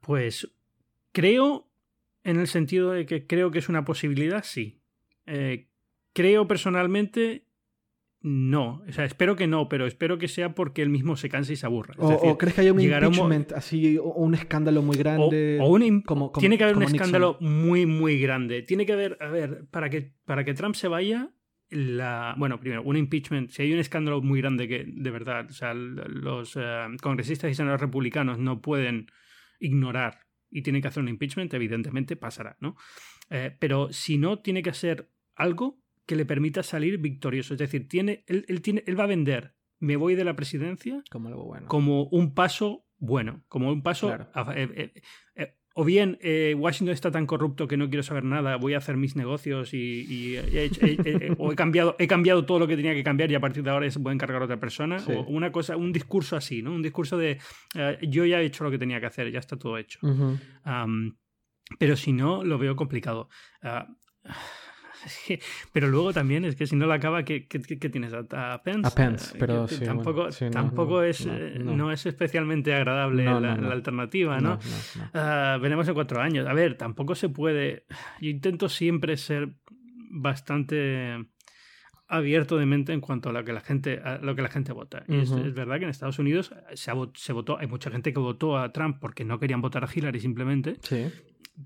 Pues 0.00 0.48
creo, 1.12 1.70
en 2.24 2.38
el 2.38 2.46
sentido 2.46 2.90
de 2.92 3.06
que 3.06 3.26
creo 3.26 3.50
que 3.50 3.58
es 3.60 3.68
una 3.70 3.84
posibilidad, 3.86 4.44
sí. 4.44 4.82
Eh, 5.26 5.68
creo 6.12 6.46
personalmente, 6.46 7.46
no. 8.20 8.82
O 8.88 8.92
sea, 8.92 9.04
espero 9.04 9.36
que 9.36 9.46
no, 9.46 9.68
pero 9.68 9.86
espero 9.86 10.18
que 10.18 10.28
sea 10.28 10.54
porque 10.54 10.82
él 10.82 10.88
mismo 10.88 11.16
se 11.16 11.28
canse 11.28 11.52
y 11.52 11.56
se 11.56 11.66
aburra. 11.66 11.94
Es 11.94 12.00
¿O, 12.04 12.08
decir, 12.10 12.28
o 12.30 12.38
crees 12.38 12.54
que 12.54 12.60
haya 12.62 12.72
un 12.72 12.80
impeachment 12.80 13.52
así, 13.52 13.96
o 13.98 14.04
un 14.14 14.34
escándalo 14.34 14.82
muy 14.82 14.96
grande? 14.96 15.58
o 15.60 15.66
un 15.68 16.02
como- 16.02 16.32
como- 16.32 16.40
tiene 16.40 16.58
que 16.58 16.64
haber 16.64 16.76
un 16.76 16.80
Nixon? 16.80 16.96
escándalo 16.96 17.36
muy, 17.40 17.86
muy 17.86 18.18
grande. 18.20 18.62
Tiene 18.62 18.84
que 18.86 18.92
haber, 18.92 19.16
a 19.20 19.28
ver, 19.28 19.66
para 19.70 19.88
que, 19.90 20.12
para 20.24 20.44
que 20.44 20.54
Trump 20.54 20.74
se 20.74 20.88
vaya, 20.88 21.30
la, 21.70 22.34
bueno, 22.38 22.58
primero, 22.60 22.82
un 22.82 22.96
impeachment, 22.96 23.50
si 23.50 23.62
hay 23.62 23.72
un 23.72 23.78
escándalo 23.78 24.20
muy 24.22 24.40
grande 24.40 24.66
que, 24.66 24.84
de 24.86 25.10
verdad, 25.10 25.46
o 25.48 25.52
sea, 25.52 25.74
los 25.74 26.56
eh, 26.56 26.86
congresistas 27.02 27.50
y 27.50 27.54
senadores 27.54 27.82
republicanos 27.82 28.38
no 28.38 28.60
pueden 28.62 29.06
ignorar 29.60 30.20
y 30.50 30.62
tienen 30.62 30.80
que 30.82 30.88
hacer 30.88 31.02
un 31.02 31.08
impeachment, 31.10 31.52
evidentemente 31.52 32.16
pasará, 32.16 32.56
¿no? 32.60 32.74
Eh, 33.30 33.54
pero 33.58 33.92
si 33.92 34.16
no, 34.16 34.38
tiene 34.38 34.62
que 34.62 34.72
ser 34.72 35.10
algo 35.34 35.78
que 36.08 36.16
le 36.16 36.24
permita 36.24 36.62
salir 36.64 36.98
victorioso. 36.98 37.54
Es 37.54 37.58
decir, 37.60 37.86
tiene, 37.86 38.24
él, 38.26 38.44
él 38.48 38.62
tiene, 38.62 38.82
él 38.86 38.98
va 38.98 39.04
a 39.04 39.08
vender, 39.08 39.54
me 39.78 39.94
voy 39.96 40.16
de 40.16 40.24
la 40.24 40.34
presidencia 40.34 41.04
Como 41.10 41.28
algo 41.28 41.44
bueno. 41.44 41.68
como 41.68 42.04
un 42.08 42.34
paso 42.34 42.84
bueno, 42.98 43.44
como 43.46 43.68
un 43.70 43.82
paso... 43.82 44.08
Claro. 44.08 44.28
a- 44.34 44.52
eh, 44.56 44.68
eh, 44.74 45.02
eh, 45.36 45.54
o 45.74 45.84
bien 45.84 46.18
eh, 46.20 46.56
Washington 46.58 46.92
está 46.94 47.12
tan 47.12 47.26
corrupto 47.26 47.68
que 47.68 47.76
no 47.76 47.88
quiero 47.88 48.02
saber 48.02 48.24
nada, 48.24 48.56
voy 48.56 48.74
a 48.74 48.78
hacer 48.78 48.96
mis 48.96 49.14
negocios 49.14 49.72
y, 49.74 49.78
y 50.12 50.36
he, 50.36 50.64
hecho- 50.64 50.84
he- 50.84 50.96
he- 51.04 51.34
o 51.38 51.52
he 51.52 51.54
cambiado, 51.54 51.94
he 52.00 52.08
cambiado 52.08 52.44
todo 52.44 52.58
lo 52.58 52.66
que 52.66 52.74
tenía 52.74 52.94
que 52.94 53.04
cambiar 53.04 53.30
y 53.30 53.36
a 53.36 53.40
partir 53.40 53.62
de 53.62 53.70
ahora 53.70 53.88
se 53.88 54.00
puede 54.00 54.14
encargar 54.14 54.42
otra 54.42 54.58
persona. 54.58 54.98
Sí. 54.98 55.12
O 55.12 55.20
una 55.28 55.52
cosa, 55.52 55.76
un 55.76 55.92
discurso 55.92 56.34
así, 56.34 56.62
¿no? 56.62 56.72
Un 56.74 56.82
discurso 56.82 57.16
de 57.16 57.38
yo 58.08 58.24
ya 58.24 58.40
he 58.40 58.46
hecho 58.46 58.64
lo 58.64 58.72
que 58.72 58.78
tenía 58.78 58.98
que 58.98 59.06
hacer, 59.06 59.30
ya 59.30 59.38
está 59.38 59.56
todo 59.56 59.78
hecho. 59.78 60.00
Am, 60.64 61.16
pero 61.78 61.94
si 61.96 62.12
no, 62.12 62.42
lo 62.42 62.58
veo 62.58 62.74
complicado. 62.74 63.28
Ah, 63.62 63.86
pero 65.72 65.88
luego 65.88 66.12
también 66.12 66.44
es 66.44 66.56
que 66.56 66.66
si 66.66 66.76
no 66.76 66.86
la 66.86 66.94
acaba, 66.94 67.24
¿qué, 67.24 67.46
qué- 67.46 67.58
tienes? 67.88 68.12
¿A, 68.12 68.54
a 68.54 68.62
Pence? 68.62 68.86
A 68.88 68.90
Pence, 68.90 69.34
Eh, 69.34 69.36
pero 69.38 69.66
que 69.66 69.76
sí, 69.76 69.84
tampoco, 69.84 70.12
bueno, 70.12 70.32
sí, 70.32 70.44
no, 70.46 70.50
tampoco 70.50 70.96
no, 70.96 71.02
es, 71.02 71.26
no, 71.26 71.34
eh, 71.34 71.58
no. 71.58 71.92
es 71.92 72.06
especialmente 72.06 72.74
agradable 72.74 73.24
la, 73.24 73.54
alternativa, 73.72 74.40
¿no? 74.40 74.58
Ah, 75.14 75.58
veremos 75.60 75.86
en 75.88 75.94
cuatro 75.94 76.20
años. 76.20 76.46
A 76.46 76.52
ver, 76.52 76.76
tampoco 76.76 77.14
se 77.14 77.28
puede. 77.28 77.84
Yo 78.20 78.30
intento 78.30 78.68
siempre 78.68 79.16
ser 79.16 79.50
bastante 80.10 81.26
abierto 82.08 82.56
de 82.56 82.64
mente 82.66 82.92
en 82.92 83.00
cuanto 83.00 83.28
a 83.28 83.32
lo 83.32 83.44
que 83.44 83.52
la 83.52 83.60
gente, 83.60 84.00
a 84.02 84.18
lo 84.18 84.34
que 84.34 84.42
la 84.42 84.48
gente 84.48 84.72
vota. 84.72 85.04
Y 85.06 85.18
es, 85.18 85.30
verdad 85.54 85.78
que 85.78 85.84
en 85.84 85.90
Estados 85.90 86.18
Unidos 86.18 86.54
se, 86.74 86.92
se 87.14 87.32
votó, 87.32 87.58
hay 87.58 87.66
mucha 87.66 87.90
gente 87.90 88.12
que 88.12 88.18
votó 88.18 88.56
a 88.56 88.72
Trump 88.72 88.96
porque 89.00 89.24
no 89.24 89.38
querían 89.38 89.60
votar 89.60 89.84
a 89.84 89.88
Hillary 89.94 90.20
simplemente 90.20 90.76
Sí. 90.80 91.06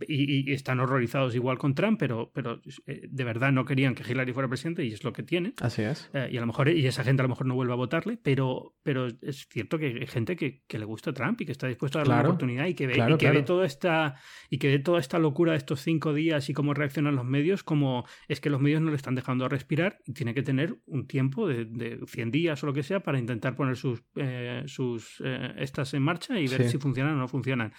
Y, 0.08 0.50
y 0.50 0.52
están 0.54 0.80
horrorizados 0.80 1.34
igual 1.34 1.58
con 1.58 1.74
Trump, 1.74 1.98
pero, 1.98 2.30
pero 2.34 2.60
eh, 2.86 3.02
de 3.08 3.24
verdad 3.24 3.52
no 3.52 3.64
querían 3.64 3.94
que 3.94 4.02
Hillary 4.10 4.32
fuera 4.32 4.48
presidente 4.48 4.84
y 4.84 4.92
es 4.92 5.04
lo 5.04 5.12
que 5.12 5.22
tiene. 5.22 5.52
Así 5.60 5.82
es. 5.82 6.10
Eh, 6.12 6.28
y 6.32 6.36
a 6.36 6.40
lo 6.40 6.46
mejor 6.46 6.68
y 6.68 6.86
esa 6.86 7.04
gente 7.04 7.22
a 7.22 7.24
lo 7.24 7.28
mejor 7.28 7.46
no 7.46 7.54
vuelve 7.54 7.72
a 7.72 7.76
votarle, 7.76 8.18
pero, 8.22 8.74
pero 8.82 9.08
es 9.22 9.46
cierto 9.50 9.78
que 9.78 9.86
hay 9.86 10.06
gente 10.06 10.36
que, 10.36 10.62
que 10.66 10.78
le 10.78 10.84
gusta 10.84 11.12
Trump 11.12 11.40
y 11.40 11.46
que 11.46 11.52
está 11.52 11.66
dispuesto 11.66 11.98
a 11.98 12.00
darle 12.00 12.12
Claro, 12.14 12.28
una 12.28 12.34
oportunidad 12.34 12.66
y 12.66 12.74
que 12.74 12.86
ve, 12.86 12.94
claro, 12.94 13.14
y 13.14 13.18
que 13.18 13.30
ve 13.30 13.42
toda 13.42 13.66
esta 13.66 14.16
y 14.50 14.58
que 14.58 14.68
ve 14.68 14.78
toda 14.78 14.98
esta 15.00 15.18
locura 15.18 15.52
de 15.52 15.58
estos 15.58 15.80
cinco 15.80 16.12
días 16.14 16.48
y 16.48 16.52
cómo 16.54 16.74
reaccionan 16.74 17.14
los 17.16 17.24
medios, 17.24 17.62
como 17.62 18.04
es 18.28 18.40
que 18.40 18.50
los 18.50 18.60
medios 18.60 18.80
no 18.82 18.90
le 18.90 18.96
están 18.96 19.14
dejando 19.14 19.48
respirar 19.48 19.98
y 20.06 20.12
tiene 20.12 20.34
que 20.34 20.42
tener 20.42 20.76
un 20.86 21.06
tiempo 21.06 21.46
de, 21.48 21.64
de 21.66 22.00
100 22.06 22.30
días 22.30 22.62
o 22.62 22.66
lo 22.66 22.72
que 22.72 22.82
sea 22.82 23.00
para 23.00 23.18
intentar 23.18 23.54
poner 23.54 23.76
sus, 23.76 24.02
eh, 24.16 24.62
sus 24.66 25.20
eh, 25.24 25.52
estas 25.58 25.94
en 25.94 26.02
marcha 26.02 26.38
y 26.38 26.46
ver 26.48 26.62
Sí. 26.64 26.70
si 26.70 26.78
funcionan 26.78 27.14
o 27.14 27.18
no 27.18 27.28
funcionan. 27.28 27.72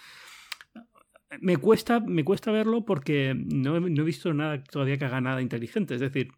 Me 1.40 1.56
cuesta, 1.56 2.00
me 2.00 2.24
cuesta 2.24 2.52
verlo 2.52 2.84
porque 2.84 3.34
no, 3.36 3.76
he- 3.76 3.80
no 3.80 4.02
he 4.02 4.04
visto 4.04 4.32
nada 4.32 4.62
todavía 4.62 4.96
que 4.98 5.04
haga 5.04 5.20
nada 5.20 5.42
inteligente. 5.42 5.94
Es 5.94 6.00
decir, 6.00 6.28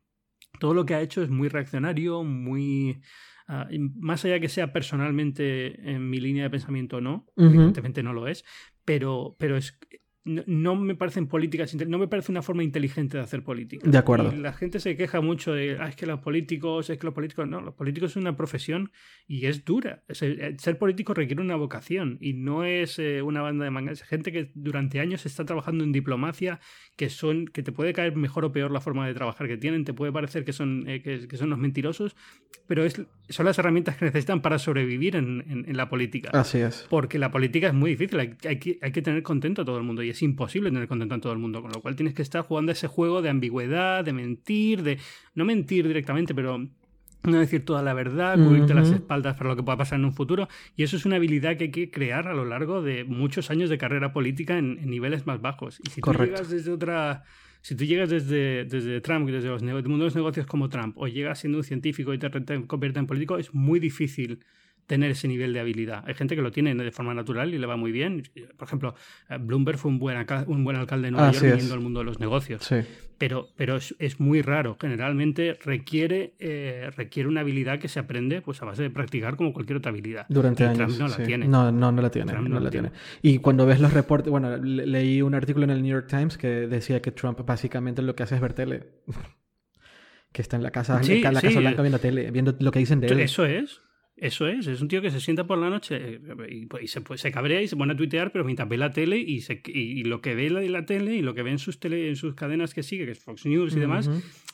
todo 0.59 0.72
lo 0.74 0.87
que 0.87 0.95
ha 0.95 1.01
hecho 1.03 1.22
es 1.22 1.28
muy 1.30 1.49
reaccionario, 1.49 2.24
muy... 2.24 3.01
ah, 3.49 3.68
más 4.01 4.24
allá 4.24 4.41
que 4.41 4.49
sea 4.49 4.72
personalmente 4.72 5.91
en 5.91 6.09
mi 6.09 6.18
línea 6.20 6.45
de 6.45 6.51
pensamiento 6.51 6.97
o 6.97 7.01
no, 7.01 7.26
evidentemente 7.55 8.03
no 8.03 8.12
lo 8.14 8.26
es, 8.26 8.45
pero, 8.84 9.37
pero 9.39 9.57
es... 9.57 9.78
No, 10.27 10.43
no 10.47 10.74
me 10.74 10.97
parecen 10.97 11.29
políticas, 11.29 11.72
no 11.74 11.99
me 11.99 12.09
parece 12.09 12.33
una 12.33 12.43
forma 12.43 12.64
inteligente 12.64 13.16
de 13.16 13.22
hacer 13.22 13.45
política. 13.45 13.89
De 13.89 13.97
acuerdo. 13.97 14.33
Y 14.35 14.39
la 14.39 14.53
gente 14.53 14.81
se 14.81 14.97
queja 14.97 15.20
mucho 15.20 15.53
de, 15.53 15.79
ah, 15.81 15.89
es 15.89 15.95
que 15.95 16.05
los 16.05 16.18
políticos, 16.20 16.91
es 16.91 16.99
que 16.99 17.07
los 17.07 17.14
políticos, 17.14 17.47
no, 17.49 17.61
los 17.61 17.74
políticos 17.74 18.11
es 18.11 18.16
una 18.16 18.37
profesión 18.37 18.91
y 19.29 19.47
es 19.47 19.64
dura. 19.64 20.03
Es- 20.09 20.24
ser 20.59 20.79
político 20.79 21.14
requiere 21.14 21.41
una 21.41 21.55
vocación 21.55 22.18
y 22.20 22.33
no 22.33 22.64
es 22.64 22.99
eh, 22.99 23.22
una 23.22 23.41
banda 23.41 23.64
de 23.64 23.70
mangas. 23.70 24.03
Es 24.03 24.09
gente 24.09 24.33
que 24.33 24.51
durante 24.55 24.99
años 24.99 25.24
está 25.27 25.45
trabajando 25.45 25.85
en 25.85 25.93
diplomacia, 25.93 26.59
que 26.97 27.09
son, 27.09 27.47
que 27.47 27.62
te 27.62 27.70
puede 27.70 27.93
caer 27.93 28.16
mejor 28.16 28.45
o 28.45 28.51
peor 28.51 28.72
la 28.72 28.81
forma 28.81 29.07
de 29.07 29.14
trabajar 29.14 29.47
que 29.47 29.57
tienen, 29.57 29.85
te 29.85 29.95
puede 29.95 30.11
parecer 30.11 30.45
que 30.45 30.53
son, 30.53 30.89
eh, 30.89 31.03
que, 31.03 31.29
que 31.29 31.37
son 31.37 31.47
unos 31.47 31.61
mentirosos, 31.61 32.16
pero 32.66 32.85
es, 32.85 33.01
son 33.29 33.47
las 33.47 33.59
herramientas 33.59 33.97
que 33.97 34.05
necesitan 34.07 34.41
para 34.43 34.59
sobrevivir 34.59 35.16
en, 35.16 35.45
en- 35.49 35.64
en 35.68 35.77
la 35.77 35.89
política. 35.89 36.31
Así 36.33 36.59
es. 36.59 36.87
Porque 36.89 37.18
la 37.18 37.31
política 37.31 37.68
es 37.68 37.74
muy 37.74 37.91
difícil, 37.91 38.18
hay, 38.20 38.35
hay 38.49 38.59
que, 38.59 38.79
hay 38.83 38.93
que 38.93 39.03
tener 39.03 39.22
contento 39.22 39.62
a 39.62 39.64
todo 39.64 39.79
el 39.79 39.85
mundo 39.85 40.03
y 40.03 40.11
es 40.11 40.22
imposible 40.22 40.70
tener 40.70 40.87
contento 40.89 41.14
a 41.14 41.20
todo 41.20 41.33
el 41.33 41.39
mundo, 41.39 41.62
con 41.62 41.72
lo 41.72 41.81
cual 41.83 41.97
tienes 41.97 42.14
que 42.14 42.22
estar 42.22 42.43
jugando 42.43 42.72
ese 42.72 42.87
juego 42.87 43.22
de 43.22 43.29
ambigüedad, 43.31 44.05
de 44.05 44.12
mentir, 44.12 44.83
de 44.83 44.99
no 45.35 45.45
mentir 45.45 45.87
directamente, 45.89 46.35
pero 46.35 46.66
no 47.24 47.39
decir 47.41 47.64
toda 47.64 47.83
la 47.83 47.93
verdad, 47.93 48.37
cubrirte 48.37 48.72
las 48.72 48.91
espaldas 48.91 49.37
para 49.37 49.51
lo 49.51 49.57
que 49.57 49.62
pueda 49.64 49.77
pasar 49.77 49.99
en 49.99 50.05
un 50.05 50.12
futuro. 50.12 50.49
Y 50.77 50.85
eso 50.85 50.97
es 50.97 51.05
una 51.07 51.16
habilidad 51.16 51.57
que 51.57 51.64
hay 51.64 51.70
que 51.72 51.91
crear 51.91 52.29
a 52.29 52.35
lo 52.35 52.45
largo 52.45 52.83
de 52.83 53.03
muchos 53.03 53.51
años 53.51 53.68
de 53.68 53.79
carrera 53.79 54.12
política 54.12 54.57
en, 54.59 54.79
en 54.81 54.89
niveles 54.91 55.27
más 55.27 55.41
bajos. 55.41 55.81
Y 55.85 55.91
si 55.91 55.97
tú 56.01 56.03
Correcto. 56.03 56.35
llegas 56.37 56.51
desde 56.51 56.70
otra... 56.70 57.24
Si 57.67 57.75
tú 57.75 57.85
llegas 57.85 58.09
desde, 58.09 58.64
desde 58.64 59.01
Trump, 59.01 59.29
desde 59.29 59.49
los 59.49 59.61
el 59.61 59.69
mundo 59.89 60.05
de 60.05 60.11
los 60.11 60.14
negocios 60.14 60.47
como 60.47 60.69
Trump, 60.69 60.97
o 60.99 61.09
llegas 61.09 61.41
siendo 61.41 61.59
un 61.59 61.64
científico 61.64 62.14
y 62.14 62.19
te, 62.19 62.31
te 62.31 62.55
en 62.55 63.07
político, 63.09 63.39
es 63.39 63.53
muy 63.53 63.81
difícil 63.81 64.39
tener 64.87 65.11
ese 65.11 65.26
nivel 65.28 65.53
de 65.53 65.61
habilidad. 65.61 66.05
Hay 66.07 66.14
gente 66.14 66.37
que 66.37 66.43
lo 66.43 66.51
tiene 66.53 66.74
de 66.74 66.91
forma 66.93 67.12
natural 67.12 67.53
y 67.53 67.59
le 67.59 67.66
va 67.66 67.76
muy 67.76 67.91
bien. 67.93 68.22
Por 68.57 68.66
ejemplo, 68.68 68.95
eh, 69.28 69.37
Bloomberg 69.41 69.78
fue 69.78 69.91
un 69.91 69.99
buen, 69.99 70.24
un 70.46 70.64
buen 70.64 70.76
alcalde 70.76 71.07
de 71.07 71.11
Nueva 71.13 71.29
Así 71.29 71.41
York 71.41 71.53
viniendo 71.53 71.75
al 71.75 71.80
mundo 71.80 72.00
de 72.00 72.04
los 72.07 72.21
negocios 72.21 72.63
Sí. 72.64 72.76
pero, 73.18 73.49
pero 73.57 73.76
es, 73.76 73.95
es 73.99 74.21
muy 74.21 74.42
raro. 74.42 74.76
Generalmente 74.80 75.58
requiere, 75.64 76.34
eh, 76.38 76.91
requiere 76.96 77.29
una 77.29 77.41
habilidad 77.41 77.79
que 77.80 77.88
se 77.88 77.99
aprende 77.99 78.42
pues, 78.42 78.63
a 78.63 78.64
base 78.67 78.83
de 78.84 78.91
practicar 78.91 79.37
como 79.37 79.53
cualquier 79.53 79.79
otra 79.79 79.91
habilidad. 79.91 80.26
Durante 80.29 80.63
Y 80.63 80.67
años. 80.67 80.79
Trump 80.96 80.99
no 81.00 81.08
la 81.08 81.26
tiene. 81.26 81.49
No, 81.49 81.72
no, 81.72 81.91
no 81.92 82.03
la 82.03 82.11
tiene. 82.11 82.30
Trump 82.30 82.45
no 82.49 82.54
no 82.54 82.61
la 82.61 82.64
la 82.67 82.71
tiene. 82.71 82.91
tiene. 82.91 83.03
Y 83.22 83.38
cuando 83.38 83.67
ves 83.67 83.80
los 83.80 83.92
reportes, 83.92 84.30
bueno, 84.30 84.57
le- 84.57 84.87
leí 84.87 85.21
un 85.22 85.34
artículo 85.34 85.64
en 85.64 85.71
el 85.71 85.83
New 85.83 85.91
York 85.92 86.07
Times 86.08 86.38
que 86.38 86.46
decía 86.49 87.03
que 87.03 87.11
Trump 87.11 87.41
básicamente 87.45 88.03
lo 88.03 88.14
que 88.14 88.22
hace 88.22 88.37
es 88.37 88.41
ver 88.41 88.53
tele. 88.53 88.84
que 90.33 90.42
está 90.42 90.57
en 90.57 90.63
la 90.63 90.71
casa, 90.71 91.03
Sí, 91.03 91.22
en 91.25 91.34
la 91.34 91.41
sí. 91.41 91.46
Casa 91.49 91.61
Blanca 91.61 91.83
viendo 91.83 91.99
tele, 91.99 92.30
viendo 92.30 92.54
lo 92.61 92.71
que 92.71 92.79
dicen 92.79 93.00
de 93.00 93.07
él. 93.08 93.21
Eso 93.21 93.45
es. 93.46 93.80
Eso 94.17 94.47
es, 94.47 94.67
es 94.67 94.80
un 94.80 94.88
tío 94.88 95.03
que 95.03 95.11
se 95.11 95.21
sienta 95.21 95.47
por 95.47 95.59
la 95.59 95.68
noche 95.68 95.97
eh, 96.01 96.21
y, 96.49 96.67
pues, 96.67 96.91
se, 96.91 97.03
pues, 97.03 97.21
se, 97.21 97.30
cabrea 97.30 97.61
y 97.61 97.68
se 97.68 97.76
pone 97.76 97.93
a 97.93 97.97
tuitear, 97.97 98.33
pero 98.33 98.47
mientras 98.47 98.67
ve 98.67 98.79
la 98.79 98.91
tele 98.91 99.18
y, 99.18 99.43
se, 99.43 99.61
y, 99.67 100.05
lo 100.05 100.22
que 100.22 100.34
ve 100.34 100.47
en 100.47 100.72
la 100.72 100.87
tele 100.87 101.17
y 101.17 101.22
lo 101.22 101.34
que 101.34 101.43
ve 101.43 101.51
en 101.51 101.59
sus, 101.59 101.79
tele, 101.79 102.09
en 102.09 102.17
sus 102.17 102.34
cadenas 102.34 102.72
que 102.72 102.83
sigue, 102.83 103.05
que 103.05 103.13
es 103.13 103.18
Fox 103.18 103.45
News 103.45 103.76
y 103.76 103.80
demás, 103.80 104.09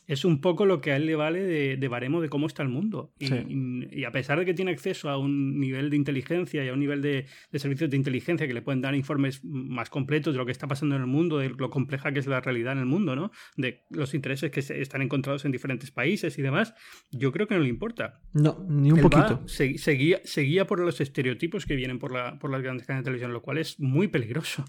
es 0.09 0.25
un 0.25 0.41
poco 0.41 0.67
lo 0.67 0.81
que 0.81 0.91
a 0.91 0.97
él 0.97 1.07
le 1.07 1.15
vale 1.15 1.45
de, 1.45 1.77
de 1.77 1.89
baremo 1.89 2.21
de 2.21 2.29
cómo 2.29 2.49
está 2.49 2.65
el 2.65 2.71
mundo. 2.71 3.13
Y, 3.21 4.05
a 4.05 4.11
pesar 4.11 4.41
de 4.41 4.45
que 4.45 4.53
tiene 4.53 4.73
acceso 4.73 5.09
a 5.09 5.17
un 5.17 5.61
nivel 5.61 5.91
de 5.91 5.97
inteligencia 5.97 6.65
y 6.65 6.69
a 6.69 6.73
un 6.73 6.81
nivel 6.81 7.01
de, 7.01 7.27
de, 7.53 7.59
servicios 7.61 7.89
de 7.89 7.97
inteligencia 7.97 8.49
que 8.49 8.55
le 8.55 8.63
pueden 8.63 8.81
dar 8.81 8.97
informes 8.97 9.45
más 9.45 9.91
completos 9.91 10.35
de 10.35 10.39
lo 10.39 10.47
que 10.47 10.53
está 10.53 10.67
pasando 10.67 10.97
en 10.97 11.03
el 11.03 11.07
mundo, 11.07 11.39
de 11.39 11.51
lo 11.51 11.71
compleja 11.71 12.11
que 12.11 12.19
es 12.19 12.27
la 12.27 12.41
realidad 12.41 12.73
en 12.73 12.81
el 12.81 12.87
mundo, 12.87 13.15
¿no? 13.15 13.31
De 13.57 13.85
los 13.91 14.13
intereses 14.15 14.51
que 14.51 14.59
están 14.59 15.03
encontrados 15.03 15.45
en 15.45 15.53
diferentes 15.53 15.93
países 15.93 16.37
y 16.37 16.43
demás, 16.43 16.75
yo 17.13 17.31
creo 17.31 17.47
que 17.47 17.55
no 17.55 17.61
le 17.61 17.69
importa. 17.69 18.21
No, 18.33 18.67
ni 18.69 18.91
un 18.91 19.01
poquito 19.01 19.45
seguía, 19.53 20.21
seguía 20.25 20.67
por 20.67 20.81
los 20.81 21.01
estereotipos 21.01 21.67
que 21.67 21.77
vienen 21.77 21.99
por, 21.99 22.13
la, 22.13 22.39
por 22.39 22.51
las 22.51 22.63
grandes 22.63 22.87
cadenas 22.87 23.05
de 23.05 23.09
televisión, 23.11 23.33
lo 23.33 23.43
cual 23.43 23.59
es 23.59 23.79
muy 23.79 24.09
peligroso. 24.09 24.65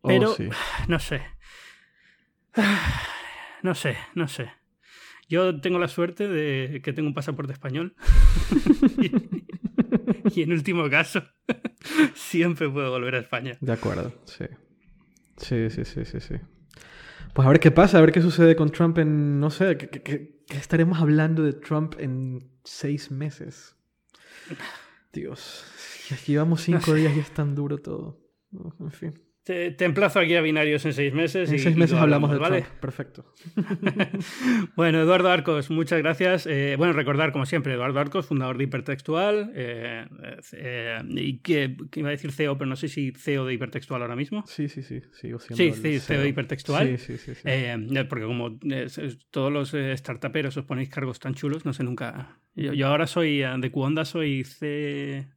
Oh, 0.00 0.08
Pero, 0.08 0.36
no 0.88 0.98
sé. 0.98 1.22
No 3.60 3.74
sé, 3.74 3.96
no 4.14 4.28
sé. 4.28 4.52
Yo 5.28 5.60
tengo 5.60 5.80
la 5.80 5.88
suerte 5.88 6.28
de 6.28 6.80
que 6.80 6.92
tengo 6.92 7.08
un 7.08 7.14
pasaporte 7.14 7.52
español. 7.52 7.96
y, 10.34 10.42
en 10.42 10.52
último 10.52 10.88
caso, 10.88 11.24
siempre 12.14 12.68
puedo 12.68 12.90
volver 12.90 13.16
a 13.16 13.18
España. 13.18 13.58
De 13.60 13.72
acuerdo, 13.72 14.14
sí. 14.24 14.44
Sí, 15.36 15.70
sí, 15.70 15.84
sí, 15.84 16.04
sí, 16.04 16.20
sí. 16.20 16.34
Pues 17.34 17.46
a 17.46 17.50
ver 17.50 17.60
qué 17.60 17.72
pasa, 17.72 17.98
a 17.98 18.00
ver 18.00 18.12
qué 18.12 18.22
sucede 18.22 18.54
con 18.56 18.70
Trump 18.70 18.98
en, 18.98 19.38
no 19.38 19.50
sé, 19.50 19.76
que 19.76 20.40
estaremos 20.50 21.00
hablando 21.00 21.42
de 21.42 21.52
Trump 21.52 21.94
en 21.98 22.48
seis 22.64 23.10
meses. 23.10 23.76
Dios, 25.12 25.64
llevamos 26.26 26.62
cinco 26.62 26.94
días 26.94 27.16
y 27.16 27.20
es 27.20 27.30
tan 27.30 27.54
duro 27.54 27.78
todo. 27.78 28.20
En 28.80 28.90
fin. 28.90 29.28
Te, 29.48 29.82
emplazo 29.82 30.20
aquí 30.20 30.34
a 30.34 30.42
binarios 30.42 30.84
en 30.84 30.92
seis 30.92 31.14
meses. 31.14 31.50
En 31.50 31.58
seis 31.58 31.74
meses 31.74 31.96
hablamos, 31.96 32.30
de 32.30 32.36
¿vale? 32.36 32.66
Perfecto. 32.82 33.32
bueno, 34.76 35.00
Eduardo 35.00 35.30
Arcos, 35.30 35.70
muchas 35.70 36.00
gracias. 36.00 36.46
Eh, 36.46 36.74
bueno, 36.76 36.92
recordar, 36.92 37.32
como 37.32 37.46
siempre, 37.46 37.72
Eduardo 37.72 37.98
Arcos, 37.98 38.26
fundador 38.26 38.58
de 38.58 38.64
Hipertextual. 38.64 39.50
Eh, 39.54 40.04
eh, 40.52 40.98
y 41.08 41.38
que, 41.38 41.78
iba 41.94 42.08
a 42.08 42.10
decir 42.10 42.30
CEO, 42.30 42.58
pero 42.58 42.68
no 42.68 42.76
sé 42.76 42.88
si 42.88 43.12
CEO 43.12 43.46
de 43.46 43.54
Hipertextual 43.54 44.02
ahora 44.02 44.16
mismo. 44.16 44.44
Sí, 44.46 44.68
sí, 44.68 44.82
sí. 44.82 45.00
Sigo 45.12 45.38
siendo 45.38 45.56
sí, 45.56 45.72
sí, 45.72 45.98
CEO. 45.98 46.20
de 46.20 46.28
Hipertextual. 46.28 46.98
Sí, 46.98 47.16
sí, 47.16 47.34
sí. 47.34 47.42
porque 48.06 48.26
como 48.26 48.58
todos 49.30 49.50
los 49.50 49.74
startuperos 49.98 50.58
os 50.58 50.66
ponéis 50.66 50.90
cargos 50.90 51.20
tan 51.20 51.32
chulos, 51.32 51.64
no 51.64 51.72
sé 51.72 51.84
nunca. 51.84 52.38
Yo, 52.58 52.86
ahora 52.88 53.06
soy 53.06 53.38
de 53.38 53.70
Cuonda, 53.70 54.04
soy 54.04 54.42
C. 54.44 55.28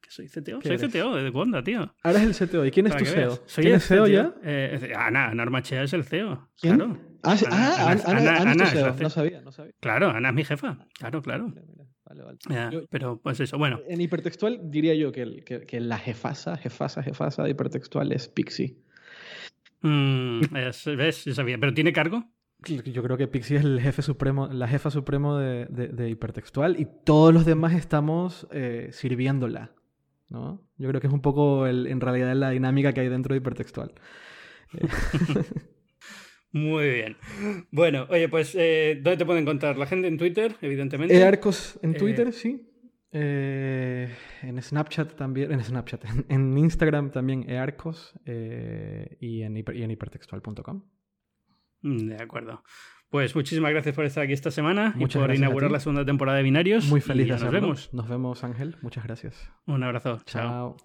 ¿Qué 0.00 0.10
soy? 0.10 0.28
¿CTO? 0.28 0.60
Soy 0.62 0.78
CTO 0.78 1.16
de 1.16 1.32
Cuonda, 1.32 1.62
tío. 1.64 1.94
Ahora 2.02 2.22
es 2.22 2.40
el 2.40 2.48
CTO. 2.48 2.64
¿Y 2.64 2.70
quién 2.70 2.86
es 2.86 2.96
tu 2.96 3.04
CEO? 3.04 3.42
¿Soy 3.46 3.66
el 3.66 3.80
CEO 3.80 4.06
ya? 4.06 4.34
Eh, 4.44 4.92
Ana, 4.96 5.28
Ana 5.28 5.42
Armachea 5.42 5.82
es 5.82 5.92
el 5.92 6.04
CEO. 6.04 6.48
Claro. 6.60 6.96
Ah, 7.22 7.36
ah 7.50 7.90
Ana, 7.90 8.02
Ana, 8.04 8.52
Ana, 8.52 8.54
no 8.54 9.10
sabía, 9.10 9.42
no 9.42 9.52
sabía. 9.52 9.72
Claro, 9.80 10.10
Ana 10.10 10.28
es 10.28 10.34
mi 10.34 10.44
jefa. 10.44 10.78
Claro, 10.98 11.22
claro. 11.22 11.52
Vale, 12.04 12.22
vale. 12.22 12.86
pero 12.88 13.20
pues 13.20 13.40
eso, 13.40 13.58
bueno. 13.58 13.80
En 13.88 14.00
hipertextual 14.00 14.70
diría 14.70 14.94
yo 14.94 15.12
que, 15.12 15.44
que, 15.44 15.66
que, 15.66 15.80
la 15.80 15.98
jefasa, 15.98 16.56
jefasa, 16.56 17.02
jefasa 17.02 17.44
de 17.44 17.50
hipertextual 17.50 18.12
es 18.12 18.28
Pixie. 18.28 18.78
Mm, 19.82 20.40
¿Ves? 20.96 21.24
Yo 21.24 21.34
sabía. 21.34 21.58
¿Pero 21.58 21.74
tiene 21.74 21.92
cargo? 21.92 22.24
Yo 22.66 23.02
creo 23.02 23.16
que 23.16 23.28
Pixie 23.28 23.56
es 23.58 23.64
el 23.64 23.80
jefe 23.80 24.02
supremo, 24.02 24.48
la 24.48 24.68
jefa 24.68 24.90
supremo 24.90 25.36
de, 25.36 25.66
de, 25.66 26.10
hipertextual 26.10 26.78
y 26.78 26.86
todos 27.04 27.32
los 27.32 27.44
demás 27.44 27.74
estamos 27.74 28.46
eh, 28.52 28.88
sirviéndola. 28.92 29.72
¿no? 30.28 30.62
Yo 30.76 30.88
creo 30.88 31.00
que 31.00 31.06
es 31.06 31.12
un 31.12 31.22
poco 31.22 31.66
el, 31.66 31.86
en 31.86 32.00
realidad 32.00 32.34
la 32.34 32.50
dinámica 32.50 32.92
que 32.92 33.00
hay 33.00 33.08
dentro 33.08 33.34
de 33.34 33.38
hipertextual. 33.38 33.92
Muy 36.52 36.90
bien. 36.90 37.16
Bueno, 37.70 38.06
oye, 38.10 38.28
pues, 38.28 38.56
eh, 38.58 38.98
¿dónde 39.00 39.18
te 39.18 39.24
pueden 39.24 39.42
encontrar? 39.42 39.78
La 39.78 39.86
gente 39.86 40.08
en 40.08 40.18
Twitter, 40.18 40.56
evidentemente. 40.60 41.16
Earcos 41.16 41.78
en 41.82 41.94
Twitter, 41.94 42.28
eh, 42.28 42.32
sí. 42.32 42.66
Eh, 43.12 44.08
en 44.42 44.60
Snapchat 44.60 45.14
también, 45.14 45.52
en 45.52 45.62
Snapchat, 45.62 46.04
en, 46.28 46.58
Instagram 46.58 47.10
también 47.10 47.48
earcos 47.48 48.14
y, 48.24 49.42
en, 49.42 49.56
y 49.56 49.82
en 49.82 49.90
hipertextual.com. 49.90 50.82
Mm, 51.82 52.08
de 52.08 52.22
acuerdo. 52.22 52.62
Pues 53.10 53.34
muchísimas 53.34 53.72
gracias 53.72 53.94
por 53.94 54.04
estar 54.04 54.22
aquí 54.22 54.32
esta 54.32 54.52
semana 54.52 54.94
y 54.96 55.06
por 55.06 55.34
inaugurar 55.34 55.72
la 55.72 55.80
segunda 55.80 56.04
temporada 56.04 56.38
de 56.38 56.44
Binarios. 56.44 56.86
Muy 56.86 57.00
feliz 57.00 57.26
de 57.26 57.32
Nos 57.32 57.50
vemos. 57.50 57.92
Nos 57.92 58.08
vemos, 58.08 58.44
Ángel. 58.44 58.76
Muchas 58.82 59.04
gracias. 59.04 59.50
Un 59.66 59.82
abrazo. 59.82 60.20
Chao. 60.26 60.76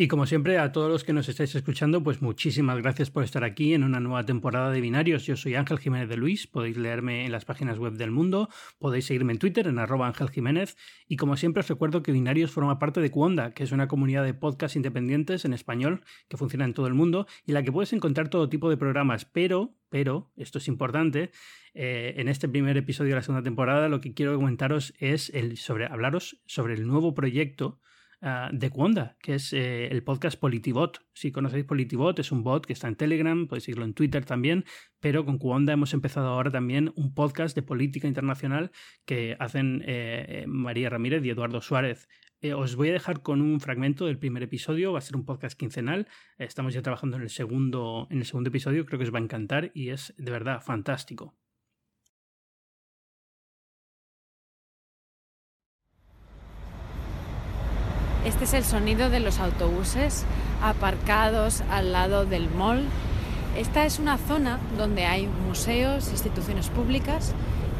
Y 0.00 0.06
como 0.06 0.26
siempre, 0.26 0.58
a 0.58 0.70
todos 0.70 0.88
los 0.88 1.02
que 1.02 1.12
nos 1.12 1.28
estáis 1.28 1.56
escuchando, 1.56 2.04
pues 2.04 2.22
muchísimas 2.22 2.78
gracias 2.78 3.10
por 3.10 3.24
estar 3.24 3.42
aquí 3.42 3.74
en 3.74 3.82
una 3.82 3.98
nueva 3.98 4.24
temporada 4.24 4.70
de 4.70 4.80
Binarios. 4.80 5.26
Yo 5.26 5.34
soy 5.34 5.56
Ángel 5.56 5.80
Jiménez 5.80 6.08
de 6.08 6.16
Luis, 6.16 6.46
podéis 6.46 6.76
leerme 6.76 7.26
en 7.26 7.32
las 7.32 7.44
páginas 7.44 7.80
web 7.80 7.94
del 7.94 8.12
mundo, 8.12 8.48
podéis 8.78 9.06
seguirme 9.06 9.32
en 9.32 9.40
Twitter 9.40 9.66
en 9.66 9.80
arroba 9.80 10.06
Ángel 10.06 10.30
Jiménez. 10.30 10.76
Y 11.08 11.16
como 11.16 11.36
siempre 11.36 11.62
os 11.62 11.68
recuerdo 11.68 12.04
que 12.04 12.12
Binarios 12.12 12.52
forma 12.52 12.78
parte 12.78 13.00
de 13.00 13.10
Cuonda, 13.10 13.54
que 13.54 13.64
es 13.64 13.72
una 13.72 13.88
comunidad 13.88 14.22
de 14.22 14.34
podcasts 14.34 14.76
independientes 14.76 15.44
en 15.44 15.52
español 15.52 16.04
que 16.28 16.36
funciona 16.36 16.64
en 16.64 16.74
todo 16.74 16.86
el 16.86 16.94
mundo 16.94 17.26
y 17.44 17.50
en 17.50 17.54
la 17.54 17.64
que 17.64 17.72
puedes 17.72 17.92
encontrar 17.92 18.28
todo 18.28 18.48
tipo 18.48 18.70
de 18.70 18.76
programas, 18.76 19.24
pero, 19.24 19.74
pero, 19.88 20.30
esto 20.36 20.58
es 20.58 20.68
importante, 20.68 21.32
eh, 21.74 22.14
en 22.18 22.28
este 22.28 22.48
primer 22.48 22.76
episodio 22.76 23.10
de 23.10 23.16
la 23.16 23.22
segunda 23.22 23.42
temporada 23.42 23.88
lo 23.88 24.00
que 24.00 24.14
quiero 24.14 24.36
comentaros 24.36 24.94
es 25.00 25.28
el 25.30 25.56
sobre, 25.56 25.86
hablaros 25.86 26.40
sobre 26.46 26.74
el 26.74 26.86
nuevo 26.86 27.14
proyecto 27.14 27.80
Ah, 28.20 28.50
de 28.52 28.70
Cuonda, 28.70 29.16
que 29.22 29.34
es 29.34 29.52
eh, 29.52 29.86
el 29.86 30.02
podcast 30.02 30.40
Politibot. 30.40 31.06
Si 31.14 31.30
conocéis 31.30 31.64
Politibot, 31.64 32.18
es 32.18 32.32
un 32.32 32.42
bot 32.42 32.66
que 32.66 32.72
está 32.72 32.88
en 32.88 32.96
Telegram, 32.96 33.46
podéis 33.46 33.64
seguirlo 33.64 33.84
en 33.84 33.94
Twitter 33.94 34.24
también, 34.24 34.64
pero 34.98 35.24
con 35.24 35.38
Cuonda 35.38 35.72
hemos 35.72 35.94
empezado 35.94 36.26
ahora 36.26 36.50
también 36.50 36.92
un 36.96 37.14
podcast 37.14 37.54
de 37.54 37.62
política 37.62 38.08
internacional 38.08 38.72
que 39.04 39.36
hacen 39.38 39.82
eh, 39.86 40.42
eh, 40.42 40.44
María 40.48 40.90
Ramírez 40.90 41.24
y 41.24 41.30
Eduardo 41.30 41.60
Suárez. 41.60 42.08
os 42.56 42.74
voy 42.74 42.88
a 42.88 42.92
dejar 42.92 43.22
con 43.22 43.40
un 43.40 43.60
fragmento 43.60 44.06
del 44.06 44.18
primer 44.18 44.42
episodio, 44.42 44.92
va 44.92 44.98
a 44.98 45.02
ser 45.02 45.14
un 45.14 45.24
podcast 45.24 45.56
quincenal. 45.56 46.08
estamos 46.38 46.74
ya 46.74 46.82
trabajando 46.82 47.18
en 47.18 47.22
el 47.22 47.30
segundo, 47.30 48.08
en 48.10 48.18
el 48.18 48.24
segundo 48.24 48.48
episodio, 48.48 48.84
creo 48.84 48.98
que 48.98 49.04
os 49.04 49.14
va 49.14 49.20
a 49.20 49.22
encantar 49.22 49.70
y 49.74 49.90
es 49.90 50.12
de 50.18 50.32
verdad 50.32 50.60
fantástico. 50.60 51.36
Este 58.24 58.44
es 58.44 58.52
el 58.52 58.64
sonido 58.64 59.10
de 59.10 59.20
los 59.20 59.38
autobuses 59.38 60.24
aparcados 60.62 61.62
al 61.70 61.92
lado 61.92 62.26
del 62.26 62.50
mall. 62.50 62.84
Esta 63.56 63.84
es 63.84 63.98
una 63.98 64.18
zona 64.18 64.58
donde 64.76 65.06
hay 65.06 65.28
museos, 65.46 66.10
instituciones 66.10 66.68
públicas, 66.68 67.32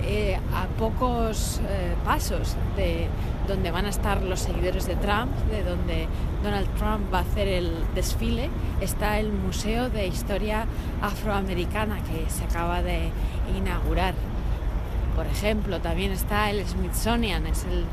eh, 0.05 0.39
a 0.55 0.67
pocos 0.79 1.61
eh, 1.69 1.95
pasos 2.05 2.55
de 2.77 3.09
donde 3.49 3.71
van 3.71 3.87
a 3.87 3.89
estar 3.89 4.23
los 4.23 4.41
seguidores 4.41 4.87
de 4.87 4.95
Trump, 4.97 5.33
de 5.51 5.65
donde 5.65 6.07
Donald 6.43 6.69
Trump 6.79 7.13
va 7.13 7.19
a 7.19 7.23
hacer 7.23 7.49
el 7.49 7.73
desfile, 7.95 8.49
está 8.81 9.19
el 9.19 9.33
Museo 9.33 9.91
de 9.91 10.07
Historia 10.07 10.67
Afroamericana 11.03 11.99
que 12.05 12.31
se 12.31 12.45
acaba 12.45 12.83
de 12.83 13.11
inaugurar. 13.57 14.15
Por 15.17 15.27
ejemplo, 15.27 15.81
también 15.81 16.13
está 16.13 16.51
el 16.51 16.65
Smithsonian, 16.67 17.47
es 17.47 17.65
el 17.65 17.85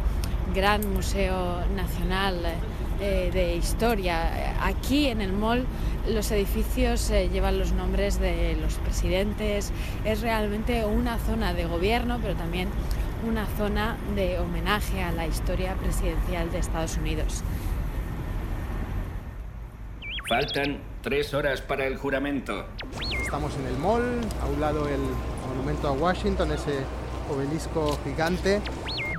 gran 0.54 0.94
museo 0.94 1.66
nacional 1.76 2.42
eh, 3.02 3.30
de 3.34 3.56
historia. 3.56 4.56
Aquí 4.66 5.08
en 5.08 5.22
el 5.22 5.34
mall 5.34 5.66
los 6.08 6.30
edificios 6.32 7.10
eh, 7.10 7.30
llevan 7.30 7.58
los 7.58 7.72
nombres 7.72 8.20
de 8.20 8.56
los 8.56 8.76
presidentes. 8.76 9.72
Es 10.04 10.22
realmente 10.22 10.86
una 10.86 11.18
zona 11.18 11.54
de 11.54 11.66
gobierno, 11.66 12.20
pero 12.22 12.36
también 12.36 12.70
una 13.28 13.46
zona 13.58 13.98
de 14.16 14.40
homenaje 14.40 15.02
a 15.02 15.12
la 15.12 15.26
historia 15.26 15.74
presidencial 15.76 16.52
de 16.52 16.60
Estados 16.60 16.98
Unidos. 16.98 17.44
Faltan 20.30 20.80
tres 21.02 21.34
horas 21.34 21.62
para 21.62 21.86
el 21.86 21.98
juramento. 21.98 22.66
Estamos 23.22 23.56
en 23.58 23.68
el 23.68 23.78
mall, 23.78 24.22
a 24.42 24.46
un 24.48 24.60
lado 24.60 24.88
el 24.88 25.02
monumento 25.48 25.88
a 25.88 25.92
Washington, 25.92 26.52
ese 26.52 26.80
obelisco 27.30 28.00
gigante. 28.04 28.62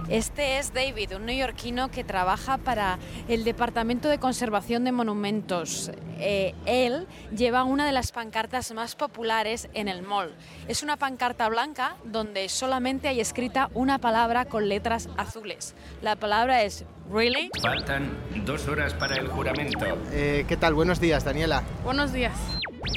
Este 0.08 0.58
es 0.58 0.72
David, 0.72 1.16
un 1.16 1.26
neoyorquino 1.26 1.90
que 1.90 2.04
trabaja 2.04 2.58
para 2.58 3.00
el 3.26 3.42
Departamento 3.42 4.08
de 4.08 4.18
Conservación 4.18 4.84
de 4.84 4.92
Monumentos. 4.92 5.90
Eh, 6.20 6.54
él 6.64 7.08
lleva 7.36 7.64
una 7.64 7.84
de 7.84 7.90
las 7.90 8.12
pancartas 8.12 8.72
más 8.72 8.94
populares 8.94 9.68
en 9.74 9.88
el 9.88 10.02
mall. 10.02 10.32
Es 10.68 10.84
una 10.84 10.96
pancarta 10.96 11.48
blanca 11.48 11.96
donde 12.04 12.48
solamente 12.48 13.08
hay 13.08 13.20
escrita 13.20 13.68
una 13.74 13.98
palabra 13.98 14.44
con 14.44 14.68
letras 14.68 15.08
azules. 15.16 15.74
La 16.02 16.14
palabra 16.14 16.62
es 16.62 16.84
Really. 17.12 17.50
Faltan 17.60 18.16
dos 18.44 18.68
horas 18.68 18.94
para 18.94 19.16
el 19.16 19.26
juramento. 19.26 19.86
Eh, 20.12 20.44
¿Qué 20.46 20.56
tal? 20.56 20.74
Buenos 20.74 21.00
días, 21.00 21.24
Daniela. 21.24 21.64
Buenos 21.82 22.12
días. 22.12 22.32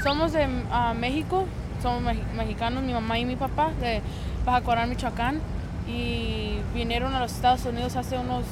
Somos 0.04 0.32
de 0.34 0.48
ah, 0.70 0.94
México, 0.96 1.48
somos 1.82 2.16
mexicanos, 2.36 2.84
mi 2.84 2.94
mamá 2.94 3.18
y 3.18 3.26
mi 3.26 3.36
papá, 3.36 3.72
de 3.82 4.04
Baja 4.46 4.62
Coral, 4.62 4.90
Michoacán 4.90 5.42
y 5.90 6.60
vinieron 6.74 7.14
a 7.16 7.20
los 7.20 7.32
Estados 7.34 7.66
Unidos 7.66 7.96
hace 7.96 8.18
unos 8.18 8.44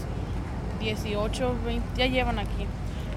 18, 0.79 1.55
20, 1.65 1.87
ya 1.97 2.05
llevan 2.07 2.39
aquí. 2.39 2.65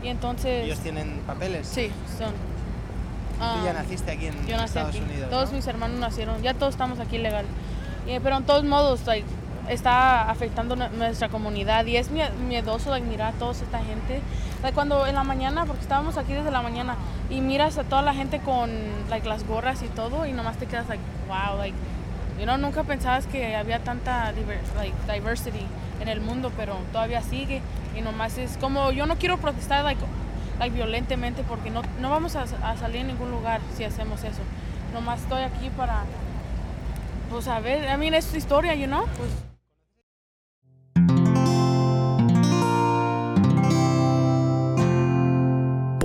Y 0.03 0.09
entonces... 0.09 0.65
¿Ellos 0.65 0.79
tienen 0.81 1.21
papeles? 1.27 1.67
Sí, 1.67 1.91
son. 2.19 2.31
Tú 2.33 3.65
ya 3.65 3.71
Ah, 3.71 3.75
naciste 3.75 4.11
aquí 4.13 4.27
en 4.27 4.35
yo 4.47 4.57
nací 4.57 4.65
Estados 4.67 4.91
aquí. 4.97 4.99
Unidos. 5.05 5.31
Todos 5.31 5.51
¿no? 5.51 5.57
mis 5.57 5.67
hermanos 5.67 5.99
nacieron, 5.99 6.43
ya 6.43 6.55
todos 6.55 6.75
estamos 6.75 7.01
aquí 7.01 7.19
legal. 7.19 7.45
Y- 8.07 8.19
pero 8.21 8.37
en 8.37 8.45
todos 8.45 8.65
modos, 8.65 9.07
like, 9.07 9.27
está 9.69 10.29
afectando 10.31 10.75
nu- 10.77 10.89
nuestra 10.97 11.29
comunidad 11.29 11.87
y 11.87 11.97
es 11.97 12.11
mie- 12.11 12.31
miedoso 12.49 12.91
like, 12.91 13.07
mirar 13.07 13.35
a 13.35 13.39
toda 13.39 13.53
esta 13.53 13.79
gente. 13.79 14.21
Like, 14.63 14.75
cuando 14.75 15.07
en 15.07 15.15
la 15.15 15.25
mañana, 15.25 15.65
porque 15.65 15.81
estábamos 15.83 16.19
aquí 16.19 16.33
desde 16.35 16.51
la 16.51 16.61
mañana, 16.61 16.97
y 17.31 17.41
miras 17.41 17.79
a 17.79 17.85
toda 17.85 18.03
la 18.03 18.13
gente 18.15 18.41
con 18.41 18.71
like, 19.09 19.27
las 19.29 19.47
gorras 19.47 19.83
y 19.83 19.89
todo, 19.89 20.27
y 20.27 20.33
nomás 20.33 20.57
te 20.59 20.67
quedas 20.67 20.89
like, 20.89 21.03
wow, 21.29 21.57
like, 21.59 21.77
you 22.41 22.47
know, 22.47 22.57
nunca 22.57 22.83
pensabas 22.85 23.27
que 23.27 23.55
había 23.55 23.81
tanta 23.81 24.33
diver- 24.33 24.61
like, 24.77 24.95
diversity 25.13 25.65
en 26.01 26.09
el 26.09 26.21
mundo, 26.23 26.51
pero 26.57 26.77
todavía 26.91 27.21
sigue. 27.23 27.61
Y 27.97 28.01
nomás 28.01 28.39
es 28.39 28.57
como, 28.57 28.91
yo 28.93 29.05
no 29.05 29.17
quiero 29.17 29.37
protestar 29.37 29.85
like, 29.85 30.01
like, 30.59 30.75
violentamente 30.75 31.43
porque 31.43 31.71
no, 31.71 31.83
no 32.01 32.09
vamos 32.09 32.35
a, 32.37 32.45
a 32.65 32.77
salir 32.79 33.03
en 33.03 33.09
ningún 33.09 33.31
lugar 33.31 33.61
si 33.77 33.85
hacemos 33.85 34.25
eso. 34.25 34.41
Nomás 34.95 35.21
estoy 35.21 35.43
aquí 35.43 35.69
para, 35.77 36.05
pues 37.31 37.47
a 37.47 37.61
ver, 37.61 37.85
I 37.93 37.99
mean, 37.99 38.15
es 38.15 38.35
historia, 38.35 38.75
you 38.75 38.87
know, 38.87 39.05
pues... 39.19 39.50